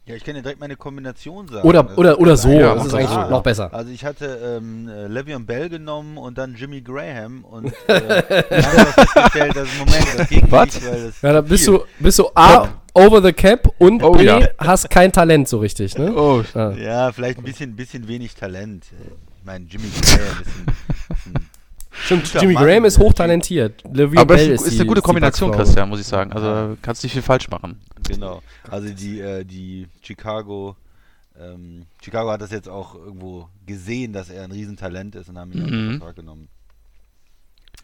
Ja, 0.06 0.14
ich 0.14 0.22
kann 0.22 0.36
dir 0.36 0.42
direkt 0.42 0.60
meine 0.60 0.76
Kombination 0.76 1.48
sagen. 1.48 1.66
Oder, 1.66 1.98
oder, 1.98 2.20
oder 2.20 2.36
so, 2.36 2.48
ja, 2.48 2.76
das 2.76 2.86
ist 2.86 2.94
eigentlich 2.94 3.10
ah, 3.10 3.28
noch 3.28 3.42
besser. 3.42 3.74
Also 3.74 3.90
ich 3.90 4.04
hatte 4.04 4.58
ähm, 4.62 4.88
äh, 4.88 5.06
Le'Veon 5.06 5.46
Bell 5.46 5.68
genommen 5.68 6.16
und 6.16 6.38
dann 6.38 6.54
Jimmy 6.54 6.80
Graham 6.80 7.42
und 7.42 7.72
äh, 7.88 8.22
habe 8.22 8.92
festgestellt, 8.92 9.56
dass 9.56 9.68
Moment, 9.76 10.06
das 10.16 10.28
ging 10.28 10.46
Was? 10.48 10.66
nicht, 10.66 10.86
weil 10.86 11.06
das 11.06 11.22
Ja, 11.22 11.32
da 11.32 11.40
bist 11.40 11.66
du, 11.66 11.80
bist 11.98 12.20
du 12.20 12.30
A, 12.36 12.68
over 12.94 13.20
the 13.20 13.32
cap 13.32 13.68
und 13.78 14.00
oh, 14.04 14.12
B, 14.12 14.26
ja. 14.26 14.48
hast 14.58 14.88
kein 14.90 15.10
Talent 15.10 15.48
so 15.48 15.58
richtig, 15.58 15.98
ne? 15.98 16.14
Oh. 16.14 16.44
Ja, 16.54 16.70
ja 16.70 17.12
vielleicht 17.12 17.38
ein 17.38 17.44
bisschen, 17.44 17.74
bisschen 17.74 18.06
wenig 18.06 18.36
Talent. 18.36 18.84
Ich 19.38 19.44
meine, 19.44 19.64
Jimmy 19.64 19.88
Graham 19.88 20.18
ist 20.18 20.46
ein, 20.46 20.74
ist 20.94 21.05
ein 21.05 21.05
Stimmt, 22.04 22.32
Jimmy 22.34 22.54
Mann, 22.54 22.64
Graham 22.64 22.84
ist 22.84 22.98
hochtalentiert. 22.98 23.82
Le'Veon 23.84 24.18
Aber 24.18 24.34
Bell 24.36 24.50
ist, 24.50 24.66
ist 24.66 24.78
eine 24.78 24.86
gute 24.86 25.02
Kombination, 25.02 25.52
Christian, 25.52 25.88
muss 25.88 26.00
ich 26.00 26.06
sagen. 26.06 26.32
Also 26.32 26.76
kannst 26.82 27.02
nicht 27.02 27.12
viel 27.12 27.22
falsch 27.22 27.48
machen. 27.48 27.80
Genau. 28.08 28.42
Also 28.70 28.88
die, 28.92 29.20
äh, 29.20 29.44
die 29.44 29.88
Chicago, 30.02 30.76
ähm, 31.38 31.86
Chicago 32.02 32.30
hat 32.30 32.40
das 32.40 32.50
jetzt 32.50 32.68
auch 32.68 32.94
irgendwo 32.94 33.48
gesehen, 33.64 34.12
dass 34.12 34.30
er 34.30 34.44
ein 34.44 34.52
Riesentalent 34.52 35.14
ist 35.14 35.28
und 35.28 35.38
haben 35.38 35.52
ihn 35.52 35.64
mhm. 35.64 35.98
Vertrag 35.98 36.16
genommen. 36.16 36.48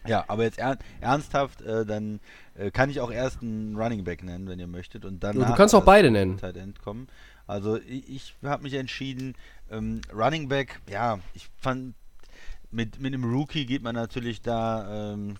Ja, 0.05 0.25
aber 0.27 0.43
jetzt 0.43 0.59
er, 0.59 0.77
ernsthaft, 0.99 1.61
äh, 1.61 1.85
dann 1.85 2.19
äh, 2.55 2.71
kann 2.71 2.89
ich 2.89 2.99
auch 2.99 3.11
erst 3.11 3.41
einen 3.41 3.75
Running 3.77 4.03
Back 4.03 4.23
nennen, 4.23 4.47
wenn 4.47 4.59
ihr 4.59 4.67
möchtet. 4.67 5.05
Und 5.05 5.23
dann 5.23 5.35
du 5.35 5.55
kannst 5.55 5.73
auch 5.73 5.85
beide 5.85 6.11
nennen. 6.11 6.39
kommen. 6.83 7.07
Also 7.47 7.77
ich, 7.77 8.09
ich 8.09 8.35
habe 8.43 8.63
mich 8.63 8.73
entschieden, 8.73 9.35
ähm, 9.71 10.01
Running 10.13 10.47
Back, 10.49 10.81
ja, 10.89 11.19
ich 11.33 11.49
fand 11.57 11.95
mit, 12.73 12.99
mit 12.99 13.13
einem 13.13 13.23
Rookie 13.23 13.65
geht 13.65 13.83
man 13.83 13.95
natürlich 13.95 14.41
da, 14.41 15.13
ähm, 15.13 15.35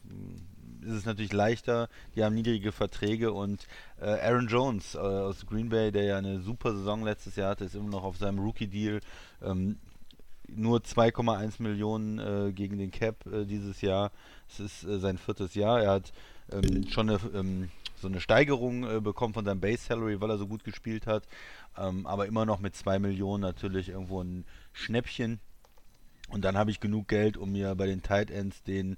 ist 0.81 0.91
es 0.91 1.05
natürlich 1.05 1.33
leichter. 1.33 1.89
Die 2.15 2.23
haben 2.23 2.35
niedrige 2.35 2.71
Verträge 2.71 3.33
und 3.33 3.67
äh, 3.99 4.05
Aaron 4.05 4.47
Jones 4.47 4.95
äh, 4.95 4.99
aus 4.99 5.45
Green 5.45 5.69
Bay, 5.69 5.91
der 5.91 6.03
ja 6.03 6.17
eine 6.17 6.41
super 6.41 6.73
Saison 6.73 7.03
letztes 7.03 7.35
Jahr 7.35 7.51
hatte, 7.51 7.65
ist 7.65 7.75
immer 7.75 7.89
noch 7.89 8.03
auf 8.03 8.17
seinem 8.17 8.39
Rookie-Deal. 8.39 8.99
Ähm, 9.41 9.77
nur 10.47 10.79
2,1 10.79 11.61
Millionen 11.61 12.19
äh, 12.19 12.51
gegen 12.51 12.77
den 12.77 12.91
Cap 12.91 13.25
äh, 13.25 13.45
dieses 13.45 13.81
Jahr. 13.81 14.11
Es 14.47 14.59
ist 14.59 14.83
äh, 14.83 14.99
sein 14.99 15.17
viertes 15.17 15.55
Jahr. 15.55 15.81
Er 15.81 15.91
hat 15.91 16.13
ähm, 16.51 16.87
schon 16.89 17.09
eine, 17.09 17.19
ähm, 17.33 17.69
so 17.99 18.07
eine 18.07 18.19
Steigerung 18.21 18.83
äh, 18.83 18.99
bekommen 18.99 19.33
von 19.33 19.45
seinem 19.45 19.61
Base 19.61 19.83
Salary, 19.83 20.19
weil 20.21 20.29
er 20.29 20.37
so 20.37 20.47
gut 20.47 20.63
gespielt 20.63 21.07
hat. 21.07 21.23
Ähm, 21.77 22.05
aber 22.05 22.27
immer 22.27 22.45
noch 22.45 22.59
mit 22.59 22.75
2 22.75 22.99
Millionen 22.99 23.41
natürlich 23.41 23.89
irgendwo 23.89 24.21
ein 24.21 24.45
Schnäppchen. 24.73 25.39
Und 26.33 26.41
dann 26.41 26.57
habe 26.57 26.71
ich 26.71 26.79
genug 26.79 27.07
Geld, 27.07 27.37
um 27.37 27.51
mir 27.51 27.75
bei 27.75 27.85
den 27.85 28.01
Tight 28.01 28.31
Ends 28.31 28.63
den, 28.63 28.97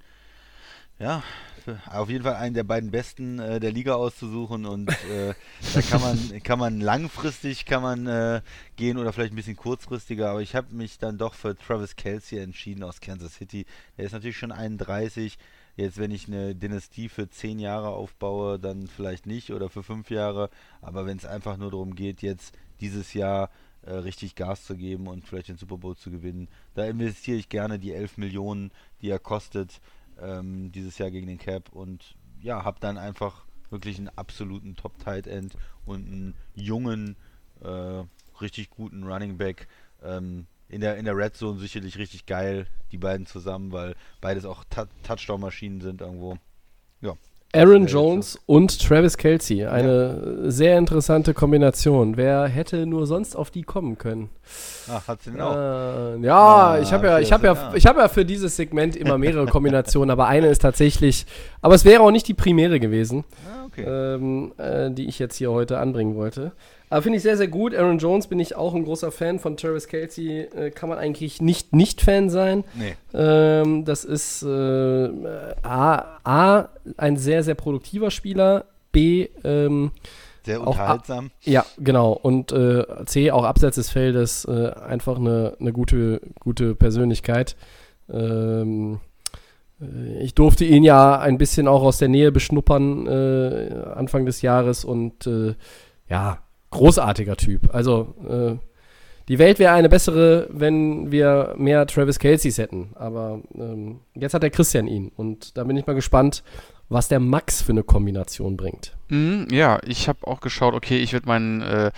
ja, 1.00 1.22
auf 1.92 2.10
jeden 2.10 2.24
Fall 2.24 2.36
einen 2.36 2.56
der 2.56 2.64
beiden 2.64 2.92
besten 2.92 3.40
äh, 3.40 3.60
der 3.60 3.74
Liga 3.74 3.96
auszusuchen. 3.96 4.66
Und 4.66 4.90
äh, 5.12 5.34
da 5.74 5.82
kann 5.82 6.02
man, 6.02 6.44
kann 6.44 6.60
man 6.60 6.80
langfristig 6.80 7.66
kann 7.66 7.82
man 7.82 8.08
äh, 8.08 8.42
gehen 8.78 8.98
oder 8.98 9.12
vielleicht 9.12 9.34
ein 9.34 9.36
bisschen 9.36 9.58
kurzfristiger. 9.58 10.30
Aber 10.30 10.42
ich 10.42 10.56
habe 10.56 10.74
mich 10.74 10.98
dann 10.98 11.18
doch 11.18 11.34
für 11.34 11.58
Travis 11.58 11.98
Kelsey 11.98 12.40
entschieden 12.40 12.84
aus 12.84 13.02
Kansas 13.02 13.36
City. 13.36 13.66
Der 13.98 14.06
ist 14.06 14.14
natürlich 14.14 14.38
schon 14.38 14.54
31. 14.54 15.38
Jetzt, 15.76 15.98
wenn 15.98 16.12
ich 16.12 16.28
eine 16.28 16.56
Dynastie 16.56 17.10
für 17.10 17.30
10 17.30 17.60
Jahre 17.60 17.90
aufbaue, 17.90 18.60
dann 18.60 18.88
vielleicht 18.88 19.26
nicht 19.26 19.52
oder 19.52 19.70
für 19.70 19.84
5 19.84 20.10
Jahre. 20.10 20.50
Aber 20.82 21.06
wenn 21.06 21.18
es 21.18 21.26
einfach 21.26 21.58
nur 21.58 21.72
darum 21.72 21.96
geht, 21.96 22.22
jetzt 22.22 22.56
dieses 22.80 23.14
Jahr 23.14 23.50
äh, 23.86 23.94
richtig 23.94 24.36
Gas 24.36 24.66
zu 24.66 24.76
geben 24.76 25.08
und 25.08 25.26
vielleicht 25.26 25.50
den 25.50 25.58
Super 25.58 25.78
Bowl 25.78 25.96
zu 25.96 26.12
gewinnen. 26.12 26.48
Da 26.74 26.86
investiere 26.86 27.38
ich 27.38 27.50
gerne 27.50 27.80
die 27.80 27.94
11 27.94 28.18
Millionen, 28.18 28.72
die 29.02 29.10
er 29.10 29.20
kostet, 29.20 29.80
ähm, 30.20 30.72
dieses 30.72 30.98
Jahr 30.98 31.12
gegen 31.12 31.28
den 31.28 31.38
Cap 31.38 31.72
und 31.72 32.16
ja, 32.42 32.64
habe 32.64 32.80
dann 32.80 32.98
einfach 32.98 33.46
wirklich 33.70 33.98
einen 33.98 34.10
absoluten 34.10 34.76
Top-Tight 34.76 35.28
End 35.28 35.58
und 35.86 36.08
einen 36.08 36.36
jungen, 36.54 37.16
äh, 37.62 38.04
richtig 38.42 38.70
guten 38.70 39.04
Running 39.04 39.38
Back. 39.38 39.68
Ähm, 40.04 40.48
in 40.68 40.82
der, 40.82 40.98
in 40.98 41.06
der 41.06 41.16
Red 41.16 41.36
Zone 41.36 41.60
sicherlich 41.60 41.98
richtig 41.98 42.26
geil, 42.26 42.68
die 42.92 42.98
beiden 42.98 43.26
zusammen, 43.26 43.72
weil 43.72 43.96
beides 44.20 44.46
auch 44.46 44.64
Touchdown-Maschinen 45.04 45.82
sind 45.82 46.02
irgendwo. 46.02 46.38
Aaron 47.54 47.86
Jones 47.88 48.38
und 48.46 48.82
Travis 48.82 49.18
Kelsey. 49.18 49.66
Eine 49.66 50.42
ja. 50.44 50.52
sehr 50.52 50.78
interessante 50.78 51.34
Kombination. 51.34 52.18
Wer 52.18 52.48
hätte 52.48 52.86
nur 52.86 53.08
sonst 53.08 53.36
auf 53.36 53.50
die 53.50 53.64
kommen 53.64 53.98
können? 53.98 54.30
Ach, 54.90 55.08
hat 55.08 55.22
sie 55.24 55.32
denn 55.32 55.42
auch? 55.42 55.56
Äh, 55.56 56.20
ja, 56.26 56.38
ah, 56.38 56.80
ich 56.80 56.92
habe 56.92 57.08
ja, 57.08 57.20
ich 57.20 57.32
habe 57.32 57.48
ja, 57.48 57.74
ich 57.74 57.86
habe 57.86 58.02
ja 58.02 58.08
für 58.10 58.26
dieses 58.26 58.56
Segment 58.56 58.96
immer 58.96 59.18
mehrere 59.18 59.46
Kombinationen, 59.46 60.12
aber 60.12 60.28
eine 60.28 60.48
ist 60.48 60.62
tatsächlich, 60.62 61.26
aber 61.62 61.76
es 61.76 61.86
wäre 61.86 62.02
auch 62.02 62.12
nicht 62.12 62.28
die 62.28 62.34
primäre 62.34 62.80
gewesen, 62.80 63.24
ah, 63.48 63.66
okay. 63.68 63.84
ähm, 63.84 64.52
äh, 64.58 64.92
die 64.92 65.08
ich 65.08 65.18
jetzt 65.20 65.38
hier 65.38 65.52
heute 65.52 65.80
anbringen 65.80 66.16
wollte. 66.16 66.52
Aber 66.90 67.02
finde 67.02 67.18
ich 67.18 67.24
sehr, 67.24 67.38
sehr 67.38 67.48
gut. 67.48 67.74
Aaron 67.74 67.98
Jones 67.98 68.28
bin 68.28 68.40
ich 68.40 68.56
auch 68.56 68.74
ein 68.74 68.84
großer 68.84 69.12
Fan 69.12 69.40
von 69.40 69.58
Travis 69.58 69.88
Kelsey. 69.88 70.42
Äh, 70.42 70.72
kann 70.72 70.90
man 70.90 70.98
eigentlich 70.98 71.42
nicht 71.42 71.74
nicht 71.74 72.02
Fan 72.02 72.30
sein. 72.30 72.64
Nee. 72.76 72.96
Ähm, 73.14 73.86
das 73.86 74.06
ist 74.06 74.44
äh, 74.44 75.10
A, 75.64 76.20
A, 76.24 76.70
ein 76.98 77.18
sehr, 77.18 77.44
sehr 77.44 77.56
produktiver 77.56 78.12
Spieler. 78.12 78.66
B, 78.92 79.28
ähm, 79.44 79.92
sehr 80.44 80.66
unterhaltsam. 80.66 81.32
Auch, 81.42 81.48
ja, 81.48 81.66
genau. 81.78 82.14
Und 82.14 82.52
äh, 82.52 82.86
C, 83.06 83.32
auch 83.32 83.44
abseits 83.44 83.76
des 83.76 83.90
Feldes 83.90 84.46
äh, 84.46 84.70
einfach 84.70 85.18
eine, 85.18 85.58
eine 85.60 85.74
gute, 85.74 86.22
gute 86.40 86.76
Persönlichkeit. 86.76 87.58
Ähm, 88.10 89.00
äh, 89.82 90.24
ich 90.24 90.36
durfte 90.36 90.64
ihn 90.66 90.84
ja 90.84 91.20
ein 91.20 91.38
bisschen 91.40 91.68
auch 91.68 91.82
aus 91.82 91.98
der 91.98 92.10
Nähe 92.10 92.32
beschnuppern 92.32 93.08
äh, 93.08 93.74
Anfang 93.96 94.26
des 94.26 94.42
Jahres 94.44 94.86
und 94.86 95.28
ja, 96.08 96.45
großartiger 96.76 97.36
Typ. 97.38 97.74
Also 97.74 98.14
äh, 98.30 98.56
die 99.28 99.40
Welt 99.40 99.58
wäre 99.58 99.74
eine 99.74 99.90
bessere, 99.90 100.48
wenn 100.52 101.12
wir 101.12 101.56
mehr 101.58 101.88
Travis 101.88 102.20
Kelceys 102.20 102.58
hätten. 102.58 102.92
Aber 102.96 103.42
ähm, 103.56 104.02
jetzt 104.14 104.34
hat 104.34 104.44
der 104.44 104.52
Christian 104.52 104.88
ihn. 104.88 105.12
Und 105.16 105.58
da 105.58 105.64
bin 105.64 105.78
ich 105.78 105.88
mal 105.88 105.94
gespannt, 105.94 106.44
was 106.90 107.08
der 107.08 107.20
Max 107.20 107.64
für 107.64 107.72
eine 107.72 107.84
Kombination 107.84 108.58
bringt. 108.58 108.96
Mm, 109.10 109.46
ja, 109.50 109.80
ich 109.86 110.08
habe 110.08 110.28
auch 110.28 110.42
geschaut, 110.42 110.76
okay, 110.76 110.98
ich 110.98 111.14
werde 111.14 111.28
meinen 111.28 111.62
äh, 111.62 111.92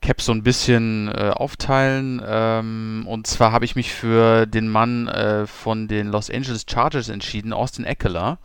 Cap 0.00 0.20
so 0.20 0.32
ein 0.32 0.42
bisschen 0.42 1.08
äh, 1.08 1.30
aufteilen. 1.34 2.22
Ähm, 2.26 3.04
und 3.08 3.26
zwar 3.26 3.52
habe 3.52 3.64
ich 3.64 3.76
mich 3.76 3.92
für 3.92 4.46
den 4.46 4.68
Mann 4.68 5.08
äh, 5.08 5.46
von 5.46 5.88
den 5.88 6.08
Los 6.08 6.30
Angeles 6.30 6.64
Chargers 6.70 7.08
entschieden, 7.08 7.52
Austin 7.52 7.84
Eckler, 7.84 8.38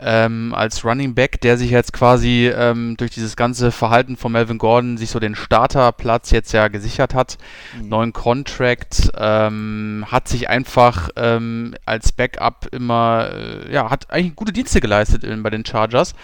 ähm, 0.00 0.54
als 0.54 0.84
Running 0.84 1.14
Back, 1.14 1.40
der 1.40 1.58
sich 1.58 1.70
jetzt 1.70 1.92
quasi 1.92 2.50
ähm, 2.54 2.96
durch 2.96 3.10
dieses 3.10 3.36
ganze 3.36 3.70
Verhalten 3.70 4.16
von 4.16 4.32
Melvin 4.32 4.58
Gordon 4.58 4.96
sich 4.96 5.10
so 5.10 5.20
den 5.20 5.34
Starterplatz 5.34 6.30
jetzt 6.30 6.52
ja 6.52 6.68
gesichert 6.68 7.14
hat. 7.14 7.38
Mhm. 7.78 7.88
Neuen 7.88 8.12
Contract, 8.12 9.10
ähm, 9.16 10.06
hat 10.10 10.28
sich 10.28 10.48
einfach 10.48 11.10
ähm, 11.16 11.74
als 11.84 12.12
Backup 12.12 12.68
immer, 12.72 13.30
äh, 13.32 13.72
ja, 13.72 13.90
hat 13.90 14.10
eigentlich 14.10 14.36
gute 14.36 14.52
Dienste 14.52 14.80
geleistet 14.80 15.24
in, 15.24 15.42
bei 15.42 15.50
den 15.50 15.64
Chargers. 15.64 16.14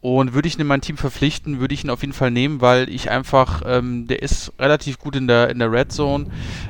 Und 0.00 0.32
würde 0.32 0.46
ich 0.46 0.54
ihn 0.54 0.60
in 0.60 0.66
mein 0.66 0.80
Team 0.80 0.96
verpflichten, 0.96 1.58
würde 1.58 1.74
ich 1.74 1.82
ihn 1.82 1.90
auf 1.90 2.02
jeden 2.02 2.12
Fall 2.12 2.30
nehmen, 2.30 2.60
weil 2.60 2.88
ich 2.88 3.10
einfach, 3.10 3.62
ähm, 3.66 4.06
der 4.06 4.22
ist 4.22 4.52
relativ 4.58 4.98
gut 4.98 5.16
in 5.16 5.26
der, 5.26 5.50
in 5.50 5.58
der 5.58 5.72
Red 5.72 5.92
Zone. 5.92 6.26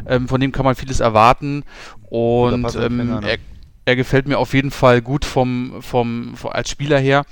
Ähm, 0.06 0.28
von 0.28 0.40
dem 0.40 0.50
kann 0.52 0.64
man 0.64 0.74
vieles 0.74 1.00
erwarten. 1.00 1.64
Und 2.08 2.74
ähm, 2.74 3.20
er, 3.22 3.36
er, 3.84 3.96
gefällt 3.96 4.26
mir 4.28 4.38
auf 4.38 4.54
jeden 4.54 4.70
Fall 4.70 5.02
gut 5.02 5.26
vom, 5.26 5.76
vom, 5.80 6.36
vom 6.36 6.50
als 6.50 6.70
Spieler 6.70 6.98
her. 6.98 7.26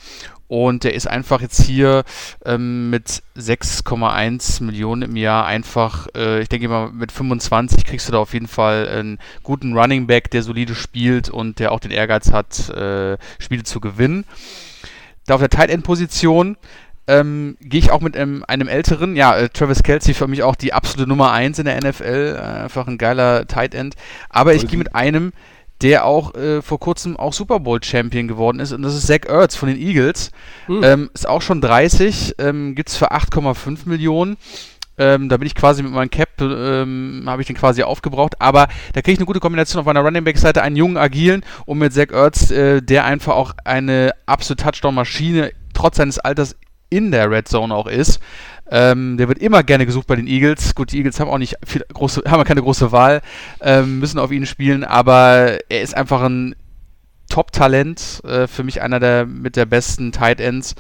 Und 0.49 0.85
der 0.85 0.95
ist 0.95 1.09
einfach 1.09 1.41
jetzt 1.41 1.63
hier 1.63 2.05
ähm, 2.45 2.91
mit 2.91 3.23
6,1 3.37 4.63
Millionen 4.63 5.03
im 5.03 5.17
Jahr 5.17 5.45
einfach, 5.45 6.07
äh, 6.15 6.41
ich 6.41 6.49
denke 6.49 6.69
mal, 6.69 6.93
mit 6.93 7.11
25 7.11 7.85
kriegst 7.85 8.07
du 8.07 8.13
da 8.13 8.19
auf 8.19 8.33
jeden 8.33 8.47
Fall 8.47 8.89
einen 8.89 9.19
guten 9.43 9.77
Running 9.77 10.07
Back, 10.07 10.31
der 10.31 10.45
solide 10.45 10.77
spielt 10.77 11.31
und 11.31 11.59
der 11.59 11.73
auch 11.73 11.81
den 11.81 11.91
Ehrgeiz 11.91 12.31
hat, 12.31 12.69
äh, 12.69 13.17
Spiele 13.41 13.65
zu 13.65 13.81
gewinnen. 13.81 14.25
Da 15.27 15.35
auf 15.35 15.41
der 15.41 15.51
Tight 15.51 15.71
End 15.71 15.85
Position 15.85 16.57
ähm, 17.09 17.57
gehe 17.61 17.79
ich 17.79 17.91
auch 17.91 18.01
mit 18.01 18.17
einem, 18.17 18.45
einem 18.49 18.69
älteren, 18.69 19.15
ja, 19.15 19.37
äh, 19.37 19.49
Travis 19.49 19.83
Kelsey 19.83 20.15
für 20.15 20.27
mich 20.27 20.43
auch 20.43 20.57
die 20.57 20.73
absolute 20.73 21.09
Nummer 21.09 21.33
1 21.33 21.59
in 21.59 21.67
der 21.67 21.79
NFL, 21.81 22.37
äh, 22.37 22.63
einfach 22.63 22.87
ein 22.87 22.99
geiler 22.99 23.47
Tight 23.47 23.75
End. 23.75 23.95
Aber 24.29 24.55
ich 24.55 24.67
gehe 24.67 24.79
mit 24.79 24.95
einem, 24.95 25.33
der 25.83 26.05
auch 26.05 26.35
äh, 26.35 26.63
vor 26.63 26.81
kurzem 26.81 27.17
auch 27.17 27.33
Super 27.33 27.61
Bowl 27.61 27.83
Champion 27.83 28.29
geworden 28.29 28.61
ist 28.61 28.73
und 28.73 28.83
das 28.83 28.95
ist 28.95 29.07
Zach 29.07 29.29
Ertz 29.29 29.57
von 29.57 29.69
den 29.69 29.79
Eagles. 29.79 30.31
Hm. 30.67 30.83
Ähm, 30.83 31.11
ist 31.15 31.29
auch 31.29 31.43
schon 31.43 31.61
30, 31.61 32.37
ähm, 32.39 32.75
gibt 32.75 32.89
es 32.89 32.97
für 32.97 33.13
8,5 33.13 33.81
Millionen. 33.85 34.37
Ähm, 34.99 35.29
da 35.29 35.37
bin 35.37 35.47
ich 35.47 35.55
quasi 35.55 35.83
mit 35.83 35.93
meinem 35.93 36.11
Cap, 36.11 36.41
ähm, 36.41 37.25
habe 37.27 37.43
ich 37.43 37.47
den 37.47 37.57
quasi 37.57 37.83
aufgebraucht. 37.83 38.41
Aber 38.41 38.69
da 38.93 39.03
kriege 39.03 39.13
ich 39.13 39.19
eine 39.19 39.27
gute 39.27 39.41
Kombination 39.41 39.81
auf 39.81 39.87
meiner 39.87 40.01
Running 40.01 40.25
Back 40.25 40.39
Seite, 40.39 40.63
einen 40.63 40.77
jungen, 40.77 40.97
agilen 40.97 41.45
und 41.67 41.79
mit 41.79 41.93
Zach 41.93 42.11
Ertz, 42.11 42.51
äh, 42.51 42.81
der 42.81 43.05
einfach 43.05 43.35
auch 43.35 43.53
eine 43.65 44.13
absolute 44.27 44.65
Touchdown-Maschine 44.65 45.53
trotz 45.75 45.97
seines 45.97 46.19
Alters 46.19 46.57
in 46.89 47.11
der 47.11 47.31
Red 47.31 47.49
Zone 47.49 47.75
auch 47.75 47.87
ist. 47.87 48.21
Ähm, 48.69 49.17
der 49.17 49.29
wird 49.29 49.39
immer 49.39 49.63
gerne 49.63 49.87
gesucht 49.87 50.07
bei 50.07 50.17
den 50.17 50.27
Eagles. 50.27 50.75
Gut, 50.75 50.93
die 50.93 50.99
Eagles 50.99 51.21
haben 51.21 51.31
auch 51.31 51.39
nicht 51.39 51.57
viel 51.65 51.85
große, 51.93 52.23
haben 52.27 52.45
keine 52.45 52.63
große 52.63 52.91
Wahl, 52.93 53.23
ähm, 53.61 54.01
müssen 54.01 54.19
auf 54.19 54.33
ihn 54.33 54.47
spielen, 54.47 54.83
aber 54.83 55.59
er 55.69 55.83
ist 55.83 55.97
einfach 55.97 56.23
ein 56.23 56.57
Top-Talent, 57.29 58.23
äh, 58.25 58.47
für 58.47 58.65
mich 58.65 58.83
einer 58.83 59.01
der 59.01 59.27
mit 59.27 59.57
der 59.57 59.67
besten 59.67 60.13
Tight 60.13 60.41
Ends. 60.41 60.75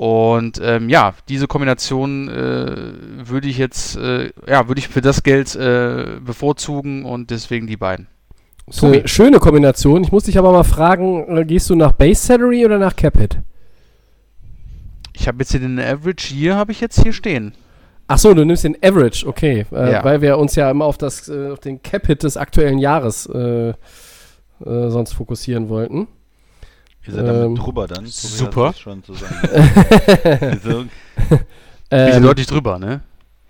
Und 0.00 0.58
ähm, 0.64 0.88
ja, 0.88 1.12
diese 1.28 1.46
Kombination 1.46 2.26
äh, 2.30 3.28
würde 3.28 3.48
ich 3.48 3.58
jetzt, 3.58 3.98
äh, 3.98 4.30
ja, 4.48 4.66
würde 4.66 4.78
ich 4.78 4.88
für 4.88 5.02
das 5.02 5.22
Geld 5.22 5.54
äh, 5.56 6.18
bevorzugen 6.24 7.04
und 7.04 7.28
deswegen 7.28 7.66
die 7.66 7.76
beiden. 7.76 8.06
So 8.70 8.86
eine 8.86 9.06
schöne 9.06 9.40
Kombination. 9.40 10.02
Ich 10.02 10.10
muss 10.10 10.24
dich 10.24 10.38
aber 10.38 10.52
mal 10.52 10.64
fragen, 10.64 11.36
äh, 11.36 11.44
gehst 11.44 11.68
du 11.68 11.74
nach 11.74 11.92
Base 11.92 12.26
Salary 12.26 12.64
oder 12.64 12.78
nach 12.78 12.96
Cap 12.96 13.18
Hit? 13.18 13.40
Ich 15.12 15.28
habe 15.28 15.40
jetzt 15.40 15.50
hier 15.50 15.60
den 15.60 15.78
Average 15.78 16.34
Year, 16.34 16.56
habe 16.56 16.72
ich 16.72 16.80
jetzt 16.80 17.02
hier 17.02 17.12
stehen. 17.12 17.52
Ach 18.08 18.16
so, 18.16 18.32
du 18.32 18.46
nimmst 18.46 18.64
den 18.64 18.78
Average, 18.82 19.26
okay, 19.26 19.66
äh, 19.70 19.92
ja. 19.92 20.02
weil 20.02 20.22
wir 20.22 20.38
uns 20.38 20.54
ja 20.54 20.70
immer 20.70 20.86
auf 20.86 20.96
das, 20.96 21.28
äh, 21.28 21.50
auf 21.50 21.60
den 21.60 21.82
Cap 21.82 22.06
Hit 22.06 22.22
des 22.22 22.38
aktuellen 22.38 22.78
Jahres 22.78 23.26
äh, 23.26 23.74
sonst 24.64 25.12
fokussieren 25.12 25.68
wollten. 25.68 26.08
Ihr 27.06 27.14
seid 27.14 27.26
damit 27.26 27.46
ähm, 27.46 27.54
drüber 27.56 27.86
dann. 27.86 28.06
Super. 28.06 28.72
Schon 28.74 29.02
zu 29.02 29.14
sagen. 29.14 29.34
Wir 30.62 30.86
ähm, 31.90 32.12
sind 32.12 32.22
deutlich 32.22 32.46
drüber, 32.46 32.78
ne? 32.78 33.00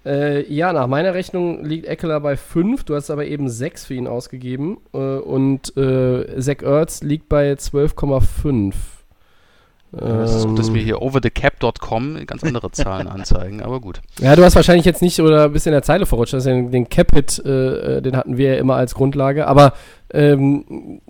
Äh, 0.04 0.50
ja, 0.52 0.72
nach 0.72 0.86
meiner 0.86 1.12
Rechnung 1.12 1.64
liegt 1.64 1.86
Eckler 1.86 2.20
bei 2.20 2.36
5, 2.36 2.84
du 2.84 2.94
hast 2.94 3.10
aber 3.10 3.26
eben 3.26 3.50
6 3.50 3.84
für 3.84 3.94
ihn 3.94 4.06
ausgegeben 4.06 4.78
äh, 4.94 4.96
und 4.96 5.76
äh, 5.76 6.40
Zach 6.40 6.62
Ertz 6.62 7.02
liegt 7.02 7.28
bei 7.28 7.52
12,5. 7.52 8.72
Das 9.92 10.36
ist 10.36 10.46
gut, 10.46 10.58
dass 10.58 10.72
wir 10.72 10.80
hier 10.80 11.02
overthecap.com 11.02 12.24
ganz 12.24 12.44
andere 12.44 12.70
Zahlen 12.72 13.08
anzeigen, 13.08 13.60
aber 13.60 13.80
gut. 13.80 14.00
Ja, 14.20 14.36
du 14.36 14.44
hast 14.44 14.54
wahrscheinlich 14.54 14.86
jetzt 14.86 15.02
nicht 15.02 15.20
oder 15.20 15.46
ein 15.46 15.52
bisschen 15.52 15.70
in 15.70 15.76
der 15.76 15.82
Zeile 15.82 16.06
verrutscht. 16.06 16.34
Also 16.34 16.48
den, 16.48 16.70
den 16.70 16.88
Cap-Hit, 16.88 17.42
äh, 17.44 17.96
äh, 17.96 18.02
den 18.02 18.16
hatten 18.16 18.36
wir 18.36 18.54
ja 18.54 18.60
immer 18.60 18.76
als 18.76 18.94
Grundlage, 18.94 19.48
aber 19.48 19.72
ähm, 20.12 21.00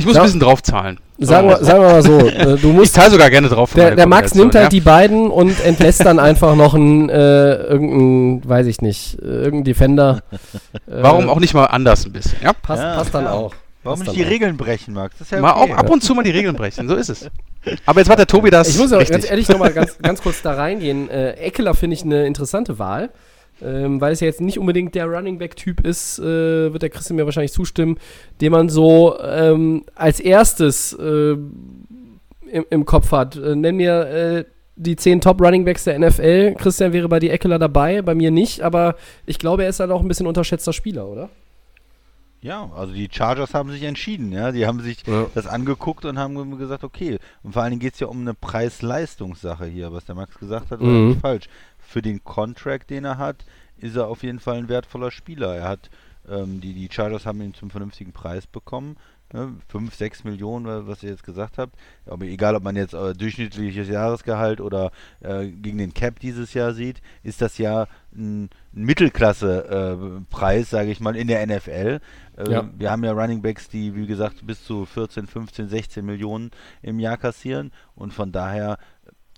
ich 0.00 0.06
muss 0.06 0.16
ja. 0.16 0.22
ein 0.22 0.24
bisschen 0.24 0.40
draufzahlen. 0.40 0.98
Sagen 1.18 1.48
wir, 1.48 1.62
sagen 1.62 1.82
wir 1.82 1.88
mal 1.90 2.02
so, 2.02 2.18
äh, 2.18 2.56
du 2.56 2.72
musst. 2.72 2.86
Ich 2.86 2.92
zahle 2.92 3.10
sogar 3.10 3.28
gerne 3.28 3.48
drauf. 3.48 3.74
Der, 3.74 3.94
der 3.94 4.06
Max 4.06 4.34
nimmt 4.34 4.54
halt 4.54 4.64
ja. 4.64 4.68
die 4.70 4.80
beiden 4.80 5.30
und 5.30 5.62
entlässt 5.62 6.04
dann 6.04 6.18
einfach 6.18 6.56
noch 6.56 6.74
einen, 6.74 7.10
äh, 7.10 7.56
irgendeinen, 7.56 8.48
weiß 8.48 8.66
ich 8.66 8.80
nicht, 8.80 9.18
äh, 9.20 9.26
irgendeinen 9.26 9.64
Defender. 9.64 10.22
Warum 10.86 11.28
auch 11.28 11.38
nicht 11.38 11.52
mal 11.52 11.66
anders 11.66 12.06
ein 12.06 12.12
bisschen, 12.12 12.38
ja? 12.42 12.54
Passt, 12.54 12.82
ja, 12.82 12.94
passt 12.94 13.14
dann 13.14 13.26
auch. 13.26 13.54
Warum 13.82 14.00
nicht 14.00 14.16
die 14.16 14.24
auch. 14.24 14.30
Regeln 14.30 14.56
brechen, 14.56 14.94
Max? 14.94 15.16
Das 15.18 15.26
ist 15.26 15.32
ja 15.32 15.40
mal 15.40 15.52
okay. 15.52 15.72
auch 15.72 15.76
ab 15.76 15.90
und 15.90 16.02
zu 16.02 16.14
mal 16.14 16.22
die 16.22 16.30
Regeln 16.30 16.56
brechen, 16.56 16.88
so 16.88 16.94
ist 16.94 17.10
es. 17.10 17.30
Aber 17.84 18.00
jetzt 18.00 18.08
war 18.08 18.16
der 18.16 18.26
Tobi 18.26 18.48
das. 18.48 18.68
Ich 18.68 18.78
muss 18.78 18.90
ja 18.90 19.02
ganz 19.02 19.30
ehrlich 19.30 19.48
nochmal 19.48 19.72
ganz, 19.72 19.98
ganz 19.98 20.22
kurz 20.22 20.40
da 20.40 20.54
reingehen. 20.54 21.10
Äh, 21.10 21.32
Eckler 21.32 21.74
finde 21.74 21.94
ich 21.94 22.02
eine 22.02 22.26
interessante 22.26 22.78
Wahl. 22.78 23.10
Ähm, 23.62 24.00
weil 24.00 24.12
es 24.12 24.20
ja 24.20 24.26
jetzt 24.26 24.40
nicht 24.40 24.58
unbedingt 24.58 24.94
der 24.94 25.06
Running 25.06 25.38
Back-Typ 25.38 25.86
ist, 25.86 26.18
äh, 26.18 26.72
wird 26.72 26.82
der 26.82 26.90
Christian 26.90 27.16
mir 27.16 27.24
wahrscheinlich 27.24 27.52
zustimmen, 27.52 27.98
den 28.40 28.52
man 28.52 28.68
so 28.68 29.18
ähm, 29.20 29.84
als 29.94 30.20
erstes 30.20 30.92
äh, 30.94 31.32
im, 31.32 32.64
im, 32.70 32.84
Kopf 32.84 33.12
hat. 33.12 33.36
Äh, 33.36 33.54
nenn 33.56 33.76
mir 33.76 34.06
äh, 34.06 34.44
die 34.76 34.96
zehn 34.96 35.20
Top 35.20 35.40
Running 35.40 35.64
Backs 35.64 35.84
der 35.84 35.98
NFL. 35.98 36.54
Christian 36.58 36.92
wäre 36.92 37.08
bei 37.08 37.18
die 37.18 37.30
Eckler 37.30 37.58
dabei, 37.58 38.02
bei 38.02 38.14
mir 38.14 38.30
nicht, 38.30 38.62
aber 38.62 38.96
ich 39.26 39.38
glaube, 39.38 39.64
er 39.64 39.68
ist 39.68 39.80
halt 39.80 39.90
auch 39.90 40.00
ein 40.00 40.08
bisschen 40.08 40.26
unterschätzter 40.26 40.72
Spieler, 40.72 41.06
oder? 41.06 41.28
Ja, 42.42 42.70
also 42.74 42.94
die 42.94 43.08
Chargers 43.12 43.52
haben 43.52 43.70
sich 43.70 43.82
entschieden, 43.82 44.32
ja. 44.32 44.50
Die 44.50 44.66
haben 44.66 44.80
sich 44.80 45.06
ja. 45.06 45.26
das 45.34 45.46
angeguckt 45.46 46.06
und 46.06 46.18
haben 46.18 46.56
gesagt, 46.56 46.84
okay. 46.84 47.18
Und 47.42 47.52
vor 47.52 47.62
allen 47.62 47.72
Dingen 47.72 47.80
geht 47.80 47.94
es 47.94 48.00
ja 48.00 48.06
um 48.06 48.20
eine 48.20 48.32
Preis-Leistungssache 48.32 49.66
hier, 49.66 49.92
was 49.92 50.06
der 50.06 50.14
Max 50.14 50.38
gesagt 50.38 50.70
hat, 50.70 50.80
mhm. 50.80 51.08
nicht 51.08 51.20
falsch 51.20 51.48
für 51.90 52.02
den 52.02 52.22
Contract, 52.22 52.88
den 52.90 53.04
er 53.04 53.18
hat, 53.18 53.44
ist 53.76 53.96
er 53.96 54.06
auf 54.06 54.22
jeden 54.22 54.38
Fall 54.38 54.58
ein 54.58 54.68
wertvoller 54.68 55.10
Spieler. 55.10 55.56
Er 55.56 55.68
hat, 55.68 55.90
ähm, 56.28 56.60
die, 56.60 56.72
die 56.72 56.88
Chargers 56.90 57.26
haben 57.26 57.42
ihn 57.42 57.52
zum 57.52 57.70
vernünftigen 57.70 58.12
Preis 58.12 58.46
bekommen. 58.46 58.96
Ne? 59.32 59.56
5, 59.68 59.92
6 59.92 60.24
Millionen, 60.24 60.86
was 60.86 61.02
ihr 61.02 61.10
jetzt 61.10 61.24
gesagt 61.24 61.58
habt. 61.58 61.76
Aber 62.06 62.24
egal, 62.26 62.54
ob 62.54 62.62
man 62.62 62.76
jetzt 62.76 62.94
äh, 62.94 63.12
durchschnittliches 63.12 63.88
Jahresgehalt 63.88 64.60
oder 64.60 64.92
äh, 65.20 65.48
gegen 65.48 65.78
den 65.78 65.92
Cap 65.92 66.20
dieses 66.20 66.54
Jahr 66.54 66.74
sieht, 66.74 67.00
ist 67.24 67.42
das 67.42 67.58
ja 67.58 67.86
ein, 68.14 68.50
ein 68.72 68.84
Mittelklasse-Preis, 68.84 70.66
äh, 70.66 70.70
sage 70.70 70.90
ich 70.90 71.00
mal, 71.00 71.16
in 71.16 71.26
der 71.26 71.44
NFL. 71.44 72.00
Äh, 72.36 72.50
ja. 72.50 72.70
Wir 72.76 72.90
haben 72.90 73.04
ja 73.04 73.12
Running 73.12 73.42
Backs, 73.42 73.68
die, 73.68 73.96
wie 73.96 74.06
gesagt, 74.06 74.46
bis 74.46 74.64
zu 74.64 74.84
14, 74.84 75.26
15, 75.26 75.68
16 75.68 76.04
Millionen 76.04 76.50
im 76.82 77.00
Jahr 77.00 77.16
kassieren. 77.16 77.72
Und 77.94 78.12
von 78.12 78.30
daher 78.30 78.78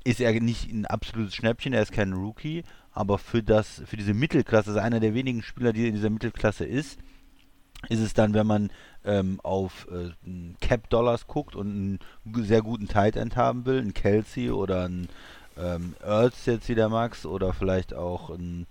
ist 0.04 0.20
er 0.20 0.32
nicht 0.40 0.70
ein 0.70 0.86
absolutes 0.86 1.34
Schnäppchen, 1.34 1.72
er 1.72 1.82
ist 1.82 1.92
kein 1.92 2.12
Rookie, 2.12 2.64
aber 2.92 3.18
für 3.18 3.42
das, 3.42 3.82
für 3.86 3.96
diese 3.96 4.14
Mittelklasse, 4.14 4.70
ist 4.72 4.76
einer 4.76 5.00
der 5.00 5.14
wenigen 5.14 5.42
Spieler, 5.42 5.72
die 5.72 5.88
in 5.88 5.94
dieser 5.94 6.10
Mittelklasse 6.10 6.64
ist, 6.64 6.98
ist 7.88 8.00
es 8.00 8.14
dann, 8.14 8.34
wenn 8.34 8.46
man 8.46 8.70
ähm, 9.04 9.40
auf 9.42 9.88
äh, 9.90 10.10
Cap-Dollars 10.60 11.26
guckt 11.26 11.56
und 11.56 11.68
einen 11.68 12.44
sehr 12.44 12.62
guten 12.62 12.88
Tight 12.88 13.16
End 13.16 13.36
haben 13.36 13.66
will, 13.66 13.80
ein 13.80 13.94
Kelsey 13.94 14.50
oder 14.50 14.88
ein 14.88 15.08
ähm, 15.56 15.94
Earls 16.02 16.46
jetzt 16.46 16.68
wieder 16.68 16.88
Max 16.88 17.26
oder 17.26 17.52
vielleicht 17.52 17.94
auch 17.94 18.30
ein 18.30 18.38
ähm, 18.38 18.66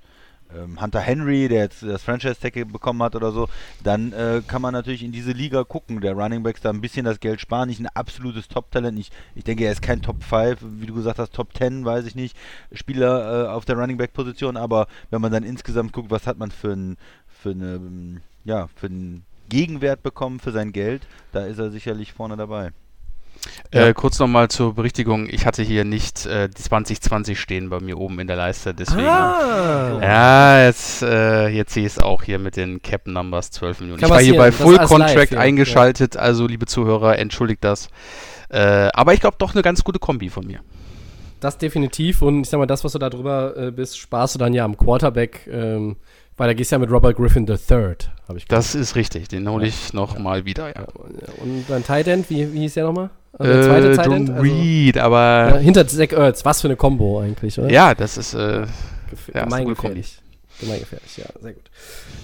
Hunter 0.80 1.00
Henry, 1.00 1.48
der 1.48 1.64
jetzt 1.64 1.84
das 1.84 2.04
Franchise-Tag 2.04 2.54
bekommen 2.72 3.02
hat 3.04 3.16
oder 3.16 3.32
so, 3.32 3.48
dann 3.84 4.14
äh, 4.14 4.42
kann 4.46 4.62
man 4.62 4.74
natürlich 4.74 5.04
in 5.04 5.12
diese 5.12 5.32
Liga 5.32 5.64
gucken. 5.64 6.02
Der 6.02 6.14
Running 6.14 6.44
Backs 6.44 6.62
da 6.62 6.70
ein 6.70 6.82
bisschen 6.82 7.06
das 7.06 7.20
Geld 7.20 7.42
sparen, 7.42 7.70
nicht 7.70 7.80
ein 7.80 7.88
absolutes 7.88 8.48
Top-Talent. 8.48 9.00
Ich, 9.00 9.12
ich 9.36 9.44
denke, 9.44 9.66
er 9.66 9.72
ist 9.72 9.82
kein 9.82 10.02
Top 10.02 10.24
5, 10.24 10.60
wie 10.62 10.86
du 10.86 10.94
gesagt 10.94 11.20
hast, 11.20 11.34
Top 11.34 11.56
10, 11.56 11.86
weiß 11.86 12.06
ich 12.06 12.16
nicht, 12.16 12.36
Spieler 12.72 13.46
äh, 13.46 13.48
auf 13.50 13.66
der 13.66 13.78
Running 13.78 13.98
Back-Position, 13.98 14.58
aber 14.58 14.88
wenn 15.10 15.22
man 15.22 15.32
dann 15.32 15.44
insgesamt 15.44 15.94
guckt, 15.94 16.12
was 16.12 16.28
hat 16.28 16.38
man 16.38 16.52
für 16.52 16.74
ein, 16.74 16.98
für 17.28 17.52
eine, 17.52 18.22
ja, 18.44 18.68
für 18.76 18.88
einen 18.88 19.26
Gegenwert 19.50 20.04
bekommen 20.04 20.40
für 20.40 20.52
sein 20.52 20.72
Geld, 20.72 21.02
da 21.32 21.46
ist 21.46 21.60
er 21.60 21.72
sicherlich 21.72 22.14
vorne 22.14 22.38
dabei. 22.38 22.72
Ja. 23.74 23.88
Äh, 23.88 23.94
kurz 23.94 24.20
nochmal 24.20 24.50
zur 24.50 24.76
Berichtigung, 24.76 25.28
ich 25.30 25.46
hatte 25.46 25.64
hier 25.64 25.86
nicht 25.86 26.26
äh, 26.26 26.50
2020 26.52 27.40
stehen 27.40 27.70
bei 27.70 27.80
mir 27.80 27.98
oben 27.98 28.20
in 28.20 28.28
der 28.28 28.36
Leiste, 28.36 28.74
deswegen. 28.74 29.08
Ah. 29.08 30.00
Ja, 30.02 30.66
jetzt, 30.66 31.02
äh, 31.02 31.48
jetzt 31.48 31.74
sehe 31.74 31.86
ich 31.86 31.94
es 31.94 32.00
auch 32.00 32.24
hier 32.24 32.38
mit 32.38 32.58
den 32.58 32.82
Cap 32.82 33.08
Numbers 33.08 33.52
12 33.52 33.80
Millionen. 33.82 34.00
Kann 34.00 34.10
ich 34.10 34.14
war 34.14 34.22
hier 34.22 34.38
bei 34.38 34.52
Full 34.52 34.78
Contract 34.78 35.32
live, 35.32 35.40
eingeschaltet, 35.40 36.16
ja. 36.16 36.22
also 36.22 36.48
liebe 36.48 36.66
Zuhörer, 36.66 37.18
entschuldigt 37.18 37.64
das. 37.64 37.90
Äh, 38.50 38.90
aber 38.94 39.14
ich 39.14 39.22
glaube 39.22 39.38
doch 39.40 39.54
eine 39.54 39.62
ganz 39.62 39.84
gute 39.84 40.00
Kombi 40.00 40.30
von 40.30 40.46
mir. 40.46 40.60
Das 41.40 41.58
definitiv 41.58 42.22
und 42.22 42.42
ich 42.42 42.50
sag 42.50 42.60
mal, 42.60 42.68
das, 42.68 42.84
was 42.84 42.92
du 42.92 43.00
da 43.00 43.10
drüber 43.10 43.58
äh, 43.58 43.72
bist, 43.72 43.98
sparst 43.98 44.36
du 44.36 44.40
dann 44.40 44.54
ja 44.54 44.64
am 44.64 44.78
Quarterback. 44.78 45.48
Ähm, 45.52 45.96
weil 46.42 46.48
da 46.48 46.54
gehst 46.56 46.72
du 46.72 46.76
ja 46.78 46.80
mit 46.80 46.90
Robert 46.90 47.16
Griffin 47.18 47.46
III, 47.48 47.58
habe 48.28 48.40
ich 48.40 48.48
gehört. 48.48 48.50
Das 48.50 48.74
ist 48.74 48.96
richtig, 48.96 49.28
den 49.28 49.48
hole 49.48 49.68
ich 49.68 49.90
ja. 49.90 50.00
noch 50.00 50.18
ja. 50.18 50.44
wieder, 50.44 50.70
ja. 50.70 50.88
Und 51.40 51.66
dein 51.68 51.84
Tight 51.84 52.08
End, 52.08 52.32
wie, 52.32 52.52
wie 52.52 52.62
hieß 52.62 52.74
der 52.74 52.86
nochmal? 52.86 53.12
Also 53.38 53.54
der 53.54 53.64
zweite 53.64 53.92
äh, 53.92 53.96
Tight 53.96 54.12
End? 54.12 54.30
Also, 54.32 54.42
Reed, 54.42 54.98
aber... 54.98 55.60
hinter 55.60 55.86
Zach 55.88 56.12
Ertz, 56.12 56.44
was 56.44 56.62
für 56.62 56.68
eine 56.68 56.78
Combo 56.78 57.20
eigentlich, 57.20 57.60
oder? 57.60 57.70
Ja, 57.70 57.94
das 57.94 58.18
ist... 58.18 58.34
Äh, 58.34 58.66
ja, 59.36 59.44
gemeingefährlich. 59.44 60.20
Gemeingefährlich, 60.62 61.18
ja, 61.18 61.26
sehr 61.42 61.54
gut. 61.54 61.64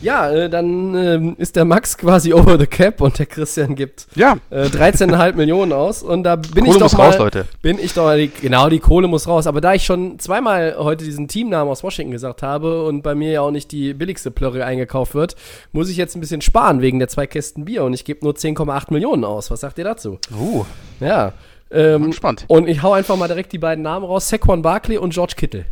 Ja, 0.01 0.31
äh, 0.31 0.49
dann 0.49 0.95
äh, 0.95 1.41
ist 1.41 1.55
der 1.55 1.65
Max 1.65 1.97
quasi 1.97 2.33
over 2.33 2.59
the 2.59 2.67
cap 2.67 3.01
und 3.01 3.17
der 3.17 3.25
Christian 3.25 3.75
gibt 3.75 4.07
ja. 4.15 4.37
äh, 4.51 4.65
13,5 4.65 5.33
Millionen 5.35 5.73
aus 5.73 6.03
und 6.03 6.23
da 6.23 6.35
bin 6.35 6.65
Kohle 6.65 6.69
ich 6.69 6.73
doch 6.75 6.81
muss 6.83 6.97
mal, 6.97 7.05
raus, 7.07 7.17
Leute. 7.17 7.45
bin 7.63 7.79
ich 7.79 7.93
doch 7.93 8.13
die, 8.13 8.29
genau 8.29 8.69
die 8.69 8.79
Kohle 8.79 9.07
muss 9.07 9.27
raus. 9.27 9.47
Aber 9.47 9.59
da 9.59 9.73
ich 9.73 9.85
schon 9.85 10.19
zweimal 10.19 10.75
heute 10.77 11.03
diesen 11.03 11.27
Teamnamen 11.27 11.71
aus 11.71 11.83
Washington 11.83 12.11
gesagt 12.11 12.43
habe 12.43 12.85
und 12.85 13.01
bei 13.01 13.15
mir 13.15 13.31
ja 13.31 13.41
auch 13.41 13.51
nicht 13.51 13.71
die 13.71 13.95
billigste 13.95 14.29
Plörre 14.29 14.63
eingekauft 14.63 15.15
wird, 15.15 15.35
muss 15.71 15.89
ich 15.89 15.97
jetzt 15.97 16.15
ein 16.15 16.21
bisschen 16.21 16.41
sparen 16.41 16.81
wegen 16.81 16.99
der 16.99 17.07
zwei 17.07 17.25
Kästen 17.25 17.65
Bier 17.65 17.83
und 17.83 17.93
ich 17.93 18.05
gebe 18.05 18.23
nur 18.23 18.33
10,8 18.33 18.93
Millionen 18.93 19.23
aus. 19.23 19.49
Was 19.49 19.61
sagt 19.61 19.79
ihr 19.79 19.83
dazu? 19.83 20.19
Uh, 20.31 20.63
ja. 20.99 21.33
Ähm, 21.71 22.13
spannend. 22.13 22.45
Und 22.47 22.67
ich 22.67 22.83
hau 22.83 22.93
einfach 22.93 23.17
mal 23.17 23.27
direkt 23.27 23.51
die 23.51 23.57
beiden 23.57 23.83
Namen 23.83 24.05
raus: 24.05 24.29
Saquon 24.29 24.61
Barkley 24.61 24.97
und 24.97 25.11
George 25.13 25.33
Kittle. 25.35 25.65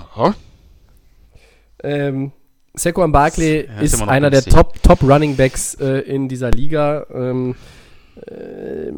Aha. 0.00 0.34
Ähm, 1.82 2.32
Saquon 2.74 3.10
Barkley 3.10 3.66
ja, 3.66 3.80
ist, 3.80 3.94
ist 3.94 4.02
einer 4.02 4.30
der 4.30 4.42
Top, 4.44 4.82
Top 4.82 5.02
Running 5.02 5.36
Backs 5.36 5.74
äh, 5.74 6.00
in 6.00 6.28
dieser 6.28 6.50
Liga. 6.50 7.06
Ähm, 7.12 7.54
äh, 8.26 8.92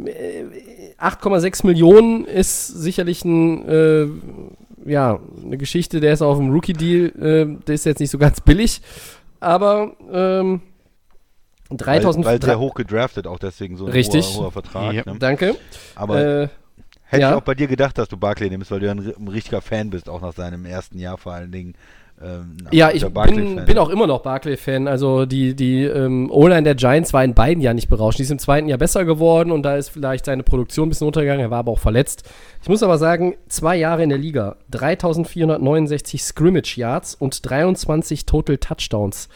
8,6 1.00 1.66
Millionen 1.66 2.24
ist 2.24 2.66
sicherlich 2.66 3.24
ein, 3.24 3.68
äh, 3.68 4.06
ja, 4.86 5.18
eine 5.44 5.58
Geschichte, 5.58 6.00
der 6.00 6.12
ist 6.12 6.22
auf 6.22 6.38
dem 6.38 6.50
Rookie-Deal, 6.50 7.06
äh, 7.20 7.64
der 7.66 7.74
ist 7.74 7.84
jetzt 7.84 8.00
nicht 8.00 8.10
so 8.10 8.18
ganz 8.18 8.40
billig, 8.40 8.80
aber 9.40 9.92
ähm, 10.12 10.60
3000 11.70 12.24
weil, 12.24 12.34
weil 12.34 12.42
sehr 12.42 12.58
hoch 12.58 12.74
gedraftet, 12.74 13.26
auch 13.26 13.38
deswegen 13.38 13.76
so 13.76 13.86
ein 13.86 13.92
richtig. 13.92 14.26
Hoher, 14.26 14.44
hoher 14.44 14.52
Vertrag. 14.52 14.94
Ja. 14.94 15.02
Ne? 15.04 15.18
Danke. 15.18 15.56
Aber 15.94 16.20
äh, 16.20 16.48
hätte 17.04 17.22
ja. 17.22 17.30
ich 17.30 17.36
auch 17.36 17.42
bei 17.42 17.54
dir 17.54 17.66
gedacht, 17.66 17.98
dass 17.98 18.08
du 18.08 18.16
Barkley 18.16 18.48
nimmst, 18.48 18.70
weil 18.70 18.80
du 18.80 18.86
ja 18.86 18.92
ein, 18.92 19.14
ein 19.18 19.28
richtiger 19.28 19.60
Fan 19.60 19.90
bist, 19.90 20.08
auch 20.08 20.22
nach 20.22 20.32
seinem 20.32 20.64
ersten 20.64 20.98
Jahr 20.98 21.18
vor 21.18 21.32
allen 21.32 21.52
Dingen. 21.52 21.74
Ähm, 22.22 22.56
ja, 22.72 22.90
ich 22.90 23.06
bin, 23.06 23.64
bin, 23.64 23.78
auch 23.78 23.88
immer 23.90 24.06
noch 24.06 24.22
Barclay-Fan. 24.22 24.88
Also 24.88 25.24
die, 25.24 25.54
die 25.54 25.84
ähm, 25.84 26.30
O-Line 26.30 26.64
der 26.64 26.74
Giants 26.74 27.12
war 27.12 27.22
in 27.22 27.34
beiden 27.34 27.62
Jahren 27.62 27.76
nicht 27.76 27.88
berauschend. 27.88 28.18
Die 28.18 28.22
ist 28.24 28.30
im 28.30 28.38
zweiten 28.38 28.68
Jahr 28.68 28.78
besser 28.78 29.04
geworden 29.04 29.52
und 29.52 29.62
da 29.62 29.76
ist 29.76 29.90
vielleicht 29.90 30.24
seine 30.24 30.42
Produktion 30.42 30.86
ein 30.86 30.90
bisschen 30.90 31.06
untergegangen. 31.06 31.40
Er 31.40 31.50
war 31.50 31.60
aber 31.60 31.72
auch 31.72 31.78
verletzt. 31.78 32.28
Ich 32.62 32.68
muss 32.68 32.82
aber 32.82 32.98
sagen, 32.98 33.36
zwei 33.48 33.76
Jahre 33.76 34.02
in 34.02 34.08
der 34.08 34.18
Liga, 34.18 34.56
3469 34.70 36.22
Scrimmage 36.22 36.76
Yards 36.76 37.14
und 37.14 37.48
23 37.48 38.26
Total 38.26 38.58
Touchdowns 38.58 39.28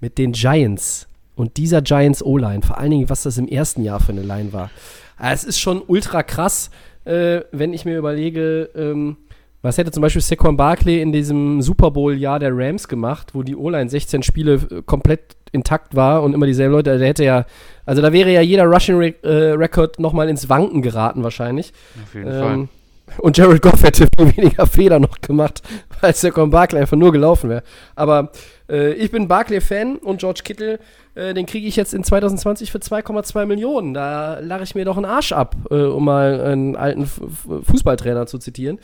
mit 0.00 0.18
den 0.18 0.32
Giants. 0.32 1.08
Und 1.36 1.56
dieser 1.56 1.82
Giants 1.82 2.22
O-Line, 2.22 2.62
vor 2.62 2.78
allen 2.78 2.90
Dingen, 2.90 3.10
was 3.10 3.22
das 3.22 3.38
im 3.38 3.48
ersten 3.48 3.82
Jahr 3.82 4.00
für 4.00 4.12
eine 4.12 4.22
Line 4.22 4.52
war. 4.52 4.70
Es 5.18 5.44
ist 5.44 5.58
schon 5.58 5.82
ultra 5.86 6.22
krass 6.22 6.70
äh, 7.06 7.44
wenn 7.52 7.72
ich 7.72 7.84
mir 7.84 7.96
überlege, 7.96 8.68
ähm, 8.74 9.16
was 9.66 9.78
hätte 9.78 9.90
zum 9.90 10.00
Beispiel 10.00 10.22
Saquon 10.22 10.56
Barkley 10.56 11.00
in 11.00 11.12
diesem 11.12 11.60
Super 11.60 11.90
Bowl-Jahr 11.90 12.38
der 12.38 12.56
Rams 12.56 12.88
gemacht, 12.88 13.34
wo 13.34 13.42
die 13.42 13.56
O-Line 13.56 13.90
16 13.90 14.22
Spiele 14.22 14.54
äh, 14.54 14.82
komplett 14.84 15.36
intakt 15.52 15.94
war 15.94 16.22
und 16.22 16.34
immer 16.34 16.46
dieselben 16.46 16.72
Leute, 16.72 16.98
der 16.98 17.08
hätte 17.08 17.24
ja, 17.24 17.44
also 17.84 18.02
da 18.02 18.12
wäre 18.12 18.30
ja 18.30 18.40
jeder 18.40 18.64
Rushing-Record 18.64 19.98
äh, 19.98 20.02
nochmal 20.02 20.28
ins 20.28 20.48
Wanken 20.48 20.82
geraten 20.82 21.22
wahrscheinlich. 21.22 21.72
Auf 22.02 22.14
jeden 22.14 22.26
ähm, 22.26 22.40
Fall. 22.40 22.68
Und 23.18 23.38
Jared 23.38 23.62
Goff 23.62 23.82
hätte 23.82 24.08
viel 24.18 24.36
weniger 24.36 24.66
Fehler 24.66 24.98
noch 24.98 25.20
gemacht, 25.20 25.62
weil 26.00 26.14
Saquon 26.14 26.50
Barkley 26.50 26.80
einfach 26.80 26.96
nur 26.96 27.12
gelaufen 27.12 27.50
wäre. 27.50 27.62
Aber 27.94 28.30
äh, 28.68 28.92
ich 28.94 29.10
bin 29.10 29.28
Barkley-Fan 29.28 29.96
und 29.96 30.18
George 30.20 30.40
Kittle, 30.44 30.78
äh, 31.14 31.32
den 31.34 31.46
kriege 31.46 31.66
ich 31.66 31.76
jetzt 31.76 31.94
in 31.94 32.04
2020 32.04 32.70
für 32.72 32.78
2,2 32.78 33.46
Millionen. 33.46 33.94
Da 33.94 34.40
lache 34.40 34.64
ich 34.64 34.74
mir 34.74 34.84
doch 34.84 34.96
einen 34.96 35.06
Arsch 35.06 35.32
ab, 35.32 35.56
äh, 35.70 35.74
um 35.74 36.04
mal 36.04 36.40
einen 36.40 36.76
alten 36.76 37.04
F 37.04 37.20
Fußballtrainer 37.62 38.26
zu 38.26 38.38
zitieren. 38.38 38.78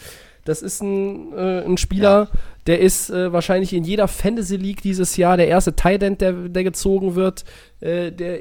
Das 0.45 0.63
ist 0.63 0.83
ein, 0.83 1.33
äh, 1.33 1.65
ein 1.65 1.77
Spieler, 1.77 2.29
ja. 2.33 2.39
der 2.67 2.81
ist 2.81 3.11
äh, 3.11 3.33
wahrscheinlich 3.33 3.73
in 3.73 3.85
jeder 3.85 4.09
Fantasy 4.09 4.57
League 4.57 4.83
dieses 4.83 5.17
Jahr 5.17 5.37
der 5.37 5.49
erste 5.49 5.77
Tight 5.77 6.03
End, 6.03 6.21
der, 6.21 6.33
der 6.33 6.65
gezogen 6.65 7.15
wird. 7.15 7.45
Äh, 7.81 8.11
der 8.11 8.41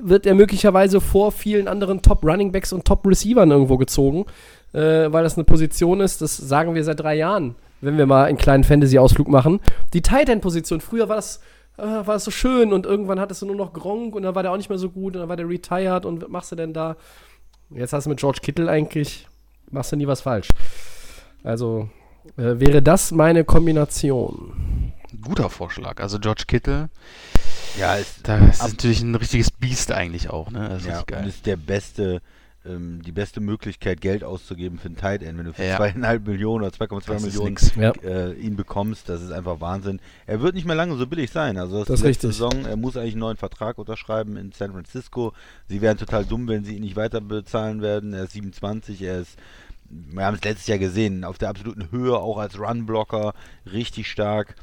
wird 0.00 0.26
er 0.26 0.34
möglicherweise 0.34 1.00
vor 1.00 1.32
vielen 1.32 1.68
anderen 1.68 2.02
Top 2.02 2.24
Running 2.24 2.52
Backs 2.52 2.72
und 2.72 2.84
Top 2.84 3.06
Receivern 3.06 3.50
irgendwo 3.50 3.76
gezogen, 3.76 4.26
äh, 4.72 5.12
weil 5.12 5.22
das 5.22 5.36
eine 5.36 5.44
Position 5.44 6.00
ist, 6.00 6.22
das 6.22 6.36
sagen 6.36 6.74
wir 6.74 6.84
seit 6.84 7.00
drei 7.00 7.16
Jahren, 7.16 7.56
wenn 7.80 7.98
wir 7.98 8.06
mal 8.06 8.24
einen 8.24 8.38
kleinen 8.38 8.64
Fantasy-Ausflug 8.64 9.28
machen. 9.28 9.60
Die 9.92 10.02
Tight 10.02 10.28
End-Position, 10.28 10.80
früher 10.80 11.08
war 11.08 11.16
das, 11.16 11.40
äh, 11.76 11.82
war 11.82 12.14
das 12.14 12.24
so 12.24 12.30
schön 12.30 12.72
und 12.72 12.86
irgendwann 12.86 13.20
hattest 13.20 13.42
du 13.42 13.46
nur 13.46 13.56
noch 13.56 13.72
Gronk 13.72 14.14
und 14.14 14.22
dann 14.22 14.34
war 14.34 14.42
der 14.42 14.52
auch 14.52 14.56
nicht 14.56 14.70
mehr 14.70 14.78
so 14.78 14.90
gut 14.90 15.14
und 15.14 15.20
dann 15.20 15.28
war 15.28 15.36
der 15.36 15.48
retired 15.48 16.04
und 16.04 16.22
was 16.22 16.28
machst 16.28 16.52
du 16.52 16.56
denn 16.56 16.72
da? 16.72 16.96
Jetzt 17.70 17.92
hast 17.92 18.04
du 18.04 18.10
mit 18.10 18.18
George 18.18 18.40
Kittle 18.42 18.68
eigentlich, 18.68 19.26
machst 19.70 19.92
du 19.92 19.96
nie 19.96 20.06
was 20.06 20.20
falsch. 20.20 20.48
Also 21.42 21.88
äh, 22.36 22.60
wäre 22.60 22.82
das 22.82 23.12
meine 23.12 23.44
Kombination. 23.44 24.92
Guter 25.22 25.50
Vorschlag. 25.50 26.00
Also 26.00 26.18
George 26.18 26.44
Kittle. 26.46 26.88
Ja, 27.78 27.94
ist, 27.94 28.28
das 28.28 28.60
ist 28.60 28.62
natürlich 28.62 29.02
ein 29.02 29.14
richtiges 29.14 29.50
Biest 29.50 29.92
eigentlich 29.92 30.28
auch, 30.30 30.50
ne? 30.50 30.68
Das 30.68 30.84
ja, 30.84 30.98
ist 30.98 31.06
geil. 31.06 31.22
Und 31.22 31.28
ist 31.28 31.46
der 31.46 31.56
beste, 31.56 32.20
ähm, 32.66 33.00
die 33.02 33.12
beste 33.12 33.40
Möglichkeit, 33.40 34.00
Geld 34.00 34.24
auszugeben 34.24 34.78
für 34.78 34.86
einen 34.86 34.96
Tight 34.96 35.22
End. 35.22 35.38
Wenn 35.38 35.46
du 35.46 35.52
für 35.52 35.64
ja. 35.64 35.76
zweieinhalb 35.76 36.26
Millionen 36.26 36.64
oder 36.64 36.74
2,2 36.74 37.20
Millionen 37.20 37.56
ja. 37.76 37.92
äh, 38.02 38.32
ihn 38.32 38.56
bekommst, 38.56 39.08
das 39.08 39.22
ist 39.22 39.30
einfach 39.30 39.60
Wahnsinn. 39.60 40.00
Er 40.26 40.40
wird 40.40 40.54
nicht 40.54 40.66
mehr 40.66 40.74
lange 40.74 40.96
so 40.96 41.06
billig 41.06 41.30
sein. 41.30 41.58
Also 41.58 41.78
das, 41.78 41.88
das 41.88 42.00
ist 42.00 42.06
richtig. 42.06 42.32
Saison, 42.32 42.64
er 42.64 42.76
muss 42.76 42.96
eigentlich 42.96 43.14
einen 43.14 43.20
neuen 43.20 43.36
Vertrag 43.36 43.78
unterschreiben 43.78 44.36
in 44.36 44.52
San 44.52 44.72
Francisco. 44.72 45.32
Sie 45.68 45.80
wären 45.80 45.96
total 45.96 46.24
dumm, 46.24 46.48
wenn 46.48 46.64
sie 46.64 46.74
ihn 46.74 46.82
nicht 46.82 46.96
weiter 46.96 47.20
bezahlen 47.20 47.82
werden. 47.82 48.14
Er 48.14 48.24
ist 48.24 48.32
27, 48.32 49.00
er 49.02 49.20
ist 49.20 49.38
wir 49.90 50.24
haben 50.24 50.36
es 50.36 50.44
letztes 50.44 50.66
Jahr 50.66 50.78
gesehen, 50.78 51.24
auf 51.24 51.38
der 51.38 51.48
absoluten 51.48 51.90
Höhe, 51.90 52.16
auch 52.18 52.38
als 52.38 52.58
Runblocker, 52.58 53.34
richtig 53.70 54.10
stark. 54.10 54.54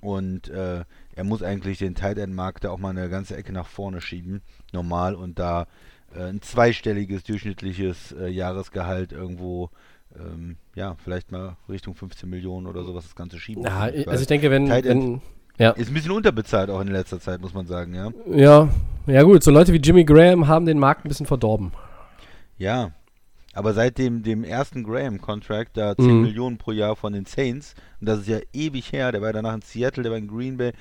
Und 0.00 0.48
äh, 0.48 0.84
er 1.16 1.24
muss 1.24 1.42
eigentlich 1.42 1.78
den 1.78 1.94
Tight 1.94 2.18
End 2.18 2.34
Markt 2.34 2.64
da 2.64 2.70
auch 2.70 2.78
mal 2.78 2.90
eine 2.90 3.08
ganze 3.08 3.36
Ecke 3.36 3.52
nach 3.52 3.66
vorne 3.66 4.00
schieben, 4.00 4.42
normal, 4.72 5.14
und 5.14 5.38
da 5.38 5.66
äh, 6.14 6.24
ein 6.24 6.42
zweistelliges 6.42 7.24
durchschnittliches 7.24 8.12
äh, 8.12 8.28
Jahresgehalt 8.28 9.12
irgendwo, 9.12 9.70
ähm, 10.18 10.56
ja, 10.74 10.96
vielleicht 11.02 11.32
mal 11.32 11.56
Richtung 11.68 11.94
15 11.94 12.28
Millionen 12.28 12.66
oder 12.66 12.84
sowas 12.84 13.04
das 13.04 13.14
Ganze 13.14 13.38
schieben. 13.38 13.64
Ja, 13.64 13.80
also 13.80 14.20
ich 14.20 14.26
denke, 14.26 14.50
wenn, 14.50 14.68
wenn 14.68 15.22
ja. 15.58 15.70
Ist 15.70 15.88
ein 15.88 15.94
bisschen 15.94 16.10
unterbezahlt 16.10 16.68
auch 16.68 16.80
in 16.80 16.88
letzter 16.88 17.20
Zeit, 17.20 17.40
muss 17.40 17.54
man 17.54 17.66
sagen, 17.66 17.94
ja. 17.94 18.10
Ja, 18.26 18.68
ja 19.06 19.22
gut, 19.22 19.42
so 19.44 19.52
Leute 19.52 19.72
wie 19.72 19.78
Jimmy 19.78 20.04
Graham 20.04 20.48
haben 20.48 20.66
den 20.66 20.78
Markt 20.78 21.04
ein 21.04 21.08
bisschen 21.08 21.26
verdorben. 21.26 21.72
Ja, 22.58 22.90
aber 23.54 23.72
seit 23.72 23.98
dem, 23.98 24.22
dem 24.22 24.44
ersten 24.44 24.82
Graham-Contract, 24.84 25.76
da 25.76 25.96
10 25.96 26.06
mhm. 26.06 26.22
Millionen 26.22 26.58
pro 26.58 26.72
Jahr 26.72 26.96
von 26.96 27.12
den 27.12 27.24
Saints, 27.24 27.74
und 28.00 28.08
das 28.08 28.20
ist 28.20 28.28
ja 28.28 28.40
ewig 28.52 28.92
her, 28.92 29.12
der 29.12 29.22
war 29.22 29.32
danach 29.32 29.54
in 29.54 29.62
Seattle, 29.62 30.02
der 30.02 30.12
war 30.12 30.18
in 30.18 30.28
Green 30.28 30.56
Bay, 30.56 30.72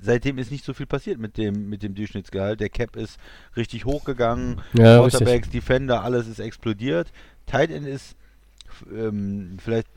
seitdem 0.00 0.38
ist 0.38 0.50
nicht 0.50 0.64
so 0.64 0.72
viel 0.72 0.86
passiert 0.86 1.18
mit 1.18 1.36
dem, 1.36 1.68
mit 1.68 1.82
dem 1.82 1.94
Durchschnittsgehalt. 1.94 2.60
Der 2.60 2.70
Cap 2.70 2.96
ist 2.96 3.18
richtig 3.56 3.84
hochgegangen, 3.84 4.60
ja, 4.72 4.98
Quarterbacks, 4.98 5.46
richtig. 5.46 5.52
Defender, 5.52 6.02
alles 6.02 6.26
ist 6.26 6.38
explodiert. 6.38 7.12
Tight 7.46 7.70
End 7.70 7.86
ist 7.86 8.16
ähm, 8.94 9.56
vielleicht 9.62 9.88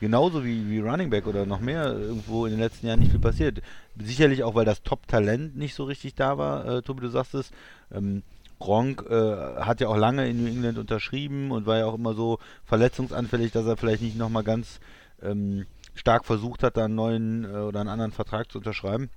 genauso 0.00 0.44
wie, 0.44 0.68
wie 0.70 0.80
Running 0.80 1.10
Back 1.10 1.26
oder 1.26 1.46
noch 1.46 1.60
mehr 1.60 1.92
irgendwo 1.92 2.46
in 2.46 2.52
den 2.52 2.60
letzten 2.60 2.86
Jahren 2.86 3.00
nicht 3.00 3.10
viel 3.10 3.20
passiert. 3.20 3.60
Sicherlich 4.00 4.42
auch, 4.42 4.54
weil 4.54 4.64
das 4.64 4.82
Top-Talent 4.82 5.56
nicht 5.56 5.74
so 5.74 5.84
richtig 5.84 6.14
da 6.14 6.38
war, 6.38 6.66
äh, 6.66 6.82
Tobi, 6.82 7.02
du 7.02 7.08
sagst 7.08 7.34
es. 7.34 7.50
Ähm, 7.92 8.22
Gronk 8.62 9.04
äh, 9.10 9.56
hat 9.60 9.80
ja 9.80 9.88
auch 9.88 9.96
lange 9.96 10.28
in 10.28 10.42
New 10.42 10.48
England 10.48 10.78
unterschrieben 10.78 11.50
und 11.50 11.66
war 11.66 11.78
ja 11.78 11.86
auch 11.86 11.94
immer 11.94 12.14
so 12.14 12.38
verletzungsanfällig, 12.64 13.50
dass 13.50 13.66
er 13.66 13.76
vielleicht 13.76 14.02
nicht 14.02 14.16
nochmal 14.16 14.44
ganz 14.44 14.78
ähm, 15.20 15.66
stark 15.94 16.24
versucht 16.24 16.62
hat, 16.62 16.76
da 16.76 16.84
einen 16.84 16.94
neuen 16.94 17.44
äh, 17.44 17.48
oder 17.48 17.80
einen 17.80 17.88
anderen 17.88 18.12
Vertrag 18.12 18.52
zu 18.52 18.58
unterschreiben. 18.58 19.10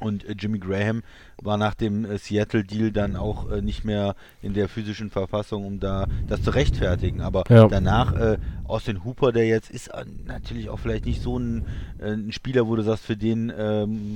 Und 0.00 0.24
äh, 0.24 0.34
Jimmy 0.38 0.58
Graham 0.58 1.02
war 1.42 1.56
nach 1.56 1.74
dem 1.74 2.04
äh, 2.04 2.18
Seattle-Deal 2.18 2.90
dann 2.90 3.16
auch 3.16 3.50
äh, 3.50 3.62
nicht 3.62 3.84
mehr 3.84 4.14
in 4.42 4.54
der 4.54 4.68
physischen 4.68 5.10
Verfassung, 5.10 5.64
um 5.64 5.80
da 5.80 6.06
das 6.26 6.42
zu 6.42 6.50
rechtfertigen. 6.50 7.20
Aber 7.20 7.44
ja. 7.48 7.68
danach 7.68 8.12
äh, 8.14 8.38
Austin 8.64 9.04
Hooper, 9.04 9.32
der 9.32 9.46
jetzt 9.46 9.70
ist 9.70 9.88
äh, 9.88 10.04
natürlich 10.26 10.68
auch 10.68 10.78
vielleicht 10.78 11.06
nicht 11.06 11.22
so 11.22 11.38
ein, 11.38 11.66
äh, 11.98 12.12
ein, 12.12 12.32
Spieler, 12.32 12.66
wo 12.66 12.76
du 12.76 12.82
sagst, 12.82 13.04
für 13.04 13.16
den 13.16 13.52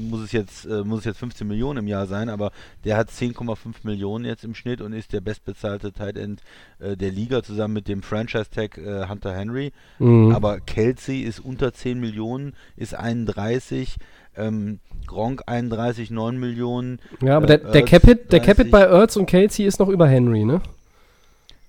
muss 0.09 0.20
es 0.20 0.32
jetzt 0.32 0.66
muss 0.66 1.01
es 1.01 1.05
jetzt 1.05 1.19
15 1.19 1.47
Millionen 1.47 1.81
im 1.81 1.89
Jahr 1.89 2.06
sein, 2.06 2.28
aber 2.28 2.52
der 2.85 2.97
hat 2.97 3.11
10,5 3.11 3.74
Millionen 3.82 4.24
jetzt 4.24 4.44
im 4.44 4.55
Schnitt 4.55 4.81
und 4.81 4.93
ist 4.93 5.12
der 5.12 5.20
bestbezahlte 5.20 5.93
Tight 5.93 6.16
End 6.16 6.43
der 6.78 7.11
Liga 7.11 7.43
zusammen 7.43 7.74
mit 7.74 7.89
dem 7.89 8.02
Franchise-Tag 8.02 8.78
Hunter 9.09 9.35
Henry. 9.35 9.73
Mhm. 9.98 10.32
Aber 10.35 10.61
Kelsey 10.61 11.20
ist 11.20 11.40
unter 11.40 11.73
10 11.73 12.01
Millionen, 12.01 12.55
ist 12.77 12.94
31 12.94 13.98
ähm, 14.36 14.81
Gronk 15.06 15.43
31, 15.47 16.11
9 16.11 16.39
Millionen. 16.39 17.01
Ja, 17.23 17.36
aber 17.36 17.44
äh, 17.51 17.59
der, 17.59 17.73
der 17.73 17.82
Capit, 17.85 18.32
der 18.32 18.40
Capit 18.40 18.70
bei 18.70 18.82
Ertz 18.82 19.16
und 19.16 19.27
Kelsey 19.27 19.66
ist 19.66 19.78
noch 19.78 19.89
über 19.89 20.06
Henry, 20.06 20.44
ne? 20.44 20.61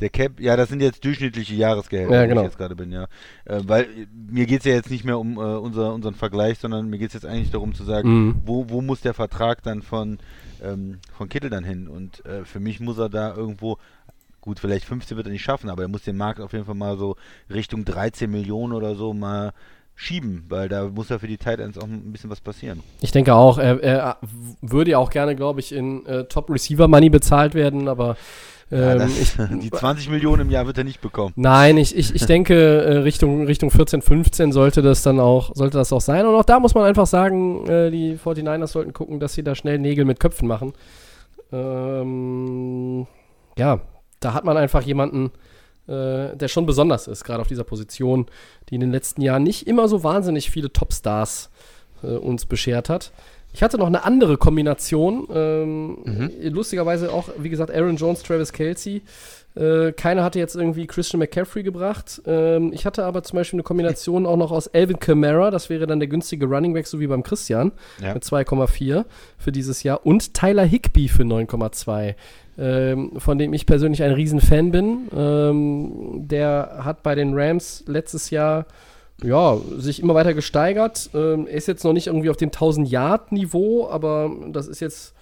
Der 0.02 0.10
Cap, 0.10 0.40
ja, 0.40 0.58
das 0.58 0.68
sind 0.68 0.82
jetzt 0.82 1.06
durchschnittliche 1.06 1.54
Jahresgehälter, 1.54 2.14
ja, 2.14 2.26
genau. 2.26 2.42
ich 2.42 2.48
jetzt 2.48 2.58
gerade 2.58 2.76
bin, 2.76 2.92
ja. 2.92 3.04
Äh, 3.46 3.62
weil 3.66 3.88
mir 4.14 4.46
geht 4.46 4.60
es 4.60 4.66
ja 4.66 4.74
jetzt 4.74 4.92
nicht 4.92 5.06
mehr 5.06 5.18
um 5.18 5.38
äh, 5.38 5.40
unser, 5.40 5.94
unseren 5.94 6.16
Vergleich, 6.16 6.60
sondern 6.60 6.90
mir 6.90 6.98
geht 6.98 7.10
es 7.10 7.14
jetzt 7.14 7.26
eigentlich 7.26 7.52
darum 7.52 7.74
zu 7.74 7.86
sagen, 7.86 8.10
mhm. 8.10 8.36
wo, 8.46 8.70
wo 8.70 8.82
muss 8.82 9.00
der 9.00 9.14
Vertrag 9.14 9.64
dann 9.64 9.82
von, 9.82 10.20
ähm, 10.62 11.00
von 11.14 11.30
Kittel 11.30 11.50
dann 11.50 11.64
hin? 11.64 11.88
Und 11.88 12.26
äh, 12.26 12.44
für 12.44 12.60
mich 12.60 12.82
muss 12.82 12.98
er 12.98 13.08
da 13.08 13.34
irgendwo, 13.34 13.78
gut, 14.42 14.60
vielleicht 14.60 14.84
15 14.84 15.16
wird 15.16 15.28
er 15.28 15.32
nicht 15.32 15.44
schaffen, 15.44 15.70
aber 15.70 15.84
er 15.84 15.88
muss 15.88 16.04
den 16.04 16.18
Markt 16.18 16.42
auf 16.42 16.52
jeden 16.52 16.66
Fall 16.66 16.76
mal 16.76 16.98
so 16.98 17.16
Richtung 17.50 17.86
13 17.86 18.30
Millionen 18.30 18.74
oder 18.74 18.96
so 18.96 19.14
mal 19.14 19.54
schieben, 19.96 20.46
weil 20.50 20.68
da 20.68 20.90
muss 20.90 21.10
ja 21.10 21.20
für 21.20 21.28
die 21.28 21.38
Tight 21.38 21.60
Ends 21.60 21.78
auch 21.78 21.84
ein 21.84 22.12
bisschen 22.12 22.30
was 22.30 22.42
passieren. 22.42 22.82
Ich 23.02 23.12
denke 23.12 23.34
auch, 23.34 23.58
er, 23.58 23.82
er 23.82 24.18
würde 24.62 24.92
ja 24.92 24.98
auch 24.98 25.10
gerne, 25.10 25.36
glaube 25.36 25.62
ich, 25.62 25.72
in 25.72 26.06
äh, 26.06 26.26
Top 26.26 26.50
Receiver 26.50 26.88
Money 26.88 27.10
bezahlt 27.10 27.54
werden, 27.54 27.88
aber 27.88 28.18
ähm, 28.72 29.00
ja, 29.00 29.06
ich, 29.06 29.34
die 29.62 29.72
20 29.72 30.10
Millionen 30.10 30.44
im 30.44 30.50
Jahr 30.50 30.66
wird 30.66 30.78
er 30.78 30.84
nicht 30.84 31.02
bekommen. 31.02 31.34
Nein, 31.36 31.78
ich, 31.78 31.96
ich, 31.96 32.14
ich 32.16 32.26
denke, 32.26 32.56
äh, 32.56 32.98
Richtung, 32.98 33.46
Richtung 33.46 33.72
14, 33.72 34.02
15 34.02 34.52
sollte 34.52 34.82
das 34.82 35.04
dann 35.04 35.20
auch, 35.20 35.56
sollte 35.56 35.78
das 35.78 35.94
auch 35.94 36.02
sein. 36.02 36.26
Und 36.26 36.36
auch 36.36 36.44
da 36.44 36.60
muss 36.60 36.74
man 36.74 36.84
einfach 36.84 37.06
sagen, 37.06 37.68
äh, 37.68 37.92
die 37.92 38.18
49ers 38.18 38.68
sollten 38.68 38.94
gucken, 38.94 39.20
dass 39.20 39.34
sie 39.34 39.44
da 39.44 39.56
schnell 39.56 39.78
Nägel 39.78 40.06
mit 40.06 40.20
Köpfen 40.20 40.48
machen. 40.48 40.74
Ähm, 41.52 43.06
ja, 43.58 43.80
da 44.20 44.34
hat 44.34 44.46
man 44.46 44.58
einfach 44.58 44.82
jemanden, 44.82 45.32
äh, 45.88 46.36
der 46.36 46.48
schon 46.48 46.66
besonders 46.66 47.08
ist, 47.08 47.24
gerade 47.24 47.42
auf 47.42 47.48
dieser 47.48 47.64
Position, 47.64 48.28
die 48.70 48.76
in 48.76 48.82
den 48.82 48.92
letzten 48.92 49.22
Jahren 49.22 49.44
nicht 49.44 49.68
immer 49.68 49.88
so 49.88 50.04
wahnsinnig 50.04 50.50
viele 50.50 50.72
Topstars 50.72 51.50
äh, 52.04 52.08
uns 52.08 52.46
beschert 52.46 52.90
hat. 52.90 53.12
Ich 53.54 53.64
hatte 53.64 53.78
noch 53.78 53.88
eine 53.88 54.04
andere 54.04 54.36
Kombination. 54.36 55.28
Ähm, 55.34 55.98
mhm. 56.04 56.32
Lustigerweise 56.42 57.14
auch, 57.14 57.30
wie 57.38 57.50
gesagt, 57.50 57.72
Aaron 57.72 57.96
Jones, 57.96 58.22
Travis 58.22 58.52
Kelsey. 58.52 59.02
Äh, 59.56 59.94
keiner 59.94 60.24
hatte 60.24 60.40
jetzt 60.40 60.56
irgendwie 60.56 60.86
Christian 60.86 61.20
McCaffrey 61.20 61.64
gebracht. 61.64 62.22
Ähm, 62.26 62.74
ich 62.74 62.86
hatte 62.86 63.06
aber 63.06 63.24
zum 63.24 63.38
Beispiel 63.38 63.58
eine 63.58 63.64
Kombination 63.64 64.26
auch 64.26 64.36
noch 64.36 64.52
aus 64.52 64.68
Alvin 64.68 65.00
Kamara, 65.00 65.52
das 65.52 65.70
wäre 65.70 65.88
dann 65.88 66.00
der 66.00 66.10
günstige 66.10 66.46
Running 66.46 66.74
Back, 66.74 66.88
so 66.88 67.00
wie 67.00 67.08
beim 67.08 67.24
Christian, 67.24 67.72
ja. 68.02 68.14
mit 68.14 68.24
2,4 68.24 69.06
für 69.38 69.52
dieses 69.54 69.84
Jahr. 69.84 70.06
Und 70.06 70.34
Tyler 70.34 70.66
Higby 70.66 71.08
für 71.08 71.24
9,2 71.24 72.16
ähm, 72.58 73.12
von 73.18 73.38
dem 73.38 73.54
ich 73.54 73.66
persönlich 73.66 74.04
ein 74.04 74.14
Riesenfan 74.14 74.72
bin. 74.72 75.10
Ähm, 75.16 76.28
der 76.28 76.80
hat 76.82 77.04
bei 77.04 77.16
den 77.16 77.34
Rams 77.34 77.84
letztes 77.88 78.30
Jahr 78.30 78.66
ja, 79.24 79.58
sich 79.78 80.02
immer 80.02 80.16
weiter 80.16 80.34
gesteigert. 80.34 81.10
Ähm, 81.14 81.48
er 81.48 81.54
ist 81.54 81.68
jetzt 81.68 81.84
noch 81.84 81.94
nicht 81.94 82.08
irgendwie 82.08 82.30
auf 82.30 82.38
dem 82.38 82.50
1000-Yard-Niveau, 82.50 83.88
aber 83.90 84.32
das 84.52 84.68
ist 84.68 84.82
jetzt, 84.82 85.14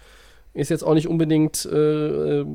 ist 0.53 0.69
jetzt 0.69 0.83
auch 0.83 0.93
nicht 0.93 1.07
unbedingt 1.07 1.65
äh, 1.65 2.41
äh 2.41 2.45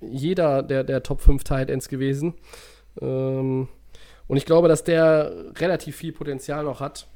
jeder 0.00 0.62
der, 0.62 0.84
der 0.84 1.02
Top 1.02 1.20
5 1.20 1.44
Tight 1.44 1.70
Ends 1.70 1.88
gewesen. 1.88 2.34
Ähm, 3.00 3.68
und 4.26 4.36
ich 4.36 4.46
glaube, 4.46 4.68
dass 4.68 4.84
der 4.84 5.32
relativ 5.56 5.96
viel 5.96 6.12
Potenzial 6.12 6.64
noch 6.64 6.80
hat. 6.80 7.06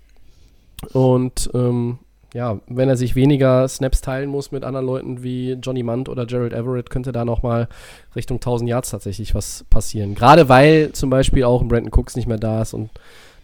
Und 0.92 1.50
ähm, 1.54 1.98
ja, 2.34 2.58
wenn 2.66 2.88
er 2.88 2.96
sich 2.96 3.14
weniger 3.14 3.66
Snaps 3.68 4.00
teilen 4.00 4.28
muss 4.28 4.50
mit 4.50 4.64
anderen 4.64 4.84
Leuten 4.84 5.22
wie 5.22 5.52
Johnny 5.52 5.84
Munt 5.84 6.08
oder 6.08 6.26
Gerald 6.26 6.52
Everett, 6.52 6.90
könnte 6.90 7.12
da 7.12 7.24
nochmal 7.24 7.68
Richtung 8.16 8.38
1000 8.38 8.68
Yards 8.68 8.90
tatsächlich 8.90 9.36
was 9.36 9.64
passieren. 9.70 10.16
Gerade 10.16 10.48
weil 10.48 10.90
zum 10.92 11.10
Beispiel 11.10 11.44
auch 11.44 11.62
Brandon 11.62 11.92
Cooks 11.92 12.16
nicht 12.16 12.26
mehr 12.26 12.38
da 12.38 12.62
ist 12.62 12.74
und 12.74 12.90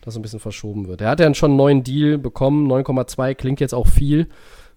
das 0.00 0.16
ein 0.16 0.22
bisschen 0.22 0.40
verschoben 0.40 0.88
wird. 0.88 1.02
Er 1.02 1.10
hat 1.10 1.20
ja 1.20 1.32
schon 1.34 1.52
einen 1.52 1.56
neuen 1.56 1.84
Deal 1.84 2.18
bekommen, 2.18 2.70
9,2 2.70 3.34
klingt 3.34 3.60
jetzt 3.60 3.74
auch 3.74 3.86
viel, 3.86 4.26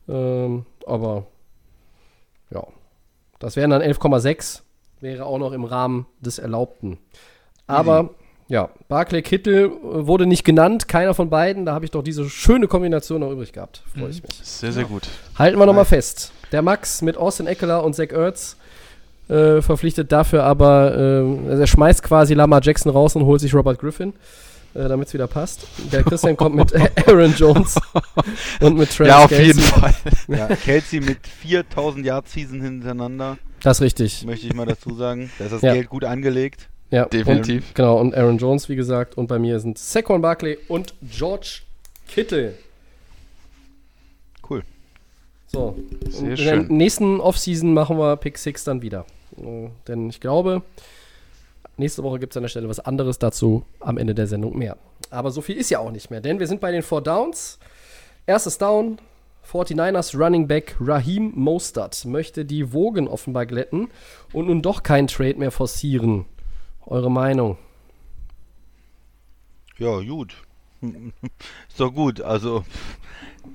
ähm, 0.08 0.68
aber 0.86 1.26
ja, 2.52 2.68
das 3.40 3.56
wären 3.56 3.72
dann 3.72 3.82
11,6, 3.82 4.62
wäre 5.02 5.26
auch 5.26 5.40
noch 5.40 5.54
im 5.54 5.64
Rahmen 5.64 6.06
des 6.22 6.38
Erlaubten. 6.38 7.00
Aber 7.66 8.12
ja, 8.48 8.70
Barclay 8.88 9.22
Kittel 9.22 9.66
äh, 9.66 9.72
wurde 10.08 10.26
nicht 10.26 10.44
genannt, 10.44 10.88
keiner 10.88 11.14
von 11.14 11.30
beiden. 11.30 11.66
Da 11.66 11.74
habe 11.74 11.86
ich 11.86 11.92
doch 11.92 12.04
diese 12.04 12.30
schöne 12.30 12.68
Kombination 12.68 13.22
noch 13.22 13.32
übrig 13.32 13.54
gehabt. 13.54 13.84
Freue 13.94 14.10
ich 14.10 14.22
mhm. 14.22 14.28
mich. 14.28 14.40
Sehr, 14.44 14.72
sehr 14.72 14.86
gut. 14.86 15.08
Halten 15.38 15.58
wir 15.58 15.66
nochmal 15.66 15.86
fest. 15.86 16.32
Der 16.52 16.62
Max 16.62 17.02
mit 17.02 17.18
Austin 17.18 17.48
Eckler 17.48 17.84
und 17.84 17.96
Zach 17.96 18.12
Ertz 18.12 18.58
äh, 19.30 19.62
verpflichtet 19.62 20.12
dafür 20.12 20.44
aber, 20.44 20.96
äh, 20.96 21.50
also 21.50 21.62
er 21.62 21.68
schmeißt 21.68 22.04
quasi 22.04 22.34
Lamar 22.34 22.62
Jackson 22.62 22.92
raus 22.92 23.16
und 23.16 23.26
holt 23.26 23.42
sich 23.42 23.54
Robert 23.54 23.80
Griffin, 23.80 24.14
äh, 24.74 24.88
damit 24.88 25.08
es 25.08 25.14
wieder 25.14 25.28
passt. 25.28 25.66
Der 25.92 26.04
Christian 26.04 26.36
kommt 26.36 26.56
mit 26.56 26.74
Aaron 27.08 27.34
Jones 27.36 27.76
und 28.60 28.78
mit 28.78 28.92
Travis 28.92 29.08
Ja, 29.08 29.24
auf 29.24 29.30
Kelsey. 29.30 29.48
jeden 29.48 29.60
Fall. 29.62 29.94
Ja, 30.28 30.48
Kelsey 30.48 31.00
mit 31.00 31.26
4000 31.26 32.06
Yard 32.06 32.28
Season 32.28 32.62
hintereinander. 32.62 33.38
Das 33.62 33.78
ist 33.78 33.82
richtig. 33.82 34.26
Möchte 34.26 34.46
ich 34.46 34.54
mal 34.54 34.66
dazu 34.66 34.94
sagen. 34.94 35.32
Da 35.40 35.46
ist 35.46 35.54
das 35.54 35.62
ja. 35.62 35.74
Geld 35.74 35.90
gut 35.90 36.04
angelegt. 36.04 36.68
Ja, 36.94 37.06
definitiv. 37.06 37.70
Und, 37.70 37.76
genau, 37.76 37.98
und 38.00 38.14
Aaron 38.16 38.38
Jones, 38.38 38.70
wie 38.70 38.76
gesagt. 38.76 39.18
Und 39.18 39.26
bei 39.26 39.40
mir 39.40 39.60
sind 39.60 39.80
Saquon 39.80 40.22
Barkley 40.22 40.60
und 40.68 40.94
George 41.02 41.62
Kittle. 42.08 42.54
Cool. 44.48 44.62
So, 45.48 45.76
Sehr 46.08 46.30
in 46.30 46.38
schön. 46.38 46.46
der 46.46 46.78
nächsten 46.78 47.20
Offseason 47.20 47.74
machen 47.74 47.98
wir 47.98 48.16
Pick 48.18 48.38
6 48.38 48.66
dann 48.66 48.84
wieder. 48.84 49.08
Denn 49.88 50.08
ich 50.08 50.20
glaube, 50.20 50.62
nächste 51.78 52.04
Woche 52.04 52.20
gibt 52.20 52.34
es 52.34 52.38
an 52.38 52.44
der 52.44 52.50
Stelle 52.50 52.70
was 52.70 52.80
anderes 52.80 53.18
dazu, 53.18 53.64
am 53.80 53.98
Ende 53.98 54.14
der 54.14 54.28
Sendung 54.28 54.56
mehr. 54.56 54.78
Aber 55.10 55.32
so 55.32 55.42
viel 55.42 55.58
ist 55.58 55.72
ja 55.72 55.80
auch 55.80 55.92
nicht 55.92 56.12
mehr, 56.12 56.22
denn 56.22 56.40
wir 56.40 56.46
sind 56.46 56.62
bei 56.62 56.72
den 56.72 56.84
Four 56.84 57.02
Downs. 57.02 57.58
Erstes 58.28 58.60
Down, 58.60 59.00
49ers 59.52 60.16
Running 60.16 60.48
Back 60.48 60.76
Raheem 60.80 61.32
Mostert 61.34 62.06
möchte 62.06 62.46
die 62.46 62.72
Wogen 62.72 63.08
offenbar 63.08 63.48
glätten 63.48 63.90
und 64.32 64.46
nun 64.46 64.62
doch 64.62 64.84
keinen 64.84 65.08
Trade 65.08 65.40
mehr 65.40 65.52
forcieren. 65.52 66.26
Eure 66.86 67.10
Meinung? 67.10 67.58
Ja, 69.78 70.00
gut. 70.02 70.36
Ist 70.82 71.80
doch 71.80 71.92
gut. 71.92 72.22
Also, 72.22 72.66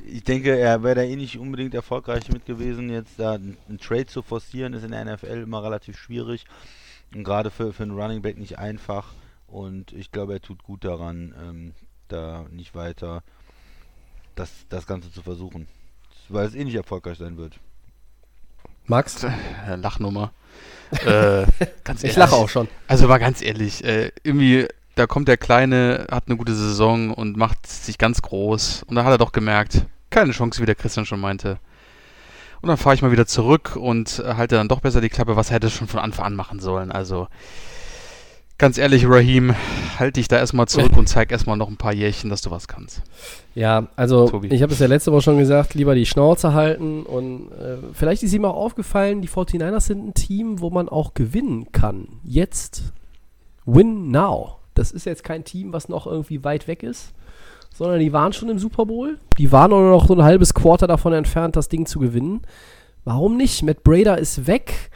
ich 0.07 0.25
denke, 0.25 0.57
er 0.59 0.83
wäre 0.83 0.97
da 0.97 1.03
eh 1.03 1.17
nicht 1.17 1.39
unbedingt 1.39 1.75
erfolgreich 1.75 2.29
mit 2.31 2.47
gewesen. 2.47 2.89
Jetzt 2.89 3.19
da 3.19 3.35
einen 3.35 3.79
Trade 3.81 4.07
zu 4.07 4.23
forcieren, 4.23 4.73
ist 4.73 4.85
in 4.85 4.93
der 4.93 5.05
NFL 5.05 5.43
immer 5.43 5.63
relativ 5.63 5.99
schwierig. 5.99 6.47
Und 7.15 7.25
gerade 7.25 7.51
für, 7.51 7.73
für 7.73 7.83
einen 7.83 7.99
Running 7.99 8.23
Back 8.23 8.39
nicht 8.39 8.59
einfach. 8.59 9.13
Und 9.47 9.93
ich 9.93 10.11
glaube, 10.11 10.35
er 10.35 10.41
tut 10.41 10.63
gut 10.63 10.85
daran, 10.85 11.35
ähm, 11.39 11.75
da 12.09 12.47
nicht 12.51 12.75
weiter 12.75 13.23
das, 14.35 14.51
das 14.69 14.87
Ganze 14.87 15.13
zu 15.13 15.23
versuchen. 15.23 15.69
Weil 16.31 16.47
es 16.47 16.55
eh 16.55 16.65
nicht 16.65 16.75
erfolgreich 16.75 17.19
sein 17.19 17.37
wird. 17.37 17.59
Max? 18.87 19.27
Lachnummer 19.77 20.33
äh, 21.05 21.47
ganz 21.85 22.03
ich 22.05 22.17
lache 22.17 22.35
auch 22.35 22.49
schon. 22.49 22.69
Also 22.87 23.09
mal 23.09 23.19
ganz 23.19 23.43
ehrlich, 23.43 23.85
äh, 23.85 24.11
irgendwie, 24.23 24.67
da 24.95 25.07
kommt 25.07 25.29
der 25.29 25.37
Kleine, 25.37 26.07
hat 26.11 26.25
eine 26.27 26.37
gute 26.37 26.55
Saison 26.55 27.13
und 27.13 27.37
macht 27.37 27.67
sich 27.67 27.99
ganz 27.99 28.23
groß. 28.23 28.85
Und 28.87 28.97
da 28.97 29.05
hat 29.05 29.13
er 29.13 29.19
doch 29.19 29.33
gemerkt, 29.33 29.87
keine 30.11 30.33
Chance, 30.33 30.61
wie 30.61 30.67
der 30.67 30.75
Christian 30.75 31.07
schon 31.07 31.21
meinte. 31.21 31.59
Und 32.61 32.69
dann 32.69 32.77
fahre 32.77 32.95
ich 32.95 33.03
mal 33.03 33.13
wieder 33.13 33.27
zurück 33.27 33.77
und 33.77 34.23
halte 34.27 34.57
dann 34.57 34.69
doch 34.69 34.81
besser 34.81 35.01
die 35.01 35.09
Klappe, 35.09 35.37
was 35.37 35.51
hätte 35.51 35.71
schon 35.71 35.87
von 35.87 36.01
Anfang 36.01 36.27
an 36.27 36.35
machen 36.35 36.59
sollen. 36.59 36.91
Also 36.91 37.29
ganz 38.59 38.77
ehrlich, 38.77 39.09
Raheem, 39.09 39.55
halt 39.99 40.17
dich 40.17 40.29
da 40.29 40.37
erstmal 40.37 40.69
zurück 40.69 40.93
und 40.97 41.09
zeig 41.09 41.33
erstmal 41.33 41.57
noch 41.57 41.69
ein 41.69 41.77
paar 41.77 41.95
Jährchen, 41.95 42.29
dass 42.29 42.43
du 42.43 42.51
was 42.51 42.69
kannst. 42.69 43.03
Ja, 43.55 43.89
also 43.97 44.29
Tobi. 44.29 44.49
ich 44.49 44.63
habe 44.63 44.73
es 44.73 44.79
ja 44.79 44.87
letzte 44.87 45.13
Woche 45.13 45.23
schon 45.23 45.39
gesagt, 45.39 45.75
lieber 45.75 45.95
die 45.95 46.07
Schnauze 46.07 46.53
halten 46.53 47.05
und 47.05 47.51
äh, 47.53 47.79
vielleicht 47.93 48.23
ist 48.23 48.33
ihm 48.33 48.45
auch 48.45 48.57
aufgefallen, 48.57 49.23
die 49.23 49.29
49ers 49.29 49.81
sind 49.81 50.09
ein 50.09 50.15
Team, 50.15 50.61
wo 50.61 50.71
man 50.71 50.89
auch 50.89 51.15
gewinnen 51.15 51.73
kann. 51.73 52.09
Jetzt 52.25 52.93
win 53.65 54.11
now. 54.11 54.57
Das 54.75 54.93
ist 54.93 55.07
jetzt 55.07 55.25
kein 55.25 55.45
Team, 55.45 55.73
was 55.73 55.89
noch 55.89 56.07
irgendwie 56.07 56.45
weit 56.45 56.69
weg 56.69 56.83
ist, 56.83 57.13
sondern 57.75 57.99
die 57.99 58.13
waren 58.13 58.33
schon 58.33 58.49
im 58.49 58.59
Super 58.59 58.87
Bowl. 58.87 59.19
Die 59.39 59.51
waren 59.51 59.71
nur 59.71 59.91
noch 59.91 60.07
so 60.07 60.15
ein 60.15 60.23
halbes 60.23 60.55
Quarter 60.55 60.87
davon 60.87 61.13
entfernt, 61.13 61.57
das 61.57 61.69
Ding 61.69 61.87
zu 61.87 61.99
gewinnen. 61.99 62.43
Warum 63.05 63.37
nicht? 63.37 63.63
Matt 63.63 63.83
Brader 63.83 64.19
ist 64.19 64.47
weg. 64.47 64.91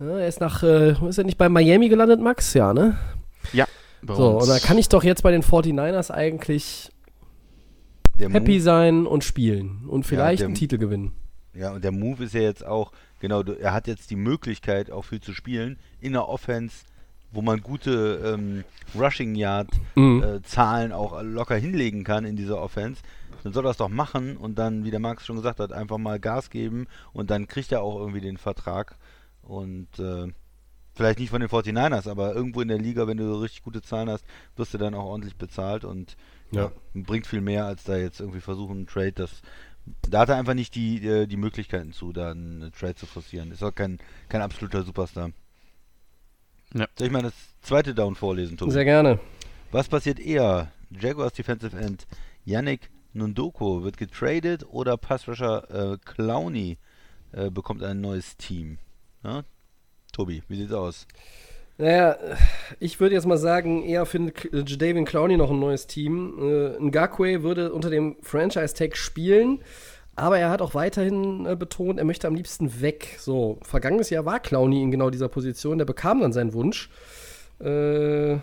Ja, 0.00 0.18
er 0.18 0.28
ist 0.28 0.40
nach, 0.40 0.62
äh, 0.62 0.92
ist 1.08 1.18
er 1.18 1.24
nicht 1.24 1.36
bei 1.36 1.48
Miami 1.48 1.90
gelandet, 1.90 2.20
Max? 2.20 2.54
Ja, 2.54 2.72
ne? 2.72 2.96
Ja. 3.52 3.66
So, 4.06 4.38
uns. 4.38 4.44
und 4.44 4.48
da 4.48 4.58
kann 4.58 4.78
ich 4.78 4.88
doch 4.88 5.04
jetzt 5.04 5.22
bei 5.22 5.30
den 5.30 5.42
49ers 5.42 6.10
eigentlich 6.10 6.90
der 8.18 8.30
happy 8.30 8.52
Move, 8.52 8.60
sein 8.62 9.06
und 9.06 9.24
spielen 9.24 9.82
und 9.86 10.06
vielleicht 10.06 10.40
ja, 10.40 10.44
der, 10.44 10.48
einen 10.48 10.54
Titel 10.54 10.78
gewinnen. 10.78 11.12
Ja, 11.52 11.72
und 11.72 11.84
der 11.84 11.92
Move 11.92 12.24
ist 12.24 12.34
ja 12.34 12.40
jetzt 12.40 12.64
auch, 12.64 12.92
genau, 13.20 13.42
er 13.42 13.72
hat 13.74 13.86
jetzt 13.86 14.10
die 14.10 14.16
Möglichkeit, 14.16 14.90
auch 14.90 15.02
viel 15.02 15.20
zu 15.20 15.34
spielen 15.34 15.78
in 16.00 16.12
der 16.12 16.28
Offense, 16.28 16.84
wo 17.32 17.42
man 17.42 17.60
gute 17.60 18.20
ähm, 18.24 18.64
Rushing 18.98 19.34
Yard 19.34 19.68
mhm. 19.96 20.22
äh, 20.22 20.42
Zahlen 20.42 20.92
auch 20.92 21.22
locker 21.22 21.56
hinlegen 21.56 22.04
kann 22.04 22.24
in 22.24 22.36
dieser 22.36 22.60
Offense. 22.60 23.02
Dann 23.42 23.52
soll 23.52 23.64
er 23.64 23.70
das 23.70 23.78
doch 23.78 23.88
machen 23.88 24.36
und 24.36 24.58
dann, 24.58 24.84
wie 24.84 24.90
der 24.90 25.00
Max 25.00 25.26
schon 25.26 25.36
gesagt 25.36 25.60
hat, 25.60 25.72
einfach 25.72 25.98
mal 25.98 26.18
Gas 26.18 26.50
geben 26.50 26.86
und 27.12 27.30
dann 27.30 27.48
kriegt 27.48 27.72
er 27.72 27.82
auch 27.82 27.98
irgendwie 27.98 28.20
den 28.20 28.36
Vertrag. 28.36 28.96
Und 29.50 29.98
äh, 29.98 30.32
vielleicht 30.94 31.18
nicht 31.18 31.30
von 31.30 31.40
den 31.40 31.50
49ers, 31.50 32.08
aber 32.08 32.34
irgendwo 32.34 32.60
in 32.60 32.68
der 32.68 32.78
Liga, 32.78 33.06
wenn 33.06 33.16
du 33.16 33.40
richtig 33.40 33.62
gute 33.62 33.82
Zahlen 33.82 34.08
hast, 34.08 34.24
wirst 34.56 34.74
du 34.74 34.78
dann 34.78 34.94
auch 34.94 35.04
ordentlich 35.04 35.36
bezahlt 35.36 35.84
und 35.84 36.16
ja. 36.52 36.64
ja 36.64 36.72
bringt 36.94 37.26
viel 37.26 37.40
mehr, 37.40 37.66
als 37.66 37.84
da 37.84 37.96
jetzt 37.96 38.20
irgendwie 38.20 38.40
versuchen, 38.40 38.78
einen 38.78 38.86
Trade, 38.86 39.12
das 39.12 39.42
da 40.08 40.20
hat 40.20 40.28
er 40.28 40.36
einfach 40.36 40.54
nicht 40.54 40.74
die, 40.74 41.04
äh, 41.04 41.26
die 41.26 41.36
Möglichkeiten 41.36 41.92
zu, 41.92 42.12
da 42.12 42.30
einen 42.30 42.70
Trade 42.78 42.94
zu 42.94 43.06
forcieren. 43.06 43.50
Ist 43.50 43.62
auch 43.62 43.74
kein, 43.74 43.98
kein 44.28 44.42
absoluter 44.42 44.82
Superstar. 44.82 45.32
Ja. 46.74 46.86
Soll 46.96 47.08
ich 47.08 47.12
mal 47.12 47.22
das 47.22 47.34
zweite 47.62 47.94
Down 47.94 48.14
vorlesen, 48.14 48.56
Tobi? 48.56 48.70
Sehr 48.70 48.84
gerne. 48.84 49.18
Was 49.72 49.88
passiert 49.88 50.20
eher? 50.20 50.70
Jaguars 50.90 51.32
Defensive 51.32 51.76
End 51.76 52.06
Yannick 52.44 52.90
Nundoko 53.12 53.82
wird 53.82 53.96
getradet 53.96 54.64
oder 54.68 54.96
Passrusher 54.96 55.94
äh, 55.94 55.98
Clowney 56.04 56.78
äh, 57.32 57.50
bekommt 57.50 57.82
ein 57.82 58.00
neues 58.00 58.36
Team? 58.36 58.78
Ja? 59.24 59.42
Tobi, 60.12 60.42
wie 60.48 60.56
sieht's 60.56 60.72
aus? 60.72 61.06
Naja, 61.78 62.18
ich 62.78 63.00
würde 63.00 63.14
jetzt 63.14 63.26
mal 63.26 63.38
sagen, 63.38 63.82
eher 63.82 64.04
findet 64.04 64.52
Jadavian 64.52 65.06
Clowney 65.06 65.38
noch 65.38 65.50
ein 65.50 65.58
neues 65.58 65.86
Team. 65.86 66.34
Äh, 66.38 66.78
Ngakwe 66.78 67.42
würde 67.42 67.72
unter 67.72 67.88
dem 67.88 68.16
Franchise-Tag 68.20 68.98
spielen, 68.98 69.60
aber 70.14 70.38
er 70.38 70.50
hat 70.50 70.60
auch 70.60 70.74
weiterhin 70.74 71.46
äh, 71.46 71.56
betont, 71.56 71.98
er 71.98 72.04
möchte 72.04 72.26
am 72.26 72.34
liebsten 72.34 72.82
weg. 72.82 73.16
So, 73.18 73.58
vergangenes 73.62 74.10
Jahr 74.10 74.26
war 74.26 74.40
Clowney 74.40 74.82
in 74.82 74.90
genau 74.90 75.08
dieser 75.08 75.28
Position, 75.28 75.78
der 75.78 75.86
bekam 75.86 76.20
dann 76.20 76.34
seinen 76.34 76.52
Wunsch. 76.52 76.90
Äh, 77.60 78.38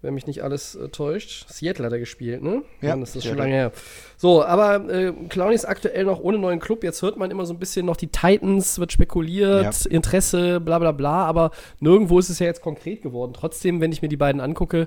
wenn 0.00 0.14
mich 0.14 0.26
nicht 0.26 0.42
alles 0.44 0.76
äh, 0.76 0.88
täuscht. 0.88 1.46
Seattle 1.48 1.86
hat 1.86 1.92
er 1.92 1.98
gespielt, 1.98 2.42
ne? 2.42 2.62
Ja, 2.80 2.90
Mann, 2.90 3.02
ist 3.02 3.16
das 3.16 3.24
schon 3.24 3.36
lange 3.36 3.52
her. 3.52 3.72
So, 4.16 4.44
aber 4.44 4.88
äh, 4.88 5.12
Clowney 5.28 5.54
ist 5.54 5.64
aktuell 5.64 6.04
noch 6.04 6.20
ohne 6.20 6.38
neuen 6.38 6.60
Club. 6.60 6.84
Jetzt 6.84 7.02
hört 7.02 7.16
man 7.16 7.30
immer 7.30 7.46
so 7.46 7.52
ein 7.52 7.58
bisschen 7.58 7.84
noch 7.84 7.96
die 7.96 8.06
Titans, 8.06 8.78
wird 8.78 8.92
spekuliert, 8.92 9.84
ja. 9.84 9.90
Interesse, 9.90 10.60
bla 10.60 10.78
bla 10.78 10.92
bla, 10.92 11.24
aber 11.24 11.50
nirgendwo 11.80 12.18
ist 12.18 12.28
es 12.28 12.38
ja 12.38 12.46
jetzt 12.46 12.62
konkret 12.62 13.02
geworden. 13.02 13.32
Trotzdem, 13.34 13.80
wenn 13.80 13.90
ich 13.90 14.02
mir 14.02 14.08
die 14.08 14.16
beiden 14.16 14.40
angucke, 14.40 14.86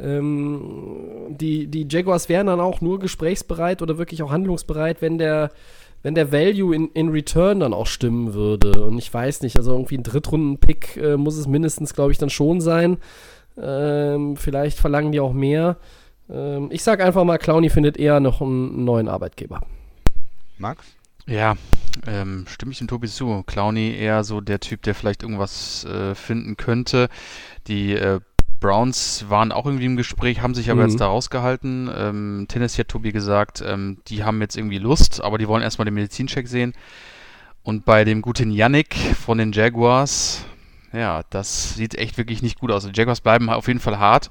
ähm, 0.00 1.36
die, 1.38 1.68
die 1.68 1.86
Jaguars 1.88 2.28
wären 2.28 2.48
dann 2.48 2.60
auch 2.60 2.80
nur 2.80 2.98
gesprächsbereit 2.98 3.80
oder 3.80 3.98
wirklich 3.98 4.22
auch 4.22 4.30
handlungsbereit, 4.30 5.02
wenn 5.02 5.18
der 5.18 5.50
wenn 6.02 6.14
der 6.14 6.30
Value 6.30 6.74
in, 6.76 6.88
in 6.92 7.08
Return 7.08 7.58
dann 7.58 7.74
auch 7.74 7.86
stimmen 7.86 8.32
würde. 8.32 8.84
Und 8.84 8.98
ich 8.98 9.12
weiß 9.12 9.42
nicht, 9.42 9.56
also 9.56 9.72
irgendwie 9.72 9.98
ein 9.98 10.04
Drittrunden-Pick 10.04 10.96
äh, 10.96 11.16
muss 11.16 11.36
es 11.36 11.48
mindestens, 11.48 11.92
glaube 11.92 12.12
ich, 12.12 12.18
dann 12.18 12.30
schon 12.30 12.60
sein. 12.60 12.98
Ähm, 13.60 14.36
vielleicht 14.36 14.78
verlangen 14.78 15.12
die 15.12 15.20
auch 15.20 15.32
mehr. 15.32 15.76
Ähm, 16.30 16.68
ich 16.70 16.82
sage 16.82 17.04
einfach 17.04 17.24
mal, 17.24 17.38
Clowny 17.38 17.70
findet 17.70 17.96
eher 17.96 18.20
noch 18.20 18.40
einen 18.40 18.84
neuen 18.84 19.08
Arbeitgeber. 19.08 19.60
Max? 20.58 20.84
Ja, 21.26 21.56
ähm, 22.06 22.46
stimme 22.48 22.72
ich 22.72 22.78
dem 22.78 22.88
Tobi 22.88 23.08
zu. 23.08 23.42
Clowny 23.46 23.94
eher 23.94 24.24
so 24.24 24.40
der 24.40 24.60
Typ, 24.60 24.82
der 24.82 24.94
vielleicht 24.94 25.22
irgendwas 25.22 25.84
äh, 25.84 26.14
finden 26.14 26.56
könnte. 26.56 27.08
Die 27.66 27.92
äh, 27.92 28.20
Browns 28.60 29.26
waren 29.28 29.52
auch 29.52 29.66
irgendwie 29.66 29.86
im 29.86 29.96
Gespräch, 29.96 30.40
haben 30.40 30.54
sich 30.54 30.70
aber 30.70 30.82
mhm. 30.82 30.88
jetzt 30.88 31.00
da 31.00 31.06
rausgehalten. 31.06 31.90
Ähm, 31.94 32.46
Tennessee 32.48 32.80
hat 32.80 32.88
Tobi 32.88 33.12
gesagt, 33.12 33.62
ähm, 33.64 33.98
die 34.08 34.24
haben 34.24 34.40
jetzt 34.40 34.56
irgendwie 34.56 34.78
Lust, 34.78 35.22
aber 35.22 35.38
die 35.38 35.48
wollen 35.48 35.62
erstmal 35.62 35.84
den 35.84 35.94
Medizincheck 35.94 36.48
sehen. 36.48 36.74
Und 37.62 37.84
bei 37.84 38.04
dem 38.04 38.22
guten 38.22 38.50
Yannick 38.50 38.94
von 38.94 39.38
den 39.38 39.52
Jaguars, 39.52 40.44
ja, 40.92 41.22
das 41.30 41.74
sieht 41.74 41.96
echt 41.96 42.18
wirklich 42.18 42.42
nicht 42.42 42.60
gut 42.60 42.70
aus. 42.70 42.84
Die 42.86 42.92
Jaguars 42.94 43.20
bleiben 43.20 43.50
auf 43.50 43.68
jeden 43.68 43.80
Fall 43.80 43.98
hart. 43.98 44.30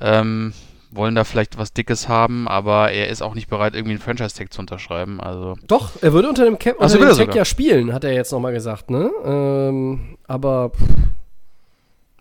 Ähm, 0.00 0.52
wollen 0.90 1.14
da 1.14 1.24
vielleicht 1.24 1.58
was 1.58 1.72
Dickes 1.72 2.08
haben, 2.08 2.46
aber 2.46 2.92
er 2.92 3.08
ist 3.08 3.22
auch 3.22 3.34
nicht 3.34 3.48
bereit, 3.48 3.74
irgendwie 3.74 3.92
einen 3.92 4.00
Franchise-Tag 4.00 4.52
zu 4.52 4.60
unterschreiben. 4.60 5.20
Also 5.20 5.56
Doch, 5.66 5.92
er 6.02 6.12
würde 6.12 6.28
unter 6.28 6.44
dem 6.44 6.58
Cap 6.58 6.78
unter 6.78 6.98
dem 6.98 7.16
Tag 7.16 7.34
ja 7.34 7.44
spielen, 7.44 7.92
hat 7.92 8.04
er 8.04 8.12
jetzt 8.12 8.30
nochmal 8.30 8.52
gesagt, 8.52 8.90
ne? 8.90 9.10
Ähm, 9.24 10.18
aber 10.26 10.72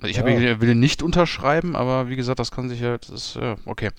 ich 0.10 0.18
ja. 0.18 0.28
Ihn, 0.28 0.62
will 0.62 0.70
ihn 0.70 0.80
nicht 0.80 1.04
unterschreiben, 1.04 1.76
aber 1.76 2.10
wie 2.10 2.16
gesagt, 2.16 2.40
das 2.40 2.52
kann 2.52 2.70
sich 2.70 2.80
ja, 2.80 2.98
das 2.98 3.10
ist, 3.10 3.36
ja, 3.36 3.56
okay. 3.66 3.90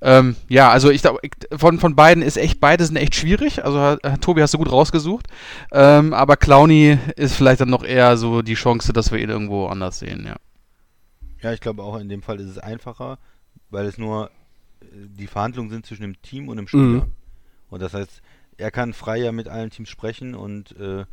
Ähm, 0.00 0.36
ja, 0.48 0.70
also 0.70 0.90
ich 0.90 1.02
glaube, 1.02 1.20
von, 1.56 1.78
von 1.78 1.94
beiden 1.94 2.22
ist 2.22 2.36
echt, 2.36 2.60
beide 2.60 2.84
sind 2.84 2.96
echt 2.96 3.14
schwierig. 3.14 3.64
Also 3.64 3.96
Tobi 4.20 4.42
hast 4.42 4.54
du 4.54 4.58
gut 4.58 4.72
rausgesucht. 4.72 5.26
Ähm, 5.70 6.14
aber 6.14 6.36
Clowny 6.36 6.98
ist 7.16 7.34
vielleicht 7.34 7.60
dann 7.60 7.70
noch 7.70 7.84
eher 7.84 8.16
so 8.16 8.42
die 8.42 8.54
Chance, 8.54 8.92
dass 8.92 9.12
wir 9.12 9.18
ihn 9.18 9.30
irgendwo 9.30 9.66
anders 9.66 9.98
sehen, 9.98 10.24
ja. 10.26 10.36
Ja, 11.42 11.52
ich 11.52 11.60
glaube 11.60 11.82
auch 11.82 11.98
in 11.98 12.08
dem 12.08 12.22
Fall 12.22 12.38
ist 12.38 12.48
es 12.48 12.58
einfacher, 12.58 13.18
weil 13.70 13.86
es 13.86 13.98
nur 13.98 14.30
äh, 14.80 14.86
die 14.92 15.26
Verhandlungen 15.26 15.70
sind 15.70 15.84
zwischen 15.86 16.02
dem 16.02 16.22
Team 16.22 16.48
und 16.48 16.56
dem 16.56 16.68
Spieler. 16.68 16.82
Mhm. 16.84 17.12
Und 17.68 17.82
das 17.82 17.94
heißt, 17.94 18.22
er 18.58 18.70
kann 18.70 18.92
freier 18.92 19.32
mit 19.32 19.48
allen 19.48 19.70
Teams 19.70 19.88
sprechen 19.88 20.34
und 20.34 20.76
äh, 20.78 21.04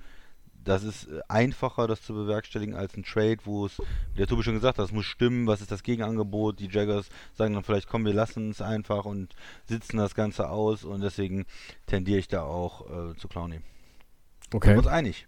das 0.70 0.84
ist 0.84 1.08
äh, 1.08 1.20
einfacher, 1.28 1.88
das 1.88 2.02
zu 2.02 2.14
bewerkstelligen, 2.14 2.76
als 2.76 2.96
ein 2.96 3.04
Trade, 3.04 3.38
wo 3.44 3.66
es, 3.66 3.80
wie 4.14 4.18
der 4.18 4.28
Tobi 4.28 4.44
schon 4.44 4.54
gesagt 4.54 4.78
hat, 4.78 4.84
das 4.84 4.92
muss 4.92 5.06
stimmen, 5.06 5.48
was 5.48 5.62
ist 5.62 5.72
das 5.72 5.84
Gegenangebot, 5.84 6.60
die 6.60 6.70
Jaggers 6.70 7.10
sagen 7.34 7.56
dann 7.56 7.64
vielleicht, 7.64 7.90
komm, 7.90 8.06
wir 8.06 8.14
lassen 8.14 8.52
es 8.52 8.62
einfach 8.62 9.06
und 9.06 9.36
sitzen 9.66 9.98
das 9.98 10.16
Ganze 10.16 10.50
aus 10.50 10.84
und 10.84 11.02
deswegen 11.02 11.46
tendiere 11.88 12.20
ich 12.20 12.28
da 12.28 12.44
auch 12.44 12.86
äh, 12.90 13.16
zu 13.18 13.28
Clowny. 13.28 13.62
Okay. 14.54 14.68
Sind 14.68 14.76
wir 14.76 14.80
uns 14.80 14.88
einig. 14.88 15.28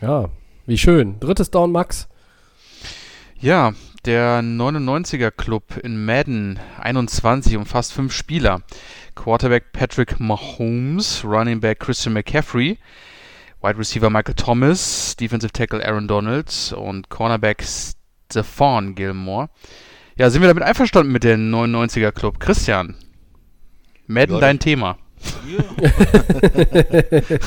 Ja, 0.00 0.28
wie 0.66 0.78
schön. 0.78 1.18
Drittes 1.18 1.50
Down, 1.50 1.72
Max. 1.72 2.08
Ja, 3.38 3.72
der 4.04 4.42
99er 4.42 5.30
Club 5.30 5.78
in 5.82 6.04
Madden 6.04 6.58
21 6.78 7.56
umfasst 7.56 7.92
fünf 7.92 8.12
Spieler. 8.12 8.62
Quarterback 9.14 9.72
Patrick 9.72 10.20
Mahomes, 10.20 11.24
Running 11.24 11.60
Back 11.60 11.80
Christian 11.80 12.14
McCaffrey, 12.14 12.78
Wide 13.64 13.78
Receiver 13.78 14.10
Michael 14.10 14.34
Thomas, 14.34 15.16
Defensive 15.16 15.50
Tackle 15.50 15.82
Aaron 15.82 16.06
Donald 16.06 16.74
und 16.76 17.08
Cornerback 17.08 17.64
Stephon 17.64 18.94
Gilmore. 18.94 19.48
Ja, 20.16 20.28
sind 20.28 20.42
wir 20.42 20.48
damit 20.48 20.64
einverstanden 20.64 21.10
mit 21.10 21.24
dem 21.24 21.50
99er 21.50 22.12
Club? 22.12 22.40
Christian, 22.40 22.94
Madden 24.06 24.34
ja, 24.34 24.40
dein 24.40 24.58
Thema. 24.58 24.98
Ja. 25.48 25.64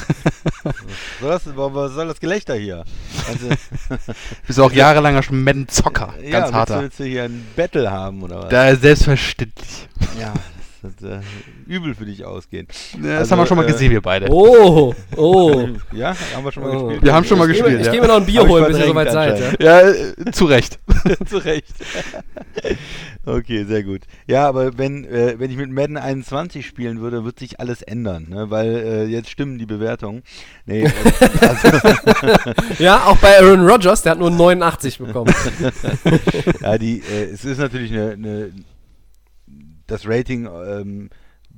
soll 1.22 1.30
das, 1.30 1.46
was 1.56 1.92
soll 1.94 2.08
das 2.08 2.20
Gelächter 2.20 2.56
hier? 2.56 2.84
Also, 3.28 3.50
Bist 4.48 4.58
du 4.58 4.64
auch 4.64 4.72
jahrelanger 4.72 5.22
schon 5.22 5.44
Madden-Zocker, 5.44 6.16
ganz 6.32 6.50
ja, 6.50 6.52
harter. 6.52 6.82
Willst 6.82 7.00
du 7.00 7.04
hier 7.04 7.26
ein 7.26 7.46
Battle 7.56 7.92
haben 7.92 8.24
oder 8.24 8.42
was? 8.42 8.50
Da 8.50 8.76
selbstverständlich. 8.76 9.88
Ja, 10.20 10.34
das 10.88 11.02
wird 11.02 11.24
äh, 11.24 11.74
übel 11.74 11.96
für 11.96 12.06
dich 12.06 12.26
ausgehen. 12.26 12.68
Ja, 12.94 13.02
das 13.02 13.20
also, 13.20 13.32
haben 13.32 13.40
wir 13.40 13.46
schon 13.48 13.58
mal 13.58 13.66
äh, 13.66 13.72
gesehen, 13.72 13.92
wir 13.92 14.02
beide. 14.02 14.28
Oh, 14.30 14.94
oh. 15.16 15.68
ja, 15.92 16.16
haben 16.36 16.44
wir 16.44 16.52
schon 16.52 16.64
mal 16.64 16.76
oh. 16.76 16.84
gespielt. 16.84 17.04
Wir 17.04 17.14
haben 17.14 17.26
schon 17.26 17.38
mal 17.38 17.48
gespielt, 17.48 17.80
Ich, 17.80 17.86
ich 17.88 17.92
gehe 17.92 18.02
mir 18.02 18.08
noch 18.08 18.18
ein 18.18 18.26
Bier 18.26 18.48
holen, 18.48 18.66
bis 18.68 18.80
ihr 18.80 18.86
soweit 18.88 19.12
seid. 19.12 19.62
Ja, 19.62 19.82
ja 19.82 19.90
äh, 19.90 20.32
zu 20.32 20.46
Recht. 20.46 20.80
zu 21.28 21.38
Recht. 21.38 21.74
okay, 23.26 23.64
sehr 23.66 23.84
gut. 23.84 24.02
Ja, 24.28 24.48
aber 24.48 24.78
wenn, 24.78 25.06
äh, 25.06 25.36
wenn 25.38 25.52
ich 25.52 25.58
mit 25.58 25.70
Madden 25.70 25.98
21 25.98 26.66
spielen 26.66 27.02
würde, 27.02 27.26
wird 27.26 27.40
sich 27.40 27.60
alles 27.60 27.82
ändern, 27.82 28.28
ne? 28.30 28.50
weil 28.50 28.76
äh, 28.76 29.06
jetzt 29.06 29.30
stimmen 29.30 29.58
die 29.58 29.66
Bewertungen. 29.66 30.24
Nee, 30.66 30.84
äh, 30.84 30.92
also 31.42 31.80
ja, 32.80 33.06
auch 33.06 33.18
bei 33.18 33.38
Aaron 33.40 33.68
Rodgers, 33.68 34.02
der 34.02 34.14
hat 34.14 34.20
nur 34.20 34.32
89 34.32 35.00
bekommen. 35.00 35.34
ja, 36.62 36.78
die, 36.78 37.02
es 37.02 37.46
ist 37.46 37.58
natürlich 37.58 37.92
eine, 37.92 38.12
eine 38.12 38.52
das 39.88 40.08
Rating 40.08 40.46
ähm, 40.46 41.10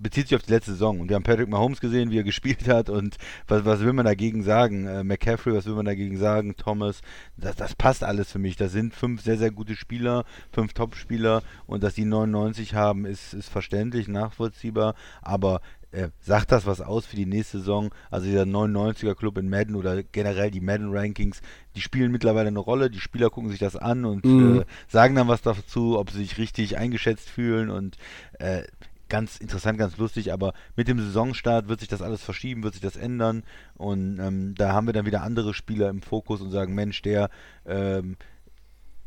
bezieht 0.01 0.27
sich 0.27 0.35
auf 0.35 0.43
die 0.43 0.51
letzte 0.51 0.72
Saison. 0.72 0.99
Und 0.99 1.10
wir 1.10 1.15
haben 1.15 1.23
Patrick 1.23 1.49
Mahomes 1.49 1.81
gesehen, 1.81 2.11
wie 2.11 2.18
er 2.18 2.23
gespielt 2.23 2.68
hat. 2.68 2.89
Und 2.89 3.18
was, 3.47 3.65
was 3.65 3.81
will 3.81 3.93
man 3.93 4.06
dagegen 4.06 4.43
sagen? 4.43 4.85
Äh, 4.85 5.03
McCaffrey, 5.03 5.53
was 5.53 5.65
will 5.65 5.76
man 5.76 5.85
dagegen 5.85 6.18
sagen? 6.18 6.56
Thomas, 6.56 7.01
das, 7.38 7.56
das 7.56 7.76
passt 7.76 8.03
alles 8.03 8.31
für 8.31 8.39
mich. 8.39 8.56
Das 8.56 8.72
sind 8.72 8.93
fünf 8.93 9.22
sehr, 9.22 9.38
sehr 9.38 9.51
gute 9.51 9.76
Spieler, 9.76 10.26
fünf 10.51 10.73
Top-Spieler. 10.73 11.43
Und 11.68 11.84
dass 11.84 11.95
die 11.95 12.06
99 12.06 12.76
haben, 12.76 13.06
ist, 13.06 13.34
ist 13.34 13.49
verständlich, 13.49 14.07
nachvollziehbar. 14.07 14.95
Aber 15.22 15.61
äh, 15.91 16.10
sagt 16.20 16.52
das 16.52 16.66
was 16.66 16.82
aus 16.82 17.06
für 17.06 17.16
die 17.16 17.26
nächste 17.26 17.60
Saison? 17.60 17.94
Also 18.11 18.28
dieser 18.28 18.44
99er 18.44 19.16
Club 19.16 19.38
in 19.38 19.49
Madden 19.49 19.76
oder 19.76 20.03
generell 20.03 20.52
die 20.52 20.61
Madden 20.61 20.95
Rankings, 20.95 21.41
die 21.76 21.82
spielen 21.82 22.11
mittlerweile 22.11 22.48
eine 22.48 22.60
Rolle, 22.60 22.90
die 22.90 22.99
Spieler 22.99 23.30
gucken 23.30 23.49
sich 23.49 23.60
das 23.60 23.76
an 23.76 24.06
und 24.06 24.26
mhm. 24.26 24.61
äh, 24.61 24.66
sagen 24.88 25.16
dann 25.16 25.28
was 25.28 25.41
dazu, 25.41 25.98
ob 25.98 26.11
sie 26.11 26.20
sich 26.20 26.38
richtig 26.38 26.78
eingeschätzt 26.78 27.30
fühlen 27.30 27.70
und 27.70 27.98
äh, 28.40 28.64
ganz 29.10 29.38
interessant, 29.38 29.80
ganz 29.80 29.98
lustig, 29.98 30.32
aber 30.32 30.53
mit 30.76 30.88
dem 30.88 30.99
Saisonstart 30.99 31.68
wird 31.68 31.80
sich 31.80 31.90
das 31.90 32.02
alles 32.02 32.24
verschieben, 32.24 32.64
wird 32.64 32.76
sich 32.76 32.84
das 32.84 32.95
ändern 32.95 33.44
und 33.76 34.20
ähm, 34.20 34.53
da 34.56 34.74
haben 34.74 34.88
wir 34.88 34.94
dann 34.94 35.07
wieder 35.07 35.24
andere 35.24 35.53
Spieler 35.53 35.90
im 35.90 36.02
Fokus 36.02 36.41
und 36.41 36.52
sagen, 36.52 36.76
Mensch, 36.76 37.02
der 37.02 37.30
ähm, 37.66 38.16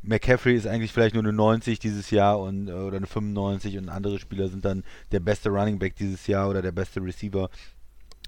McCaffrey 0.02 0.54
ist 0.54 0.66
eigentlich 0.66 0.92
vielleicht 0.92 1.14
nur 1.14 1.22
eine 1.22 1.32
90 1.32 1.78
dieses 1.78 2.10
Jahr 2.10 2.40
und, 2.40 2.68
äh, 2.68 2.72
oder 2.72 2.96
eine 2.96 3.06
95 3.06 3.78
und 3.78 3.88
andere 3.88 4.18
Spieler 4.18 4.48
sind 4.48 4.64
dann 4.64 4.84
der 5.12 5.20
beste 5.20 5.48
Running 5.50 5.78
Back 5.78 5.96
dieses 5.96 6.26
Jahr 6.26 6.50
oder 6.50 6.62
der 6.62 6.72
beste 6.72 7.00
Receiver. 7.00 7.48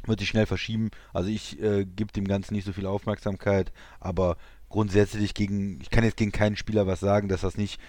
Wird 0.07 0.21
sich 0.21 0.29
schnell 0.29 0.47
verschieben. 0.47 0.91
Also 1.13 1.31
ich 1.31 1.61
äh, 1.63 1.85
gebe 1.85 2.13
dem 2.13 2.29
Ganzen 2.29 2.55
nicht 2.55 2.67
so 2.67 2.73
viel 2.73 2.87
Aufmerksamkeit, 2.87 3.73
aber 4.01 4.37
grundsätzlich 4.69 5.35
gegen, 5.35 5.81
ich 5.81 5.91
kann 5.91 6.05
jetzt 6.05 6.17
gegen 6.17 6.33
keinen 6.33 6.57
Spieler 6.57 6.87
was 6.87 7.01
sagen, 7.01 7.29
dass 7.29 7.41
das 7.41 7.57
nicht 7.57 7.81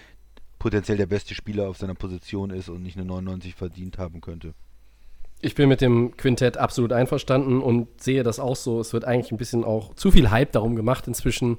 potenziell 0.60 0.98
der 0.98 1.08
beste 1.08 1.36
Spieler 1.36 1.70
auf 1.70 1.78
seiner 1.78 1.94
Position 1.94 2.50
ist 2.50 2.70
und 2.70 2.82
nicht 2.82 2.98
eine 2.98 3.06
99 3.06 3.54
verdient 3.54 3.98
haben 3.98 4.22
könnte. 4.22 4.54
Ich 5.42 5.54
bin 5.54 5.70
mit 5.70 5.82
dem 5.82 6.16
Quintett 6.18 6.58
absolut 6.58 6.92
einverstanden 6.94 7.62
und 7.62 8.02
sehe 8.02 8.24
das 8.24 8.40
auch 8.40 8.56
so. 8.56 8.80
Es 8.80 8.94
wird 8.94 9.06
eigentlich 9.06 9.32
ein 9.32 9.38
bisschen 9.38 9.64
auch 9.64 9.94
zu 9.94 10.10
viel 10.10 10.32
Hype 10.32 10.54
darum 10.54 10.76
gemacht 10.76 11.08
inzwischen 11.08 11.58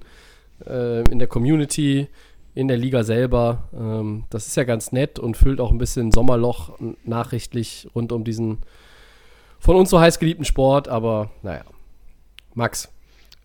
äh, 0.64 1.02
in 1.10 1.18
der 1.18 1.28
Community, 1.28 2.08
in 2.54 2.68
der 2.68 2.76
Liga 2.76 3.02
selber. 3.02 3.68
Ähm, 3.74 4.24
das 4.30 4.46
ist 4.46 4.56
ja 4.56 4.64
ganz 4.64 4.92
nett 4.92 5.18
und 5.18 5.36
füllt 5.36 5.60
auch 5.60 5.70
ein 5.70 5.78
bisschen 5.78 6.12
Sommerloch 6.12 6.78
nachrichtlich 7.04 7.88
rund 7.94 8.12
um 8.12 8.24
diesen 8.24 8.58
von 9.58 9.76
uns 9.76 9.90
so 9.90 10.00
heiß 10.00 10.18
geliebten 10.18 10.44
Sport, 10.44 10.88
aber 10.88 11.30
naja. 11.42 11.64
Max. 12.54 12.88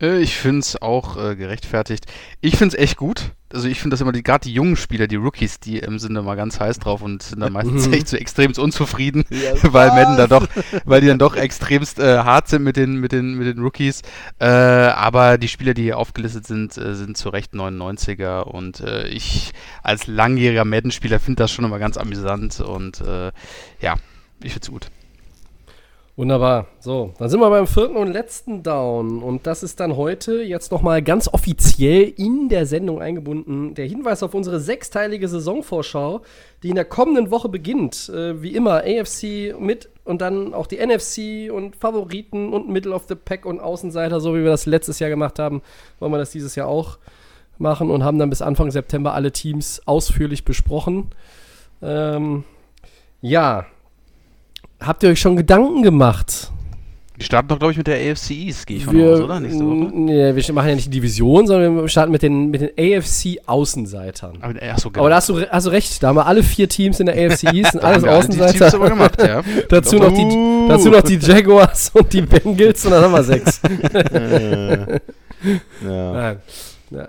Äh, 0.02 0.20
ich 0.20 0.36
finde 0.36 0.60
es 0.60 0.82
auch 0.82 1.16
äh, 1.16 1.36
gerechtfertigt. 1.36 2.06
Ich 2.40 2.56
finde 2.56 2.76
es 2.76 2.82
echt 2.82 2.96
gut. 2.96 3.30
Also 3.54 3.68
ich 3.68 3.80
finde 3.80 3.94
das 3.94 4.00
immer, 4.00 4.12
gerade 4.12 4.44
die 4.44 4.54
jungen 4.54 4.76
Spieler, 4.76 5.06
die 5.06 5.16
Rookies, 5.16 5.60
die 5.60 5.80
ähm, 5.80 5.98
sind 5.98 6.14
mal 6.14 6.36
ganz 6.36 6.58
heiß 6.58 6.78
drauf 6.78 7.02
und 7.02 7.22
sind 7.22 7.40
dann 7.40 7.52
meistens 7.52 7.86
echt 7.92 8.08
so 8.08 8.16
extremst 8.16 8.58
unzufrieden, 8.58 9.24
ja, 9.28 9.52
weil 9.74 9.88
Madden 9.88 10.16
da 10.16 10.26
doch, 10.26 10.48
weil 10.86 11.02
die 11.02 11.06
dann 11.06 11.18
doch 11.18 11.36
extremst 11.36 11.98
äh, 11.98 12.18
hart 12.18 12.48
sind 12.48 12.62
mit 12.62 12.78
den, 12.78 12.96
mit 12.96 13.12
den, 13.12 13.34
mit 13.34 13.46
den 13.46 13.62
Rookies. 13.62 14.00
Äh, 14.38 14.46
aber 14.46 15.36
die 15.36 15.48
Spieler, 15.48 15.74
die 15.74 15.82
hier 15.82 15.98
aufgelistet 15.98 16.46
sind, 16.46 16.78
äh, 16.78 16.94
sind 16.94 17.18
zu 17.18 17.28
Recht 17.28 17.52
99er 17.52 18.40
und 18.40 18.80
äh, 18.80 19.06
ich 19.08 19.52
als 19.82 20.06
langjähriger 20.06 20.64
Madden-Spieler 20.64 21.20
finde 21.20 21.42
das 21.42 21.52
schon 21.52 21.66
immer 21.66 21.78
ganz 21.78 21.98
amüsant 21.98 22.60
und 22.60 23.02
ja, 23.80 23.96
ich 24.42 24.52
finde 24.52 24.62
es 24.62 24.70
gut. 24.70 24.90
Wunderbar. 26.14 26.66
So, 26.78 27.14
dann 27.18 27.30
sind 27.30 27.40
wir 27.40 27.48
beim 27.48 27.66
vierten 27.66 27.96
und 27.96 28.12
letzten 28.12 28.62
Down. 28.62 29.22
Und 29.22 29.46
das 29.46 29.62
ist 29.62 29.80
dann 29.80 29.96
heute 29.96 30.42
jetzt 30.42 30.70
nochmal 30.70 31.00
ganz 31.00 31.26
offiziell 31.26 32.02
in 32.02 32.50
der 32.50 32.66
Sendung 32.66 33.00
eingebunden. 33.00 33.74
Der 33.74 33.86
Hinweis 33.86 34.22
auf 34.22 34.34
unsere 34.34 34.60
sechsteilige 34.60 35.26
Saisonvorschau, 35.26 36.20
die 36.62 36.68
in 36.68 36.74
der 36.74 36.84
kommenden 36.84 37.30
Woche 37.30 37.48
beginnt. 37.48 38.10
Äh, 38.10 38.42
wie 38.42 38.54
immer, 38.54 38.82
AFC 38.84 39.58
mit 39.58 39.88
und 40.04 40.20
dann 40.20 40.52
auch 40.52 40.66
die 40.66 40.84
NFC 40.84 41.50
und 41.50 41.76
Favoriten 41.76 42.52
und 42.52 42.68
Middle 42.68 42.92
of 42.92 43.04
the 43.08 43.14
Pack 43.14 43.46
und 43.46 43.60
Außenseiter, 43.60 44.20
so 44.20 44.34
wie 44.34 44.42
wir 44.42 44.50
das 44.50 44.66
letztes 44.66 44.98
Jahr 44.98 45.08
gemacht 45.08 45.38
haben, 45.38 45.62
wollen 45.98 46.12
wir 46.12 46.18
das 46.18 46.32
dieses 46.32 46.56
Jahr 46.56 46.68
auch 46.68 46.98
machen 47.56 47.90
und 47.90 48.04
haben 48.04 48.18
dann 48.18 48.28
bis 48.28 48.42
Anfang 48.42 48.70
September 48.70 49.14
alle 49.14 49.32
Teams 49.32 49.80
ausführlich 49.86 50.44
besprochen. 50.44 51.10
Ähm, 51.80 52.44
ja, 53.22 53.66
Habt 54.84 55.02
ihr 55.02 55.10
euch 55.10 55.20
schon 55.20 55.36
Gedanken 55.36 55.82
gemacht? 55.82 56.50
Die 57.18 57.26
starten 57.26 57.48
doch, 57.48 57.58
glaube 57.58 57.72
ich, 57.72 57.78
mit 57.78 57.86
der 57.86 57.96
AFC 57.96 58.30
East, 58.30 58.66
gehe 58.66 58.78
ich 58.78 58.84
von 58.84 58.96
wir, 58.96 59.10
aus, 59.10 59.20
oder? 59.20 59.38
Nächste 59.38 59.64
Woche? 59.64 59.90
Nee, 59.94 60.34
wir 60.34 60.54
machen 60.54 60.68
ja 60.70 60.74
nicht 60.74 60.86
die 60.86 60.90
Division, 60.90 61.46
sondern 61.46 61.76
wir 61.76 61.88
starten 61.88 62.10
mit 62.10 62.22
den, 62.22 62.50
mit 62.50 62.62
den 62.62 62.70
AFC-Außenseitern. 62.70 64.38
Aber, 64.40 64.54
so, 64.78 64.90
genau. 64.90 65.02
aber 65.02 65.10
da 65.10 65.16
hast 65.16 65.28
du, 65.28 65.40
hast 65.48 65.66
du 65.66 65.70
recht, 65.70 66.02
da 66.02 66.08
haben 66.08 66.16
wir 66.16 66.26
alle 66.26 66.42
vier 66.42 66.68
Teams 66.68 66.98
in 67.00 67.06
der 67.06 67.14
AFC 67.14 67.44
East, 67.52 67.72
sind 67.72 67.84
alles 67.84 68.02
Außenseiter. 68.02 68.70
Die 68.70 68.88
gemacht, 68.88 69.22
ja. 69.22 69.42
dazu, 69.68 69.98
noch 69.98 70.12
die, 70.12 70.68
dazu 70.68 70.88
noch 70.88 71.02
die 71.02 71.16
Jaguars 71.16 71.92
und 71.94 72.12
die 72.12 72.22
Bengals 72.22 72.84
und 72.86 72.90
dann 72.90 73.04
haben 73.04 73.12
wir 73.12 73.22
sechs. 73.22 73.60
ja. 75.84 76.36
ja. 76.90 77.04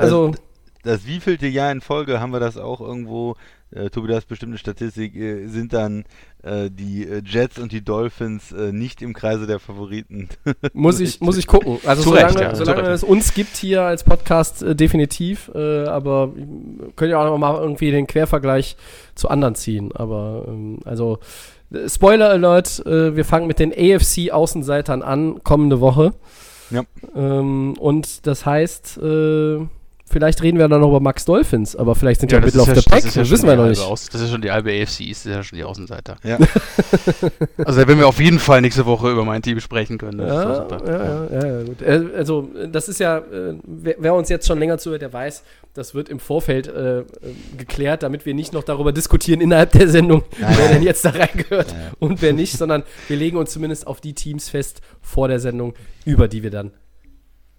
also. 0.00 0.28
Das, 0.28 0.40
das 0.82 1.06
wievielte 1.06 1.46
Jahr 1.46 1.72
in 1.72 1.80
Folge 1.80 2.20
haben 2.20 2.32
wir 2.32 2.40
das 2.40 2.56
auch 2.56 2.80
irgendwo 2.80 3.36
äh, 3.72 3.90
Tobi, 3.90 4.08
du 4.08 4.14
hast 4.14 4.28
bestimmte 4.28 4.58
Statistik, 4.58 5.16
äh, 5.16 5.48
sind 5.48 5.72
dann 5.72 6.04
äh, 6.42 6.70
die 6.70 7.04
äh, 7.04 7.20
Jets 7.24 7.58
und 7.58 7.72
die 7.72 7.84
Dolphins 7.84 8.52
äh, 8.52 8.72
nicht 8.72 9.02
im 9.02 9.12
Kreise 9.12 9.46
der 9.46 9.58
Favoriten. 9.58 10.28
muss, 10.72 11.00
ich, 11.00 11.20
muss 11.20 11.36
ich 11.36 11.46
gucken. 11.46 11.78
Also 11.84 12.02
solange, 12.02 12.28
Recht, 12.28 12.40
ja, 12.40 12.54
solange 12.54 12.88
es 12.88 13.02
uns 13.02 13.34
gibt 13.34 13.56
hier 13.56 13.82
als 13.82 14.04
Podcast 14.04 14.62
äh, 14.62 14.76
definitiv, 14.76 15.50
aber 15.54 16.32
können 16.94 17.10
ja 17.10 17.18
auch 17.18 17.38
mal 17.38 17.56
irgendwie 17.60 17.90
den 17.90 18.06
Quervergleich 18.06 18.76
zu 19.14 19.28
anderen 19.28 19.54
ziehen. 19.54 19.90
Aber 19.94 20.44
ähm, 20.46 20.78
also 20.84 21.18
Spoiler 21.88 22.30
Alert, 22.30 22.84
wir 22.86 23.24
fangen 23.24 23.48
mit 23.48 23.58
den 23.58 23.72
AFC-Außenseitern 23.72 25.02
an 25.02 25.42
kommende 25.42 25.80
Woche. 25.80 26.14
Ja. 26.70 26.84
Ähm, 27.16 27.74
und 27.76 28.26
das 28.28 28.46
heißt, 28.46 29.00
Vielleicht 30.08 30.40
reden 30.40 30.58
wir 30.58 30.68
dann 30.68 30.80
noch 30.80 30.88
über 30.88 31.00
Max 31.00 31.24
Dolphins, 31.24 31.74
aber 31.74 31.96
vielleicht 31.96 32.20
sind 32.20 32.30
ja, 32.30 32.38
ja 32.38 32.44
Middle 32.44 32.60
of 32.60 32.68
ja, 32.68 32.76
the 32.76 32.82
Pack, 32.82 33.02
das, 33.02 33.14
das 33.14 33.28
wissen 33.28 33.48
wir 33.48 33.56
noch 33.56 33.66
nicht. 33.66 33.82
Aus, 33.82 34.08
das 34.08 34.20
ist 34.20 34.30
schon 34.30 34.40
die 34.40 34.52
halbe 34.52 34.70
AFC, 34.70 35.08
das 35.08 35.18
ist 35.18 35.26
ja 35.26 35.42
schon 35.42 35.58
die 35.58 35.64
Außenseiter. 35.64 36.16
Ja. 36.22 36.38
also 37.58 37.80
da 37.80 37.88
werden 37.88 37.98
wir 37.98 38.06
auf 38.06 38.20
jeden 38.20 38.38
Fall 38.38 38.60
nächste 38.60 38.86
Woche 38.86 39.10
über 39.10 39.24
mein 39.24 39.42
Team 39.42 39.58
sprechen 39.58 39.98
können. 39.98 40.20
Ja, 40.20 40.68
ja, 40.68 41.26
ja, 41.28 41.46
ja, 41.46 41.62
gut. 41.64 41.82
Äh, 41.82 42.04
also 42.16 42.48
das 42.70 42.88
ist 42.88 43.00
ja, 43.00 43.18
äh, 43.18 43.58
wer, 43.64 43.96
wer, 43.98 44.14
uns 44.14 44.28
jetzt 44.28 44.46
schon 44.46 44.60
länger 44.60 44.78
zuhört, 44.78 45.02
der 45.02 45.12
weiß, 45.12 45.42
das 45.74 45.92
wird 45.92 46.08
im 46.08 46.20
Vorfeld 46.20 46.68
äh, 46.68 47.02
geklärt, 47.58 48.04
damit 48.04 48.26
wir 48.26 48.34
nicht 48.34 48.52
noch 48.52 48.62
darüber 48.62 48.92
diskutieren 48.92 49.40
innerhalb 49.40 49.72
der 49.72 49.88
Sendung, 49.88 50.22
wer 50.38 50.68
denn 50.68 50.82
jetzt 50.84 51.04
da 51.04 51.10
reingehört 51.10 51.74
und 51.98 52.22
wer 52.22 52.32
nicht, 52.32 52.56
sondern 52.56 52.84
wir 53.08 53.16
legen 53.16 53.36
uns 53.38 53.50
zumindest 53.50 53.88
auf 53.88 54.00
die 54.00 54.14
Teams 54.14 54.48
fest 54.48 54.82
vor 55.02 55.26
der 55.26 55.40
Sendung, 55.40 55.74
über 56.04 56.28
die 56.28 56.44
wir 56.44 56.50
dann 56.50 56.70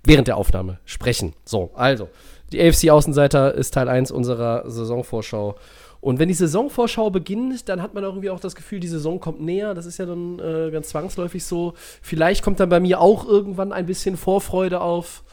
während 0.05 0.29
der 0.29 0.37
Aufnahme 0.37 0.79
sprechen. 0.85 1.33
So, 1.43 1.71
also. 1.75 2.09
Die 2.51 2.61
AFC-Außenseiter 2.61 3.53
ist 3.53 3.73
Teil 3.73 3.89
1 3.89 4.11
unserer 4.11 4.69
Saisonvorschau. 4.69 5.55
Und 5.99 6.19
wenn 6.19 6.27
die 6.27 6.33
Saisonvorschau 6.33 7.09
beginnt, 7.09 7.67
dann 7.69 7.81
hat 7.81 7.93
man 7.93 8.05
auch 8.05 8.09
irgendwie 8.09 8.29
auch 8.29 8.39
das 8.39 8.55
Gefühl, 8.55 8.79
die 8.79 8.87
Saison 8.87 9.19
kommt 9.19 9.41
näher. 9.41 9.73
Das 9.73 9.85
ist 9.85 9.97
ja 9.97 10.05
dann 10.05 10.39
äh, 10.39 10.69
ganz 10.71 10.89
zwangsläufig 10.89 11.43
so. 11.43 11.73
Vielleicht 12.01 12.43
kommt 12.43 12.59
dann 12.59 12.69
bei 12.69 12.79
mir 12.79 13.01
auch 13.01 13.27
irgendwann 13.27 13.73
ein 13.73 13.85
bisschen 13.85 14.15
Vorfreude 14.15 14.79
auf. 14.79 15.23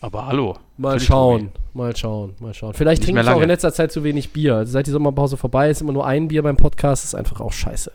Aber 0.00 0.26
hallo. 0.26 0.56
Mal 0.76 1.00
schauen, 1.00 1.50
mal 1.72 1.94
schauen, 1.96 2.34
mal 2.40 2.52
schauen. 2.52 2.74
Vielleicht 2.74 3.04
trinke 3.04 3.20
ich 3.20 3.28
auch 3.28 3.40
in 3.40 3.48
letzter 3.48 3.72
Zeit 3.72 3.92
zu 3.92 4.04
wenig 4.04 4.32
Bier. 4.32 4.56
Also 4.56 4.72
seit 4.72 4.86
die 4.86 4.90
Sommerpause 4.90 5.36
vorbei 5.36 5.70
ist 5.70 5.80
immer 5.80 5.92
nur 5.92 6.06
ein 6.06 6.28
Bier 6.28 6.42
beim 6.42 6.56
Podcast. 6.56 7.04
Das 7.04 7.10
ist 7.10 7.14
einfach 7.14 7.40
auch 7.40 7.52
scheiße. 7.52 7.92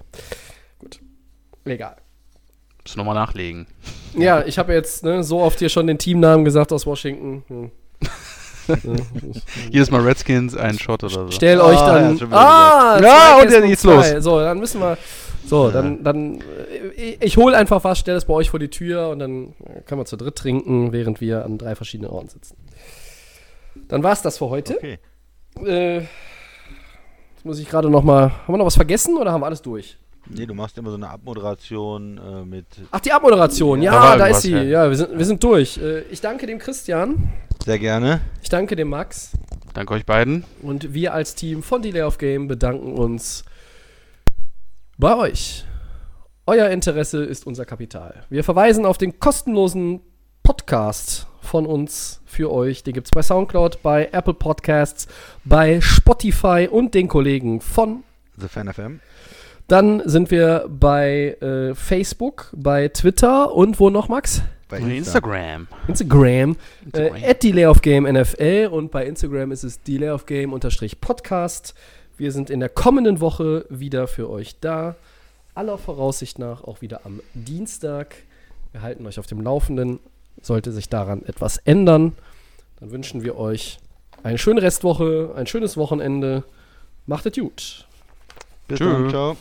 Gut. 0.79 1.01
Egal. 1.65 1.97
Muss 2.83 2.95
nochmal 2.95 3.15
nachlegen. 3.15 3.67
Ja, 4.17 4.43
ich 4.45 4.57
habe 4.57 4.73
jetzt 4.73 5.03
ne, 5.03 5.23
so 5.23 5.41
oft 5.41 5.59
hier 5.59 5.69
schon 5.69 5.85
den 5.85 5.97
Teamnamen 5.97 6.45
gesagt 6.45 6.71
aus 6.71 6.87
Washington. 6.87 7.43
Hm. 7.47 7.71
Jedes 9.71 9.91
Mal 9.91 10.01
Redskins, 10.01 10.55
ein 10.55 10.77
Shot 10.77 11.03
oder 11.03 11.13
so. 11.13 11.31
Stell 11.31 11.59
euch 11.59 11.77
ah, 11.77 11.99
dann. 11.99 12.17
Ja, 12.17 12.27
ah, 12.31 12.99
ja 13.01 13.41
und 13.41 13.51
dann 13.51 13.67
geht's 13.67 13.83
los. 13.83 14.05
So, 14.19 14.39
dann 14.39 14.59
müssen 14.59 14.79
wir. 14.79 14.97
So, 15.45 15.71
dann, 15.71 16.03
dann 16.03 16.43
ich, 16.95 17.21
ich 17.21 17.37
hole 17.37 17.57
einfach 17.57 17.83
was, 17.83 17.97
stell 17.97 18.15
es 18.15 18.25
bei 18.25 18.33
euch 18.35 18.51
vor 18.51 18.59
die 18.59 18.69
Tür 18.69 19.09
und 19.09 19.19
dann 19.19 19.55
können 19.85 20.01
wir 20.01 20.05
zu 20.05 20.15
dritt 20.15 20.35
trinken, 20.35 20.91
während 20.91 21.21
wir 21.21 21.43
an 21.43 21.57
drei 21.57 21.75
verschiedenen 21.75 22.11
Orten 22.11 22.29
sitzen. 22.29 22.55
Dann 23.87 24.03
war's 24.03 24.21
das 24.21 24.37
für 24.37 24.49
heute. 24.49 24.77
Okay. 24.77 24.99
Äh, 25.65 25.95
jetzt 25.97 27.43
muss 27.43 27.57
ich 27.57 27.67
gerade 27.67 27.89
noch 27.89 28.03
mal. 28.03 28.31
Haben 28.31 28.53
wir 28.53 28.57
noch 28.57 28.65
was 28.65 28.75
vergessen 28.75 29.17
oder 29.17 29.31
haben 29.31 29.41
wir 29.41 29.47
alles 29.47 29.63
durch? 29.63 29.97
Nee, 30.27 30.45
du 30.45 30.53
machst 30.53 30.77
immer 30.77 30.91
so 30.91 30.97
eine 30.97 31.09
Abmoderation 31.09 32.19
äh, 32.19 32.45
mit. 32.45 32.67
Ach, 32.91 32.99
die 32.99 33.11
Abmoderation, 33.11 33.81
ja, 33.81 33.93
ja 33.93 34.17
da 34.17 34.27
ist 34.27 34.41
sie. 34.41 34.51
Ja, 34.51 34.63
ja 34.63 34.89
wir, 34.89 34.95
sind, 34.95 35.17
wir 35.17 35.25
sind 35.25 35.43
durch. 35.43 35.79
Äh, 35.79 36.01
ich 36.11 36.21
danke 36.21 36.45
dem 36.45 36.59
Christian. 36.59 37.31
Sehr 37.69 37.77
gerne. 37.77 38.21
Ich 38.41 38.49
danke 38.49 38.75
dem 38.75 38.89
Max. 38.89 39.29
Danke 39.75 39.93
euch 39.93 40.03
beiden. 40.03 40.43
Und 40.63 40.95
wir 40.95 41.13
als 41.13 41.35
Team 41.35 41.61
von 41.61 41.83
Delay 41.83 42.01
of 42.01 42.17
Game 42.17 42.47
bedanken 42.47 42.93
uns 42.93 43.45
bei 44.97 45.15
euch. 45.15 45.65
Euer 46.47 46.71
Interesse 46.71 47.23
ist 47.23 47.45
unser 47.45 47.65
Kapital. 47.65 48.23
Wir 48.31 48.43
verweisen 48.43 48.87
auf 48.87 48.97
den 48.97 49.19
kostenlosen 49.19 50.01
Podcast 50.41 51.27
von 51.41 51.67
uns 51.67 52.21
für 52.25 52.51
euch. 52.51 52.81
Den 52.81 52.95
gibt 52.95 53.05
es 53.05 53.11
bei 53.11 53.21
Soundcloud, 53.21 53.83
bei 53.83 54.09
Apple 54.13 54.33
Podcasts, 54.33 55.07
bei 55.45 55.79
Spotify 55.79 56.67
und 56.71 56.95
den 56.95 57.07
Kollegen 57.07 57.61
von 57.61 58.03
The 58.35 58.47
Fan 58.47 58.73
FM. 58.73 58.99
Dann 59.67 60.01
sind 60.09 60.31
wir 60.31 60.65
bei 60.67 61.37
äh, 61.39 61.75
Facebook, 61.75 62.49
bei 62.51 62.87
Twitter 62.87 63.53
und 63.53 63.79
wo 63.79 63.91
noch, 63.91 64.09
Max? 64.09 64.41
Bei 64.69 64.77
Instagram. 64.77 65.67
Instagram. 65.87 66.55
Instagram. 66.85 67.15
Äh, 67.23 67.29
at 67.29 67.41
Delay 67.41 67.65
of 67.65 67.81
Game 67.81 68.03
NFL 68.03 68.69
und 68.71 68.91
bei 68.91 69.05
Instagram 69.05 69.51
ist 69.51 69.63
es 69.63 69.81
Delay 69.81 70.11
of 70.11 70.27
Game 70.27 70.53
unterstrich 70.53 71.01
Podcast. 71.01 71.73
Wir 72.17 72.31
sind 72.31 72.51
in 72.51 72.59
der 72.59 72.69
kommenden 72.69 73.19
Woche 73.19 73.65
wieder 73.69 74.07
für 74.07 74.29
euch 74.29 74.59
da. 74.61 74.95
Aller 75.55 75.79
Voraussicht 75.79 76.37
nach 76.37 76.63
auch 76.63 76.81
wieder 76.81 77.05
am 77.05 77.19
Dienstag. 77.33 78.15
Wir 78.71 78.83
halten 78.83 79.07
euch 79.07 79.17
auf 79.17 79.25
dem 79.25 79.41
Laufenden. 79.41 79.99
Sollte 80.41 80.71
sich 80.71 80.87
daran 80.87 81.25
etwas 81.25 81.57
ändern, 81.57 82.13
dann 82.79 82.91
wünschen 82.91 83.23
wir 83.23 83.37
euch 83.37 83.79
eine 84.23 84.37
schöne 84.37 84.61
Restwoche, 84.61 85.33
ein 85.35 85.47
schönes 85.47 85.75
Wochenende. 85.77 86.43
Macht 87.07 87.25
es 87.25 87.35
gut. 87.35 87.87
Bis 88.67 88.77
Tschö. 88.77 88.85
dann. 88.85 89.09
Ciao. 89.09 89.37